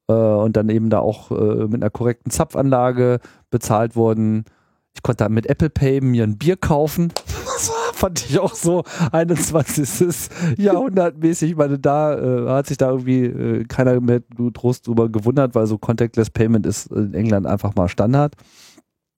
äh, 0.08 0.14
und 0.14 0.58
dann 0.58 0.70
eben 0.70 0.90
da 0.90 1.00
auch 1.00 1.32
äh, 1.32 1.68
mit 1.68 1.76
einer 1.76 1.90
korrekten 1.90 2.32
Zapfanlage 2.32 3.20
bezahlt 3.52 3.96
wurden. 3.96 4.46
Ich 4.94 5.04
konnte 5.04 5.30
mit 5.30 5.46
Apple 5.46 5.70
Pay 5.70 6.02
mir 6.02 6.24
ein 6.24 6.38
Bier 6.38 6.58
kaufen. 6.58 7.14
Das 7.46 7.72
fand 7.94 8.26
ich 8.28 8.40
auch 8.40 8.56
so 8.56 8.84
21. 9.12 10.58
Jahrhundertmäßig. 10.58 11.52
Ich 11.52 11.56
meine, 11.56 11.78
da 11.78 12.18
äh, 12.18 12.50
hat 12.50 12.68
sich 12.68 12.78
da 12.78 12.90
irgendwie 12.90 13.26
äh, 13.26 13.64
keiner 13.66 14.00
mehr 14.02 14.22
Trost 14.54 14.88
drüber 14.88 15.10
gewundert, 15.10 15.54
weil 15.54 15.68
so 15.68 15.78
Contactless 15.78 16.32
Payment 16.32 16.66
ist 16.66 16.92
in 16.92 17.14
England 17.14 17.46
einfach 17.46 17.76
mal 17.76 17.88
Standard. 17.88 18.34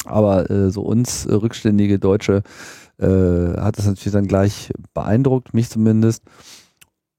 Aber 0.06 0.50
äh, 0.50 0.70
so 0.70 0.82
uns 0.82 1.26
äh, 1.26 1.34
rückständige 1.34 1.98
Deutsche 1.98 2.44
äh, 3.00 3.08
hat 3.08 3.78
das 3.78 3.86
natürlich 3.86 4.14
dann 4.14 4.28
gleich 4.28 4.72
beeindruckt, 4.94 5.54
mich 5.54 5.70
zumindest. 5.70 6.24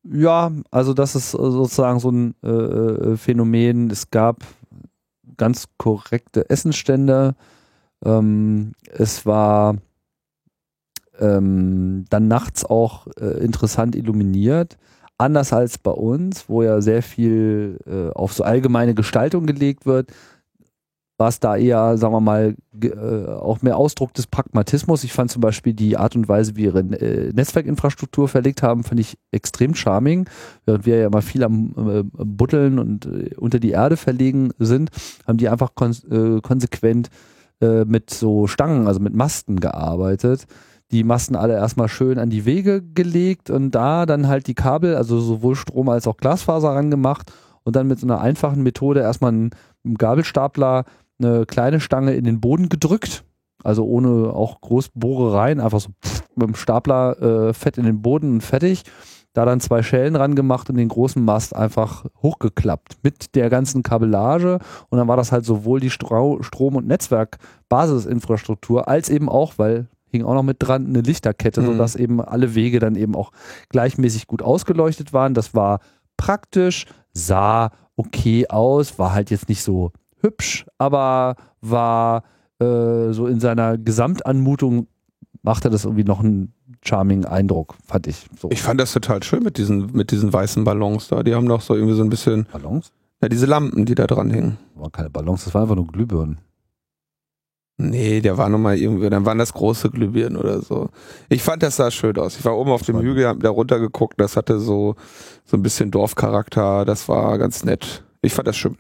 Ja, 0.05 0.53
also 0.71 0.93
das 0.93 1.15
ist 1.15 1.31
sozusagen 1.31 1.99
so 1.99 2.11
ein 2.11 2.35
äh, 2.43 2.49
äh, 2.49 3.17
Phänomen. 3.17 3.91
Es 3.91 4.11
gab 4.11 4.45
ganz 5.37 5.67
korrekte 5.77 6.49
Essensstände. 6.51 7.35
Ähm, 8.05 8.73
es 8.93 9.27
war 9.27 9.77
ähm, 11.19 12.05
dann 12.11 12.29
nachts 12.29 12.65
auch 12.65 13.07
äh, 13.21 13.45
interessant 13.45 13.97
illuminiert. 13.97 14.77
Anders 15.17 15.53
als 15.53 15.79
bei 15.79 15.93
uns, 15.93 16.49
wo 16.49 16.63
ja 16.63 16.81
sehr 16.81 17.03
viel 17.03 17.79
äh, 17.87 18.13
auf 18.13 18.33
so 18.33 18.43
allgemeine 18.43 18.95
Gestaltung 18.95 19.47
gelegt 19.47 19.87
wird, 19.87 20.13
war 21.17 21.29
es 21.29 21.39
da 21.39 21.57
eher, 21.57 21.97
sagen 21.97 22.13
wir 22.13 22.21
mal, 22.21 22.57
äh, 22.83 23.27
auch 23.29 23.63
mehr 23.63 23.77
Ausdruck 23.77 24.15
des 24.15 24.27
Pragmatismus. 24.27 25.05
Ich 25.05 25.13
fand 25.13 25.31
zum 25.31 25.41
Beispiel 25.41 25.73
die 25.73 25.97
Art 25.97 26.17
und 26.17 26.29
Weise, 26.29 26.57
wie 26.57 26.65
ihre 26.65 26.81
äh, 26.81 27.33
Netzwerkinfrastruktur 27.33 28.29
verlegt 28.29 28.63
haben, 28.63 28.83
fand 28.83 29.01
ich 29.01 29.17
extrem 29.31 29.75
charming. 29.75 30.29
Während 30.67 30.87
wir 30.87 30.99
ja 30.99 31.11
mal 31.11 31.23
viel 31.23 31.45
am 31.45 31.75
äh, 31.77 32.03
Buddeln 32.25 32.79
und 32.79 33.07
äh, 33.07 33.35
unter 33.37 33.61
die 33.61 33.71
Erde 33.71 33.97
verlegen 33.97 34.51
sind, 34.59 34.91
haben 35.27 35.39
die 35.39 35.49
einfach 35.49 35.75
kon 35.75 35.93
äh, 36.11 36.41
konsequent 36.41 37.11
äh, 37.61 37.85
mit 37.85 38.11
so 38.11 38.49
Stangen, 38.49 38.89
also 38.89 39.01
mit 39.01 39.15
Masten 39.15 39.61
gearbeitet 39.61 40.47
die 40.91 41.03
Masten 41.03 41.35
alle 41.35 41.55
erstmal 41.55 41.89
schön 41.89 42.19
an 42.19 42.31
die 42.31 42.45
Wege 42.45 42.81
gelegt 42.81 43.51
und 43.51 43.73
da 43.73 44.07
dann 44.07 44.29
halt 44.29 44.47
die 44.47 44.55
Kabel, 44.55 44.95
also 44.95 45.19
sowohl 45.19 45.57
Strom 45.57 45.89
als 45.89 46.07
auch 46.07 46.17
Glasfaser 46.17 46.71
rangemacht 46.71 47.33
und 47.65 47.75
dann 47.75 47.89
mit 47.89 47.99
so 47.99 48.07
einer 48.07 48.21
einfachen 48.21 48.63
Methode 48.63 49.01
erstmal 49.01 49.33
einen 49.33 49.51
Gabelstapler 49.99 50.85
eine 51.25 51.47
kleine 51.47 51.81
Stange 51.81 52.15
in 52.15 52.25
den 52.25 52.41
Boden 52.41 52.69
gedrückt, 52.69 53.25
also 53.63 53.85
ohne 53.85 54.33
auch 54.33 54.61
groß 54.61 54.91
Bohrereien, 54.95 55.61
einfach 55.61 55.81
so 55.81 55.91
mit 56.37 56.49
dem 56.49 56.55
Stapler 56.55 57.49
äh, 57.49 57.55
fett 57.55 57.79
in 57.79 57.85
den 57.85 58.03
Boden 58.03 58.35
und 58.35 58.43
fertig. 58.43 58.83
Da 59.33 59.45
dann 59.45 59.59
zwei 59.59 59.83
Schellen 59.83 60.15
ran 60.15 60.37
gemacht 60.37 60.71
und 60.71 60.77
den 60.77 60.89
großen 60.89 61.25
Mast 61.25 61.57
einfach 61.57 62.05
hochgeklappt 62.23 62.99
mit 63.03 63.35
der 63.35 63.51
ganzen 63.51 63.83
Kabellage. 63.83 64.61
Und 64.91 64.99
dann 64.99 65.09
war 65.09 65.17
das 65.17 65.33
halt 65.33 65.45
sowohl 65.45 65.81
die 65.81 65.91
Stro 65.91 66.41
Strom- 66.43 66.77
und 66.77 66.87
Netzwerk-Basisinfrastruktur 66.87 68.87
als 68.87 69.09
eben 69.09 69.29
auch, 69.29 69.55
weil 69.57 69.89
hing 70.07 70.25
auch 70.25 70.35
noch 70.35 70.45
mit 70.45 70.59
dran, 70.61 70.87
eine 70.87 71.01
Lichterkette, 71.01 71.63
mhm. 71.63 71.67
sodass 71.67 71.97
eben 71.97 72.21
alle 72.21 72.55
Wege 72.55 72.79
dann 72.79 72.95
eben 72.95 73.17
auch 73.17 73.33
gleichmäßig 73.71 74.29
gut 74.29 74.41
ausgeleuchtet 74.41 75.13
waren. 75.13 75.35
Das 75.35 75.53
war 75.53 75.81
praktisch, 76.17 76.87
sah 77.13 77.73
okay 77.97 78.47
aus, 78.49 79.01
war 79.01 79.13
halt 79.13 79.31
jetzt 79.31 79.49
nicht 79.49 79.63
so 79.63 79.91
hübsch, 80.25 80.67
aber 80.79 81.37
war 81.61 82.25
äh, 82.59 83.13
so 83.13 83.27
in 83.27 83.39
seiner 83.39 83.79
Gesamtanmutung 83.79 84.89
machte 85.43 85.71
das 85.71 85.85
irgendwie 85.85 86.05
noch 86.05 86.21
einen 86.21 86.53
charming 86.83 87.25
Eindruck, 87.25 87.77
fand 87.87 88.07
ich. 88.07 88.27
So. 88.39 88.51
Ich 88.51 88.63
fand 88.63 88.81
das 88.81 88.93
total 88.93 89.23
schön 89.23 89.43
mit 89.43 89.59
diesen, 89.59 89.93
mit 89.93 90.11
diesen 90.11 90.33
weißen 90.33 90.65
Ballons 90.65 91.09
da. 91.09 91.23
Die 91.23 91.35
haben 91.35 91.49
doch 91.49 91.61
so 91.61 91.75
irgendwie 91.75 91.95
so 91.95 92.03
ein 92.03 92.11
bisschen. 92.11 92.47
Ballons? 92.51 92.93
Ja, 93.23 93.29
diese 93.29 93.47
Lampen, 93.47 93.85
die 93.85 93.95
da 93.95 94.07
dran 94.07 94.31
hingen. 94.31 94.59
Das 94.75 94.83
waren 94.83 94.93
keine 94.93 95.11
Ballons, 95.11 95.45
das 95.45 95.55
waren 95.55 95.63
einfach 95.63 95.77
nur 95.77 95.87
Glühbirnen. 95.87 96.39
Nee, 97.77 98.21
der 98.21 98.39
war 98.39 98.49
nochmal 98.49 98.79
irgendwie, 98.79 99.11
dann 99.11 99.27
waren 99.27 99.39
das 99.39 99.53
große 99.53 99.91
Glühbirnen 99.91 100.39
oder 100.39 100.63
so. 100.63 100.91
Ich 101.29 101.43
fand, 101.43 101.63
das 101.63 101.77
sah 101.77 101.91
schön 101.91 102.17
aus. 102.19 102.37
Ich 102.39 102.45
war 102.45 102.57
oben 102.57 102.71
auf 102.71 102.83
dem 102.83 103.01
Hügel, 103.01 103.27
hab 103.27 103.41
da 103.41 103.51
runter 103.51 103.81
geguckt, 103.81 104.15
das 104.19 104.37
hatte 104.37 104.61
so, 104.61 104.95
so 105.45 105.57
ein 105.57 105.63
bisschen 105.63 105.91
Dorfcharakter, 105.91 106.85
das 106.85 107.09
war 107.09 107.37
ganz 107.39 107.65
nett. 107.65 108.04
Ich 108.25 108.35
fand 108.35 108.49
das 108.49 108.57
schön. 108.57 108.77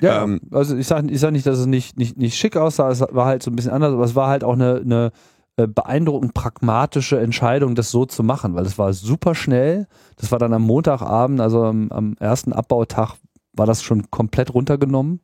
Ja, 0.00 0.24
ähm, 0.24 0.40
also 0.50 0.76
ich 0.76 0.86
sage 0.86 1.10
ich 1.10 1.20
sag 1.20 1.32
nicht, 1.32 1.46
dass 1.46 1.58
es 1.58 1.66
nicht, 1.66 1.98
nicht, 1.98 2.16
nicht 2.16 2.36
schick 2.36 2.56
aussah, 2.56 2.90
es 2.90 3.00
war 3.00 3.26
halt 3.26 3.42
so 3.42 3.50
ein 3.50 3.56
bisschen 3.56 3.72
anders, 3.72 3.92
aber 3.92 4.04
es 4.04 4.14
war 4.14 4.28
halt 4.28 4.44
auch 4.44 4.54
eine, 4.54 4.80
eine 4.84 5.12
äh, 5.56 5.66
beeindruckend 5.66 6.34
pragmatische 6.34 7.18
Entscheidung, 7.18 7.74
das 7.74 7.90
so 7.90 8.06
zu 8.06 8.22
machen, 8.22 8.54
weil 8.54 8.64
es 8.64 8.78
war 8.78 8.92
super 8.92 9.34
schnell. 9.34 9.88
Das 10.16 10.30
war 10.30 10.38
dann 10.38 10.52
am 10.52 10.62
Montagabend, 10.62 11.40
also 11.40 11.64
am, 11.64 11.90
am 11.90 12.14
ersten 12.20 12.52
Abbautag, 12.52 13.16
war 13.52 13.66
das 13.66 13.82
schon 13.82 14.08
komplett 14.10 14.54
runtergenommen, 14.54 15.20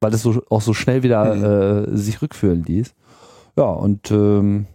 weil 0.00 0.14
es 0.14 0.22
so, 0.22 0.40
auch 0.50 0.60
so 0.60 0.72
schnell 0.72 1.02
wieder 1.02 1.34
mhm. 1.34 1.94
äh, 1.94 1.96
sich 1.96 2.22
rückführen 2.22 2.62
ließ. 2.62 2.94
Ja, 3.56 3.64
und 3.64 4.10
ähm, 4.12 4.66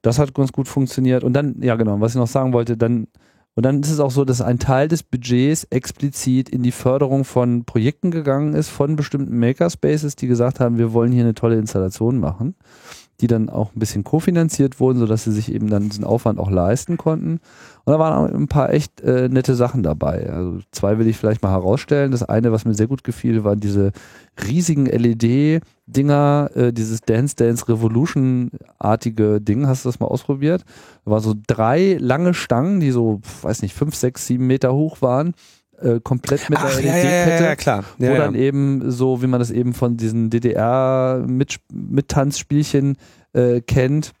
das 0.00 0.18
hat 0.18 0.34
ganz 0.34 0.52
gut 0.52 0.68
funktioniert. 0.68 1.22
Und 1.22 1.34
dann, 1.34 1.56
ja 1.60 1.76
genau, 1.76 2.00
was 2.00 2.12
ich 2.12 2.18
noch 2.18 2.26
sagen 2.26 2.52
wollte, 2.54 2.76
dann 2.78 3.08
und 3.54 3.64
dann 3.64 3.80
ist 3.80 3.90
es 3.90 4.00
auch 4.00 4.10
so, 4.10 4.24
dass 4.24 4.40
ein 4.40 4.58
Teil 4.58 4.88
des 4.88 5.02
Budgets 5.02 5.64
explizit 5.64 6.48
in 6.48 6.62
die 6.62 6.72
Förderung 6.72 7.24
von 7.24 7.64
Projekten 7.64 8.10
gegangen 8.10 8.54
ist, 8.54 8.68
von 8.68 8.96
bestimmten 8.96 9.38
Makerspaces, 9.38 10.16
die 10.16 10.26
gesagt 10.26 10.60
haben, 10.60 10.78
wir 10.78 10.92
wollen 10.92 11.12
hier 11.12 11.24
eine 11.24 11.34
tolle 11.34 11.58
Installation 11.58 12.18
machen 12.18 12.54
die 13.20 13.26
dann 13.26 13.48
auch 13.48 13.74
ein 13.74 13.78
bisschen 13.78 14.04
kofinanziert 14.04 14.80
wurden, 14.80 14.98
sodass 14.98 15.24
sie 15.24 15.32
sich 15.32 15.52
eben 15.52 15.68
dann 15.68 15.88
diesen 15.88 16.04
Aufwand 16.04 16.38
auch 16.38 16.50
leisten 16.50 16.96
konnten. 16.96 17.40
Und 17.84 17.92
da 17.92 17.98
waren 17.98 18.14
auch 18.14 18.34
ein 18.34 18.48
paar 18.48 18.72
echt 18.72 19.00
äh, 19.00 19.28
nette 19.28 19.54
Sachen 19.54 19.82
dabei. 19.82 20.30
Also 20.30 20.60
zwei 20.72 20.98
will 20.98 21.06
ich 21.06 21.16
vielleicht 21.16 21.42
mal 21.42 21.50
herausstellen. 21.50 22.12
Das 22.12 22.22
eine, 22.22 22.52
was 22.52 22.64
mir 22.64 22.74
sehr 22.74 22.86
gut 22.86 23.04
gefiel, 23.04 23.44
waren 23.44 23.60
diese 23.60 23.92
riesigen 24.46 24.86
LED-Dinger, 24.86 26.50
äh, 26.54 26.72
dieses 26.72 27.02
Dance 27.02 27.36
Dance 27.36 27.68
Revolution-artige 27.68 29.40
Ding. 29.40 29.66
Hast 29.66 29.84
du 29.84 29.88
das 29.88 30.00
mal 30.00 30.06
ausprobiert? 30.06 30.64
Da 31.04 31.10
waren 31.10 31.22
so 31.22 31.34
drei 31.46 31.96
lange 32.00 32.34
Stangen, 32.34 32.80
die 32.80 32.90
so, 32.90 33.20
weiß 33.42 33.62
nicht, 33.62 33.74
fünf, 33.74 33.94
sechs, 33.94 34.26
sieben 34.26 34.46
Meter 34.46 34.72
hoch 34.74 35.02
waren 35.02 35.34
äh, 35.82 36.00
komplett 36.00 36.50
mit 36.50 36.58
Ach, 36.58 36.74
der 36.74 36.82
LED-Kette, 36.82 37.30
ja, 37.30 37.38
ja, 37.38 37.42
ja, 37.42 37.54
klar. 37.56 37.84
wo 37.98 38.14
dann 38.14 38.34
eben 38.34 38.90
so, 38.90 39.22
wie 39.22 39.26
man 39.26 39.40
das 39.40 39.50
eben 39.50 39.74
von 39.74 39.96
diesen 39.96 40.30
DDR-Mittanzspielchen 40.30 42.96
äh, 43.32 43.60
kennt, 43.60 44.12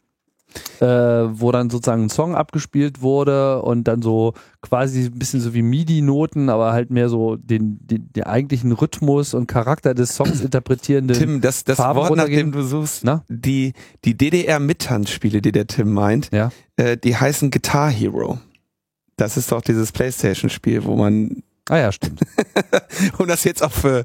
äh, 0.80 0.86
wo 0.86 1.52
dann 1.52 1.70
sozusagen 1.70 2.04
ein 2.04 2.10
Song 2.10 2.34
abgespielt 2.34 3.02
wurde 3.02 3.62
und 3.62 3.84
dann 3.84 4.02
so 4.02 4.34
quasi 4.62 5.04
ein 5.04 5.18
bisschen 5.18 5.40
so 5.40 5.54
wie 5.54 5.62
MIDI-Noten, 5.62 6.48
aber 6.48 6.72
halt 6.72 6.90
mehr 6.90 7.08
so 7.08 7.36
den, 7.36 7.78
den, 7.86 8.12
den, 8.12 8.24
eigentlichen 8.24 8.72
Rhythmus 8.72 9.34
und 9.34 9.46
Charakter 9.46 9.94
des 9.94 10.16
Songs 10.16 10.40
interpretierende 10.42 11.14
Tim, 11.14 11.40
das, 11.40 11.64
das 11.64 11.76
Farben 11.76 12.00
Wort, 12.00 12.16
nach 12.16 12.26
dem 12.26 12.52
du 12.52 12.62
suchst, 12.62 13.04
Na? 13.04 13.24
die, 13.28 13.72
die 14.04 14.16
DDR-Mittanzspiele, 14.16 15.40
die 15.40 15.52
der 15.52 15.66
Tim 15.66 15.92
meint, 15.92 16.30
ja? 16.32 16.50
äh, 16.76 16.96
die 16.96 17.16
heißen 17.16 17.50
Guitar 17.50 17.90
Hero. 17.90 18.38
Das 19.16 19.36
ist 19.36 19.52
doch 19.52 19.60
dieses 19.60 19.92
Playstation-Spiel, 19.92 20.84
wo 20.84 20.96
man 20.96 21.42
Ah 21.70 21.78
ja, 21.78 21.92
stimmt. 21.92 22.20
um 23.18 23.28
das 23.28 23.44
jetzt 23.44 23.62
auch 23.62 23.70
für. 23.70 24.04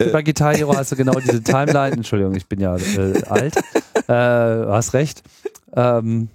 Äh 0.00 0.10
Bei 0.10 0.22
Guitar 0.24 0.56
Hero 0.56 0.76
hast 0.76 0.90
du 0.90 0.96
genau 0.96 1.12
diese 1.20 1.40
Timeline. 1.40 1.92
Entschuldigung, 1.92 2.34
ich 2.34 2.46
bin 2.46 2.58
ja 2.58 2.76
äh, 2.76 3.22
alt. 3.28 3.56
Äh, 4.08 4.12
hast 4.12 4.92
recht. 4.92 5.22
Ähm, 5.76 6.30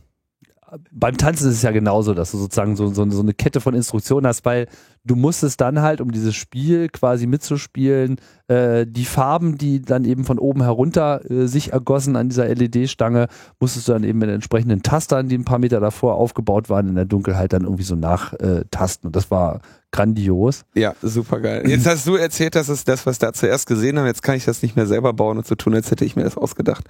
beim 0.91 1.17
Tanzen 1.17 1.49
ist 1.49 1.57
es 1.57 1.61
ja 1.63 1.71
genauso, 1.71 2.13
dass 2.13 2.31
du 2.31 2.37
sozusagen 2.37 2.75
so, 2.75 2.87
so, 2.87 3.09
so, 3.09 3.21
eine 3.21 3.33
Kette 3.33 3.59
von 3.59 3.73
Instruktionen 3.73 4.25
hast, 4.25 4.45
weil 4.45 4.67
du 5.03 5.15
musstest 5.15 5.59
dann 5.59 5.81
halt, 5.81 5.99
um 5.99 6.11
dieses 6.11 6.35
Spiel 6.35 6.87
quasi 6.87 7.27
mitzuspielen, 7.27 8.17
äh, 8.47 8.85
die 8.87 9.05
Farben, 9.05 9.57
die 9.57 9.81
dann 9.81 10.05
eben 10.05 10.23
von 10.23 10.39
oben 10.39 10.61
herunter 10.61 11.29
äh, 11.29 11.47
sich 11.47 11.73
ergossen 11.73 12.15
an 12.15 12.29
dieser 12.29 12.47
LED-Stange, 12.47 13.27
musstest 13.59 13.87
du 13.87 13.93
dann 13.93 14.03
eben 14.03 14.19
mit 14.19 14.29
entsprechenden 14.29 14.81
Tastern, 14.81 15.27
die 15.27 15.37
ein 15.37 15.45
paar 15.45 15.59
Meter 15.59 15.81
davor 15.81 16.15
aufgebaut 16.15 16.69
waren, 16.69 16.87
in 16.87 16.95
der 16.95 17.05
Dunkelheit 17.05 17.51
dann 17.51 17.63
irgendwie 17.63 17.83
so 17.83 17.95
nachtasten. 17.95 19.07
Und 19.07 19.15
das 19.15 19.29
war 19.29 19.59
grandios. 19.91 20.63
Ja, 20.73 20.95
super 21.01 21.41
geil. 21.41 21.69
Jetzt 21.69 21.85
hast 21.85 22.07
du 22.07 22.15
erzählt, 22.15 22.55
das 22.55 22.69
ist 22.69 22.87
das, 22.87 23.05
was 23.05 23.19
da 23.19 23.33
zuerst 23.33 23.67
gesehen 23.67 23.99
haben. 23.99 24.05
Jetzt 24.05 24.23
kann 24.23 24.35
ich 24.35 24.45
das 24.45 24.61
nicht 24.61 24.77
mehr 24.77 24.87
selber 24.87 25.11
bauen 25.11 25.37
und 25.37 25.45
so 25.45 25.55
tun, 25.55 25.75
als 25.75 25.91
hätte 25.91 26.05
ich 26.05 26.15
mir 26.15 26.23
das 26.23 26.37
ausgedacht. 26.37 26.85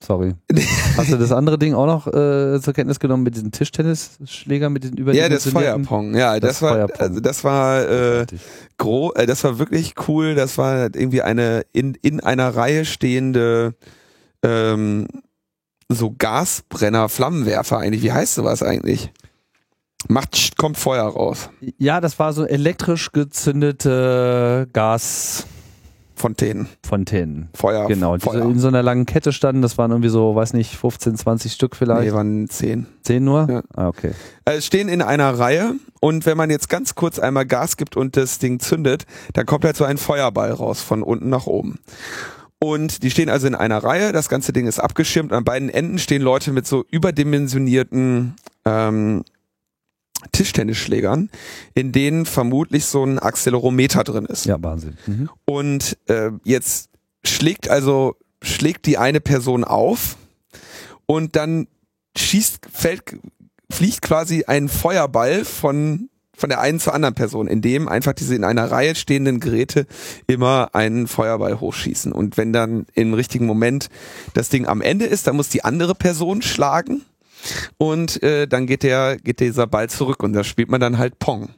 Sorry. 0.00 0.34
Hast 0.96 1.10
du 1.10 1.16
das 1.16 1.32
andere 1.32 1.58
Ding 1.58 1.74
auch 1.74 1.86
noch 1.86 2.06
äh, 2.06 2.60
zur 2.60 2.72
Kenntnis 2.72 3.00
genommen 3.00 3.24
mit 3.24 3.34
diesen 3.34 3.50
Tischtennisschlägern, 3.50 4.72
mit 4.72 4.84
den 4.84 4.96
über 4.96 5.12
Ja, 5.12 5.28
das 5.28 5.48
Feuerpong. 5.48 6.14
Ja, 6.14 6.38
das, 6.38 6.50
das 6.50 6.62
war 6.62 6.74
Feuerpong. 6.74 7.00
also 7.00 7.20
das 7.20 7.44
war 7.44 7.88
äh, 7.88 8.26
gro 8.76 9.12
äh, 9.14 9.26
das 9.26 9.42
war 9.42 9.58
wirklich 9.58 9.94
cool. 10.06 10.34
Das 10.34 10.56
war 10.56 10.94
irgendwie 10.94 11.22
eine 11.22 11.62
in 11.72 11.94
in 11.96 12.20
einer 12.20 12.54
Reihe 12.54 12.84
stehende 12.84 13.74
ähm, 14.42 15.08
so 15.88 16.14
Gasbrenner, 16.16 17.08
Flammenwerfer 17.08 17.78
eigentlich. 17.78 18.02
Wie 18.02 18.12
heißt 18.12 18.34
sowas 18.34 18.62
eigentlich? 18.62 19.12
Macht 20.06 20.56
kommt 20.56 20.78
Feuer 20.78 21.04
raus. 21.04 21.50
Ja, 21.76 22.00
das 22.00 22.18
war 22.20 22.32
so 22.32 22.44
elektrisch 22.44 23.10
gezündete 23.10 24.68
Gas. 24.72 25.46
Fontänen. 26.18 26.68
Fontänen. 26.86 27.48
Feuer. 27.54 27.86
Genau, 27.86 28.16
die 28.16 28.24
Feuer. 28.24 28.44
in 28.44 28.58
so 28.58 28.68
einer 28.68 28.82
langen 28.82 29.06
Kette 29.06 29.32
standen, 29.32 29.62
das 29.62 29.78
waren 29.78 29.90
irgendwie 29.90 30.10
so, 30.10 30.34
weiß 30.34 30.52
nicht, 30.52 30.76
15, 30.76 31.16
20 31.16 31.52
Stück 31.52 31.76
vielleicht. 31.76 32.10
Nee, 32.10 32.12
waren 32.12 32.48
zehn. 32.48 32.86
Zehn 33.02 33.24
nur? 33.24 33.48
Ja. 33.48 33.62
Ah, 33.74 33.88
okay. 33.88 34.12
äh, 34.44 34.60
stehen 34.60 34.88
in 34.88 35.00
einer 35.00 35.38
Reihe 35.38 35.74
und 36.00 36.26
wenn 36.26 36.36
man 36.36 36.50
jetzt 36.50 36.68
ganz 36.68 36.94
kurz 36.94 37.18
einmal 37.18 37.46
Gas 37.46 37.76
gibt 37.76 37.96
und 37.96 38.16
das 38.16 38.38
Ding 38.38 38.60
zündet, 38.60 39.06
dann 39.32 39.46
kommt 39.46 39.64
halt 39.64 39.76
so 39.76 39.84
ein 39.84 39.96
Feuerball 39.96 40.52
raus 40.52 40.82
von 40.82 41.02
unten 41.02 41.28
nach 41.28 41.46
oben. 41.46 41.78
Und 42.60 43.02
die 43.04 43.10
stehen 43.10 43.30
also 43.30 43.46
in 43.46 43.54
einer 43.54 43.78
Reihe, 43.78 44.12
das 44.12 44.28
ganze 44.28 44.52
Ding 44.52 44.66
ist 44.66 44.80
abgeschirmt. 44.80 45.32
An 45.32 45.44
beiden 45.44 45.68
Enden 45.68 45.98
stehen 45.98 46.22
Leute 46.22 46.52
mit 46.52 46.66
so 46.66 46.84
überdimensionierten 46.90 48.34
ähm, 48.64 49.24
Tischtennisschlägern, 50.32 51.30
in 51.74 51.92
denen 51.92 52.26
vermutlich 52.26 52.86
so 52.86 53.04
ein 53.04 53.18
Accelerometer 53.18 54.04
drin 54.04 54.26
ist. 54.26 54.46
Ja, 54.46 54.56
Wahnsinn. 54.60 54.96
Mhm. 55.06 55.30
Und 55.44 55.96
äh, 56.06 56.30
jetzt 56.44 56.90
schlägt 57.24 57.68
also 57.68 58.16
schlägt 58.42 58.86
die 58.86 58.98
eine 58.98 59.20
Person 59.20 59.64
auf 59.64 60.16
und 61.06 61.36
dann 61.36 61.66
schießt 62.16 62.60
fällt 62.72 63.02
fliegt 63.70 64.02
quasi 64.02 64.44
ein 64.46 64.68
Feuerball 64.68 65.44
von 65.44 66.08
von 66.38 66.50
der 66.50 66.60
einen 66.60 66.78
zur 66.78 66.94
anderen 66.94 67.16
Person, 67.16 67.48
indem 67.48 67.88
einfach 67.88 68.12
diese 68.12 68.36
in 68.36 68.44
einer 68.44 68.70
Reihe 68.70 68.94
stehenden 68.94 69.40
Geräte 69.40 69.86
immer 70.28 70.70
einen 70.72 71.08
Feuerball 71.08 71.58
hochschießen. 71.58 72.12
Und 72.12 72.36
wenn 72.36 72.52
dann 72.52 72.86
im 72.94 73.12
richtigen 73.12 73.44
Moment 73.44 73.88
das 74.34 74.48
Ding 74.48 74.68
am 74.68 74.80
Ende 74.80 75.04
ist, 75.04 75.26
dann 75.26 75.34
muss 75.34 75.48
die 75.48 75.64
andere 75.64 75.96
Person 75.96 76.40
schlagen 76.40 77.02
und 77.78 78.22
äh, 78.22 78.46
dann 78.46 78.66
geht 78.66 78.82
der 78.82 79.16
geht 79.16 79.40
dieser 79.40 79.66
Ball 79.66 79.88
zurück 79.88 80.22
und 80.22 80.32
da 80.32 80.44
spielt 80.44 80.70
man 80.70 80.80
dann 80.80 80.98
halt 80.98 81.18
Pong 81.18 81.50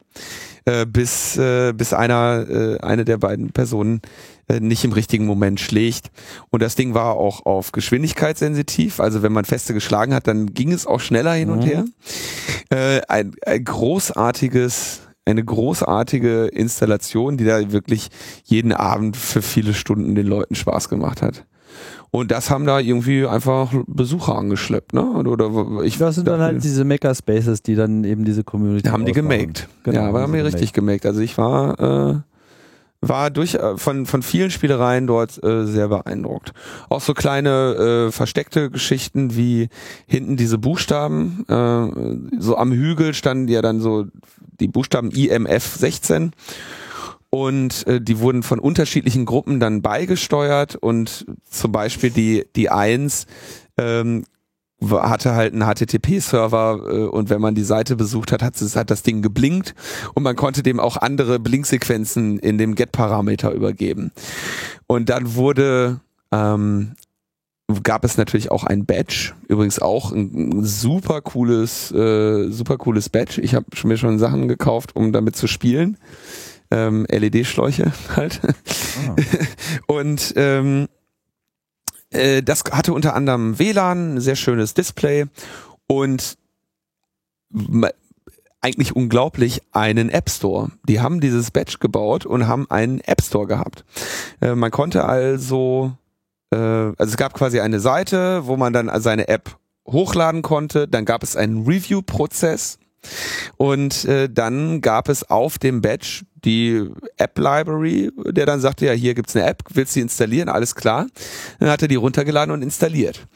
äh, 0.64 0.86
bis 0.86 1.36
äh, 1.36 1.72
bis 1.72 1.92
einer 1.92 2.46
äh, 2.48 2.78
eine 2.80 3.04
der 3.04 3.18
beiden 3.18 3.50
Personen 3.50 4.00
äh, 4.48 4.60
nicht 4.60 4.84
im 4.84 4.92
richtigen 4.92 5.26
Moment 5.26 5.60
schlägt 5.60 6.10
und 6.50 6.62
das 6.62 6.74
Ding 6.74 6.94
war 6.94 7.14
auch 7.14 7.46
auf 7.46 7.72
Geschwindigkeit 7.72 8.38
sensitiv 8.38 9.00
also 9.00 9.22
wenn 9.22 9.32
man 9.32 9.44
feste 9.44 9.74
geschlagen 9.74 10.14
hat 10.14 10.26
dann 10.26 10.54
ging 10.54 10.72
es 10.72 10.86
auch 10.86 11.00
schneller 11.00 11.32
hin 11.32 11.50
und 11.50 11.64
Mhm. 11.64 11.68
her 11.68 11.84
äh, 12.70 13.00
ein, 13.08 13.34
ein 13.46 13.64
großartiges 13.64 15.02
eine 15.26 15.44
großartige 15.44 16.46
Installation, 16.46 17.36
die 17.36 17.44
da 17.44 17.72
wirklich 17.72 18.08
jeden 18.44 18.72
Abend 18.72 19.16
für 19.16 19.42
viele 19.42 19.74
Stunden 19.74 20.14
den 20.14 20.26
Leuten 20.26 20.54
Spaß 20.54 20.88
gemacht 20.88 21.22
hat. 21.22 21.44
Und 22.12 22.32
das 22.32 22.50
haben 22.50 22.66
da 22.66 22.80
irgendwie 22.80 23.24
einfach 23.24 23.72
Besucher 23.86 24.36
angeschleppt, 24.36 24.94
ne? 24.94 25.02
Oder, 25.02 25.82
ich 25.84 25.98
Das 25.98 26.16
sind 26.16 26.26
dann 26.26 26.40
halt 26.40 26.64
diese 26.64 26.84
Makerspaces, 26.84 27.62
die 27.62 27.76
dann 27.76 28.02
eben 28.04 28.24
diese 28.24 28.42
Community 28.42 28.88
haben 28.88 29.04
die 29.04 29.12
ausmachen. 29.12 29.28
gemaked. 29.28 29.68
Genau, 29.84 30.00
ja, 30.00 30.08
aber 30.08 30.22
haben 30.22 30.32
die 30.32 30.40
richtig 30.40 30.72
gemaked. 30.72 31.06
Also 31.06 31.20
ich 31.20 31.38
war 31.38 31.78
äh, 31.78 32.20
war 33.00 33.30
durch 33.30 33.54
äh, 33.54 33.76
von 33.78 34.06
von 34.06 34.22
vielen 34.22 34.50
Spielereien 34.50 35.06
dort 35.06 35.42
äh, 35.42 35.66
sehr 35.66 35.88
beeindruckt. 35.88 36.52
Auch 36.88 37.00
so 37.00 37.14
kleine 37.14 38.08
äh, 38.08 38.12
versteckte 38.12 38.70
Geschichten 38.70 39.36
wie 39.36 39.68
hinten 40.06 40.36
diese 40.36 40.58
Buchstaben. 40.58 41.44
Äh, 41.48 42.40
so 42.40 42.56
am 42.56 42.72
Hügel 42.72 43.14
standen 43.14 43.48
ja 43.48 43.62
dann 43.62 43.80
so 43.80 44.06
die 44.58 44.68
Buchstaben 44.68 45.10
IMF 45.12 45.76
16 45.76 46.32
und 47.30 47.86
äh, 47.86 48.00
die 48.00 48.18
wurden 48.18 48.42
von 48.42 48.58
unterschiedlichen 48.58 49.24
Gruppen 49.24 49.60
dann 49.60 49.82
beigesteuert 49.82 50.76
und 50.76 51.26
zum 51.48 51.72
Beispiel 51.72 52.10
die 52.10 52.44
die 52.56 52.70
1 52.70 53.26
ähm, 53.78 54.24
hatte 54.82 55.34
halt 55.34 55.52
einen 55.52 55.62
HTTP-Server 55.62 56.80
äh, 56.88 57.04
und 57.04 57.30
wenn 57.30 57.40
man 57.40 57.54
die 57.54 57.64
Seite 57.64 57.96
besucht 57.96 58.32
hat, 58.32 58.42
hat, 58.42 58.56
hat 58.56 58.90
das 58.90 59.02
Ding 59.02 59.22
geblinkt 59.22 59.74
und 60.14 60.22
man 60.22 60.36
konnte 60.36 60.62
dem 60.62 60.80
auch 60.80 60.96
andere 60.96 61.38
Blinksequenzen 61.38 62.38
in 62.38 62.58
dem 62.58 62.74
Get-Parameter 62.74 63.52
übergeben. 63.52 64.10
Und 64.86 65.08
dann 65.08 65.34
wurde 65.34 66.00
ähm, 66.32 66.94
gab 67.82 68.04
es 68.04 68.16
natürlich 68.16 68.50
auch 68.50 68.64
ein 68.64 68.84
Badge, 68.84 69.32
übrigens 69.48 69.78
auch 69.78 70.12
ein, 70.12 70.58
ein 70.60 70.64
super 70.64 71.20
cooles, 71.20 71.92
äh, 71.92 72.50
super 72.50 72.78
cooles 72.78 73.08
Badge. 73.08 73.40
Ich 73.40 73.54
habe 73.54 73.66
mir 73.84 73.96
schon 73.96 74.18
Sachen 74.18 74.48
gekauft, 74.48 74.96
um 74.96 75.12
damit 75.12 75.36
zu 75.36 75.46
spielen. 75.46 75.96
Ähm, 76.70 77.06
LED-Schläuche 77.08 77.92
halt. 78.16 78.40
Ah. 78.44 79.16
Und 79.86 80.32
ähm, 80.36 80.88
äh, 82.10 82.42
das 82.42 82.64
hatte 82.70 82.92
unter 82.92 83.14
anderem 83.14 83.58
WLAN, 83.58 84.14
ein 84.14 84.20
sehr 84.20 84.36
schönes 84.36 84.74
Display 84.74 85.26
und 85.86 86.38
eigentlich 88.60 88.94
unglaublich 88.94 89.62
einen 89.72 90.10
App 90.10 90.30
Store. 90.30 90.70
Die 90.88 91.00
haben 91.00 91.20
dieses 91.20 91.50
Badge 91.50 91.76
gebaut 91.80 92.26
und 92.26 92.46
haben 92.46 92.70
einen 92.70 93.00
App 93.00 93.22
Store 93.22 93.46
gehabt. 93.46 93.84
Äh, 94.40 94.54
man 94.54 94.70
konnte 94.70 95.04
also, 95.04 95.92
äh, 96.50 96.56
also 96.56 96.96
es 96.98 97.16
gab 97.16 97.34
quasi 97.34 97.60
eine 97.60 97.80
Seite, 97.80 98.46
wo 98.46 98.56
man 98.56 98.72
dann 98.72 98.90
seine 99.00 99.28
App 99.28 99.56
hochladen 99.86 100.42
konnte. 100.42 100.86
Dann 100.86 101.04
gab 101.04 101.22
es 101.22 101.36
einen 101.36 101.66
Review-Prozess 101.66 102.78
und 103.56 104.04
äh, 104.04 104.28
dann 104.28 104.82
gab 104.82 105.08
es 105.08 105.28
auf 105.28 105.58
dem 105.58 105.80
Badge 105.80 106.22
die 106.44 106.88
App 107.16 107.38
Library, 107.38 108.10
der 108.26 108.46
dann 108.46 108.60
sagte, 108.60 108.86
ja, 108.86 108.92
hier 108.92 109.14
gibt's 109.14 109.36
eine 109.36 109.46
App, 109.46 109.62
willst 109.70 109.94
du 109.94 109.98
die 109.98 110.02
installieren? 110.02 110.48
Alles 110.48 110.74
klar. 110.74 111.06
Dann 111.58 111.70
hat 111.70 111.82
er 111.82 111.88
die 111.88 111.96
runtergeladen 111.96 112.52
und 112.52 112.62
installiert. 112.62 113.26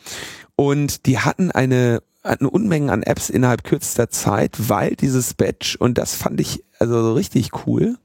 Und 0.56 1.06
die 1.06 1.18
hatten 1.18 1.50
eine 1.50 2.00
hatten 2.22 2.46
Unmengen 2.46 2.88
an 2.88 3.02
Apps 3.02 3.28
innerhalb 3.28 3.64
kürzester 3.64 4.08
Zeit, 4.08 4.56
weil 4.70 4.96
dieses 4.96 5.34
Badge, 5.34 5.76
und 5.78 5.98
das 5.98 6.14
fand 6.14 6.40
ich 6.40 6.64
also 6.78 7.12
richtig 7.12 7.66
cool, 7.66 7.98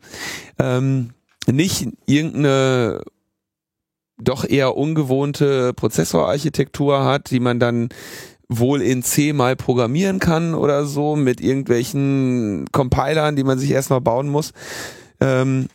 ähm, 0.60 1.12
nicht 1.48 1.88
irgendeine 2.06 3.02
doch 4.22 4.44
eher 4.44 4.76
ungewohnte 4.76 5.74
Prozessorarchitektur 5.74 7.06
hat, 7.06 7.32
die 7.32 7.40
man 7.40 7.60
dann 7.60 7.90
wohl 8.50 8.82
in 8.82 9.04
C 9.04 9.32
mal 9.32 9.56
programmieren 9.56 10.20
kann 10.20 10.56
oder 10.56 10.86
so 10.86 11.16
mit 11.16 11.40
irgendwelchen 11.40 12.66
Compilern, 12.72 13.36
die 13.36 13.44
man 13.44 13.60
sich 13.60 13.72
erstmal 13.72 14.02
bauen 14.02 14.28
muss, 14.28 14.54
ähm, 15.22 15.68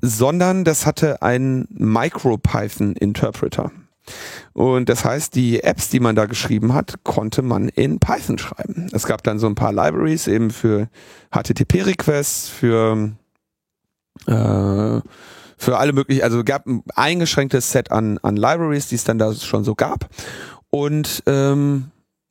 sondern 0.00 0.64
das 0.64 0.84
hatte 0.84 1.22
einen 1.22 1.68
MicroPython-Interpreter. 1.70 3.70
Und 4.52 4.88
das 4.88 5.04
heißt, 5.04 5.34
die 5.34 5.62
Apps, 5.62 5.90
die 5.90 6.00
man 6.00 6.16
da 6.16 6.26
geschrieben 6.26 6.74
hat, 6.74 7.04
konnte 7.04 7.42
man 7.42 7.68
in 7.68 8.00
Python 8.00 8.38
schreiben. 8.38 8.88
Es 8.92 9.06
gab 9.06 9.22
dann 9.22 9.38
so 9.38 9.46
ein 9.46 9.54
paar 9.54 9.72
Libraries 9.72 10.26
eben 10.26 10.50
für 10.50 10.88
HTTP-Requests, 11.30 12.48
für 12.48 13.12
äh, 14.26 15.00
für 15.60 15.76
alle 15.76 15.92
möglichen, 15.92 16.22
also 16.22 16.44
gab 16.44 16.66
ein 16.66 16.84
eingeschränktes 16.94 17.72
Set 17.72 17.90
an, 17.90 18.18
an 18.18 18.36
Libraries, 18.36 18.88
die 18.88 18.94
es 18.94 19.04
dann 19.04 19.18
da 19.18 19.34
schon 19.34 19.64
so 19.64 19.74
gab. 19.74 20.08
Und 20.70 21.22
ähm, 21.26 21.90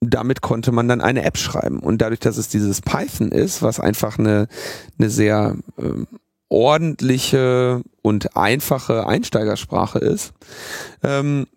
damit 0.09 0.41
konnte 0.41 0.71
man 0.71 0.87
dann 0.87 1.01
eine 1.01 1.23
App 1.23 1.37
schreiben. 1.37 1.79
Und 1.79 2.01
dadurch, 2.01 2.19
dass 2.19 2.37
es 2.37 2.49
dieses 2.49 2.81
Python 2.81 3.31
ist, 3.31 3.61
was 3.61 3.79
einfach 3.79 4.17
eine, 4.19 4.47
eine 4.97 5.09
sehr 5.09 5.55
ähm, 5.77 6.07
ordentliche 6.49 7.81
und 8.01 8.35
einfache 8.35 9.07
Einsteigersprache 9.07 9.99
ist, 9.99 10.33
ähm, 11.03 11.47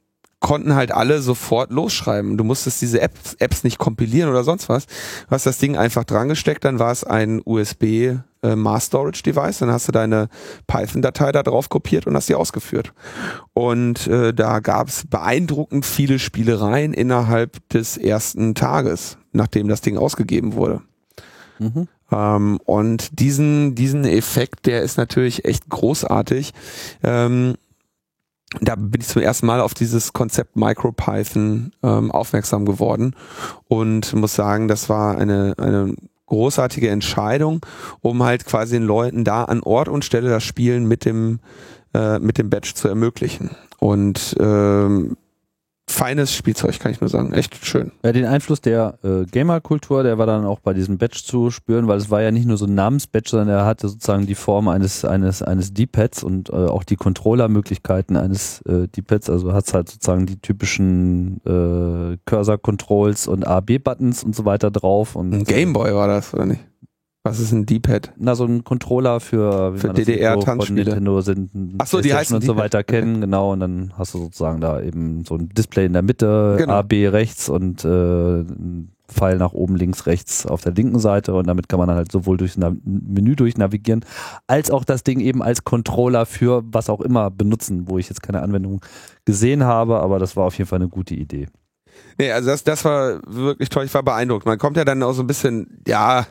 konnten 0.41 0.75
halt 0.75 0.91
alle 0.91 1.21
sofort 1.21 1.71
losschreiben. 1.71 2.39
Du 2.39 2.45
musstest 2.45 2.81
diese 2.81 3.01
Apps, 3.01 3.35
Apps 3.35 3.63
nicht 3.63 3.79
kompilieren 3.79 4.31
oder 4.31 4.43
sonst 4.43 4.69
was. 4.69 4.87
Du 4.87 5.31
hast 5.31 5.47
das 5.47 5.59
Ding 5.59 5.77
einfach 5.77 6.05
dran 6.05 6.29
gesteckt, 6.29 6.65
dann 6.65 6.79
war 6.79 6.91
es 6.91 7.05
ein 7.05 7.43
USB 7.45 8.17
äh, 8.43 8.57
Mass 8.57 8.87
Storage 8.87 9.23
Device, 9.23 9.59
dann 9.59 9.71
hast 9.71 9.89
du 9.89 9.93
deine 9.93 10.29
Python-Datei 10.67 11.33
da 11.33 11.43
drauf 11.43 11.69
kopiert 11.69 12.07
und 12.07 12.15
hast 12.15 12.27
sie 12.27 12.35
ausgeführt. 12.35 12.93
Und 13.53 14.07
äh, 14.07 14.33
da 14.33 14.61
gab 14.61 14.89
es 14.89 15.07
beeindruckend 15.07 15.85
viele 15.85 16.19
Spielereien 16.19 16.93
innerhalb 16.93 17.69
des 17.69 17.97
ersten 17.97 18.55
Tages, 18.55 19.19
nachdem 19.33 19.69
das 19.69 19.81
Ding 19.81 19.99
ausgegeben 19.99 20.55
wurde. 20.55 20.83
Mhm. 21.59 21.89
Ähm, 22.13 22.59
und 22.65 23.21
diesen, 23.21 23.75
diesen 23.75 24.05
Effekt, 24.05 24.67
der 24.67 24.83
ist 24.83 24.97
natürlich 24.97 25.45
echt 25.45 25.69
großartig. 25.69 26.53
Ähm, 27.03 27.55
da 28.61 28.75
bin 28.75 29.01
ich 29.01 29.07
zum 29.07 29.23
ersten 29.23 29.47
Mal 29.47 29.61
auf 29.61 29.75
dieses 29.75 30.13
Konzept 30.13 30.57
MicroPython 30.57 31.73
ähm, 31.85 32.11
aufmerksam 32.11 32.65
geworden 32.65 33.15
und 33.69 34.13
muss 34.15 34.35
sagen, 34.35 34.67
das 34.67 34.89
war 34.89 35.17
eine, 35.19 35.55
eine 35.57 35.95
großartige 36.31 36.89
Entscheidung, 36.89 37.61
um 38.01 38.23
halt 38.23 38.47
quasi 38.47 38.77
den 38.77 38.85
Leuten 38.85 39.25
da 39.25 39.45
an 39.45 39.61
Ort 39.63 39.89
und 39.89 40.05
Stelle 40.05 40.31
das 40.31 40.45
Spielen 40.45 40.87
mit 40.87 41.05
dem 41.05 41.41
äh, 41.93 42.19
mit 42.19 42.39
dem 42.39 42.49
Badge 42.49 42.73
zu 42.75 42.89
ermöglichen. 42.89 43.51
Und 43.79 44.37
ähm, 44.41 45.17
feines 45.91 46.35
Spielzeug, 46.35 46.79
kann 46.79 46.93
ich 46.93 47.01
nur 47.01 47.11
sagen. 47.11 47.33
Echt 47.33 47.65
schön. 47.65 47.93
Ja, 48.05 48.13
den 48.13 48.25
Einfluss 48.25 48.61
der 48.61 48.99
äh, 49.03 49.25
Gamer-Kultur, 49.27 50.03
der 50.03 50.19
war 50.19 50.27
dann 50.27 50.45
auch 50.45 50.61
bei 50.61 50.73
diesem 50.73 50.99
Badge 50.99 51.23
zu 51.25 51.51
spüren, 51.51 51.89
weil 51.89 51.99
es 51.99 52.11
war 52.11 52.23
ja 52.23 52.31
nicht 52.31 52.47
nur 52.47 52.57
so 52.57 52.67
ein 52.67 52.75
Namensbadge, 52.75 53.31
sondern 53.31 53.49
er 53.49 53.67
hatte 53.67 53.89
sozusagen 53.89 54.27
die 54.27 54.35
Form 54.35 54.69
eines 54.69 55.05
eines 55.05 55.43
eines 55.43 55.75
D-Pads 55.75 56.23
und 56.23 56.51
äh, 56.51 56.53
auch 56.53 56.85
die 56.85 56.97
Controller-Möglichkeiten 56.97 58.17
eines 58.17 58.63
äh, 58.63 58.89
D-Pads. 58.89 59.31
Also 59.31 59.53
hat 59.53 59.67
es 59.67 59.75
halt 59.75 59.89
sozusagen 59.89 60.27
die 60.27 60.41
typischen 60.41 61.41
äh, 61.45 62.17
Cursor-Controls 62.25 63.27
und 63.27 63.47
A-B-Buttons 63.47 64.25
und 64.25 64.35
so 64.35 64.45
weiter 64.45 64.71
drauf. 64.71 65.17
Und 65.17 65.33
Ein 65.33 65.45
Gameboy 65.45 65.95
war 65.95 66.09
das, 66.09 66.33
oder 66.33 66.47
nicht? 66.47 66.61
Was 67.23 67.39
ist 67.39 67.53
ein 67.53 67.67
D-Pad? 67.67 68.15
Na, 68.17 68.35
so 68.35 68.45
ein 68.45 68.65
Controller 68.65 69.21
für, 69.21 69.77
für 69.77 69.93
DDR-Tanzspiele. 69.93 70.85
Nintendo 70.85 71.21
sind. 71.21 71.51
Ach 71.77 71.87
so, 71.87 72.01
die 72.01 72.15
heißen 72.15 72.35
und 72.35 72.43
so 72.43 72.57
weiter 72.57 72.83
kennen, 72.83 73.17
okay. 73.17 73.21
genau. 73.21 73.53
Und 73.53 73.61
dann 73.61 73.93
hast 73.99 74.15
du 74.15 74.19
sozusagen 74.19 74.61
da 74.63 74.81
eben 74.81 75.25
so 75.27 75.35
ein 75.35 75.51
Display 75.51 75.85
in 75.85 75.93
der 75.93 76.01
Mitte, 76.01 76.57
genau. 76.59 76.73
A, 76.73 76.83
B 76.83 77.07
rechts 77.07 77.51
und 77.51 77.85
äh, 77.85 78.41
ein 78.41 78.93
Pfeil 79.07 79.37
nach 79.37 79.53
oben, 79.53 79.77
links, 79.77 80.07
rechts 80.07 80.47
auf 80.47 80.63
der 80.63 80.73
linken 80.73 80.99
Seite. 80.99 81.35
Und 81.35 81.47
damit 81.47 81.69
kann 81.69 81.79
man 81.79 81.89
dann 81.89 81.99
halt 81.99 82.11
sowohl 82.11 82.39
durchs 82.39 82.57
Menü 82.57 83.37
durchnavigieren, 83.37 84.03
als 84.47 84.71
auch 84.71 84.85
das 84.85 85.05
Ding 85.05 85.21
eben 85.21 85.43
als 85.43 85.65
Controller 85.65 86.25
für 86.25 86.63
was 86.73 86.89
auch 86.89 87.03
immer 87.03 87.31
benutzen, 87.31 87.87
wo 87.87 87.99
ich 87.99 88.09
jetzt 88.09 88.23
keine 88.23 88.41
Anwendung 88.41 88.81
gesehen 89.27 89.65
habe, 89.65 90.01
aber 90.01 90.19
das 90.19 90.37
war 90.37 90.45
auf 90.45 90.57
jeden 90.57 90.69
Fall 90.69 90.79
eine 90.79 90.89
gute 90.89 91.15
Idee. 91.15 91.49
Nee, 92.19 92.33
also 92.33 92.49
das, 92.49 92.65
das 92.65 92.85
war 92.85 93.21
wirklich 93.27 93.69
toll, 93.69 93.85
ich 93.85 93.93
war 93.93 94.03
beeindruckt. 94.03 94.47
Man 94.47 94.59
kommt 94.59 94.79
ja 94.79 94.85
dann 94.87 95.03
auch 95.03 95.13
so 95.13 95.23
ein 95.23 95.27
bisschen, 95.27 95.83
ja, 95.87 96.27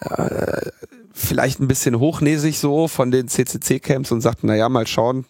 äh, 0.00 0.70
vielleicht 1.12 1.60
ein 1.60 1.68
bisschen 1.68 1.98
hochnäsig 1.98 2.58
so 2.58 2.88
von 2.88 3.10
den 3.10 3.28
CCC-Camps 3.28 4.12
und 4.12 4.20
sagt, 4.20 4.44
naja, 4.44 4.68
mal 4.68 4.86
schauen, 4.86 5.24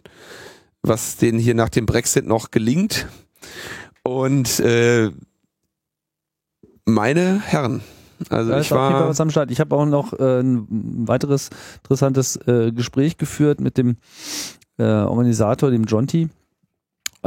was 0.83 1.17
denen 1.17 1.39
hier 1.39 1.55
nach 1.55 1.69
dem 1.69 1.87
Brexit 1.87 2.27
noch 2.27 2.51
gelingt. 2.51 3.07
Und 4.03 4.61
äh, 4.61 5.11
meine 6.85 7.41
Herren, 7.41 7.83
also 8.31 8.57
ich 8.57 8.71
war 8.71 9.09
was 9.09 9.21
am 9.21 9.31
Start. 9.31 9.51
Ich 9.51 9.61
habe 9.61 9.75
auch 9.77 9.87
noch 9.87 10.13
äh, 10.13 10.41
ein 10.41 10.67
weiteres 11.07 11.51
interessantes 11.83 12.37
äh, 12.47 12.73
Gespräch 12.73 13.17
geführt 13.17 13.61
mit 13.61 13.79
dem 13.79 13.97
äh, 14.79 14.85
Organisator, 14.85 15.71
dem 15.71 15.85
Jonty. 15.85 16.29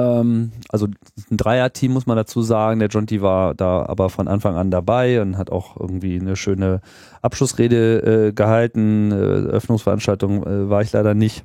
Ähm, 0.02 0.52
also 0.70 0.88
ein 1.30 1.38
Dreier-Team 1.38 1.92
muss 1.94 2.06
man 2.06 2.18
dazu 2.18 2.42
sagen. 2.42 2.80
Der 2.80 2.90
Jonty 2.90 3.22
war 3.22 3.54
da 3.54 3.86
aber 3.86 4.10
von 4.10 4.28
Anfang 4.28 4.56
an 4.56 4.72
dabei 4.72 5.22
und 5.22 5.38
hat 5.38 5.52
auch 5.52 5.78
irgendwie 5.80 6.20
eine 6.20 6.36
schöne 6.36 6.82
Abschlussrede 7.22 8.28
äh, 8.28 8.34
gehalten. 8.34 9.12
Äh, 9.12 9.16
Öffnungsveranstaltung 9.16 10.46
äh, 10.46 10.70
war 10.70 10.82
ich 10.82 10.92
leider 10.92 11.14
nicht. 11.14 11.44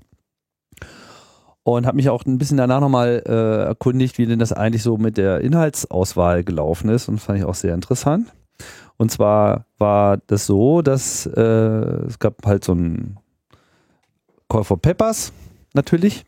Und 1.63 1.87
habe 1.87 1.97
mich 1.97 2.09
auch 2.09 2.25
ein 2.25 2.39
bisschen 2.39 2.59
danach 2.59 2.81
nochmal 2.81 3.23
äh, 3.27 3.65
erkundigt, 3.67 4.19
wie 4.19 4.27
denn 4.27 4.39
das 4.39 4.53
eigentlich 4.53 4.85
so 4.85 4.99
mit 4.99 5.17
der 5.17 5.41
Inhaltsauswahl 5.41 6.45
gelaufen 6.45 6.89
ist. 6.91 7.09
Und 7.09 7.19
fand 7.19 7.39
ich 7.39 7.45
auch 7.45 7.57
sehr 7.57 7.75
interessant. 7.75 8.33
Und 8.97 9.11
zwar 9.11 9.67
war 9.77 10.19
das 10.29 10.47
so, 10.47 10.81
dass 10.81 11.27
äh, 11.27 11.41
es 11.41 12.19
gab 12.19 12.47
halt 12.47 12.65
so 12.65 12.73
ein 12.73 13.19
Call 14.49 14.65
for 14.65 14.81
Peppers 14.81 15.33
natürlich 15.75 16.25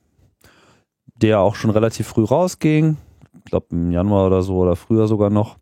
der 1.23 1.41
auch 1.41 1.55
schon 1.55 1.71
relativ 1.71 2.07
früh 2.07 2.25
rausging. 2.25 2.97
Ich 3.45 3.51
glaube 3.51 3.67
im 3.71 3.91
Januar 3.91 4.27
oder 4.27 4.43
so 4.43 4.57
oder 4.57 4.77
früher 4.77 5.09
sogar 5.09 5.31
noch. 5.31 5.59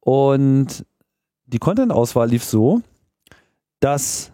Und 0.00 0.86
die 1.46 1.58
Content-Auswahl 1.58 2.28
lief 2.28 2.44
so, 2.44 2.80
dass 3.80 4.32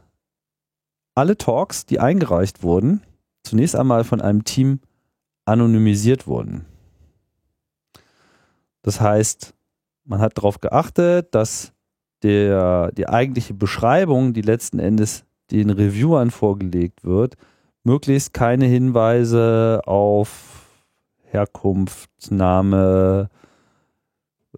alle 1.14 1.36
Talks, 1.36 1.86
die 1.86 2.00
eingereicht 2.00 2.62
wurden, 2.62 3.02
zunächst 3.42 3.76
einmal 3.76 4.04
von 4.04 4.20
einem 4.20 4.44
Team 4.44 4.80
anonymisiert 5.44 6.26
wurden. 6.26 6.66
Das 8.82 9.00
heißt, 9.00 9.54
man 10.04 10.20
hat 10.20 10.38
darauf 10.38 10.60
geachtet, 10.60 11.34
dass 11.34 11.72
der, 12.22 12.92
die 12.92 13.08
eigentliche 13.08 13.54
Beschreibung, 13.54 14.32
die 14.32 14.42
letzten 14.42 14.78
Endes 14.78 15.24
den 15.50 15.70
Reviewern 15.70 16.30
vorgelegt 16.30 17.04
wird, 17.04 17.36
möglichst 17.84 18.34
keine 18.34 18.66
Hinweise 18.66 19.82
auf 19.86 20.49
Herkunft, 21.30 22.10
Name, 22.30 23.30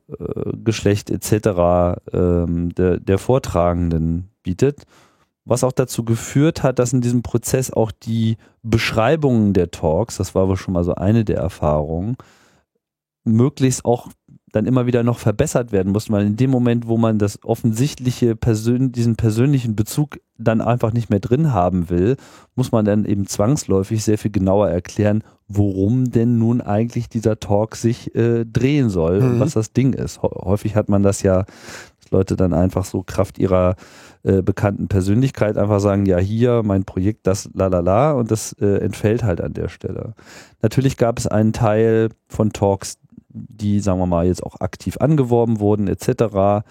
äh, 0.08 0.52
Geschlecht 0.64 1.10
etc. 1.10 2.00
Ähm, 2.12 2.74
der, 2.74 2.98
der 2.98 3.18
Vortragenden 3.18 4.30
bietet. 4.42 4.84
Was 5.44 5.64
auch 5.64 5.72
dazu 5.72 6.04
geführt 6.04 6.62
hat, 6.62 6.78
dass 6.78 6.92
in 6.92 7.00
diesem 7.00 7.22
Prozess 7.22 7.72
auch 7.72 7.90
die 7.90 8.36
Beschreibungen 8.62 9.54
der 9.54 9.70
Talks, 9.70 10.16
das 10.16 10.34
war 10.34 10.48
wohl 10.48 10.56
schon 10.56 10.74
mal 10.74 10.84
so 10.84 10.94
eine 10.94 11.24
der 11.24 11.38
Erfahrungen, 11.38 12.16
möglichst 13.24 13.84
auch 13.84 14.08
dann 14.52 14.66
immer 14.66 14.86
wieder 14.86 15.02
noch 15.02 15.18
verbessert 15.18 15.72
werden 15.72 15.92
mussten, 15.92 16.12
weil 16.12 16.26
in 16.26 16.36
dem 16.36 16.50
Moment, 16.50 16.86
wo 16.86 16.98
man 16.98 17.18
das 17.18 17.42
offensichtliche 17.42 18.36
Persön 18.36 18.92
diesen 18.92 19.16
persönlichen 19.16 19.74
Bezug 19.74 20.20
dann 20.36 20.60
einfach 20.60 20.92
nicht 20.92 21.10
mehr 21.10 21.20
drin 21.20 21.52
haben 21.52 21.88
will, 21.88 22.16
muss 22.54 22.70
man 22.70 22.84
dann 22.84 23.04
eben 23.04 23.26
zwangsläufig 23.26 24.04
sehr 24.04 24.18
viel 24.18 24.30
genauer 24.30 24.68
erklären, 24.68 25.24
worum 25.56 26.10
denn 26.10 26.38
nun 26.38 26.60
eigentlich 26.60 27.08
dieser 27.08 27.38
Talk 27.40 27.76
sich 27.76 28.14
äh, 28.14 28.44
drehen 28.44 28.90
soll 28.90 29.20
mhm. 29.20 29.26
und 29.26 29.40
was 29.40 29.52
das 29.52 29.72
Ding 29.72 29.92
ist. 29.92 30.22
Häufig 30.22 30.76
hat 30.76 30.88
man 30.88 31.02
das 31.02 31.22
ja, 31.22 31.44
dass 32.00 32.10
Leute 32.10 32.36
dann 32.36 32.54
einfach 32.54 32.84
so 32.84 33.02
Kraft 33.02 33.38
ihrer 33.38 33.76
äh, 34.22 34.42
bekannten 34.42 34.88
Persönlichkeit 34.88 35.56
einfach 35.56 35.80
sagen, 35.80 36.06
ja 36.06 36.18
hier 36.18 36.62
mein 36.64 36.84
Projekt, 36.84 37.26
das 37.26 37.50
la 37.54 37.66
la 37.66 37.80
la 37.80 38.12
und 38.12 38.30
das 38.30 38.52
äh, 38.60 38.78
entfällt 38.78 39.24
halt 39.24 39.40
an 39.40 39.52
der 39.52 39.68
Stelle. 39.68 40.14
Natürlich 40.60 40.96
gab 40.96 41.18
es 41.18 41.26
einen 41.26 41.52
Teil 41.52 42.10
von 42.28 42.52
Talks, 42.52 42.98
die, 43.28 43.80
sagen 43.80 43.98
wir 43.98 44.06
mal, 44.06 44.26
jetzt 44.26 44.42
auch 44.42 44.60
aktiv 44.60 44.98
angeworben 44.98 45.58
wurden, 45.58 45.88
etc. 45.88 46.64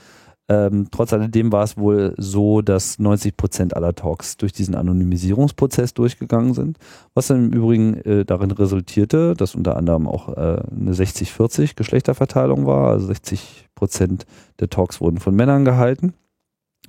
Ähm, 0.52 0.90
trotz 0.92 1.14
alledem 1.14 1.54
war 1.54 1.64
es 1.64 1.78
wohl 1.78 2.14
so, 2.18 2.62
dass 2.62 3.00
90 3.00 3.38
Prozent 3.38 3.74
aller 3.74 3.96
Talks 3.96 4.36
durch 4.36 4.52
diesen 4.52 4.76
Anonymisierungsprozess 4.76 5.94
durchgegangen 5.94 6.54
sind, 6.54 6.78
was 7.14 7.28
dann 7.28 7.46
im 7.46 7.54
Übrigen 7.54 7.94
äh, 8.02 8.26
darin 8.26 8.52
resultierte, 8.52 9.34
dass 9.34 9.56
unter 9.56 9.78
anderem 9.78 10.10
auch 10.10 10.28
äh, 10.28 10.62
eine 10.70 10.92
60-40 10.92 11.78
Geschlechterverteilung 11.78 12.66
war, 12.66 12.92
also 12.92 13.08
60 13.08 13.70
Prozent 13.76 14.26
der 14.60 14.70
Talks 14.70 15.00
wurden 15.00 15.20
von 15.20 15.34
Männern 15.34 15.64
gehalten, 15.64 16.16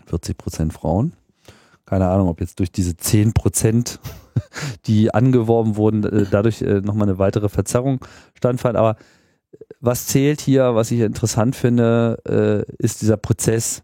40 0.06 0.36
Prozent 0.36 0.72
Frauen. 0.72 1.12
Keine 1.86 2.08
Ahnung, 2.08 2.26
ob 2.26 2.40
jetzt 2.40 2.58
durch 2.58 2.72
diese 2.72 2.96
10 2.96 3.32
Prozent, 3.32 4.00
die 4.86 5.14
angeworben 5.14 5.76
wurden, 5.76 6.02
äh, 6.02 6.26
dadurch 6.28 6.62
äh, 6.62 6.80
nochmal 6.80 7.08
eine 7.08 7.20
weitere 7.20 7.48
Verzerrung 7.48 8.00
standfand, 8.34 8.76
aber 8.76 8.96
was 9.82 10.06
zählt 10.06 10.40
hier, 10.40 10.74
was 10.76 10.92
ich 10.92 11.00
interessant 11.00 11.56
finde, 11.56 12.16
äh, 12.26 12.72
ist 12.78 13.02
dieser 13.02 13.16
Prozess, 13.16 13.82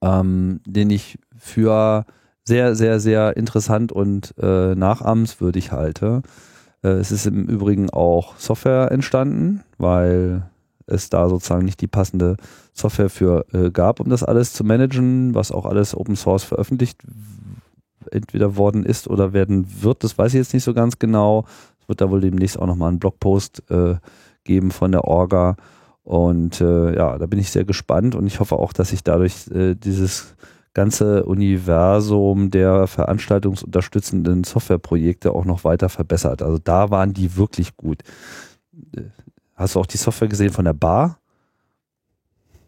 ähm, 0.00 0.60
den 0.66 0.88
ich 0.88 1.18
für 1.36 2.06
sehr, 2.44 2.76
sehr, 2.76 3.00
sehr 3.00 3.36
interessant 3.36 3.90
und 3.90 4.34
äh, 4.38 4.74
nachahmenswürdig 4.76 5.72
halte. 5.72 6.22
Äh, 6.84 6.90
es 6.90 7.10
ist 7.10 7.26
im 7.26 7.46
Übrigen 7.46 7.90
auch 7.90 8.36
Software 8.36 8.92
entstanden, 8.92 9.64
weil 9.78 10.48
es 10.86 11.10
da 11.10 11.28
sozusagen 11.28 11.64
nicht 11.64 11.80
die 11.80 11.88
passende 11.88 12.36
Software 12.72 13.10
für 13.10 13.46
äh, 13.52 13.70
gab, 13.72 13.98
um 13.98 14.08
das 14.10 14.22
alles 14.22 14.52
zu 14.52 14.62
managen, 14.62 15.34
was 15.34 15.50
auch 15.50 15.66
alles 15.66 15.96
Open 15.96 16.14
Source 16.14 16.44
veröffentlicht 16.44 17.02
entweder 18.12 18.56
worden 18.56 18.84
ist 18.84 19.08
oder 19.08 19.32
werden 19.32 19.66
wird. 19.82 20.04
Das 20.04 20.16
weiß 20.16 20.34
ich 20.34 20.38
jetzt 20.38 20.54
nicht 20.54 20.62
so 20.62 20.72
ganz 20.72 21.00
genau. 21.00 21.46
Es 21.80 21.88
wird 21.88 22.00
da 22.00 22.10
wohl 22.10 22.20
demnächst 22.20 22.60
auch 22.60 22.66
nochmal 22.66 22.90
einen 22.90 23.00
Blogpost 23.00 23.68
äh, 23.70 23.96
geben 24.44 24.70
von 24.70 24.92
der 24.92 25.04
Orga. 25.04 25.56
Und 26.02 26.60
äh, 26.60 26.94
ja, 26.96 27.16
da 27.18 27.26
bin 27.26 27.38
ich 27.38 27.50
sehr 27.50 27.64
gespannt 27.64 28.14
und 28.14 28.26
ich 28.26 28.38
hoffe 28.40 28.56
auch, 28.56 28.72
dass 28.72 28.90
sich 28.90 29.02
dadurch 29.02 29.48
äh, 29.50 29.74
dieses 29.74 30.36
ganze 30.74 31.24
Universum 31.24 32.50
der 32.50 32.86
veranstaltungsunterstützenden 32.86 34.44
Softwareprojekte 34.44 35.32
auch 35.32 35.44
noch 35.44 35.64
weiter 35.64 35.88
verbessert. 35.88 36.42
Also 36.42 36.58
da 36.58 36.90
waren 36.90 37.14
die 37.14 37.36
wirklich 37.36 37.76
gut. 37.76 38.02
Äh, 38.94 39.02
hast 39.54 39.76
du 39.76 39.80
auch 39.80 39.86
die 39.86 39.96
Software 39.96 40.28
gesehen 40.28 40.52
von 40.52 40.64
der 40.64 40.74
Bar? 40.74 41.18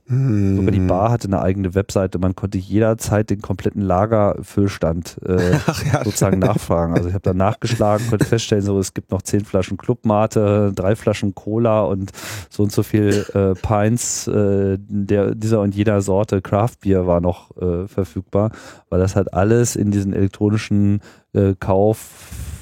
Sogar 0.08 0.70
die 0.70 0.78
hm. 0.78 0.86
Bar 0.86 1.10
hatte 1.10 1.26
eine 1.26 1.40
eigene 1.40 1.74
Webseite. 1.74 2.20
Man 2.20 2.36
konnte 2.36 2.58
jederzeit 2.58 3.28
den 3.28 3.42
kompletten 3.42 3.82
Lagerfüllstand 3.82 5.18
äh, 5.26 5.52
ja, 5.92 6.04
sozusagen 6.04 6.38
nachfragen. 6.38 6.94
Also 6.94 7.08
ich 7.08 7.14
habe 7.14 7.22
da 7.22 7.34
nachgeschlagen, 7.34 8.06
konnte 8.08 8.24
feststellen, 8.24 8.64
so 8.64 8.78
es 8.78 8.94
gibt 8.94 9.10
noch 9.10 9.22
zehn 9.22 9.44
Flaschen 9.44 9.76
Clubmate, 9.76 10.72
drei 10.72 10.94
Flaschen 10.94 11.34
Cola 11.34 11.82
und 11.82 12.12
so 12.50 12.62
und 12.62 12.70
so 12.70 12.84
viel 12.84 13.26
äh, 13.34 13.54
Pints 13.54 14.28
äh, 14.28 14.78
der, 14.78 15.34
dieser 15.34 15.60
und 15.60 15.74
jeder 15.74 16.00
Sorte 16.00 16.40
Craft 16.40 16.76
Beer 16.82 17.08
war 17.08 17.20
noch 17.20 17.56
äh, 17.56 17.88
verfügbar, 17.88 18.52
weil 18.88 19.00
das 19.00 19.16
halt 19.16 19.34
alles 19.34 19.74
in 19.74 19.90
diesen 19.90 20.12
elektronischen 20.12 21.00
äh, 21.32 21.54
Kauf 21.58 22.10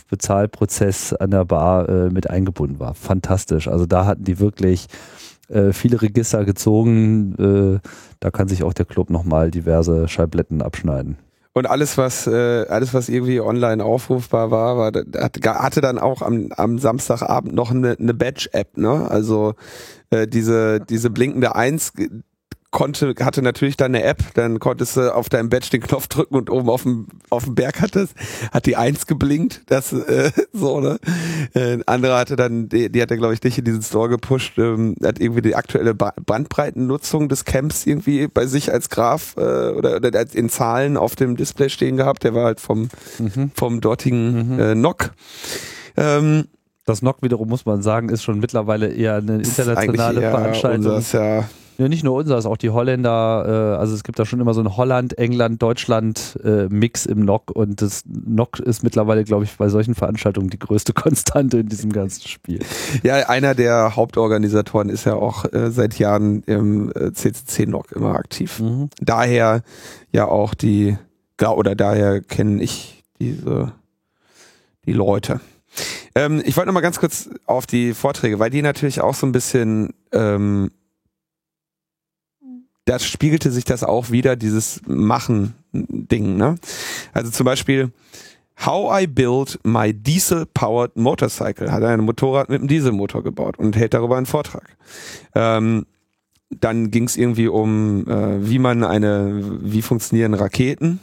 Bezahlprozess 0.08 1.12
an 1.12 1.30
der 1.30 1.44
Bar 1.44 1.88
äh, 1.88 2.10
mit 2.10 2.30
eingebunden 2.30 2.78
war. 2.78 2.94
Fantastisch. 2.94 3.68
Also 3.68 3.84
da 3.84 4.06
hatten 4.06 4.24
die 4.24 4.38
wirklich 4.38 4.86
äh, 5.48 5.72
viele 5.72 6.00
Register 6.00 6.44
gezogen. 6.44 7.80
Äh, 7.82 7.88
da 8.20 8.30
kann 8.30 8.48
sich 8.48 8.62
auch 8.62 8.72
der 8.72 8.86
Club 8.86 9.10
nochmal 9.10 9.50
diverse 9.50 10.08
Scheibletten 10.08 10.62
abschneiden. 10.62 11.18
Und 11.56 11.66
alles, 11.66 11.96
was 11.96 12.26
äh, 12.26 12.66
alles, 12.68 12.94
was 12.94 13.08
irgendwie 13.08 13.40
online 13.40 13.84
aufrufbar 13.84 14.50
war, 14.50 14.76
war 14.76 14.90
hatte 14.90 15.80
dann 15.80 15.98
auch 16.00 16.20
am, 16.20 16.48
am 16.56 16.80
Samstagabend 16.80 17.54
noch 17.54 17.70
eine, 17.70 17.96
eine 17.96 18.12
Badge-App, 18.12 18.76
ne? 18.76 19.08
Also 19.08 19.54
äh, 20.10 20.26
diese, 20.26 20.80
diese 20.80 21.10
blinkende 21.10 21.54
Eins 21.54 21.92
konnte, 22.74 23.14
hatte 23.20 23.40
natürlich 23.40 23.76
dann 23.76 23.94
eine 23.94 24.02
App, 24.02 24.34
dann 24.34 24.58
konntest 24.58 24.96
du 24.96 25.14
auf 25.14 25.28
deinem 25.28 25.48
Badge 25.48 25.70
den 25.70 25.80
Knopf 25.80 26.08
drücken 26.08 26.34
und 26.34 26.50
oben 26.50 26.68
auf 26.68 26.82
dem, 26.82 27.06
auf 27.30 27.44
dem 27.44 27.54
Berg 27.54 27.80
hat 27.80 27.94
das, 27.94 28.10
hat 28.52 28.66
die 28.66 28.74
Eins 28.74 29.06
geblinkt, 29.06 29.62
das, 29.66 29.92
äh, 29.92 30.32
so, 30.52 30.80
ne? 30.80 30.98
Äh, 31.54 31.78
andere 31.86 32.18
hatte 32.18 32.34
dann, 32.34 32.68
die, 32.68 32.90
die 32.90 33.00
hat 33.00 33.12
er, 33.12 33.16
glaube 33.16 33.32
ich, 33.32 33.42
nicht 33.42 33.56
in 33.56 33.64
diesen 33.64 33.82
Store 33.82 34.08
gepusht, 34.08 34.58
ähm, 34.58 34.96
hat 35.04 35.20
irgendwie 35.20 35.40
die 35.40 35.54
aktuelle 35.54 35.94
Bandbreitennutzung 35.94 37.28
des 37.28 37.44
Camps 37.44 37.86
irgendwie 37.86 38.26
bei 38.26 38.46
sich 38.46 38.72
als 38.72 38.90
Graph, 38.90 39.36
äh, 39.36 39.40
oder, 39.40 39.96
oder 39.96 40.34
in 40.34 40.48
Zahlen 40.48 40.96
auf 40.96 41.14
dem 41.14 41.36
Display 41.36 41.68
stehen 41.68 41.96
gehabt, 41.96 42.24
der 42.24 42.34
war 42.34 42.44
halt 42.44 42.60
vom, 42.60 42.88
mhm. 43.20 43.52
vom 43.54 43.80
dortigen, 43.80 44.54
mhm. 44.54 44.58
äh, 44.58 44.74
NOC. 44.74 45.12
Ähm, 45.96 46.48
das 46.86 47.02
NOC 47.02 47.22
wiederum, 47.22 47.48
muss 47.48 47.64
man 47.66 47.82
sagen, 47.82 48.08
ist 48.08 48.24
schon 48.24 48.40
mittlerweile 48.40 48.92
eher 48.92 49.14
eine 49.14 49.36
internationale 49.36 50.20
Veranstaltung. 50.20 50.84
Unseres, 50.84 51.12
ja. 51.12 51.44
Ja, 51.76 51.88
nicht 51.88 52.04
nur 52.04 52.14
unser, 52.14 52.38
auch 52.48 52.56
die 52.56 52.70
Holländer, 52.70 53.74
äh, 53.74 53.78
also 53.78 53.94
es 53.94 54.04
gibt 54.04 54.18
da 54.18 54.24
schon 54.24 54.40
immer 54.40 54.54
so 54.54 54.60
ein 54.60 54.76
Holland, 54.76 55.18
England, 55.18 55.60
Deutschland 55.60 56.38
äh, 56.44 56.68
Mix 56.68 57.04
im 57.04 57.24
NOC 57.24 57.50
und 57.50 57.82
das 57.82 58.02
NOC 58.06 58.60
ist 58.60 58.84
mittlerweile, 58.84 59.24
glaube 59.24 59.44
ich, 59.44 59.56
bei 59.56 59.68
solchen 59.68 59.94
Veranstaltungen 59.94 60.50
die 60.50 60.58
größte 60.58 60.92
Konstante 60.94 61.58
in 61.58 61.68
diesem 61.68 61.92
ganzen 61.92 62.28
Spiel. 62.28 62.60
Ja, 63.02 63.28
einer 63.28 63.54
der 63.54 63.96
Hauptorganisatoren 63.96 64.88
ist 64.88 65.04
ja 65.04 65.14
auch 65.14 65.52
äh, 65.52 65.70
seit 65.70 65.98
Jahren 65.98 66.42
im 66.44 66.92
äh, 66.94 67.12
CCC 67.12 67.66
NOC 67.66 67.92
immer 67.92 68.14
aktiv. 68.14 68.60
Mhm. 68.60 68.90
Daher 69.00 69.62
ja 70.12 70.26
auch 70.26 70.54
die, 70.54 70.96
oder 71.40 71.74
daher 71.74 72.20
kenne 72.20 72.62
ich 72.62 73.04
diese, 73.18 73.72
die 74.86 74.92
Leute. 74.92 75.40
Ähm, 76.14 76.40
ich 76.44 76.56
wollte 76.56 76.68
noch 76.68 76.74
mal 76.74 76.80
ganz 76.80 77.00
kurz 77.00 77.28
auf 77.46 77.66
die 77.66 77.94
Vorträge, 77.94 78.38
weil 78.38 78.50
die 78.50 78.62
natürlich 78.62 79.00
auch 79.00 79.14
so 79.14 79.26
ein 79.26 79.32
bisschen 79.32 79.90
ähm, 80.12 80.70
da 82.84 82.98
spiegelte 82.98 83.50
sich 83.50 83.64
das 83.64 83.82
auch 83.82 84.10
wieder, 84.10 84.36
dieses 84.36 84.80
Machen-Ding. 84.86 86.36
Ne? 86.36 86.56
Also 87.12 87.30
zum 87.30 87.44
Beispiel 87.44 87.92
How 88.64 89.02
I 89.02 89.06
Built 89.06 89.58
My 89.64 89.92
Diesel-Powered 89.92 90.96
Motorcycle. 90.96 91.72
Hat 91.72 91.82
er 91.82 91.90
ein 91.90 92.00
Motorrad 92.00 92.48
mit 92.48 92.60
einem 92.60 92.68
Dieselmotor 92.68 93.22
gebaut 93.22 93.58
und 93.58 93.76
hält 93.76 93.94
darüber 93.94 94.16
einen 94.16 94.26
Vortrag. 94.26 94.76
Ähm, 95.34 95.86
dann 96.50 96.90
ging 96.90 97.04
es 97.04 97.16
irgendwie 97.16 97.48
um, 97.48 98.06
äh, 98.06 98.48
wie 98.48 98.58
man 98.58 98.84
eine, 98.84 99.58
wie 99.62 99.82
funktionieren 99.82 100.34
Raketen. 100.34 101.00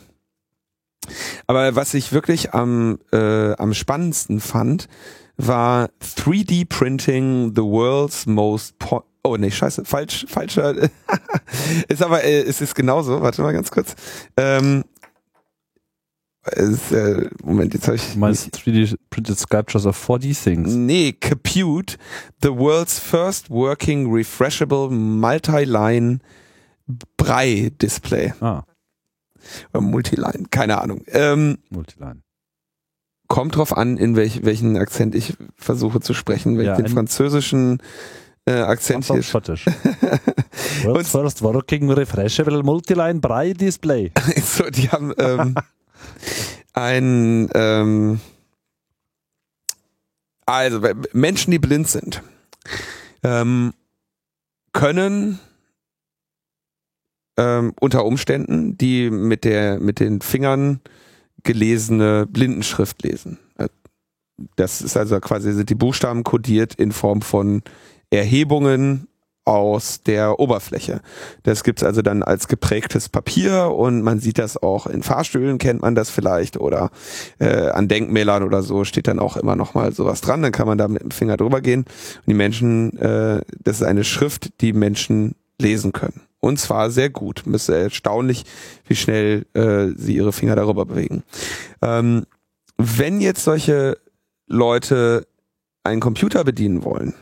Aber 1.47 1.75
was 1.75 1.93
ich 1.93 2.13
wirklich 2.13 2.53
am, 2.53 2.99
äh, 3.11 3.53
am 3.53 3.73
spannendsten 3.73 4.39
fand, 4.39 4.87
war 5.35 5.89
3D 5.99 6.65
Printing 6.69 7.53
the 7.55 7.63
World's 7.63 8.27
Most 8.27 8.77
Oh 9.23 9.37
nee, 9.37 9.51
scheiße, 9.51 9.85
falsch, 9.85 10.25
falscher. 10.27 10.75
ist 11.87 12.01
aber, 12.01 12.23
äh, 12.23 12.41
es 12.41 12.61
ist 12.61 12.73
genauso. 12.73 13.21
Warte 13.21 13.41
mal 13.41 13.53
ganz 13.53 13.69
kurz. 13.69 13.95
Ähm, 14.35 14.83
ist, 16.55 16.91
äh, 16.91 17.29
Moment, 17.43 17.75
jetzt 17.75 17.85
habe 17.85 17.97
ich. 17.97 18.15
Meinst 18.15 18.55
3D 18.55 18.95
printed 19.11 19.37
sculptures 19.37 19.85
of 19.85 20.09
4D 20.09 20.35
things? 20.43 20.73
Nee, 20.73 21.13
Compute, 21.13 21.97
the 22.41 22.49
world's 22.49 22.97
first 22.97 23.51
working 23.51 24.11
refreshable 24.11 24.89
multi-line 24.89 26.19
Brei-Display. 27.17 28.33
Ah. 28.41 28.63
Oder 29.71 29.81
Multiline, 29.81 30.45
keine 30.49 30.81
Ahnung. 30.81 31.03
Ähm, 31.07 31.59
Multiline. 31.69 32.23
Kommt 33.27 33.55
drauf 33.55 33.77
an, 33.77 33.97
in 33.97 34.15
welch, 34.15 34.43
welchen 34.43 34.77
Akzent 34.77 35.15
ich 35.15 35.35
versuche 35.55 36.01
zu 36.01 36.13
sprechen. 36.13 36.57
Wenn 36.57 36.65
ja, 36.65 36.73
ich 36.73 36.83
den 36.83 36.91
französischen 36.91 37.81
äh, 38.45 38.53
Akzent 38.53 39.05
hier. 39.05 39.23
Schottisch. 39.23 39.65
World's 40.83 41.11
first 41.11 41.41
working 41.41 41.89
refreshable 41.91 42.63
multiline 42.63 43.19
Braille 43.19 43.53
Display. 43.53 44.11
so, 44.43 44.69
die 44.69 44.89
haben 44.89 45.13
ähm, 45.17 45.55
ein 46.73 47.49
ähm, 47.53 48.19
also 50.45 50.81
Menschen, 51.13 51.51
die 51.51 51.59
blind 51.59 51.87
sind, 51.87 52.21
ähm, 53.23 53.73
können 54.73 55.39
ähm, 57.37 57.73
unter 57.79 58.05
Umständen 58.05 58.77
die 58.77 59.09
mit 59.09 59.43
der 59.43 59.79
mit 59.79 59.99
den 59.99 60.21
Fingern 60.21 60.81
gelesene 61.43 62.27
Blindenschrift 62.27 63.01
lesen. 63.03 63.39
Das 64.55 64.81
ist 64.81 64.97
also 64.97 65.19
quasi 65.19 65.53
sind 65.53 65.69
die 65.69 65.75
Buchstaben 65.75 66.23
kodiert 66.23 66.75
in 66.75 66.91
Form 66.91 67.21
von 67.21 67.61
Erhebungen 68.11 69.07
aus 69.43 70.03
der 70.03 70.39
Oberfläche. 70.39 71.01
Das 71.43 71.63
gibt's 71.63 71.83
also 71.83 72.03
dann 72.03 72.21
als 72.21 72.47
geprägtes 72.47 73.09
Papier 73.09 73.71
und 73.75 74.03
man 74.03 74.19
sieht 74.19 74.37
das 74.37 74.61
auch 74.61 74.85
in 74.85 75.01
Fahrstühlen, 75.01 75.57
kennt 75.57 75.81
man 75.81 75.95
das 75.95 76.11
vielleicht 76.11 76.57
oder 76.57 76.91
äh, 77.39 77.69
an 77.69 77.87
Denkmälern 77.87 78.43
oder 78.43 78.61
so 78.61 78.83
steht 78.83 79.07
dann 79.07 79.19
auch 79.19 79.37
immer 79.37 79.55
noch 79.55 79.73
mal 79.73 79.93
sowas 79.93 80.21
dran, 80.21 80.43
dann 80.43 80.51
kann 80.51 80.67
man 80.67 80.77
da 80.77 80.87
mit 80.87 81.01
dem 81.01 81.11
Finger 81.11 81.37
drüber 81.37 81.61
gehen 81.61 81.81
und 81.81 82.27
die 82.27 82.35
Menschen, 82.35 82.95
äh, 82.97 83.41
das 83.63 83.77
ist 83.77 83.83
eine 83.83 84.03
Schrift, 84.03 84.61
die 84.61 84.73
Menschen 84.73 85.35
lesen 85.59 85.91
können. 85.91 86.21
Und 86.39 86.59
zwar 86.59 86.89
sehr 86.89 87.09
gut. 87.09 87.43
Es 87.47 87.69
ist 87.69 87.69
erstaunlich, 87.69 88.45
wie 88.87 88.95
schnell 88.95 89.45
äh, 89.53 89.89
sie 89.95 90.15
ihre 90.15 90.33
Finger 90.33 90.55
darüber 90.55 90.85
bewegen. 90.85 91.23
Ähm, 91.81 92.25
wenn 92.77 93.21
jetzt 93.21 93.43
solche 93.43 93.97
Leute 94.47 95.27
einen 95.83 96.01
Computer 96.01 96.43
bedienen 96.43 96.83
wollen, 96.83 97.13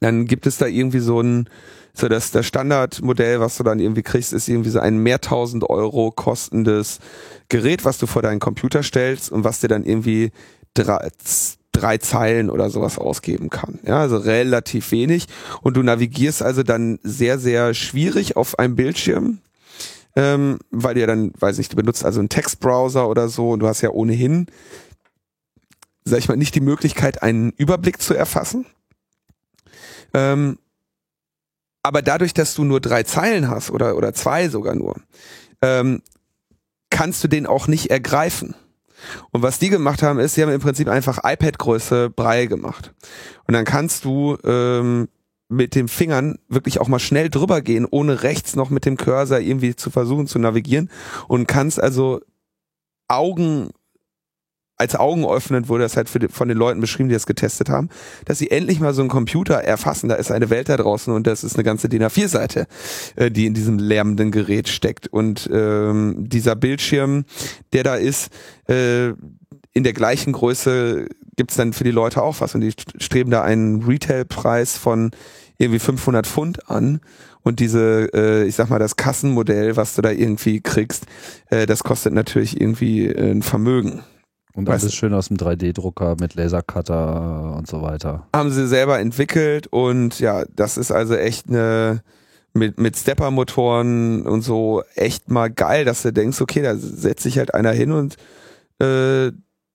dann 0.00 0.26
gibt 0.26 0.46
es 0.46 0.56
da 0.56 0.66
irgendwie 0.66 1.00
so 1.00 1.20
ein, 1.20 1.48
so 1.92 2.08
das, 2.08 2.30
das 2.30 2.46
Standardmodell, 2.46 3.40
was 3.40 3.56
du 3.56 3.62
dann 3.62 3.78
irgendwie 3.78 4.02
kriegst, 4.02 4.32
ist 4.32 4.48
irgendwie 4.48 4.70
so 4.70 4.80
ein 4.80 4.98
mehrtausend 4.98 5.68
Euro 5.68 6.10
kostendes 6.10 6.98
Gerät, 7.48 7.84
was 7.84 7.98
du 7.98 8.06
vor 8.06 8.22
deinen 8.22 8.40
Computer 8.40 8.82
stellst 8.82 9.30
und 9.30 9.44
was 9.44 9.60
dir 9.60 9.68
dann 9.68 9.84
irgendwie 9.84 10.32
drei, 10.74 11.10
drei 11.72 11.98
Zeilen 11.98 12.50
oder 12.50 12.70
sowas 12.70 12.98
ausgeben 12.98 13.50
kann. 13.50 13.78
Ja, 13.84 14.00
also 14.00 14.16
relativ 14.16 14.90
wenig. 14.92 15.26
Und 15.62 15.76
du 15.76 15.82
navigierst 15.82 16.42
also 16.42 16.62
dann 16.62 16.98
sehr, 17.02 17.38
sehr 17.38 17.74
schwierig 17.74 18.36
auf 18.36 18.58
einem 18.58 18.76
Bildschirm. 18.76 19.38
Ähm, 20.16 20.58
weil 20.72 20.98
ja 20.98 21.06
dann, 21.06 21.32
weiß 21.38 21.58
nicht, 21.58 21.72
du 21.72 21.76
benutzt 21.76 22.04
also 22.04 22.18
einen 22.18 22.28
Textbrowser 22.28 23.08
oder 23.08 23.28
so 23.28 23.50
und 23.50 23.60
du 23.60 23.68
hast 23.68 23.80
ja 23.80 23.90
ohnehin, 23.90 24.46
sag 26.04 26.18
ich 26.18 26.28
mal, 26.28 26.36
nicht 26.36 26.56
die 26.56 26.60
Möglichkeit, 26.60 27.22
einen 27.22 27.50
Überblick 27.50 28.02
zu 28.02 28.14
erfassen. 28.14 28.66
Ähm, 30.14 30.58
aber 31.82 32.02
dadurch, 32.02 32.34
dass 32.34 32.54
du 32.54 32.64
nur 32.64 32.80
drei 32.80 33.02
Zeilen 33.02 33.48
hast 33.48 33.70
oder, 33.70 33.96
oder 33.96 34.12
zwei 34.12 34.48
sogar 34.48 34.74
nur, 34.74 34.96
ähm, 35.62 36.02
kannst 36.90 37.24
du 37.24 37.28
den 37.28 37.46
auch 37.46 37.68
nicht 37.68 37.90
ergreifen. 37.90 38.54
Und 39.30 39.42
was 39.42 39.58
die 39.58 39.70
gemacht 39.70 40.02
haben, 40.02 40.18
ist, 40.18 40.34
sie 40.34 40.42
haben 40.42 40.52
im 40.52 40.60
Prinzip 40.60 40.88
einfach 40.88 41.20
iPad-Größe 41.24 42.10
Brei 42.10 42.46
gemacht. 42.46 42.92
Und 43.46 43.54
dann 43.54 43.64
kannst 43.64 44.04
du 44.04 44.36
ähm, 44.44 45.08
mit 45.48 45.74
den 45.74 45.88
Fingern 45.88 46.38
wirklich 46.48 46.80
auch 46.80 46.88
mal 46.88 46.98
schnell 46.98 47.30
drüber 47.30 47.62
gehen, 47.62 47.86
ohne 47.90 48.22
rechts 48.22 48.56
noch 48.56 48.70
mit 48.70 48.84
dem 48.84 48.96
Cursor 48.96 49.40
irgendwie 49.40 49.74
zu 49.74 49.90
versuchen 49.90 50.26
zu 50.26 50.38
navigieren 50.38 50.90
und 51.28 51.48
kannst 51.48 51.82
also 51.82 52.20
Augen 53.08 53.70
als 54.80 54.96
Augen 54.96 55.26
öffnend 55.26 55.68
wurde 55.68 55.84
das 55.84 55.96
halt 55.96 56.08
die, 56.14 56.28
von 56.28 56.48
den 56.48 56.56
Leuten 56.56 56.80
beschrieben, 56.80 57.08
die 57.10 57.14
das 57.14 57.26
getestet 57.26 57.68
haben, 57.68 57.90
dass 58.24 58.38
sie 58.38 58.50
endlich 58.50 58.80
mal 58.80 58.94
so 58.94 59.02
einen 59.02 59.10
Computer 59.10 59.56
erfassen, 59.56 60.08
da 60.08 60.14
ist 60.14 60.32
eine 60.32 60.50
Welt 60.50 60.68
da 60.70 60.76
draußen 60.78 61.12
und 61.12 61.26
das 61.26 61.44
ist 61.44 61.54
eine 61.54 61.64
ganze 61.64 61.88
DIN 61.88 62.02
A4-Seite, 62.02 62.66
äh, 63.16 63.30
die 63.30 63.46
in 63.46 63.54
diesem 63.54 63.78
lärmenden 63.78 64.30
Gerät 64.30 64.68
steckt. 64.68 65.06
Und 65.06 65.48
ähm, 65.52 66.28
dieser 66.28 66.56
Bildschirm, 66.56 67.24
der 67.74 67.84
da 67.84 67.96
ist, 67.96 68.30
äh, 68.68 69.08
in 69.72 69.84
der 69.84 69.92
gleichen 69.92 70.32
Größe 70.32 71.06
gibt's 71.36 71.56
dann 71.56 71.72
für 71.72 71.84
die 71.84 71.90
Leute 71.90 72.22
auch 72.22 72.40
was 72.40 72.54
und 72.54 72.62
die 72.62 72.72
streben 72.98 73.30
da 73.30 73.42
einen 73.42 73.82
Retailpreis 73.84 74.76
von 74.76 75.10
irgendwie 75.58 75.78
500 75.78 76.26
Pfund 76.26 76.70
an 76.70 77.00
und 77.42 77.60
diese, 77.60 78.10
äh, 78.14 78.44
ich 78.44 78.54
sag 78.54 78.70
mal, 78.70 78.78
das 78.78 78.96
Kassenmodell, 78.96 79.76
was 79.76 79.94
du 79.94 80.02
da 80.02 80.10
irgendwie 80.10 80.60
kriegst, 80.60 81.04
äh, 81.50 81.66
das 81.66 81.84
kostet 81.84 82.12
natürlich 82.14 82.60
irgendwie 82.60 83.06
äh, 83.06 83.30
ein 83.30 83.42
Vermögen. 83.42 84.02
Und 84.54 84.68
alles 84.68 84.84
weißt, 84.84 84.94
schön 84.94 85.14
aus 85.14 85.28
dem 85.28 85.36
3D-Drucker 85.36 86.16
mit 86.20 86.34
Lasercutter 86.34 87.56
und 87.56 87.66
so 87.66 87.82
weiter. 87.82 88.26
Haben 88.34 88.50
sie 88.50 88.66
selber 88.66 88.98
entwickelt 88.98 89.66
und 89.68 90.18
ja, 90.20 90.44
das 90.54 90.76
ist 90.76 90.90
also 90.90 91.14
echt 91.14 91.48
eine 91.48 92.02
mit, 92.52 92.80
mit 92.80 92.96
Stepper-Motoren 92.96 94.26
und 94.26 94.42
so 94.42 94.82
echt 94.94 95.30
mal 95.30 95.50
geil, 95.50 95.84
dass 95.84 96.02
du 96.02 96.12
denkst, 96.12 96.40
okay, 96.40 96.62
da 96.62 96.76
setzt 96.76 97.22
sich 97.22 97.38
halt 97.38 97.54
einer 97.54 97.72
hin 97.72 97.92
und 97.92 98.16
äh, 98.80 99.30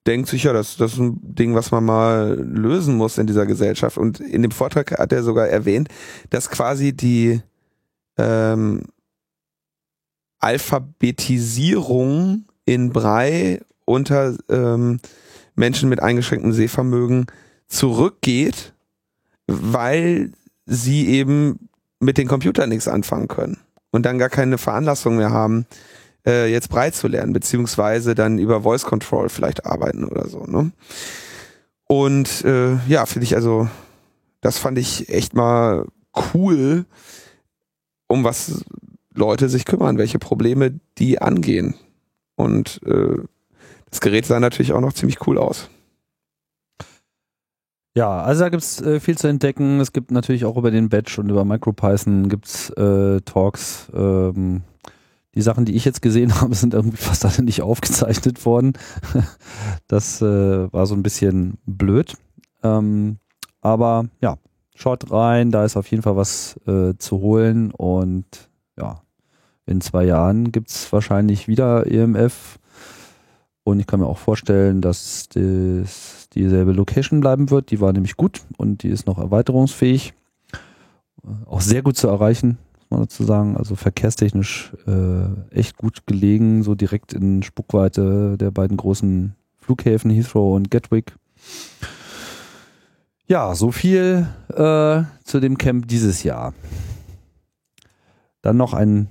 denkt 0.05 0.29
sich, 0.29 0.43
ja, 0.43 0.53
das, 0.53 0.77
das 0.77 0.93
ist 0.93 0.99
ein 0.99 1.17
Ding, 1.21 1.55
was 1.55 1.71
man 1.71 1.83
mal 1.83 2.39
lösen 2.39 2.95
muss 2.95 3.17
in 3.17 3.27
dieser 3.27 3.45
Gesellschaft. 3.45 3.97
Und 3.97 4.19
in 4.19 4.41
dem 4.41 4.51
Vortrag 4.51 4.97
hat 4.97 5.13
er 5.13 5.23
sogar 5.23 5.47
erwähnt, 5.47 5.89
dass 6.29 6.49
quasi 6.49 6.93
die 6.93 7.41
ähm, 8.17 8.83
Alphabetisierung 10.39 12.45
in 12.65 12.91
Brei 12.91 13.61
unter 13.85 14.35
ähm, 14.49 14.99
Menschen 15.55 15.89
mit 15.89 16.01
eingeschränktem 16.01 16.51
Sehvermögen 16.51 17.27
zurückgeht, 17.67 18.73
weil 19.47 20.31
sie 20.65 21.07
eben 21.07 21.69
mit 21.99 22.17
den 22.17 22.27
Computern 22.27 22.69
nichts 22.69 22.87
anfangen 22.87 23.27
können 23.27 23.57
und 23.91 24.05
dann 24.05 24.19
gar 24.19 24.29
keine 24.29 24.57
Veranlassung 24.57 25.17
mehr 25.17 25.31
haben, 25.31 25.65
äh, 26.25 26.51
jetzt 26.51 26.69
breit 26.69 26.95
zu 26.95 27.07
lernen, 27.07 27.33
beziehungsweise 27.33 28.15
dann 28.15 28.39
über 28.39 28.61
Voice 28.61 28.83
Control 28.83 29.29
vielleicht 29.29 29.65
arbeiten 29.65 30.03
oder 30.03 30.27
so. 30.27 30.43
Ne? 30.45 30.71
Und 31.87 32.43
äh, 32.43 32.77
ja, 32.87 33.05
finde 33.05 33.25
ich 33.25 33.35
also, 33.35 33.69
das 34.41 34.57
fand 34.57 34.77
ich 34.77 35.09
echt 35.09 35.33
mal 35.33 35.85
cool, 36.33 36.85
um 38.07 38.23
was 38.23 38.65
Leute 39.13 39.49
sich 39.49 39.65
kümmern, 39.65 39.97
welche 39.97 40.19
Probleme 40.19 40.79
die 40.97 41.21
angehen. 41.21 41.75
Und 42.35 42.81
äh, 42.85 43.17
das 43.89 44.01
Gerät 44.01 44.25
sah 44.25 44.39
natürlich 44.39 44.73
auch 44.73 44.81
noch 44.81 44.93
ziemlich 44.93 45.25
cool 45.27 45.37
aus. 45.37 45.69
Ja, 47.97 48.21
also 48.21 48.43
da 48.43 48.49
gibt's 48.49 48.81
äh, 48.81 48.99
viel 48.99 49.17
zu 49.17 49.27
entdecken. 49.27 49.79
Es 49.79 49.93
gibt 49.93 50.11
natürlich 50.11 50.43
auch 50.43 50.57
über 50.57 50.69
den 50.69 50.89
Batch 50.89 51.17
und 51.17 51.29
über 51.29 51.45
MicroPython 51.45 52.27
gibt's 52.27 52.69
äh, 52.71 53.21
Talks. 53.21 53.89
Ähm, 53.93 54.63
die 55.33 55.41
Sachen, 55.41 55.63
die 55.63 55.75
ich 55.75 55.85
jetzt 55.85 56.01
gesehen 56.01 56.35
habe, 56.41 56.55
sind 56.55 56.73
irgendwie 56.73 56.97
fast 56.97 57.23
alle 57.25 57.43
nicht 57.43 57.61
aufgezeichnet 57.61 58.45
worden. 58.45 58.73
das 59.87 60.21
äh, 60.21 60.73
war 60.73 60.85
so 60.87 60.95
ein 60.95 61.03
bisschen 61.03 61.57
blöd. 61.65 62.15
Ähm, 62.63 63.17
aber 63.61 64.07
ja, 64.21 64.37
schaut 64.75 65.09
rein, 65.11 65.51
da 65.51 65.63
ist 65.63 65.77
auf 65.77 65.87
jeden 65.87 66.03
Fall 66.03 66.17
was 66.17 66.59
äh, 66.67 66.95
zu 66.97 67.19
holen 67.19 67.71
und 67.71 68.25
ja, 68.77 69.01
in 69.65 69.79
zwei 69.79 70.03
Jahren 70.03 70.51
gibt's 70.51 70.91
wahrscheinlich 70.91 71.47
wieder 71.47 71.87
EMF. 71.87 72.59
Und 73.65 73.79
ich 73.79 73.87
kann 73.87 73.99
mir 73.99 74.05
auch 74.05 74.19
vorstellen, 74.19 74.79
dass 74.79 75.27
das 75.29 76.29
dieselbe 76.29 76.71
Location 76.71 77.19
bleiben 77.19 77.49
wird. 77.49 77.71
Die 77.71 77.81
war 77.81 77.91
nämlich 77.93 78.15
gut 78.15 78.43
und 78.57 78.83
die 78.83 78.89
ist 78.89 79.07
noch 79.07 79.17
erweiterungsfähig. 79.17 80.13
Auch 81.47 81.61
sehr 81.61 81.81
gut 81.81 81.97
zu 81.97 82.07
erreichen, 82.07 82.59
muss 82.75 82.91
man 82.91 82.99
dazu 83.01 83.23
sagen. 83.23 83.57
Also 83.57 83.75
verkehrstechnisch 83.75 84.71
äh, 84.85 85.25
echt 85.49 85.77
gut 85.77 86.05
gelegen, 86.05 86.61
so 86.61 86.75
direkt 86.75 87.13
in 87.13 87.41
Spuckweite 87.41 88.37
der 88.37 88.51
beiden 88.51 88.77
großen 88.77 89.33
Flughäfen 89.57 90.11
Heathrow 90.11 90.55
und 90.55 90.69
Gatwick. 90.69 91.15
Ja, 93.25 93.55
so 93.55 93.71
viel 93.71 94.27
äh, 94.49 95.01
zu 95.23 95.39
dem 95.39 95.57
Camp 95.57 95.87
dieses 95.87 96.21
Jahr. 96.21 96.53
Dann 98.43 98.57
noch 98.57 98.75
ein 98.75 99.09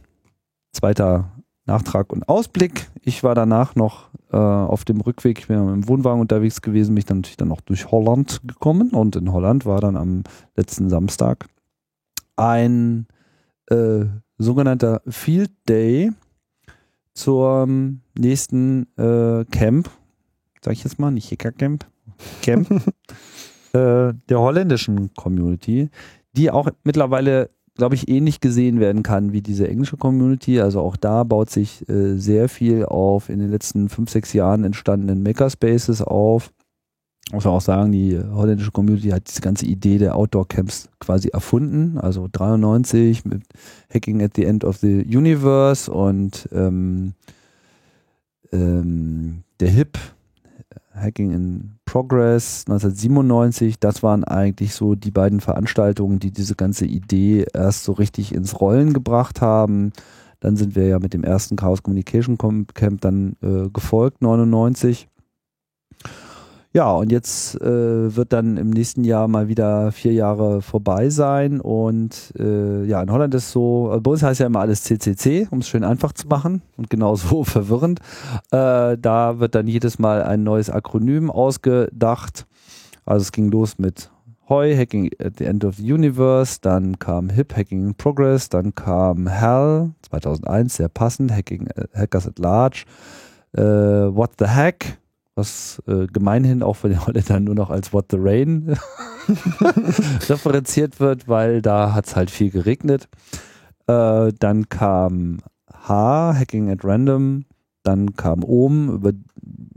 zweiter 0.71 1.33
Nachtrag 1.67 2.13
und 2.13 2.29
Ausblick. 2.29 2.91
Ich 3.03 3.23
war 3.23 3.35
danach 3.35 3.75
noch 3.75 4.11
äh, 4.31 4.37
auf 4.37 4.85
dem 4.85 5.01
Rückweg, 5.01 5.39
ich 5.39 5.47
bin 5.49 5.57
im 5.57 5.89
Wohnwagen 5.89 6.21
unterwegs 6.21 6.61
gewesen, 6.61 6.95
bin 6.95 6.99
ich 6.99 7.05
dann 7.07 7.19
natürlich 7.19 7.37
dann 7.37 7.49
noch 7.49 7.61
durch 7.61 7.91
Holland 7.91 8.41
gekommen 8.47 8.91
und 8.91 9.17
in 9.17 9.33
Holland 9.33 9.65
war 9.65 9.81
dann 9.81 9.97
am 9.97 10.25
letzten 10.57 10.91
Samstag 10.91 11.47
ein 12.37 13.07
äh, 13.71 14.05
sogenannter 14.39 15.01
Field 15.09 15.53
Day 15.69 16.13
zum 17.15 18.01
nächsten 18.19 18.89
äh, 18.99 19.45
Camp, 19.51 19.89
sag 20.63 20.73
ich 20.73 20.85
jetzt 20.85 20.99
mal, 20.99 21.11
nicht 21.11 21.29
Hicker 21.29 21.53
Camp, 21.53 21.87
Camp 22.43 22.69
äh, 23.73 24.13
der 24.29 24.41
holländischen 24.41 25.15
Community, 25.15 25.91
die 26.33 26.51
auch 26.51 26.69
mittlerweile 26.83 27.51
glaube 27.77 27.97
ich, 27.97 28.09
ähnlich 28.09 28.41
gesehen 28.41 28.81
werden 28.81 29.03
kann 29.03 29.33
wie 29.33 29.43
diese 29.43 29.69
englische 29.69 29.97
Community. 29.97 30.61
Also 30.61 30.81
auch 30.81 30.97
da 30.97 31.25
baut 31.25 31.51
sich 31.51 31.89
äh, 31.89 32.17
sehr 32.17 32.49
viel 32.49 32.85
auf 32.85 33.29
in 33.29 33.41
den 33.41 33.51
letzten 33.51 33.89
fünf, 33.89 34.11
sechs 34.11 34.33
Jahren 34.33 34.65
entstandenen 34.65 35.23
Makerspaces 35.23 36.03
auf. 36.03 36.53
Muss 37.33 37.45
man 37.45 37.55
auch 37.55 37.61
sagen, 37.61 37.91
die 37.91 38.19
holländische 38.19 38.71
Community 38.71 39.09
hat 39.09 39.29
diese 39.29 39.41
ganze 39.41 39.67
Idee 39.67 39.99
der 39.99 40.15
Outdoor-Camps 40.15 40.91
quasi 41.01 41.29
erfunden. 41.29 41.99
Also 41.99 42.29
93 42.31 43.25
mit 43.25 43.43
Hacking 43.93 44.23
at 44.23 44.33
the 44.37 44.45
End 44.45 44.63
of 44.63 44.77
the 44.77 45.03
Universe 45.05 45.91
und 45.91 46.49
ähm, 46.53 47.15
ähm, 48.53 49.43
der 49.59 49.71
HIP, 49.71 49.99
Hacking 50.95 51.33
in 51.33 51.79
Progress 51.85 52.65
1997, 52.67 53.79
das 53.79 54.03
waren 54.03 54.25
eigentlich 54.25 54.75
so 54.75 54.95
die 54.95 55.11
beiden 55.11 55.41
Veranstaltungen, 55.41 56.19
die 56.19 56.31
diese 56.31 56.55
ganze 56.55 56.87
Idee 56.87 57.47
erst 57.53 57.85
so 57.85 57.93
richtig 57.93 58.35
ins 58.35 58.61
Rollen 58.61 58.93
gebracht 58.93 59.41
haben. 59.41 59.93
Dann 60.41 60.57
sind 60.57 60.77
wir 60.77 60.87
ja 60.87 60.99
mit 60.99 61.15
dem 61.15 61.25
ersten 61.25 61.57
Chaos 61.57 61.83
Communication 61.83 62.39
Camp 62.39 63.01
dann 63.01 63.37
äh, 63.43 63.69
gefolgt, 63.71 64.23
99. 64.23 65.09
Ja, 66.77 66.91
und 66.91 67.13
jetzt 67.13 67.55
äh, 67.61 68.17
wird 68.17 68.33
dann 68.33 68.57
im 68.57 68.71
nächsten 68.71 69.05
Jahr 69.05 69.29
mal 69.29 69.47
wieder 69.47 69.93
vier 69.93 70.13
Jahre 70.13 70.61
vorbei 70.61 71.09
sein. 71.09 71.61
Und 71.61 72.33
äh, 72.37 72.85
ja, 72.85 73.01
in 73.01 73.13
Holland 73.13 73.33
ist 73.35 73.53
so, 73.53 73.93
äh, 73.95 74.01
bei 74.01 74.11
uns 74.11 74.25
heißt 74.25 74.41
ja 74.41 74.47
immer 74.47 74.59
alles 74.59 74.83
CCC, 74.83 75.47
um 75.53 75.61
es 75.61 75.69
schön 75.69 75.85
einfach 75.85 76.13
zu 76.13 76.27
machen 76.27 76.63
und 76.77 76.91
genauso 76.91 77.45
verwirrend. 77.45 78.01
Äh, 78.51 78.99
da 78.99 79.39
wird 79.39 79.55
dann 79.55 79.69
jedes 79.69 80.01
Mal 80.01 80.25
ein 80.25 80.43
neues 80.43 80.69
Akronym 80.69 81.31
ausgedacht. 81.31 82.45
Also 83.07 83.23
es 83.23 83.31
ging 83.31 83.53
los 83.53 83.79
mit 83.79 84.11
HOI, 84.49 84.75
Hacking 84.77 85.13
at 85.25 85.35
the 85.39 85.45
End 85.45 85.65
of 85.65 85.77
the 85.77 85.93
Universe, 85.93 86.59
dann 86.61 86.99
kam 86.99 87.31
HIP, 87.31 87.57
Hacking 87.57 87.87
in 87.87 87.95
Progress, 87.95 88.49
dann 88.49 88.75
kam 88.75 89.31
HAL, 89.31 89.93
2001, 90.03 90.75
sehr 90.75 90.89
passend, 90.89 91.31
Hacking, 91.31 91.69
äh, 91.69 91.87
Hackers 91.95 92.27
at 92.27 92.41
Large, 92.41 92.85
äh, 93.53 93.63
What 93.63 94.33
the 94.41 94.47
Hack, 94.47 94.99
was 95.35 95.83
äh, 95.87 96.07
gemeinhin 96.07 96.63
auch 96.63 96.77
von 96.77 96.91
den 96.91 97.05
Holländern 97.07 97.45
nur 97.45 97.55
noch 97.55 97.71
als 97.71 97.93
What 97.93 98.07
the 98.11 98.19
Rain 98.21 98.77
referenziert 100.29 101.01
wird, 101.01 101.29
weil 101.29 101.63
da 101.63 101.93
hat 101.93 102.07
es 102.07 102.17
halt 102.17 102.31
viel 102.31 102.51
geregnet. 102.51 103.09
Äh, 103.87 104.33
dann 104.39 104.69
kam 104.69 105.39
H, 105.73 106.35
Hacking 106.39 106.71
at 106.71 106.85
Random, 106.85 107.45
dann 107.83 108.15
kam 108.15 108.45
OM 108.45 108.91
über 108.91 109.13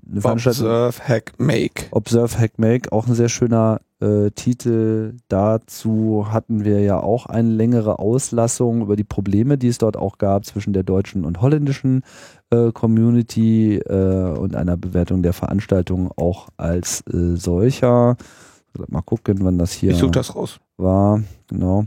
eine 0.10 0.22
Veranstaltung. 0.22 0.66
Observe, 0.66 1.08
Hack, 1.08 1.34
Make. 1.38 1.86
Observe, 1.92 2.40
Hack, 2.40 2.58
Make, 2.58 2.92
auch 2.92 3.08
ein 3.08 3.16
sehr 3.16 3.30
schöner 3.30 3.82
äh, 4.00 4.32
Titel. 4.32 5.16
Dazu 5.28 6.28
hatten 6.32 6.64
wir 6.64 6.82
ja 6.82 7.00
auch 7.00 7.26
eine 7.26 7.50
längere 7.50 8.00
Auslassung 8.00 8.82
über 8.82 8.96
die 8.96 9.04
Probleme, 9.04 9.58
die 9.58 9.68
es 9.68 9.78
dort 9.78 9.98
auch 9.98 10.18
gab 10.18 10.46
zwischen 10.46 10.74
der 10.74 10.84
deutschen 10.84 11.26
und 11.26 11.42
holländischen 11.42 12.04
äh, 12.50 12.72
Community 12.72 13.78
äh, 13.78 14.38
und 14.38 14.56
einer 14.56 14.78
Bewertung 14.78 15.24
der 15.24 15.34
Veranstaltung 15.34 16.12
auch 16.16 16.48
als 16.58 17.02
äh, 17.08 17.36
solcher. 17.36 18.18
Mal 18.90 19.02
gucken, 19.02 19.40
wann 19.42 19.58
das 19.58 19.72
hier 19.72 19.92
ich 19.92 19.98
such 19.98 20.12
das 20.12 20.36
raus. 20.36 20.60
war. 20.78 21.24
Genau. 21.48 21.86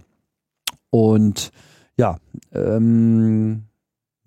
Und 0.91 1.53
ja, 1.97 2.17
ähm, 2.53 3.65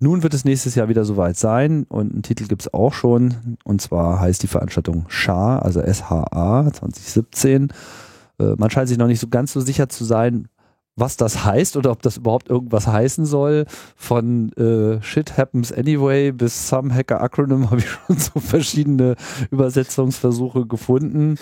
nun 0.00 0.22
wird 0.22 0.34
es 0.34 0.44
nächstes 0.44 0.74
Jahr 0.74 0.88
wieder 0.88 1.04
soweit 1.04 1.36
sein 1.36 1.84
und 1.88 2.12
einen 2.12 2.22
Titel 2.22 2.46
gibt 2.46 2.62
es 2.62 2.74
auch 2.74 2.92
schon. 2.92 3.56
Und 3.64 3.80
zwar 3.80 4.20
heißt 4.20 4.42
die 4.42 4.48
Veranstaltung 4.48 5.06
SHA, 5.08 5.58
also 5.58 5.80
SHA 5.80 6.72
2017. 6.72 7.72
Äh, 8.38 8.54
man 8.56 8.70
scheint 8.70 8.88
sich 8.88 8.98
noch 8.98 9.06
nicht 9.06 9.20
so 9.20 9.28
ganz 9.28 9.52
so 9.52 9.60
sicher 9.60 9.88
zu 9.88 10.04
sein, 10.04 10.48
was 10.96 11.16
das 11.16 11.44
heißt 11.44 11.76
oder 11.76 11.90
ob 11.90 12.02
das 12.02 12.18
überhaupt 12.18 12.48
irgendwas 12.48 12.86
heißen 12.86 13.26
soll. 13.26 13.66
Von 13.96 14.52
äh, 14.52 15.02
Shit 15.02 15.36
Happens 15.36 15.72
Anyway 15.72 16.32
bis 16.32 16.68
Some 16.68 16.94
Hacker 16.94 17.20
Acronym 17.20 17.70
habe 17.70 17.80
ich 17.80 17.88
schon 17.88 18.18
so 18.18 18.40
verschiedene 18.40 19.16
Übersetzungsversuche 19.50 20.66
gefunden. 20.66 21.36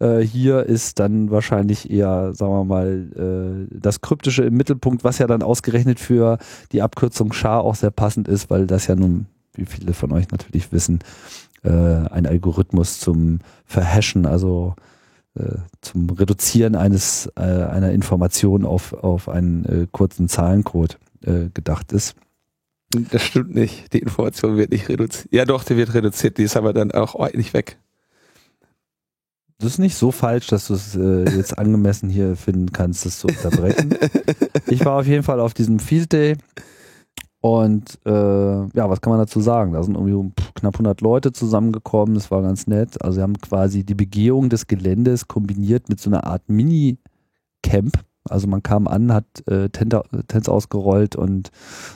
Äh, 0.00 0.20
hier 0.20 0.64
ist 0.64 0.98
dann 0.98 1.30
wahrscheinlich 1.30 1.90
eher, 1.90 2.32
sagen 2.34 2.52
wir 2.52 2.64
mal, 2.64 3.66
äh, 3.70 3.76
das 3.78 4.00
Kryptische 4.00 4.44
im 4.44 4.54
Mittelpunkt, 4.54 5.04
was 5.04 5.18
ja 5.18 5.26
dann 5.26 5.42
ausgerechnet 5.42 6.00
für 6.00 6.38
die 6.72 6.82
Abkürzung 6.82 7.32
SHA 7.32 7.58
auch 7.58 7.74
sehr 7.74 7.90
passend 7.90 8.28
ist, 8.28 8.50
weil 8.50 8.66
das 8.66 8.86
ja 8.86 8.96
nun, 8.96 9.26
wie 9.54 9.66
viele 9.66 9.94
von 9.94 10.12
euch 10.12 10.30
natürlich 10.30 10.72
wissen, 10.72 11.00
äh, 11.62 11.70
ein 11.70 12.26
Algorithmus 12.26 13.00
zum 13.00 13.38
Verhashen, 13.64 14.26
also 14.26 14.74
äh, 15.36 15.56
zum 15.80 16.08
Reduzieren 16.10 16.76
eines 16.76 17.28
äh, 17.36 17.40
einer 17.40 17.90
Information 17.90 18.64
auf, 18.64 18.92
auf 18.92 19.28
einen 19.28 19.64
äh, 19.64 19.86
kurzen 19.90 20.28
Zahlencode 20.28 20.98
gedacht 21.54 21.90
ist. 21.92 22.16
Das 23.10 23.22
stimmt 23.22 23.54
nicht. 23.54 23.94
Die 23.94 24.00
Information 24.00 24.58
wird 24.58 24.70
nicht 24.70 24.90
reduziert. 24.90 25.32
Ja 25.32 25.46
doch, 25.46 25.64
die 25.64 25.74
wird 25.74 25.94
reduziert, 25.94 26.36
die 26.36 26.42
ist 26.42 26.54
aber 26.54 26.74
dann 26.74 26.92
auch 26.92 27.14
ordentlich 27.14 27.54
weg. 27.54 27.78
Das 29.58 29.72
ist 29.72 29.78
nicht 29.78 29.96
so 29.96 30.10
falsch, 30.10 30.48
dass 30.48 30.66
du 30.66 30.74
es 30.74 30.96
äh, 30.96 31.24
jetzt 31.36 31.58
angemessen 31.58 32.08
hier 32.08 32.36
finden 32.36 32.72
kannst, 32.72 33.06
das 33.06 33.20
zu 33.20 33.28
unterbrechen. 33.28 33.96
ich 34.66 34.84
war 34.84 34.98
auf 34.98 35.06
jeden 35.06 35.22
Fall 35.22 35.40
auf 35.40 35.54
diesem 35.54 35.78
Field 35.78 36.12
Day 36.12 36.36
und 37.44 37.98
äh, 38.06 38.10
ja, 38.10 38.88
was 38.88 39.02
kann 39.02 39.10
man 39.10 39.18
dazu 39.18 39.38
sagen? 39.38 39.74
Da 39.74 39.82
sind 39.82 39.96
irgendwie 39.96 40.32
knapp 40.54 40.76
100 40.76 41.02
Leute 41.02 41.30
zusammengekommen. 41.30 42.14
Das 42.14 42.30
war 42.30 42.40
ganz 42.40 42.66
nett. 42.66 43.02
Also 43.02 43.16
sie 43.16 43.22
haben 43.22 43.38
quasi 43.38 43.84
die 43.84 43.94
Begehung 43.94 44.48
des 44.48 44.66
Geländes 44.66 45.28
kombiniert 45.28 45.90
mit 45.90 46.00
so 46.00 46.08
einer 46.08 46.24
Art 46.24 46.48
Mini-Camp. 46.48 47.98
Also 48.28 48.46
man 48.46 48.62
kam 48.62 48.88
an, 48.88 49.12
hat 49.12 49.26
äh, 49.48 49.68
Tents 49.68 50.48
ausgerollt 50.48 51.14
und 51.14 51.50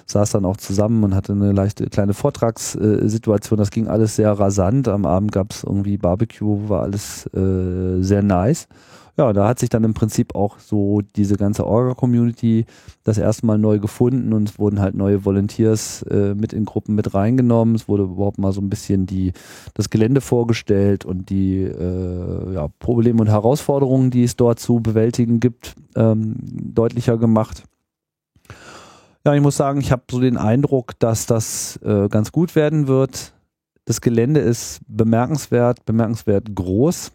saß 0.06 0.32
dann 0.32 0.44
auch 0.44 0.58
zusammen 0.58 1.02
und 1.04 1.14
hatte 1.14 1.32
eine 1.32 1.52
leichte 1.52 1.86
kleine 1.86 2.12
Vortragssituation. 2.12 3.58
Das 3.58 3.70
ging 3.70 3.88
alles 3.88 4.16
sehr 4.16 4.32
rasant. 4.32 4.88
Am 4.88 5.06
Abend 5.06 5.32
gab 5.32 5.52
es 5.52 5.64
irgendwie 5.64 5.96
Barbecue, 5.96 6.68
war 6.68 6.82
alles 6.82 7.26
äh, 7.34 8.02
sehr 8.02 8.22
nice. 8.22 8.68
ja, 9.18 9.32
da 9.32 9.48
hat 9.48 9.58
sich 9.58 9.68
dann 9.68 9.82
im 9.84 9.94
Prinzip 9.94 10.34
auch 10.34 10.60
so 10.60 11.00
diese 11.16 11.36
ganze 11.36 11.66
Orga-Community 11.66 12.66
das 13.02 13.18
erste 13.18 13.46
Mal 13.46 13.58
neu 13.58 13.80
gefunden 13.80 14.32
und 14.32 14.48
es 14.48 14.58
wurden 14.58 14.80
halt 14.80 14.94
neue 14.94 15.24
Volunteers 15.24 16.02
äh, 16.02 16.34
mit 16.34 16.52
in 16.52 16.64
Gruppen 16.64 16.94
mit 16.94 17.14
reingenommen. 17.14 17.74
Es 17.74 17.88
wurde 17.88 18.04
überhaupt 18.04 18.38
mal 18.38 18.52
so 18.52 18.60
ein 18.60 18.70
bisschen 18.70 19.06
die, 19.06 19.32
das 19.74 19.90
Gelände 19.90 20.20
vorgestellt 20.20 21.04
und 21.04 21.30
die 21.30 21.62
äh, 21.62 22.54
ja, 22.54 22.68
Probleme 22.78 23.20
und 23.20 23.28
Herausforderungen, 23.28 24.10
die 24.10 24.22
es 24.22 24.36
dort 24.36 24.60
zu 24.60 24.80
bewältigen 24.80 25.40
gibt, 25.40 25.74
ähm, 25.98 26.36
deutlicher 26.40 27.18
gemacht. 27.18 27.64
Ja, 29.26 29.34
ich 29.34 29.42
muss 29.42 29.56
sagen, 29.56 29.80
ich 29.80 29.92
habe 29.92 30.04
so 30.10 30.20
den 30.20 30.38
Eindruck, 30.38 30.98
dass 31.00 31.26
das 31.26 31.78
äh, 31.82 32.08
ganz 32.08 32.32
gut 32.32 32.54
werden 32.54 32.86
wird. 32.86 33.34
Das 33.84 34.00
Gelände 34.00 34.40
ist 34.40 34.80
bemerkenswert, 34.86 35.84
bemerkenswert 35.84 36.54
groß. 36.54 37.12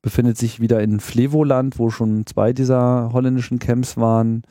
Befindet 0.00 0.38
sich 0.38 0.60
wieder 0.60 0.80
in 0.80 1.00
Flevoland, 1.00 1.78
wo 1.78 1.90
schon 1.90 2.24
zwei 2.26 2.52
dieser 2.52 3.10
holländischen 3.12 3.58
Camps 3.58 3.96
waren, 3.96 4.42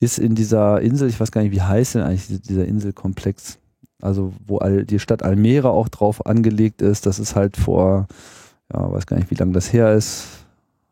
ist 0.00 0.18
in 0.18 0.34
dieser 0.34 0.80
Insel, 0.80 1.08
ich 1.08 1.20
weiß 1.20 1.30
gar 1.30 1.42
nicht, 1.42 1.52
wie 1.52 1.62
heißt 1.62 1.94
denn 1.94 2.02
eigentlich 2.02 2.42
dieser 2.42 2.66
Inselkomplex, 2.66 3.58
also 4.02 4.32
wo 4.44 4.58
all, 4.58 4.84
die 4.84 4.98
Stadt 4.98 5.22
Almere 5.22 5.70
auch 5.70 5.88
drauf 5.88 6.26
angelegt 6.26 6.82
ist, 6.82 7.06
das 7.06 7.20
ist 7.20 7.36
halt 7.36 7.56
vor, 7.56 8.08
ja, 8.72 8.92
weiß 8.92 9.06
gar 9.06 9.16
nicht, 9.16 9.30
wie 9.30 9.36
lange 9.36 9.52
das 9.52 9.72
her 9.72 9.94
ist, 9.94 10.43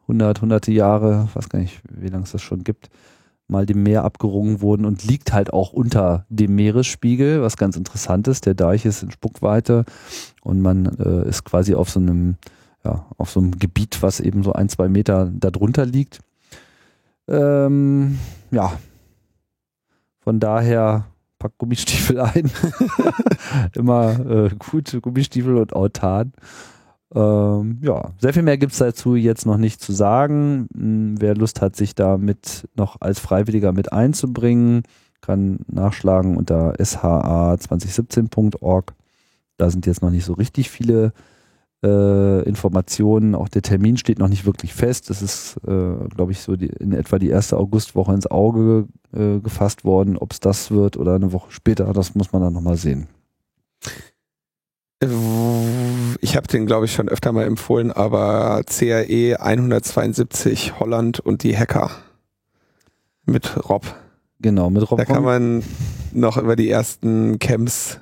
100, 0.03 0.43
hunderte 0.43 0.73
Jahre, 0.73 1.29
weiß 1.35 1.49
gar 1.49 1.59
nicht, 1.59 1.81
wie 1.89 2.09
lange 2.09 2.25
es 2.25 2.33
das 2.33 2.43
schon 2.43 2.65
gibt, 2.65 2.91
mal 3.49 3.67
dem 3.67 3.83
Meer 3.83 4.05
abgerungen 4.05 4.61
wurden 4.61 4.85
und 4.85 5.05
liegt 5.05 5.33
halt 5.33 5.53
auch 5.53 5.73
unter 5.73 6.27
dem 6.29 6.55
Meeresspiegel, 6.55 7.43
was 7.43 7.57
ganz 7.57 7.77
interessant 7.77 8.29
ist. 8.29 8.47
Der 8.47 8.55
Deich 8.55 8.85
ist 8.85 9.03
in 9.03 9.11
Spuckweite 9.11 9.85
und 10.43 10.61
man 10.61 10.87
äh, 10.99 11.29
ist 11.29 11.45
quasi 11.45 11.75
auf 11.75 11.91
so 11.91 12.01
einem 12.01 12.37
ja, 12.85 13.07
auf 13.17 13.31
so 13.31 13.41
einem 13.41 13.59
Gebiet, 13.59 14.03
was 14.03 14.21
eben 14.21 14.43
so 14.43 14.53
ein, 14.53 14.69
zwei 14.69 14.89
Meter 14.89 15.31
darunter 15.33 15.87
liegt. 15.87 16.19
Ähm, 17.29 18.19
ja, 18.51 18.73
von 20.21 20.41
daher 20.41 21.07
pack 21.39 21.53
Gummistiefel 21.59 22.21
ein. 22.21 22.51
Immer 23.75 24.19
äh, 24.29 24.51
gute 24.59 25.01
Gummistiefel 25.01 25.57
und 25.57 25.75
Autan. 25.75 26.33
Ähm, 27.15 27.79
ja, 27.83 28.11
sehr 28.19 28.33
viel 28.33 28.43
mehr 28.43 28.57
gibt 28.57 28.73
es 28.73 28.79
dazu 28.79 29.17
jetzt 29.17 29.45
noch 29.45 29.59
nicht 29.59 29.81
zu 29.81 29.93
sagen. 29.93 30.69
Hm, 30.75 31.21
wer 31.21 31.35
Lust 31.35 31.61
hat, 31.61 31.77
sich 31.77 31.95
damit 31.95 32.69
noch 32.75 33.01
als 33.01 33.21
Freiwilliger 33.21 33.73
mit 33.73 33.93
einzubringen, 33.93 34.83
kann 35.21 35.61
nachschlagen 35.69 36.37
unter 36.37 36.73
sha2017.org. 36.75 38.95
Da 39.59 39.71
sind 39.71 39.87
jetzt 39.87 40.03
noch 40.03 40.11
nicht 40.11 40.25
so 40.25 40.33
richtig 40.33 40.71
viele 40.71 41.13
äh, 41.85 42.43
Informationen. 42.45 43.35
Auch 43.35 43.49
der 43.49 43.63
Termin 43.63 43.97
steht 43.97 44.19
noch 44.19 44.29
nicht 44.29 44.47
wirklich 44.47 44.73
fest. 44.73 45.11
Das 45.11 45.23
ist, 45.23 45.57
äh, 45.67 46.09
glaube 46.15 46.33
ich, 46.33 46.41
so 46.41 46.57
die, 46.57 46.67
in 46.67 46.93
etwa 46.93 47.19
die 47.19 47.29
erste 47.29 47.59
Augustwoche 47.59 48.15
ins 48.15 48.31
Auge 48.31 48.87
äh, 49.13 49.39
gefasst 49.41 49.85
worden. 49.85 50.17
Ob 50.17 50.33
es 50.33 50.41
das 50.41 50.71
wird 50.71 50.97
oder 50.97 51.15
eine 51.15 51.33
Woche 51.33 51.51
später, 51.51 51.93
das 51.93 52.15
muss 52.15 52.33
man 52.33 52.43
dann 52.43 52.55
nochmal 52.55 52.77
sehen. 52.77 53.09
Ich 56.21 56.37
habe 56.37 56.47
den, 56.47 56.67
glaube 56.67 56.87
ich, 56.87 56.93
schon 56.93 57.09
öfter 57.09 57.33
mal 57.33 57.45
empfohlen, 57.45 57.91
aber 57.91 58.63
CAE 58.65 59.37
172 59.41 60.79
Holland 60.79 61.21
und 61.21 61.43
die 61.43 61.57
Hacker 61.57 61.91
mit 63.25 63.69
Rob. 63.69 63.95
Genau, 64.41 64.71
mit 64.71 64.91
Rob. 64.91 64.99
Da 64.99 65.05
kann 65.05 65.23
man 65.23 65.63
noch 66.13 66.37
über 66.37 66.57
die 66.57 66.69
ersten 66.69 67.39
Camps 67.39 68.01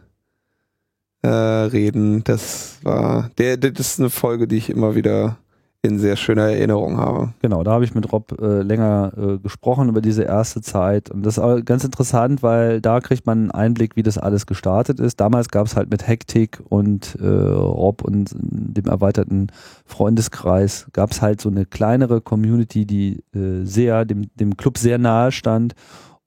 äh, 1.22 1.28
reden. 1.28 2.24
Das 2.24 2.78
war, 2.82 3.30
der, 3.38 3.56
das 3.56 3.92
ist 3.92 4.00
eine 4.00 4.10
Folge, 4.10 4.48
die 4.48 4.56
ich 4.56 4.70
immer 4.70 4.94
wieder 4.94 5.36
in 5.82 5.98
sehr 5.98 6.16
schöner 6.16 6.50
Erinnerung 6.50 6.98
habe. 6.98 7.32
Genau, 7.40 7.62
da 7.62 7.72
habe 7.72 7.84
ich 7.84 7.94
mit 7.94 8.12
Rob 8.12 8.38
äh, 8.40 8.60
länger 8.60 9.12
äh, 9.16 9.38
gesprochen 9.38 9.88
über 9.88 10.02
diese 10.02 10.24
erste 10.24 10.60
Zeit. 10.60 11.10
Und 11.10 11.24
das 11.24 11.38
ist 11.38 11.66
ganz 11.66 11.84
interessant, 11.84 12.42
weil 12.42 12.82
da 12.82 13.00
kriegt 13.00 13.26
man 13.26 13.38
einen 13.38 13.50
Einblick, 13.50 13.96
wie 13.96 14.02
das 14.02 14.18
alles 14.18 14.46
gestartet 14.46 15.00
ist. 15.00 15.20
Damals 15.20 15.48
gab 15.48 15.66
es 15.66 15.76
halt 15.76 15.90
mit 15.90 16.06
Hektik 16.06 16.62
und 16.68 17.16
äh, 17.20 17.26
Rob 17.26 18.02
und 18.02 18.34
dem 18.38 18.86
erweiterten 18.86 19.46
Freundeskreis, 19.86 20.86
gab 20.92 21.12
es 21.12 21.22
halt 21.22 21.40
so 21.40 21.48
eine 21.48 21.64
kleinere 21.64 22.20
Community, 22.20 22.84
die 22.84 23.22
äh, 23.34 23.64
sehr, 23.64 24.04
dem, 24.04 24.26
dem 24.34 24.58
Club 24.58 24.76
sehr 24.76 24.98
nahe 24.98 25.32
stand. 25.32 25.74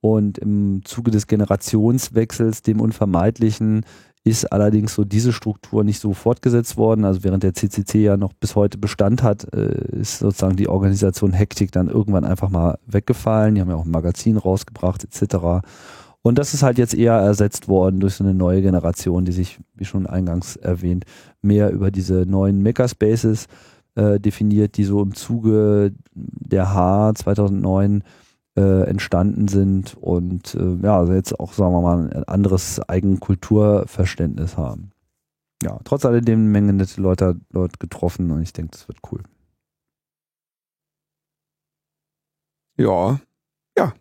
Und 0.02 0.38
im 0.40 0.82
Zuge 0.84 1.12
des 1.12 1.28
Generationswechsels, 1.28 2.62
dem 2.62 2.82
unvermeidlichen, 2.82 3.86
ist 4.26 4.46
allerdings 4.52 4.94
so 4.94 5.04
diese 5.04 5.34
Struktur 5.34 5.84
nicht 5.84 6.00
so 6.00 6.14
fortgesetzt 6.14 6.78
worden. 6.78 7.04
Also 7.04 7.24
während 7.24 7.44
der 7.44 7.54
CCC 7.54 8.04
ja 8.04 8.18
noch 8.18 8.32
bis 8.34 8.56
heute 8.56 8.78
Bestand 8.78 9.22
hat, 9.22 9.54
äh, 9.54 10.00
ist 10.00 10.20
sozusagen 10.20 10.56
die 10.56 10.70
Organisation 10.70 11.34
Hektik 11.34 11.72
dann 11.72 11.90
irgendwann 11.90 12.24
einfach 12.24 12.50
mal 12.50 12.80
weggefallen. 12.86 13.56
Die 13.56 13.62
haben 13.62 13.70
ja 13.70 13.76
auch 13.76 13.86
ein 13.86 13.92
Magazin 13.92 14.38
rausgebracht 14.38 15.04
etc. 15.04 15.66
Und 16.22 16.38
das 16.38 16.54
ist 16.54 16.64
halt 16.64 16.78
jetzt 16.78 16.94
eher 16.94 17.16
ersetzt 17.16 17.68
worden 17.68 18.00
durch 18.00 18.16
so 18.16 18.24
eine 18.24 18.34
neue 18.34 18.62
Generation, 18.62 19.26
die 19.26 19.34
sich, 19.34 19.60
wie 19.76 19.84
schon 19.84 20.08
eingangs 20.08 20.56
erwähnt, 20.56 21.04
mehr 21.42 21.72
über 21.72 21.92
diese 21.92 22.26
neuen 22.26 22.64
Makerspaces 22.64 23.48
äh, 23.96 24.22
definiert, 24.22 24.78
die 24.78 24.86
so 24.86 25.02
im 25.02 25.16
Zuge 25.16 25.94
der 26.14 26.74
H 26.74 27.14
2009 27.16 28.04
äh, 28.56 28.84
entstanden 28.88 29.48
sind 29.48 29.96
und 30.00 30.56
äh, 30.56 30.76
ja, 30.84 31.00
also 31.00 31.14
jetzt 31.14 31.40
auch, 31.40 31.54
sagen 31.54 31.74
wir 31.74 31.82
mal, 31.82 32.12
ein 32.12 32.24
anderes 32.26 32.80
Eigenkulturverständnis 32.88 34.58
haben. 34.58 34.92
Ja, 35.64 35.80
trotz 35.84 36.06
alledem 36.06 36.40
eine 36.40 36.50
Menge 36.50 36.74
nette 36.74 37.02
Leute 37.02 37.40
dort 37.52 37.80
getroffen 37.80 38.32
und 38.32 38.42
ich 38.42 38.54
denke, 38.54 38.72
das 38.72 38.88
wird 38.88 39.00
cool. 39.12 39.24
Ja, 42.78 43.20
ja. 43.78 43.94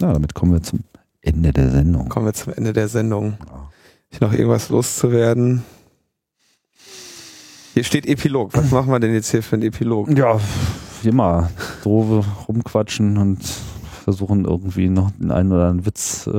Na, 0.00 0.12
damit 0.12 0.34
kommen 0.34 0.52
wir 0.52 0.62
zum 0.62 0.80
Ende 1.20 1.52
der 1.52 1.70
Sendung. 1.70 2.08
Kommen 2.08 2.26
wir 2.26 2.34
zum 2.34 2.52
Ende 2.52 2.72
der 2.72 2.88
Sendung. 2.88 3.38
Ja. 3.48 3.70
Ich 4.10 4.20
noch 4.20 4.32
irgendwas 4.32 4.68
loszuwerden? 4.68 5.64
Hier 7.74 7.84
steht 7.84 8.06
Epilog. 8.06 8.54
Was 8.54 8.70
machen 8.70 8.90
wir 8.90 9.00
denn 9.00 9.12
jetzt 9.12 9.30
hier 9.30 9.42
für 9.42 9.56
einen 9.56 9.64
Epilog? 9.64 10.08
Ja, 10.16 10.40
wie 11.02 11.08
immer, 11.08 11.50
doofe 11.82 12.24
rumquatschen 12.48 13.18
und 13.18 13.40
versuchen 14.06 14.44
irgendwie 14.44 14.88
noch 14.88 15.10
den 15.18 15.32
einen 15.32 15.50
oder 15.50 15.64
anderen 15.64 15.84
Witz 15.84 16.28
äh, 16.28 16.30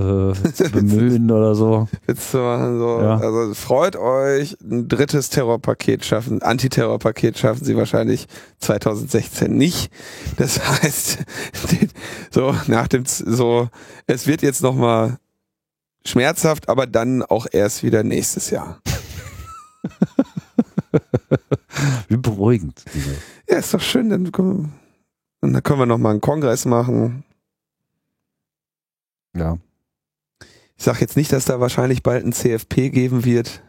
zu 0.53 0.69
bemühen 0.71 1.29
oder 1.29 1.53
so. 1.53 1.89
Witz 2.05 2.31
zu 2.31 2.37
machen, 2.37 2.79
so. 2.79 3.01
Ja. 3.01 3.17
Also 3.17 3.53
freut 3.55 3.97
euch, 3.97 4.55
ein 4.61 4.87
drittes 4.87 5.29
Terrorpaket 5.29 6.05
schaffen, 6.05 6.41
Antiterrorpaket 6.41 7.37
schaffen 7.37 7.65
sie 7.65 7.75
wahrscheinlich 7.75 8.27
2016 8.59 9.53
nicht. 9.53 9.91
Das 10.37 10.65
heißt, 10.81 11.17
so 12.31 12.55
nach 12.67 12.87
dem, 12.87 13.03
so, 13.05 13.67
es 14.05 14.27
wird 14.27 14.43
jetzt 14.43 14.63
nochmal 14.63 15.17
schmerzhaft, 16.05 16.69
aber 16.69 16.87
dann 16.87 17.21
auch 17.21 17.47
erst 17.51 17.83
wieder 17.83 18.01
nächstes 18.03 18.49
Jahr. 18.49 18.79
Wie 22.07 22.17
beruhigend. 22.17 22.83
Ja, 23.49 23.57
ist 23.57 23.73
doch 23.73 23.81
schön, 23.81 24.09
dann 24.09 24.31
können 24.31 24.71
wir, 25.41 25.51
dann 25.51 25.63
können 25.63 25.79
wir 25.79 25.85
noch 25.85 25.97
mal 25.97 26.11
einen 26.11 26.21
Kongress 26.21 26.65
machen. 26.65 27.23
Ja. 29.35 29.57
Ich 30.77 30.83
sag 30.83 31.01
jetzt 31.01 31.17
nicht, 31.17 31.31
dass 31.31 31.45
da 31.45 31.59
wahrscheinlich 31.59 32.03
bald 32.03 32.25
ein 32.25 32.33
CFP 32.33 32.89
geben 32.89 33.25
wird. 33.25 33.63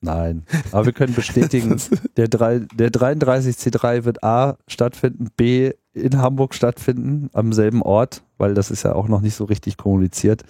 Nein, 0.00 0.44
aber 0.70 0.86
wir 0.86 0.92
können 0.92 1.14
bestätigen, 1.14 1.80
der, 2.18 2.28
der 2.28 2.90
33C3 2.90 4.04
wird 4.04 4.22
A 4.22 4.58
stattfinden, 4.68 5.28
B 5.34 5.72
in 5.94 6.18
Hamburg 6.18 6.54
stattfinden, 6.54 7.30
am 7.32 7.54
selben 7.54 7.80
Ort, 7.80 8.22
weil 8.36 8.52
das 8.52 8.70
ist 8.70 8.82
ja 8.82 8.94
auch 8.94 9.08
noch 9.08 9.22
nicht 9.22 9.34
so 9.34 9.44
richtig 9.44 9.78
kommuniziert. 9.78 10.42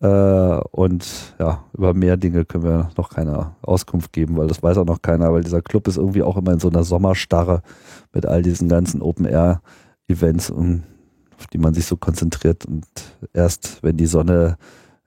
Äh, 0.00 0.06
und 0.70 1.34
ja, 1.38 1.64
über 1.72 1.92
mehr 1.94 2.16
Dinge 2.16 2.44
können 2.44 2.64
wir 2.64 2.90
noch 2.96 3.10
keine 3.10 3.56
Auskunft 3.62 4.12
geben, 4.12 4.36
weil 4.36 4.46
das 4.46 4.62
weiß 4.62 4.78
auch 4.78 4.86
noch 4.86 5.02
keiner, 5.02 5.32
weil 5.32 5.42
dieser 5.42 5.62
Club 5.62 5.88
ist 5.88 5.96
irgendwie 5.96 6.22
auch 6.22 6.36
immer 6.36 6.52
in 6.52 6.60
so 6.60 6.68
einer 6.68 6.84
Sommerstarre 6.84 7.62
mit 8.12 8.26
all 8.26 8.42
diesen 8.42 8.68
ganzen 8.68 9.02
Open-Air-Events, 9.02 10.52
auf 10.52 11.46
die 11.52 11.58
man 11.58 11.74
sich 11.74 11.86
so 11.86 11.96
konzentriert. 11.96 12.64
Und 12.64 12.86
erst 13.32 13.82
wenn 13.82 13.96
die 13.96 14.06
Sonne 14.06 14.56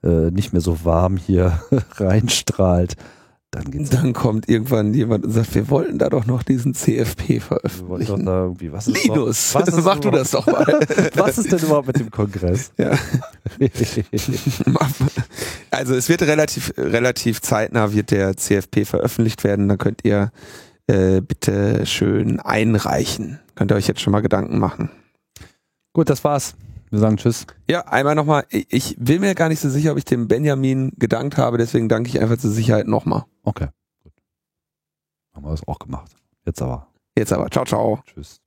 äh, 0.02 0.30
nicht 0.30 0.52
mehr 0.52 0.62
so 0.62 0.84
warm 0.84 1.16
hier 1.16 1.60
reinstrahlt, 1.96 2.96
dann, 3.52 3.86
dann 3.90 4.12
kommt 4.14 4.48
irgendwann 4.48 4.94
jemand 4.94 5.26
und 5.26 5.32
sagt, 5.32 5.54
wir 5.54 5.68
wollten 5.68 5.98
da 5.98 6.08
doch 6.08 6.24
noch 6.24 6.42
diesen 6.42 6.72
CFP 6.72 7.38
veröffentlichen. 7.38 8.24
Was 8.26 8.88
ist 8.88 9.04
Linus, 9.04 9.54
was 9.54 9.68
ist 9.68 9.84
mach 9.84 10.00
du 10.00 10.10
das 10.10 10.30
doch 10.30 10.46
mal. 10.46 10.64
was 11.14 11.36
ist 11.36 11.52
denn 11.52 11.58
überhaupt 11.58 11.88
mit 11.88 12.00
dem 12.00 12.10
Kongress? 12.10 12.72
Ja. 12.78 12.92
also 15.70 15.94
es 15.94 16.08
wird 16.08 16.22
relativ, 16.22 16.72
relativ 16.78 17.42
zeitnah 17.42 17.92
wird 17.92 18.10
der 18.10 18.38
CFP 18.38 18.86
veröffentlicht 18.86 19.44
werden. 19.44 19.68
Dann 19.68 19.76
könnt 19.76 20.00
ihr 20.02 20.32
äh, 20.86 21.20
bitte 21.20 21.84
schön 21.84 22.40
einreichen. 22.40 23.38
Könnt 23.54 23.70
ihr 23.70 23.74
euch 23.74 23.86
jetzt 23.86 24.00
schon 24.00 24.12
mal 24.12 24.22
Gedanken 24.22 24.58
machen. 24.58 24.90
Gut, 25.92 26.08
das 26.08 26.24
war's. 26.24 26.54
Wir 26.92 26.98
sagen 26.98 27.16
Tschüss. 27.16 27.46
Ja, 27.70 27.86
einmal 27.86 28.14
nochmal. 28.14 28.44
Ich 28.50 28.96
will 28.98 29.18
mir 29.18 29.34
gar 29.34 29.48
nicht 29.48 29.60
so 29.60 29.70
sicher, 29.70 29.92
ob 29.92 29.98
ich 29.98 30.04
dem 30.04 30.28
Benjamin 30.28 30.92
gedankt 30.98 31.38
habe, 31.38 31.56
deswegen 31.56 31.88
danke 31.88 32.10
ich 32.10 32.20
einfach 32.20 32.36
zur 32.36 32.50
Sicherheit 32.50 32.86
nochmal. 32.86 33.24
Okay, 33.44 33.68
gut. 34.02 34.12
Haben 35.32 35.46
wir 35.46 35.52
das 35.52 35.66
auch 35.66 35.78
gemacht. 35.78 36.14
Jetzt 36.44 36.60
aber. 36.60 36.88
Jetzt 37.16 37.32
aber. 37.32 37.50
Ciao, 37.50 37.64
ciao. 37.64 38.02
Tschüss. 38.04 38.41